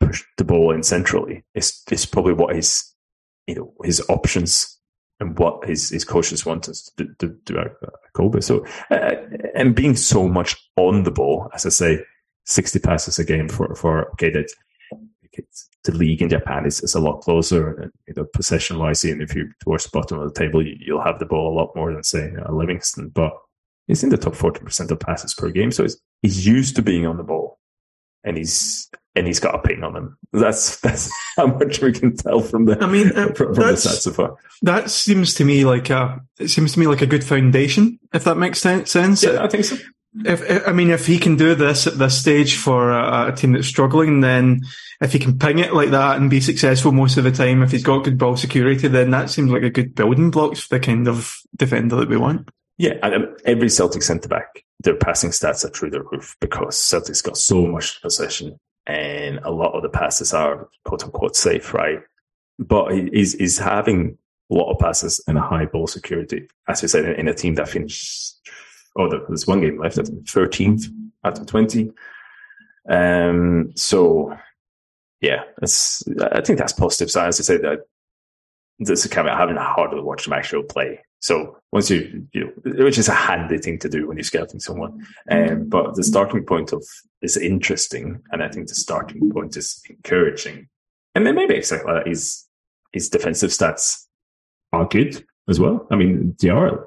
push 0.00 0.24
the 0.36 0.44
ball 0.44 0.72
in 0.72 0.82
centrally. 0.82 1.44
It's, 1.54 1.84
it's 1.92 2.06
probably 2.06 2.32
what 2.32 2.56
his, 2.56 2.92
you 3.46 3.54
know, 3.54 3.72
his 3.84 4.02
options 4.08 4.78
and 5.20 5.38
what 5.38 5.64
his, 5.68 5.90
his 5.90 6.04
coaches 6.04 6.44
want 6.44 6.68
us 6.68 6.90
to, 6.96 7.06
to 7.20 7.28
do 7.44 7.58
at 7.58 7.72
Kobe. 8.14 8.40
So, 8.40 8.66
uh, 8.90 9.14
and 9.54 9.76
being 9.76 9.94
so 9.94 10.26
much 10.26 10.56
on 10.76 11.04
the 11.04 11.12
ball, 11.12 11.50
as 11.54 11.66
I 11.66 11.68
say, 11.68 12.00
60 12.50 12.78
passes 12.80 13.18
a 13.18 13.24
game 13.24 13.48
for, 13.48 13.74
for, 13.74 14.10
okay, 14.12 14.30
that 14.30 14.52
the 15.84 15.92
league 15.92 16.20
in 16.20 16.28
Japan 16.28 16.66
is, 16.66 16.82
is 16.82 16.94
a 16.94 17.00
lot 17.00 17.20
closer, 17.20 17.74
and, 17.74 17.92
you 18.06 18.14
know, 18.16 18.24
possession 18.24 18.78
wise, 18.78 19.04
even 19.04 19.22
if 19.22 19.34
you're 19.34 19.48
towards 19.62 19.84
the 19.84 19.90
bottom 19.92 20.18
of 20.18 20.32
the 20.32 20.38
table, 20.38 20.64
you, 20.64 20.94
will 20.94 21.02
have 21.02 21.18
the 21.18 21.26
ball 21.26 21.52
a 21.52 21.56
lot 21.56 21.74
more 21.76 21.92
than 21.92 22.02
say 22.02 22.32
uh, 22.44 22.52
Livingston, 22.52 23.08
but 23.08 23.32
he's 23.86 24.02
in 24.02 24.10
the 24.10 24.18
top 24.18 24.34
40% 24.34 24.90
of 24.90 25.00
passes 25.00 25.34
per 25.34 25.50
game. 25.50 25.70
So 25.70 25.84
he's, 25.84 26.00
he's 26.22 26.46
used 26.46 26.76
to 26.76 26.82
being 26.82 27.06
on 27.06 27.16
the 27.16 27.22
ball. 27.22 27.58
and 28.24 28.36
he's 28.36 28.90
and 29.16 29.26
he's 29.26 29.40
got 29.40 29.54
a 29.54 29.58
ping 29.58 29.82
on 29.82 29.96
him. 29.96 30.16
That's 30.32 30.80
that's 30.82 31.10
how 31.36 31.46
much 31.46 31.80
we 31.80 31.92
can 31.92 32.16
tell 32.16 32.40
from 32.40 32.66
the 32.66 32.82
I 32.82 32.86
mean, 32.86 33.08
uh, 33.16 33.32
from, 33.34 33.34
from 33.54 33.66
the 33.66 33.72
stats 33.72 34.02
so 34.02 34.12
far. 34.12 34.36
That 34.62 34.90
seems 34.90 35.34
to 35.34 35.44
me 35.44 35.64
like 35.64 35.90
a 35.90 36.20
it 36.38 36.48
seems 36.48 36.72
to 36.74 36.80
me 36.80 36.86
like 36.86 37.02
a 37.02 37.06
good 37.06 37.24
foundation, 37.24 37.98
if 38.12 38.24
that 38.24 38.36
makes 38.36 38.60
sense. 38.60 38.94
Yeah, 39.22 39.42
I 39.42 39.48
think 39.48 39.64
so. 39.64 39.76
If, 40.24 40.66
I 40.66 40.72
mean, 40.72 40.90
if 40.90 41.06
he 41.06 41.18
can 41.18 41.36
do 41.36 41.54
this 41.54 41.86
at 41.86 41.98
this 41.98 42.20
stage 42.20 42.56
for 42.56 42.90
a, 42.90 43.28
a 43.28 43.36
team 43.36 43.52
that's 43.52 43.68
struggling, 43.68 44.20
then 44.20 44.62
if 45.00 45.12
he 45.12 45.18
can 45.20 45.38
ping 45.38 45.60
it 45.60 45.72
like 45.72 45.90
that 45.90 46.16
and 46.16 46.28
be 46.28 46.40
successful 46.40 46.90
most 46.90 47.16
of 47.16 47.24
the 47.24 47.30
time, 47.30 47.62
if 47.62 47.70
he's 47.70 47.84
got 47.84 48.04
good 48.04 48.18
ball 48.18 48.36
security, 48.36 48.88
then 48.88 49.10
that 49.10 49.30
seems 49.30 49.50
like 49.52 49.62
a 49.62 49.70
good 49.70 49.94
building 49.94 50.30
blocks 50.30 50.60
for 50.60 50.78
the 50.78 50.84
kind 50.84 51.06
of 51.06 51.32
defender 51.56 51.96
that 51.96 52.08
we 52.08 52.16
want. 52.16 52.48
Yeah, 52.76 52.94
and 53.02 53.14
um, 53.14 53.36
every 53.44 53.68
Celtic 53.68 54.02
centre 54.02 54.28
back, 54.28 54.64
their 54.82 54.96
passing 54.96 55.30
stats 55.30 55.64
are 55.64 55.68
through 55.68 55.90
the 55.90 56.02
roof 56.02 56.36
because 56.40 56.76
Celtic's 56.76 57.22
got 57.22 57.36
so 57.36 57.66
much 57.66 58.00
possession, 58.02 58.58
and 58.86 59.38
a 59.44 59.50
lot 59.50 59.74
of 59.74 59.82
the 59.82 59.90
passes 59.90 60.32
are 60.32 60.68
quote 60.84 61.04
unquote 61.04 61.36
safe, 61.36 61.72
right? 61.74 62.00
But 62.58 62.92
he- 62.92 63.10
he's 63.12 63.34
he's 63.34 63.58
having 63.58 64.18
a 64.50 64.54
lot 64.54 64.72
of 64.72 64.78
passes 64.78 65.22
and 65.28 65.38
a 65.38 65.42
high 65.42 65.66
ball 65.66 65.86
security, 65.86 66.48
as 66.68 66.82
you 66.82 66.88
said, 66.88 67.04
in, 67.18 67.28
a 67.28 67.34
team 67.34 67.54
that 67.54 67.68
finished. 67.68 68.34
Oh, 68.98 69.08
there's 69.08 69.46
one 69.46 69.60
game 69.60 69.78
left 69.78 69.98
at 69.98 70.08
thirteenth 70.28 70.86
out 71.24 71.38
of 71.38 71.46
twenty. 71.46 71.90
Um. 72.88 73.72
So, 73.76 74.36
yeah, 75.20 75.44
it's. 75.62 76.02
I 76.32 76.40
think 76.40 76.58
that's 76.58 76.72
positive. 76.72 77.08
As 77.08 77.40
I 77.40 77.42
said, 77.42 77.62
that 77.62 77.80
this 78.78 79.04
is 79.04 79.10
kind 79.10 79.28
of 79.28 79.36
having 79.36 79.56
a 79.56 79.64
harder 79.64 79.96
to 79.96 80.02
watch 80.02 80.24
them 80.24 80.32
actually 80.32 80.64
play. 80.64 81.00
So 81.22 81.58
once 81.70 81.90
you, 81.90 82.26
you 82.32 82.52
know, 82.64 82.84
which 82.84 82.96
is 82.96 83.08
a 83.08 83.14
handy 83.14 83.58
thing 83.58 83.78
to 83.80 83.90
do 83.90 84.08
when 84.08 84.16
you're 84.16 84.24
scouting 84.24 84.58
someone. 84.58 85.06
Um, 85.30 85.68
but 85.68 85.94
the 85.94 86.02
starting 86.02 86.44
point 86.44 86.72
of 86.72 86.82
is 87.20 87.36
interesting, 87.36 88.22
and 88.32 88.42
I 88.42 88.48
think 88.48 88.68
the 88.68 88.74
starting 88.74 89.30
point 89.30 89.56
is 89.56 89.82
encouraging. 89.90 90.68
And 91.14 91.26
then 91.26 91.34
maybe 91.34 91.54
exactly 91.54 91.92
like 91.92 92.04
that, 92.04 92.08
his 92.08 92.46
his 92.92 93.10
defensive 93.10 93.50
stats 93.50 94.06
Are 94.72 94.86
good 94.86 95.24
as 95.48 95.58
well. 95.58 95.86
I 95.90 95.96
mean, 95.96 96.36
they 96.40 96.48
are. 96.48 96.86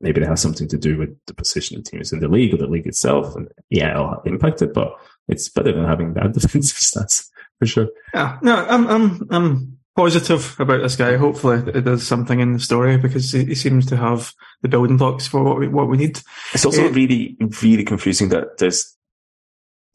Maybe 0.00 0.20
it 0.20 0.28
has 0.28 0.40
something 0.40 0.68
to 0.68 0.78
do 0.78 0.96
with 0.98 1.16
the 1.26 1.34
position 1.34 1.76
of 1.78 1.84
teams 1.84 2.12
in 2.12 2.20
the 2.20 2.28
league 2.28 2.54
or 2.54 2.58
the 2.58 2.66
league 2.68 2.86
itself, 2.86 3.34
and 3.34 3.48
yeah, 3.70 3.90
it'll 3.92 4.22
impact 4.24 4.62
it. 4.62 4.72
But 4.72 4.92
it's 5.26 5.48
better 5.48 5.72
than 5.72 5.84
having 5.84 6.12
bad 6.14 6.32
defensive 6.34 6.76
stats 6.78 7.28
for 7.58 7.66
sure. 7.66 7.88
Yeah, 8.14 8.38
no, 8.42 8.54
I'm 8.54 8.86
I'm 8.86 9.26
I'm 9.30 9.78
positive 9.96 10.54
about 10.60 10.82
this 10.82 10.94
guy. 10.94 11.16
Hopefully, 11.16 11.62
it 11.74 11.84
does 11.84 12.06
something 12.06 12.38
in 12.38 12.52
the 12.52 12.60
story 12.60 12.96
because 12.96 13.32
he, 13.32 13.44
he 13.46 13.54
seems 13.56 13.86
to 13.86 13.96
have 13.96 14.32
the 14.62 14.68
building 14.68 14.96
blocks 14.98 15.26
for 15.26 15.42
what 15.42 15.58
we 15.58 15.66
what 15.66 15.88
we 15.88 15.96
need. 15.96 16.20
It's 16.54 16.64
also 16.64 16.84
Yeah. 16.84 16.90
really, 16.92 17.36
really 17.62 17.84
confusing 17.84 18.28
that 18.28 18.58
there's 18.58 18.94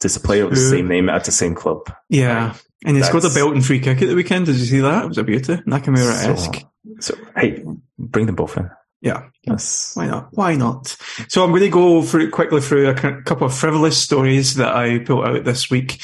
there's 0.00 0.16
a 0.16 0.20
player 0.20 0.44
with 0.44 0.54
the 0.56 0.60
same 0.68 0.88
name 0.88 1.08
at 1.08 1.24
the 1.24 1.32
same 1.32 1.54
club. 1.54 1.90
Yeah, 2.10 2.54
and 2.84 2.96
he's 2.96 3.06
got 3.08 3.18
a 3.18 3.20
That's- 3.20 3.34
belt 3.36 3.54
and 3.54 3.64
free 3.64 3.80
kick 3.80 4.02
at 4.02 4.08
the 4.08 4.14
weekend. 4.14 4.44
Did 4.46 4.56
you 4.56 4.66
see 4.66 4.80
that? 4.80 5.04
It 5.04 5.08
was 5.08 5.18
a 5.18 5.24
beauty, 5.24 5.56
Nakamura 5.66 6.12
esque. 6.28 6.62
So, 7.00 7.14
so 7.14 7.24
hey, 7.36 7.64
bring 7.98 8.26
them 8.26 8.34
both 8.34 8.58
in. 8.58 8.68
Yeah, 9.04 9.24
Yes. 9.46 9.92
why 9.94 10.06
not? 10.06 10.28
Why 10.32 10.54
not? 10.56 10.96
So 11.28 11.44
I'm 11.44 11.50
going 11.50 11.60
to 11.62 11.68
go 11.68 12.02
through 12.02 12.30
quickly 12.30 12.62
through 12.62 12.88
a 12.88 12.94
couple 13.22 13.46
of 13.46 13.54
frivolous 13.54 13.98
stories 14.02 14.54
that 14.54 14.74
I 14.74 15.00
pulled 15.00 15.26
out 15.26 15.44
this 15.44 15.68
week. 15.70 16.00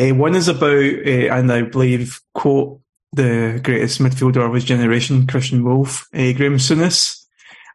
Uh, 0.00 0.14
one 0.16 0.34
is 0.34 0.48
about, 0.48 0.64
uh, 0.66 1.32
and 1.32 1.52
I 1.52 1.62
believe, 1.62 2.20
quote, 2.34 2.80
the 3.12 3.60
greatest 3.62 4.00
midfielder 4.00 4.44
of 4.44 4.54
his 4.54 4.64
generation, 4.64 5.28
Christian 5.28 5.62
Wulff, 5.64 6.08
uh, 6.12 6.32
Graeme 6.32 6.56
Souness. 6.58 7.24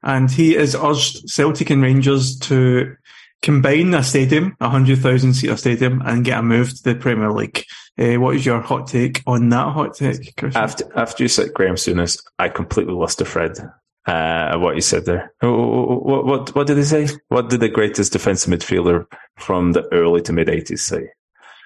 And 0.04 0.30
he 0.30 0.54
has 0.54 0.76
urged 0.76 1.30
Celtic 1.30 1.70
and 1.70 1.82
Rangers 1.82 2.38
to 2.40 2.96
combine 3.42 3.94
a 3.94 4.04
stadium, 4.04 4.58
a 4.60 4.66
100,000 4.66 5.34
seater 5.34 5.56
stadium, 5.56 6.02
and 6.06 6.26
get 6.26 6.40
a 6.40 6.44
move 6.44 6.76
to 6.76 6.84
the 6.84 6.96
Premier 6.96 7.32
League. 7.32 7.64
Uh, 7.98 8.16
what 8.16 8.36
is 8.36 8.46
your 8.46 8.60
hot 8.60 8.88
take 8.88 9.24
on 9.26 9.48
that 9.50 9.72
hot 9.74 9.96
take, 9.96 10.36
Christian? 10.36 10.62
After 10.62 11.00
after 11.00 11.24
you 11.24 11.30
said 11.30 11.54
Graeme 11.54 11.76
Souness, 11.76 12.22
I 12.38 12.50
completely 12.50 12.94
lost 12.94 13.20
the 13.20 13.26
thread. 13.26 13.58
Uh, 14.06 14.58
what 14.60 14.76
you 14.76 14.82
said 14.82 15.06
there. 15.06 15.34
What, 15.42 16.26
what 16.26 16.56
what 16.56 16.68
did 16.68 16.78
he 16.78 16.84
say? 16.84 17.08
What 17.30 17.50
did 17.50 17.60
the 17.60 17.70
greatest 17.70 18.14
defensive 18.14 18.54
midfielder 18.54 19.08
from 19.38 19.72
the 19.72 19.92
early 19.92 20.22
to 20.24 20.34
mid 20.34 20.48
eighties 20.50 20.84
say? 20.84 21.10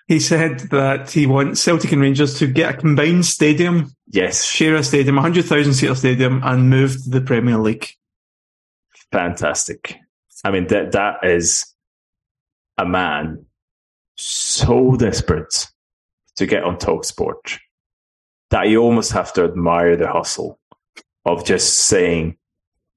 He 0.07 0.19
said 0.19 0.61
that 0.71 1.11
he 1.11 1.27
wants 1.27 1.61
Celtic 1.61 1.91
and 1.91 2.01
Rangers 2.01 2.39
to 2.39 2.47
get 2.47 2.73
a 2.73 2.77
combined 2.77 3.25
stadium 3.25 3.91
Yes, 4.11 4.43
share 4.43 4.75
a 4.75 4.83
stadium, 4.83 5.17
a 5.17 5.21
100,000 5.21 5.73
seater 5.73 5.93
stadium, 5.93 6.41
and 6.43 6.69
move 6.69 7.03
to 7.03 7.09
the 7.09 7.21
Premier 7.21 7.57
League. 7.57 7.89
fantastic. 9.11 9.97
I 10.43 10.51
mean 10.51 10.67
that 10.67 10.93
that 10.93 11.17
is 11.23 11.73
a 12.77 12.85
man 12.85 13.45
so 14.15 14.95
desperate 14.95 15.67
to 16.37 16.45
get 16.45 16.63
on 16.63 16.77
Talk 16.77 17.03
Sport 17.03 17.59
that 18.49 18.69
you 18.69 18.81
almost 18.81 19.11
have 19.11 19.33
to 19.33 19.43
admire 19.43 19.95
the 19.95 20.07
hustle 20.07 20.58
of 21.25 21.45
just 21.45 21.75
saying 21.81 22.37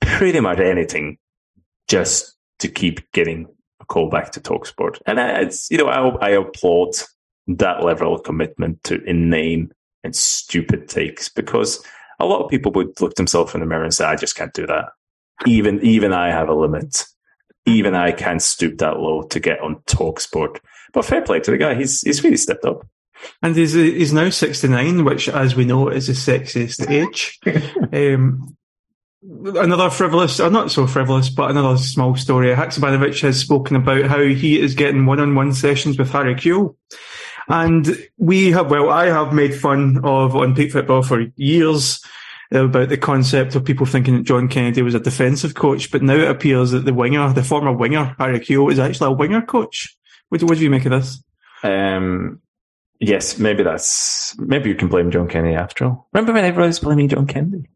pretty 0.00 0.40
much 0.40 0.58
anything 0.58 1.18
just 1.88 2.36
to 2.58 2.68
keep 2.68 3.10
getting 3.12 3.46
a 3.80 3.84
call 3.84 4.08
back 4.08 4.32
to 4.32 4.40
Talk 4.40 4.66
Sport. 4.66 4.98
And 5.06 5.20
I- 5.20 5.42
it's 5.42 5.70
you 5.70 5.78
know 5.78 5.88
I, 5.88 6.28
I 6.28 6.30
applaud 6.30 6.94
that 7.48 7.82
level 7.82 8.14
of 8.14 8.22
commitment 8.22 8.82
to 8.84 9.02
inane 9.04 9.72
and 10.04 10.14
stupid 10.14 10.88
takes 10.88 11.28
because 11.28 11.84
a 12.20 12.26
lot 12.26 12.42
of 12.42 12.50
people 12.50 12.72
would 12.72 13.00
look 13.00 13.14
themselves 13.16 13.54
in 13.54 13.60
the 13.60 13.66
mirror 13.66 13.84
and 13.84 13.94
say, 13.94 14.04
"I 14.04 14.16
just 14.16 14.36
can't 14.36 14.52
do 14.54 14.66
that." 14.66 14.90
Even 15.46 15.80
even 15.84 16.12
I 16.12 16.30
have 16.30 16.48
a 16.48 16.54
limit. 16.54 17.04
Even 17.66 17.94
I 17.94 18.12
can't 18.12 18.42
stoop 18.42 18.78
that 18.78 18.98
low 18.98 19.22
to 19.22 19.40
get 19.40 19.60
on 19.60 19.82
Talk 19.86 20.20
Sport. 20.20 20.60
But 20.92 21.04
fair 21.04 21.22
play 21.22 21.40
to 21.40 21.50
the 21.50 21.58
guy; 21.58 21.74
he's 21.74 22.00
he's 22.02 22.22
really 22.24 22.36
stepped 22.36 22.64
up. 22.64 22.86
And 23.42 23.56
he's, 23.56 23.72
he's 23.72 24.12
now 24.12 24.30
69, 24.30 25.04
which, 25.04 25.28
as 25.28 25.54
we 25.54 25.64
know, 25.64 25.88
is 25.88 26.06
the 26.06 26.12
sexiest 26.12 26.88
age. 26.90 27.38
um, 27.92 28.56
another 29.22 29.90
frivolous, 29.90 30.40
or 30.40 30.50
not 30.50 30.70
so 30.70 30.86
frivolous, 30.86 31.28
but 31.28 31.50
another 31.50 31.78
small 31.78 32.16
story. 32.16 32.54
Haksabanovic 32.54 33.20
has 33.22 33.38
spoken 33.38 33.76
about 33.76 34.04
how 34.04 34.22
he 34.22 34.60
is 34.60 34.74
getting 34.74 35.06
one-on-one 35.06 35.52
sessions 35.54 35.98
with 35.98 36.10
Harry 36.10 36.34
Kewell. 36.34 36.76
And 37.48 38.08
we 38.18 38.52
have, 38.52 38.70
well, 38.70 38.90
I 38.90 39.06
have 39.06 39.32
made 39.32 39.54
fun 39.54 40.00
of 40.04 40.36
on 40.36 40.54
Peak 40.54 40.72
Football 40.72 41.02
for 41.02 41.26
years 41.36 42.00
about 42.50 42.88
the 42.88 42.98
concept 42.98 43.54
of 43.54 43.64
people 43.64 43.86
thinking 43.86 44.16
that 44.16 44.24
John 44.24 44.48
Kennedy 44.48 44.82
was 44.82 44.94
a 44.94 45.00
defensive 45.00 45.54
coach, 45.54 45.90
but 45.90 46.02
now 46.02 46.14
it 46.14 46.28
appears 46.28 46.70
that 46.72 46.84
the 46.84 46.94
winger, 46.94 47.32
the 47.32 47.42
former 47.42 47.72
winger, 47.72 48.14
Harry 48.18 48.40
Kewell, 48.40 48.70
is 48.70 48.78
actually 48.78 49.08
a 49.08 49.16
winger 49.16 49.42
coach. 49.42 49.96
What 50.28 50.40
do, 50.40 50.46
what 50.46 50.58
do 50.58 50.64
you 50.64 50.70
make 50.70 50.84
of 50.84 50.92
this? 50.92 51.22
Um, 51.62 52.40
yes, 53.02 53.38
maybe 53.38 53.62
that's 53.62 54.34
maybe 54.38 54.70
you 54.70 54.74
can 54.74 54.88
blame 54.88 55.10
John 55.10 55.28
Kennedy 55.28 55.54
after 55.54 55.84
all. 55.84 56.08
Remember 56.12 56.32
when 56.32 56.44
everyone 56.44 56.68
was 56.68 56.80
blaming 56.80 57.08
John 57.08 57.26
Kennedy? 57.26 57.68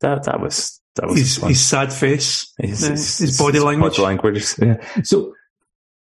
That 0.00 0.24
that 0.24 0.40
was 0.40 0.80
that 0.96 1.06
was 1.08 1.18
His, 1.18 1.36
his 1.38 1.60
sad 1.64 1.92
face, 1.92 2.52
His- 2.58 2.86
his- 2.86 3.18
his 3.18 3.38
body 3.38 3.58
language. 3.58 3.92
Body 3.96 4.02
language. 4.02 4.44
Yeah. 4.58 4.84
So 5.02 5.34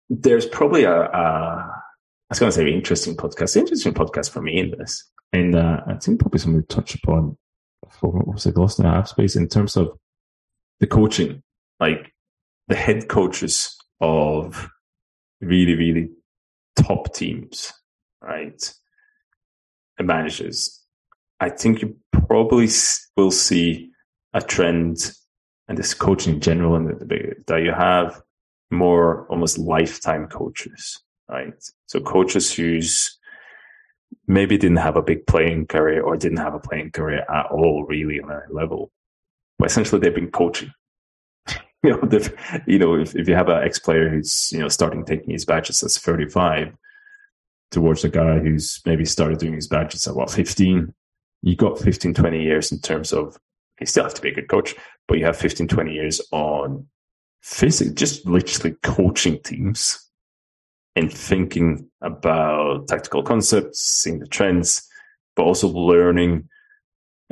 there's 0.09 0.45
probably 0.45 0.83
a, 0.85 1.01
a 1.03 1.13
I 1.13 1.73
was 2.29 2.39
going 2.39 2.51
to 2.51 2.55
say 2.57 2.71
interesting 2.71 3.15
podcast, 3.15 3.55
interesting 3.57 3.93
podcast 3.93 4.31
for 4.31 4.41
me 4.41 4.57
in 4.59 4.71
this. 4.77 5.07
And 5.33 5.55
uh, 5.55 5.81
I 5.87 5.95
think 5.95 6.19
probably 6.19 6.39
something 6.39 6.61
to 6.61 6.67
touch 6.67 6.95
upon 6.95 7.37
for 7.99 8.11
what 8.11 8.27
was 8.27 8.45
it, 8.45 8.57
Lost 8.57 8.79
in 8.79 8.85
a 8.85 8.91
Half 8.91 9.09
Space 9.09 9.35
in 9.35 9.47
terms 9.47 9.75
of 9.77 9.97
the 10.79 10.87
coaching, 10.87 11.41
like 11.79 12.11
the 12.67 12.75
head 12.75 13.07
coaches 13.07 13.77
of 13.99 14.69
really, 15.41 15.75
really 15.75 16.09
top 16.75 17.13
teams, 17.13 17.71
right? 18.21 18.73
Managers. 19.99 20.81
I 21.39 21.49
think 21.49 21.81
you 21.81 21.95
probably 22.11 22.67
will 23.15 23.31
see 23.31 23.91
a 24.33 24.41
trend 24.41 25.13
and 25.67 25.77
this 25.77 25.93
coaching 25.93 26.35
in 26.35 26.41
general 26.41 26.75
and 26.75 26.89
that 27.47 27.61
you 27.63 27.71
have 27.71 28.21
more 28.71 29.27
almost 29.27 29.57
lifetime 29.57 30.27
coaches, 30.27 30.99
right? 31.29 31.53
So 31.85 31.99
coaches 31.99 32.51
who's 32.53 33.17
maybe 34.27 34.57
didn't 34.57 34.77
have 34.77 34.95
a 34.95 35.01
big 35.01 35.27
playing 35.27 35.67
career 35.67 36.01
or 36.01 36.17
didn't 36.17 36.37
have 36.37 36.53
a 36.53 36.59
playing 36.59 36.91
career 36.91 37.25
at 37.29 37.45
all 37.51 37.85
really 37.87 38.19
on 38.19 38.31
a 38.31 38.41
level, 38.51 38.91
but 39.59 39.69
essentially 39.69 39.99
they've 39.99 40.15
been 40.15 40.31
coaching 40.31 40.71
you 41.83 41.91
know, 41.91 42.19
you 42.67 42.79
know, 42.79 42.95
if, 42.95 43.15
if 43.15 43.27
you 43.27 43.35
have 43.35 43.49
an 43.49 43.63
ex 43.63 43.79
player 43.79 44.09
who's, 44.09 44.51
you 44.51 44.59
know, 44.59 44.67
starting 44.67 45.05
taking 45.05 45.31
his 45.31 45.45
badges 45.45 45.83
at 45.83 45.91
35 45.91 46.75
towards 47.71 48.03
a 48.03 48.09
guy 48.09 48.39
who's 48.39 48.81
maybe 48.85 49.05
started 49.05 49.39
doing 49.39 49.53
his 49.53 49.67
badges 49.67 50.07
at 50.07 50.15
what, 50.15 50.29
15, 50.29 50.93
you 51.41 51.55
got 51.55 51.79
15, 51.79 52.13
20 52.13 52.41
years 52.41 52.71
in 52.71 52.79
terms 52.79 53.13
of, 53.13 53.37
you 53.79 53.85
still 53.85 54.03
have 54.03 54.13
to 54.13 54.21
be 54.21 54.29
a 54.29 54.35
good 54.35 54.49
coach, 54.49 54.75
but 55.07 55.17
you 55.17 55.25
have 55.25 55.37
15, 55.37 55.67
20 55.67 55.93
years 55.93 56.21
on 56.31 56.85
physics, 57.41 57.93
just 57.93 58.25
literally 58.25 58.75
coaching 58.83 59.41
teams 59.41 60.09
and 60.95 61.11
thinking 61.11 61.89
about 62.01 62.87
tactical 62.87 63.23
concepts, 63.23 63.79
seeing 63.79 64.19
the 64.19 64.27
trends, 64.27 64.87
but 65.35 65.43
also 65.43 65.67
learning 65.67 66.47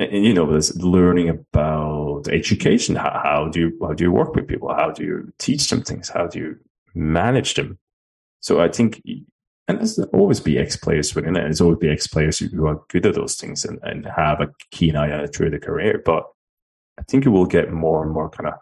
and, 0.00 0.24
you 0.24 0.32
know, 0.32 0.50
there's 0.50 0.74
learning 0.82 1.28
about 1.28 2.26
education. 2.28 2.96
How, 2.96 3.20
how 3.22 3.48
do 3.48 3.60
you 3.60 3.78
how 3.82 3.92
do 3.92 4.04
you 4.04 4.10
work 4.10 4.34
with 4.34 4.48
people? 4.48 4.74
How 4.74 4.90
do 4.90 5.04
you 5.04 5.32
teach 5.38 5.68
them 5.68 5.82
things? 5.82 6.08
How 6.08 6.26
do 6.26 6.38
you 6.38 6.56
manage 6.94 7.52
them? 7.54 7.78
So 8.40 8.60
I 8.60 8.68
think 8.68 9.02
And 9.70 9.78
there's 9.78 10.00
always 10.12 10.40
be 10.40 10.58
ex 10.58 10.76
players 10.76 11.14
within 11.14 11.36
it. 11.36 11.42
There's 11.42 11.60
always 11.60 11.78
be 11.78 11.90
ex 11.90 12.08
players 12.08 12.40
who 12.40 12.66
are 12.66 12.82
good 12.88 13.06
at 13.06 13.14
those 13.14 13.36
things 13.36 13.64
and, 13.64 13.78
and 13.84 14.04
have 14.04 14.40
a 14.40 14.50
keen 14.72 14.96
eye 14.96 15.12
on 15.12 15.20
it 15.20 15.32
through 15.32 15.50
their 15.50 15.60
career. 15.60 16.02
But 16.04 16.24
I 16.98 17.02
think 17.02 17.24
you 17.24 17.30
will 17.30 17.46
get 17.46 17.72
more 17.72 18.02
and 18.02 18.12
more 18.12 18.28
kind 18.28 18.48
of 18.48 18.54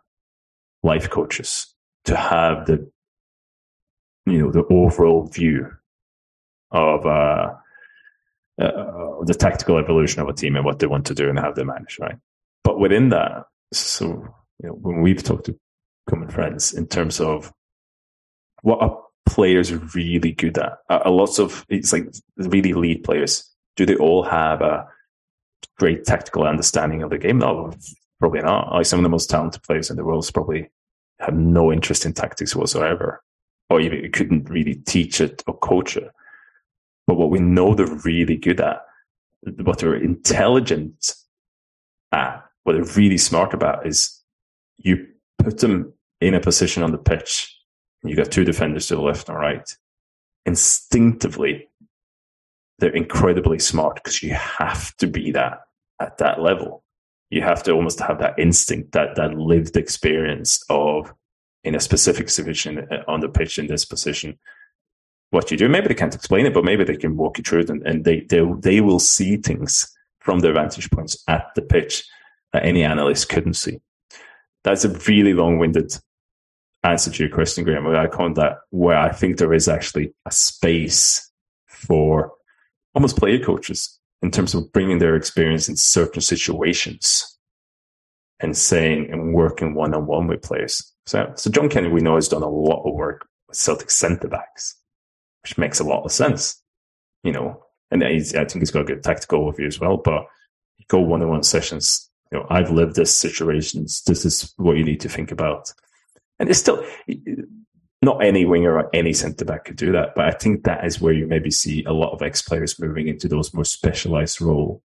life 0.82 1.08
coaches 1.08 1.74
to 2.04 2.14
have 2.14 2.66
the, 2.66 2.90
you 4.26 4.42
know, 4.42 4.52
the 4.52 4.66
overall 4.66 5.26
view 5.26 5.70
of 6.72 7.06
uh, 7.06 7.54
uh, 8.60 9.24
the 9.24 9.36
tactical 9.38 9.78
evolution 9.78 10.20
of 10.20 10.28
a 10.28 10.34
team 10.34 10.56
and 10.56 10.64
what 10.66 10.78
they 10.78 10.86
want 10.86 11.06
to 11.06 11.14
do 11.14 11.30
and 11.30 11.38
how 11.38 11.52
they 11.52 11.64
manage, 11.64 11.98
right? 11.98 12.16
But 12.64 12.78
within 12.78 13.08
that, 13.08 13.46
so 13.72 14.06
you 14.62 14.68
know, 14.68 14.74
when 14.74 15.00
we've 15.00 15.22
talked 15.22 15.46
to 15.46 15.58
common 16.06 16.28
friends 16.28 16.74
in 16.74 16.86
terms 16.86 17.18
of 17.18 17.50
what 18.60 18.82
are 18.82 19.07
players 19.28 19.70
are 19.70 19.78
really 19.94 20.32
good 20.32 20.58
at, 20.58 20.78
a 20.88 21.10
lots 21.10 21.38
of 21.38 21.64
it's 21.68 21.92
like 21.92 22.06
really 22.36 22.72
lead 22.72 23.04
players. 23.04 23.44
Do 23.76 23.86
they 23.86 23.96
all 23.96 24.22
have 24.24 24.62
a 24.62 24.86
great 25.78 26.04
tactical 26.04 26.44
understanding 26.44 27.02
of 27.02 27.10
the 27.10 27.18
game? 27.18 27.38
No, 27.38 27.72
probably 28.18 28.40
not. 28.40 28.72
Like 28.72 28.86
some 28.86 28.98
of 28.98 29.02
the 29.02 29.08
most 29.08 29.30
talented 29.30 29.62
players 29.62 29.90
in 29.90 29.96
the 29.96 30.04
world 30.04 30.28
probably 30.32 30.70
have 31.20 31.34
no 31.34 31.72
interest 31.72 32.06
in 32.06 32.12
tactics 32.14 32.56
whatsoever, 32.56 33.22
or 33.70 33.80
even 33.80 34.10
couldn't 34.12 34.48
really 34.48 34.76
teach 34.86 35.20
it 35.20 35.42
or 35.46 35.56
coach 35.58 35.96
it. 35.96 36.10
But 37.06 37.16
what 37.16 37.30
we 37.30 37.38
know 37.38 37.74
they're 37.74 37.86
really 37.86 38.36
good 38.36 38.60
at, 38.60 38.84
what 39.62 39.78
they're 39.78 39.94
intelligent 39.94 41.14
at, 42.12 42.44
what 42.64 42.74
they're 42.74 42.96
really 42.96 43.18
smart 43.18 43.54
about 43.54 43.86
is 43.86 44.22
you 44.78 45.06
put 45.38 45.58
them 45.58 45.92
in 46.20 46.34
a 46.34 46.40
position 46.40 46.82
on 46.82 46.92
the 46.92 46.98
pitch. 46.98 47.57
You 48.04 48.16
got 48.16 48.30
two 48.30 48.44
defenders 48.44 48.86
to 48.88 48.96
the 48.96 49.02
left 49.02 49.28
and 49.28 49.38
right. 49.38 49.76
Instinctively, 50.46 51.68
they're 52.78 52.94
incredibly 52.94 53.58
smart 53.58 53.96
because 53.96 54.22
you 54.22 54.34
have 54.34 54.96
to 54.98 55.06
be 55.06 55.32
that 55.32 55.60
at 56.00 56.18
that 56.18 56.40
level. 56.40 56.84
You 57.30 57.42
have 57.42 57.62
to 57.64 57.72
almost 57.72 58.00
have 58.00 58.20
that 58.20 58.38
instinct, 58.38 58.92
that 58.92 59.16
that 59.16 59.34
lived 59.34 59.76
experience 59.76 60.64
of 60.70 61.12
in 61.64 61.74
a 61.74 61.80
specific 61.80 62.26
position 62.26 62.86
uh, 62.90 63.02
on 63.08 63.20
the 63.20 63.28
pitch 63.28 63.58
in 63.58 63.66
this 63.66 63.84
position 63.84 64.38
what 65.30 65.50
you 65.50 65.56
do. 65.56 65.68
Maybe 65.68 65.88
they 65.88 65.94
can't 65.94 66.14
explain 66.14 66.46
it, 66.46 66.54
but 66.54 66.64
maybe 66.64 66.84
they 66.84 66.96
can 66.96 67.16
walk 67.16 67.38
you 67.38 67.44
through 67.44 67.60
it 67.60 67.70
and, 67.70 67.86
and 67.86 68.04
they, 68.04 68.20
they, 68.20 68.40
they 68.60 68.80
will 68.80 68.98
see 68.98 69.36
things 69.36 69.94
from 70.20 70.40
their 70.40 70.52
vantage 70.52 70.90
points 70.90 71.22
at 71.28 71.46
the 71.54 71.62
pitch 71.62 72.04
that 72.52 72.64
any 72.64 72.82
analyst 72.82 73.28
couldn't 73.28 73.54
see. 73.54 73.80
That's 74.64 74.84
a 74.84 74.90
really 75.06 75.34
long 75.34 75.58
winded 75.58 75.96
answer 76.92 77.10
to 77.10 77.22
your 77.22 77.32
question, 77.32 77.64
Graeme. 77.64 77.86
I 77.86 78.06
call 78.06 78.32
that 78.34 78.58
where 78.70 78.98
I 78.98 79.12
think 79.12 79.36
there 79.36 79.54
is 79.54 79.68
actually 79.68 80.14
a 80.26 80.32
space 80.32 81.30
for 81.66 82.32
almost 82.94 83.16
player 83.16 83.42
coaches 83.42 83.98
in 84.22 84.30
terms 84.30 84.54
of 84.54 84.72
bringing 84.72 84.98
their 84.98 85.16
experience 85.16 85.68
in 85.68 85.76
certain 85.76 86.20
situations 86.20 87.38
and 88.40 88.56
saying 88.56 89.10
and 89.10 89.34
working 89.34 89.74
one 89.74 89.94
on 89.94 90.06
one 90.06 90.26
with 90.26 90.42
players. 90.42 90.92
So, 91.06 91.32
so 91.36 91.50
John 91.50 91.68
Kenny, 91.68 91.88
we 91.88 92.00
know, 92.00 92.16
has 92.16 92.28
done 92.28 92.42
a 92.42 92.48
lot 92.48 92.84
of 92.84 92.94
work 92.94 93.26
with 93.48 93.56
Celtic 93.56 93.90
centre 93.90 94.28
backs 94.28 94.78
which 95.48 95.58
makes 95.58 95.80
a 95.80 95.84
lot 95.84 96.04
of 96.04 96.12
sense, 96.12 96.62
you 97.22 97.32
know. 97.32 97.64
And 97.90 98.04
I 98.04 98.20
think 98.20 98.52
he's 98.58 98.70
got 98.70 98.82
a 98.82 98.84
good 98.84 99.02
tactical 99.02 99.50
overview 99.50 99.66
as 99.66 99.80
well. 99.80 99.96
But 99.96 100.26
go 100.88 101.00
one 101.00 101.22
on 101.22 101.28
one 101.28 101.42
sessions, 101.42 102.10
you 102.30 102.38
know, 102.38 102.46
I've 102.50 102.70
lived 102.70 102.96
this 102.96 103.16
situations. 103.16 104.02
This 104.02 104.26
is 104.26 104.52
what 104.56 104.76
you 104.76 104.84
need 104.84 105.00
to 105.00 105.08
think 105.08 105.32
about. 105.32 105.72
And 106.38 106.48
it's 106.48 106.58
still 106.58 106.84
not 108.02 108.24
any 108.24 108.44
winger 108.44 108.78
or 108.78 108.90
any 108.94 109.12
centre 109.12 109.44
back 109.44 109.64
could 109.64 109.76
do 109.76 109.92
that. 109.92 110.14
But 110.14 110.26
I 110.26 110.30
think 110.30 110.64
that 110.64 110.84
is 110.84 111.00
where 111.00 111.12
you 111.12 111.26
maybe 111.26 111.50
see 111.50 111.84
a 111.84 111.92
lot 111.92 112.12
of 112.12 112.22
ex 112.22 112.42
players 112.42 112.78
moving 112.78 113.08
into 113.08 113.28
those 113.28 113.52
more 113.52 113.64
specialized 113.64 114.40
role 114.40 114.82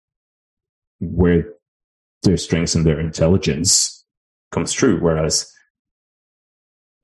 where 0.99 1.45
their 2.23 2.37
strengths 2.37 2.75
and 2.75 2.85
their 2.85 2.99
intelligence 2.99 4.05
comes 4.51 4.71
true. 4.71 4.99
Whereas 4.99 5.51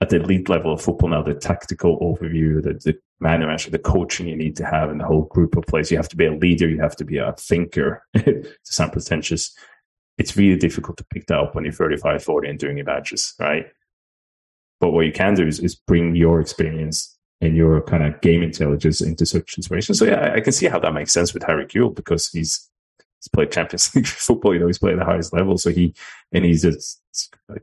at 0.01 0.09
the 0.09 0.21
elite 0.21 0.49
level 0.49 0.73
of 0.73 0.81
football 0.81 1.09
now, 1.09 1.21
the 1.21 1.33
tactical 1.33 1.99
overview, 1.99 2.63
the, 2.63 2.73
the 2.73 2.97
manner, 3.19 3.51
actually, 3.51 3.71
the 3.71 3.79
coaching 3.79 4.27
you 4.27 4.35
need 4.35 4.55
to 4.55 4.65
have 4.65 4.89
and 4.89 4.99
the 4.99 5.05
whole 5.05 5.23
group 5.25 5.57
of 5.57 5.65
players. 5.65 5.91
You 5.91 5.97
have 5.97 6.09
to 6.09 6.15
be 6.15 6.25
a 6.25 6.33
leader. 6.33 6.67
You 6.67 6.79
have 6.79 6.95
to 6.95 7.05
be 7.05 7.17
a 7.17 7.33
thinker 7.33 8.03
to 8.15 8.43
sound 8.63 8.93
pretentious. 8.93 9.55
It's 10.17 10.35
really 10.35 10.57
difficult 10.57 10.97
to 10.97 11.05
pick 11.13 11.27
that 11.27 11.39
up 11.39 11.55
when 11.55 11.65
you're 11.65 11.73
35, 11.73 12.23
40 12.23 12.49
and 12.49 12.59
doing 12.59 12.77
your 12.77 12.85
badges, 12.85 13.35
right? 13.39 13.67
But 14.79 14.91
what 14.91 15.05
you 15.05 15.11
can 15.11 15.33
do 15.33 15.45
is, 15.45 15.59
is 15.59 15.75
bring 15.75 16.15
your 16.15 16.39
experience 16.39 17.17
and 17.41 17.55
your 17.55 17.81
kind 17.81 18.03
of 18.03 18.19
game 18.21 18.43
intelligence 18.43 19.01
into 19.01 19.25
such 19.25 19.55
situations. 19.55 19.99
So 19.99 20.05
yeah, 20.05 20.33
I 20.33 20.41
can 20.41 20.53
see 20.53 20.67
how 20.67 20.79
that 20.79 20.93
makes 20.93 21.11
sense 21.11 21.33
with 21.33 21.43
Harry 21.43 21.65
Kewell 21.65 21.95
because 21.95 22.29
he's 22.29 22.69
he's 23.19 23.27
played 23.29 23.51
Champions 23.51 23.93
League 23.95 24.07
football. 24.07 24.53
You 24.53 24.61
know, 24.61 24.67
he's 24.67 24.79
played 24.79 24.93
at 24.93 24.99
the 24.99 25.05
highest 25.05 25.33
level. 25.33 25.57
So 25.57 25.69
he, 25.71 25.93
and 26.31 26.45
he's 26.45 26.65
a, 26.65 26.73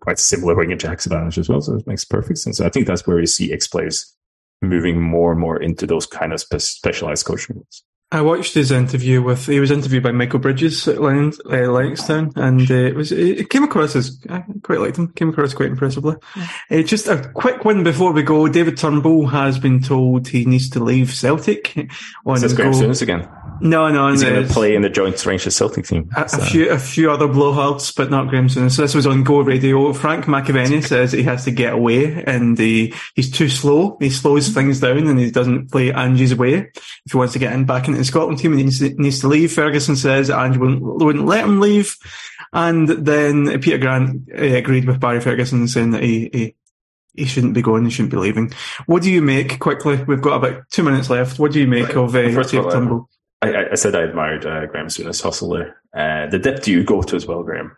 quite 0.01 0.19
similar 0.19 0.55
wing 0.55 0.71
in 0.71 0.79
Jack's 0.79 1.07
advantage 1.07 1.39
as 1.39 1.49
well. 1.49 1.61
So 1.61 1.77
it 1.77 1.87
makes 1.87 2.05
perfect 2.05 2.39
sense. 2.39 2.59
So 2.59 2.67
I 2.67 2.71
think 2.71 2.87
that's 2.87 3.07
where 3.07 3.21
you 3.21 3.27
see 3.27 3.53
ex 3.53 3.67
players 3.67 4.15
moving 4.63 5.01
more 5.01 5.33
and 5.33 5.41
more 5.41 5.61
into 5.61 5.87
those 5.87 6.07
kind 6.07 6.33
of 6.33 6.41
spe- 6.41 6.59
specialized 6.59 7.27
coaching 7.27 7.57
roles. 7.57 7.83
I 8.17 8.23
watched 8.23 8.55
his 8.55 8.71
interview 8.71 9.21
with. 9.21 9.45
He 9.45 9.61
was 9.61 9.71
interviewed 9.71 10.03
by 10.03 10.11
Michael 10.11 10.39
Bridges 10.39 10.89
at 10.89 11.03
Lions, 11.03 11.39
uh, 11.41 11.69
Lennoxtown, 11.69 12.35
and 12.35 12.71
uh, 12.71 12.75
it 12.75 12.95
was 12.95 13.13
it 13.13 13.51
came 13.51 13.63
across 13.63 13.95
as 13.95 14.19
I 14.31 14.43
quite 14.63 14.81
liked 14.81 14.97
him. 14.97 15.09
Came 15.09 15.29
across 15.29 15.53
quite 15.53 15.69
impressively. 15.69 16.17
Uh, 16.71 16.81
just 16.81 17.09
a 17.09 17.31
quick 17.35 17.67
one 17.67 17.85
before 17.85 18.13
we 18.13 18.23
go. 18.23 18.49
David 18.49 18.79
Turnbull 18.79 19.27
has 19.27 19.59
been 19.59 19.83
told 19.83 20.29
he 20.29 20.47
needs 20.47 20.71
to 20.71 20.83
leave 20.83 21.13
Celtic. 21.13 21.77
On 22.25 22.37
Is 22.37 22.41
this 22.41 22.55
Graeme 22.55 22.73
Souness 22.73 23.03
again? 23.03 23.29
No, 23.61 23.89
no. 23.91 24.11
He's 24.11 24.23
going 24.23 24.47
to 24.47 24.53
play 24.53 24.75
in 24.75 24.83
the 24.83 24.91
Joint 24.91 25.25
Rangers 25.25 25.57
Celtic 25.57 25.87
team. 25.87 26.11
A, 26.17 26.23
a, 26.23 26.45
few, 26.45 26.71
a 26.71 26.79
few 26.79 27.11
other 27.11 27.27
blowhards, 27.27 27.95
but 27.95 28.11
not 28.11 28.29
Graeme 28.29 28.49
Souness. 28.49 28.73
So 28.73 28.83
this 28.83 28.95
was 28.95 29.07
on 29.07 29.25
Go 29.25 29.41
Radio. 29.41 29.93
Frank 29.93 30.25
McAvenny 30.25 30.85
says 30.85 31.13
he 31.13 31.23
has 31.25 31.45
to 31.45 31.51
get 31.51 31.75
away, 31.75 32.23
and 32.25 32.59
he, 32.59 32.95
he's 33.15 33.31
too 33.31 33.49
slow. 33.49 33.97
He 34.01 34.11
slows 34.11 34.49
things 34.49 34.81
down, 34.81 35.07
and 35.07 35.19
he 35.19 35.31
doesn't 35.31 35.71
play 35.71 35.93
Ange's 35.93 36.35
way 36.35 36.71
if 36.75 37.13
he 37.13 37.17
wants 37.17 37.33
to 37.35 37.39
get 37.39 37.53
in 37.53 37.65
back 37.65 37.89
into 37.89 37.99
the 37.99 38.05
Scotland 38.07 38.39
team. 38.39 38.57
He 38.57 38.65
needs 38.65 38.79
to, 38.79 38.91
needs 38.91 39.21
to 39.21 39.29
leave. 39.29 39.53
Ferguson 39.53 39.97
says 39.97 40.31
Ange 40.31 40.57
wouldn't, 40.57 40.83
wouldn't 40.83 41.27
let 41.27 41.45
him 41.45 41.61
leave, 41.61 41.97
and 42.53 42.89
then 42.89 43.61
Peter 43.61 43.79
Grant 43.79 44.29
uh, 44.33 44.43
agreed 44.43 44.87
with 44.87 45.01
Barry 45.01 45.21
Ferguson, 45.21 45.69
saying 45.69 45.91
that 45.91 46.03
he, 46.03 46.31
he 46.33 46.55
he 47.17 47.25
shouldn't 47.25 47.55
be 47.55 47.63
going, 47.63 47.85
he 47.85 47.91
shouldn't 47.91 48.13
be 48.13 48.19
leaving. 48.19 48.53
What 48.87 49.03
do 49.03 49.11
you 49.11 49.23
make, 49.23 49.59
quickly, 49.59 50.03
we've 50.05 50.23
got 50.23 50.37
about 50.37 50.69
two 50.71 50.83
minutes 50.83 51.11
left, 51.11 51.39
what 51.39 51.53
do 51.53 51.61
you 51.61 51.67
make 51.67 51.89
right. 51.89 51.97
of 51.97 52.15
uh, 52.15 52.43
Dave 52.43 52.71
Turnbull? 52.71 53.09
I, 53.43 53.71
I, 53.73 53.75
said 53.75 53.95
I 53.95 54.03
admired 54.03 54.47
uh, 54.47 54.67
Graeme 54.67 54.87
Souness 54.87 55.23
hustle 55.23 55.51
there. 55.51 55.81
Uh, 55.95 56.29
the 56.29 56.39
depth 56.39 56.67
you 56.69 56.85
go 56.85 57.03
to 57.03 57.17
as 57.17 57.27
well, 57.27 57.43
Graeme. 57.43 57.73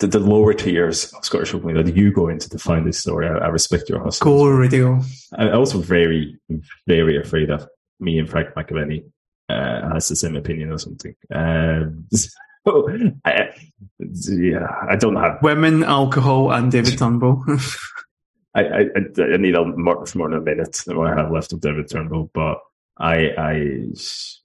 The, 0.00 0.08
the 0.08 0.18
lower 0.18 0.52
tiers 0.54 1.12
of 1.12 1.24
Scottish 1.24 1.50
football 1.50 1.74
that 1.74 1.96
you 1.96 2.12
go 2.12 2.28
into 2.28 2.50
to 2.50 2.58
find 2.58 2.86
this 2.86 2.98
story. 2.98 3.28
I, 3.28 3.34
I 3.34 3.48
respect 3.48 3.88
your 3.88 4.02
hustle. 4.02 4.24
Go 4.24 4.46
radio. 4.46 5.00
I'm 5.36 5.54
also 5.54 5.78
very, 5.78 6.38
very 6.86 7.20
afraid 7.20 7.50
of 7.50 7.68
me 8.00 8.18
and 8.18 8.28
Frank 8.28 8.50
McAvenny 8.54 9.04
uh, 9.48 9.92
has 9.92 10.08
the 10.08 10.16
same 10.16 10.36
opinion 10.36 10.72
or 10.72 10.78
something. 10.78 11.14
Um, 11.32 12.06
so 12.12 12.88
I, 13.24 13.50
yeah, 13.98 14.66
I 14.88 14.96
don't 14.96 15.16
have 15.16 15.42
women, 15.42 15.84
alcohol, 15.84 16.52
and 16.52 16.70
David 16.70 16.98
Turnbull. 16.98 17.44
I, 18.54 18.62
I, 18.62 18.86
I 19.18 19.36
need 19.36 19.56
a 19.56 19.64
more, 19.64 20.04
more 20.14 20.28
than 20.28 20.38
a 20.38 20.40
minute 20.40 20.72
than 20.86 20.96
what 20.96 21.12
I 21.12 21.16
have 21.16 21.32
left 21.32 21.52
of 21.52 21.60
David 21.60 21.90
Turnbull, 21.90 22.30
but 22.32 22.58
I, 22.98 23.30
I, 23.30 23.52
you 23.54 23.94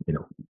know, 0.08 0.26
I 0.40 0.44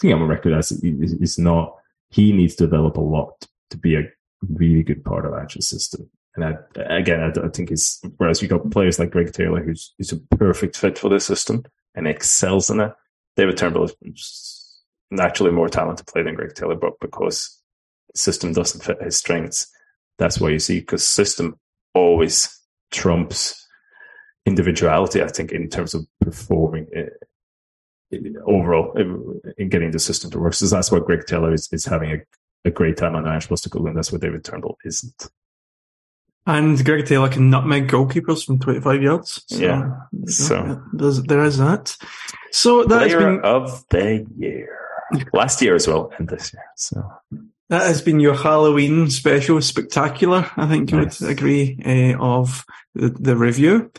think 0.00 0.12
I'm 0.12 0.22
a 0.22 0.26
record 0.26 0.54
as 0.54 0.72
it's 0.82 1.38
not. 1.38 1.76
He 2.10 2.32
needs 2.32 2.56
to 2.56 2.64
develop 2.64 2.96
a 2.96 3.00
lot 3.02 3.46
to 3.70 3.76
be 3.76 3.94
a 3.94 4.02
really 4.48 4.82
good 4.82 5.04
part 5.04 5.24
of 5.24 5.34
Ange's 5.34 5.68
system. 5.68 6.10
And 6.34 6.44
I, 6.44 6.54
again, 6.96 7.20
I, 7.20 7.46
I 7.46 7.48
think 7.48 7.70
it's 7.70 8.00
whereas 8.16 8.42
you 8.42 8.48
got 8.48 8.70
players 8.70 8.98
like 8.98 9.10
Greg 9.10 9.32
Taylor, 9.32 9.62
who's, 9.62 9.94
who's 9.98 10.12
a 10.12 10.18
perfect 10.36 10.76
fit 10.76 10.98
for 10.98 11.08
this 11.08 11.26
system 11.26 11.64
and 11.94 12.06
excels 12.06 12.70
in 12.70 12.80
it. 12.80 12.92
David 13.38 13.56
Turnbull 13.56 13.88
is 14.02 14.82
naturally 15.12 15.52
more 15.52 15.68
talented 15.68 16.08
player 16.08 16.24
than 16.24 16.34
Greg 16.34 16.54
Taylor, 16.54 16.74
but 16.74 16.98
because 17.00 17.62
system 18.14 18.52
doesn't 18.52 18.82
fit 18.82 19.00
his 19.00 19.16
strengths, 19.16 19.70
that's 20.18 20.40
why 20.40 20.50
you 20.50 20.58
see 20.58 20.80
because 20.80 21.06
system 21.06 21.56
always 21.94 22.50
trumps 22.90 23.64
individuality, 24.44 25.22
I 25.22 25.28
think, 25.28 25.52
in 25.52 25.68
terms 25.68 25.94
of 25.94 26.04
performing 26.20 26.88
uh, 26.96 28.16
overall 28.44 28.92
in 29.56 29.68
getting 29.68 29.92
the 29.92 30.00
system 30.00 30.32
to 30.32 30.40
work. 30.40 30.54
So 30.54 30.66
that's 30.66 30.90
why 30.90 30.98
Greg 30.98 31.24
Taylor 31.26 31.54
is, 31.54 31.68
is 31.70 31.84
having 31.84 32.10
a, 32.10 32.18
a 32.64 32.72
great 32.72 32.96
time 32.96 33.14
on 33.14 33.28
Irish 33.28 33.48
Posticle, 33.48 33.86
and 33.86 33.96
that's 33.96 34.10
what 34.10 34.20
David 34.20 34.44
Turnbull 34.44 34.78
isn't. 34.84 35.30
And 36.48 36.82
Greg 36.82 37.04
Taylor 37.04 37.28
can 37.28 37.50
nutmeg 37.50 37.88
goalkeepers 37.88 38.46
from 38.46 38.58
25 38.58 39.02
yards. 39.02 39.44
So, 39.48 39.58
yeah. 39.58 39.90
So 40.24 40.82
there's, 40.94 41.22
there 41.24 41.44
is 41.44 41.58
that. 41.58 41.94
So 42.52 42.84
that 42.84 43.00
Player 43.00 43.20
has 43.20 43.36
been 43.36 43.44
of 43.44 43.84
the 43.90 44.26
year. 44.38 44.78
Last 45.34 45.60
year 45.60 45.74
as 45.74 45.86
well, 45.86 46.10
and 46.18 46.26
this 46.26 46.54
year. 46.54 46.64
So 46.74 47.04
that 47.68 47.82
has 47.82 48.00
been 48.00 48.18
your 48.18 48.34
Halloween 48.34 49.10
special 49.10 49.60
spectacular. 49.60 50.50
I 50.56 50.66
think 50.66 50.90
you 50.90 51.02
nice. 51.02 51.20
would 51.20 51.30
agree 51.30 51.78
uh, 51.84 52.18
of 52.18 52.64
the, 52.94 53.10
the 53.10 53.36
review. 53.36 53.90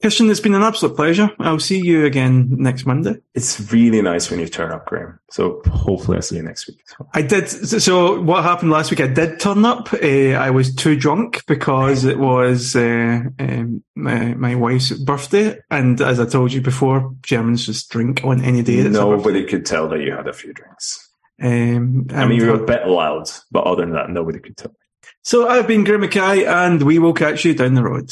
Christian, 0.00 0.30
it's 0.30 0.40
been 0.40 0.54
an 0.54 0.62
absolute 0.62 0.96
pleasure. 0.96 1.30
I'll 1.38 1.58
see 1.58 1.78
you 1.78 2.06
again 2.06 2.56
next 2.58 2.86
Monday. 2.86 3.16
It's 3.34 3.72
really 3.72 4.00
nice 4.00 4.30
when 4.30 4.40
you 4.40 4.48
turn 4.48 4.72
up, 4.72 4.86
Graeme. 4.86 5.18
So 5.30 5.60
hopefully 5.70 6.16
I'll 6.16 6.22
see 6.22 6.36
you 6.36 6.42
next 6.42 6.66
week 6.66 6.80
well. 7.00 7.10
I 7.14 7.22
did. 7.22 7.48
So 7.48 8.20
what 8.20 8.44
happened 8.44 8.70
last 8.70 8.90
week? 8.90 9.00
I 9.00 9.06
did 9.06 9.40
turn 9.40 9.64
up. 9.64 9.92
Uh, 9.92 10.36
I 10.36 10.50
was 10.50 10.74
too 10.74 10.96
drunk 10.96 11.44
because 11.46 12.04
it 12.04 12.18
was 12.18 12.76
uh, 12.76 13.22
um, 13.38 13.82
my, 13.94 14.34
my 14.34 14.54
wife's 14.54 14.92
birthday, 14.92 15.58
and 15.70 16.00
as 16.00 16.20
I 16.20 16.26
told 16.26 16.52
you 16.52 16.60
before, 16.60 17.14
Germans 17.22 17.66
just 17.66 17.90
drink 17.90 18.22
on 18.24 18.44
any 18.44 18.62
day. 18.62 18.82
Nobody 18.88 19.44
could 19.44 19.66
tell 19.66 19.88
that 19.88 20.00
you 20.00 20.12
had 20.12 20.28
a 20.28 20.32
few 20.32 20.52
drinks. 20.52 21.08
Um, 21.42 22.06
I 22.12 22.26
mean, 22.26 22.38
you 22.38 22.46
were 22.46 22.62
a 22.62 22.66
bit 22.66 22.86
loud, 22.86 23.30
but 23.50 23.64
other 23.64 23.82
than 23.82 23.94
that, 23.94 24.10
nobody 24.10 24.38
could 24.38 24.58
tell. 24.58 24.74
so 25.22 25.48
I've 25.48 25.66
been 25.66 25.84
Graeme 25.84 26.02
McKay, 26.02 26.46
and 26.46 26.82
we 26.82 26.98
will 26.98 27.14
catch 27.14 27.44
you 27.44 27.54
down 27.54 27.74
the 27.74 27.82
road. 27.82 28.10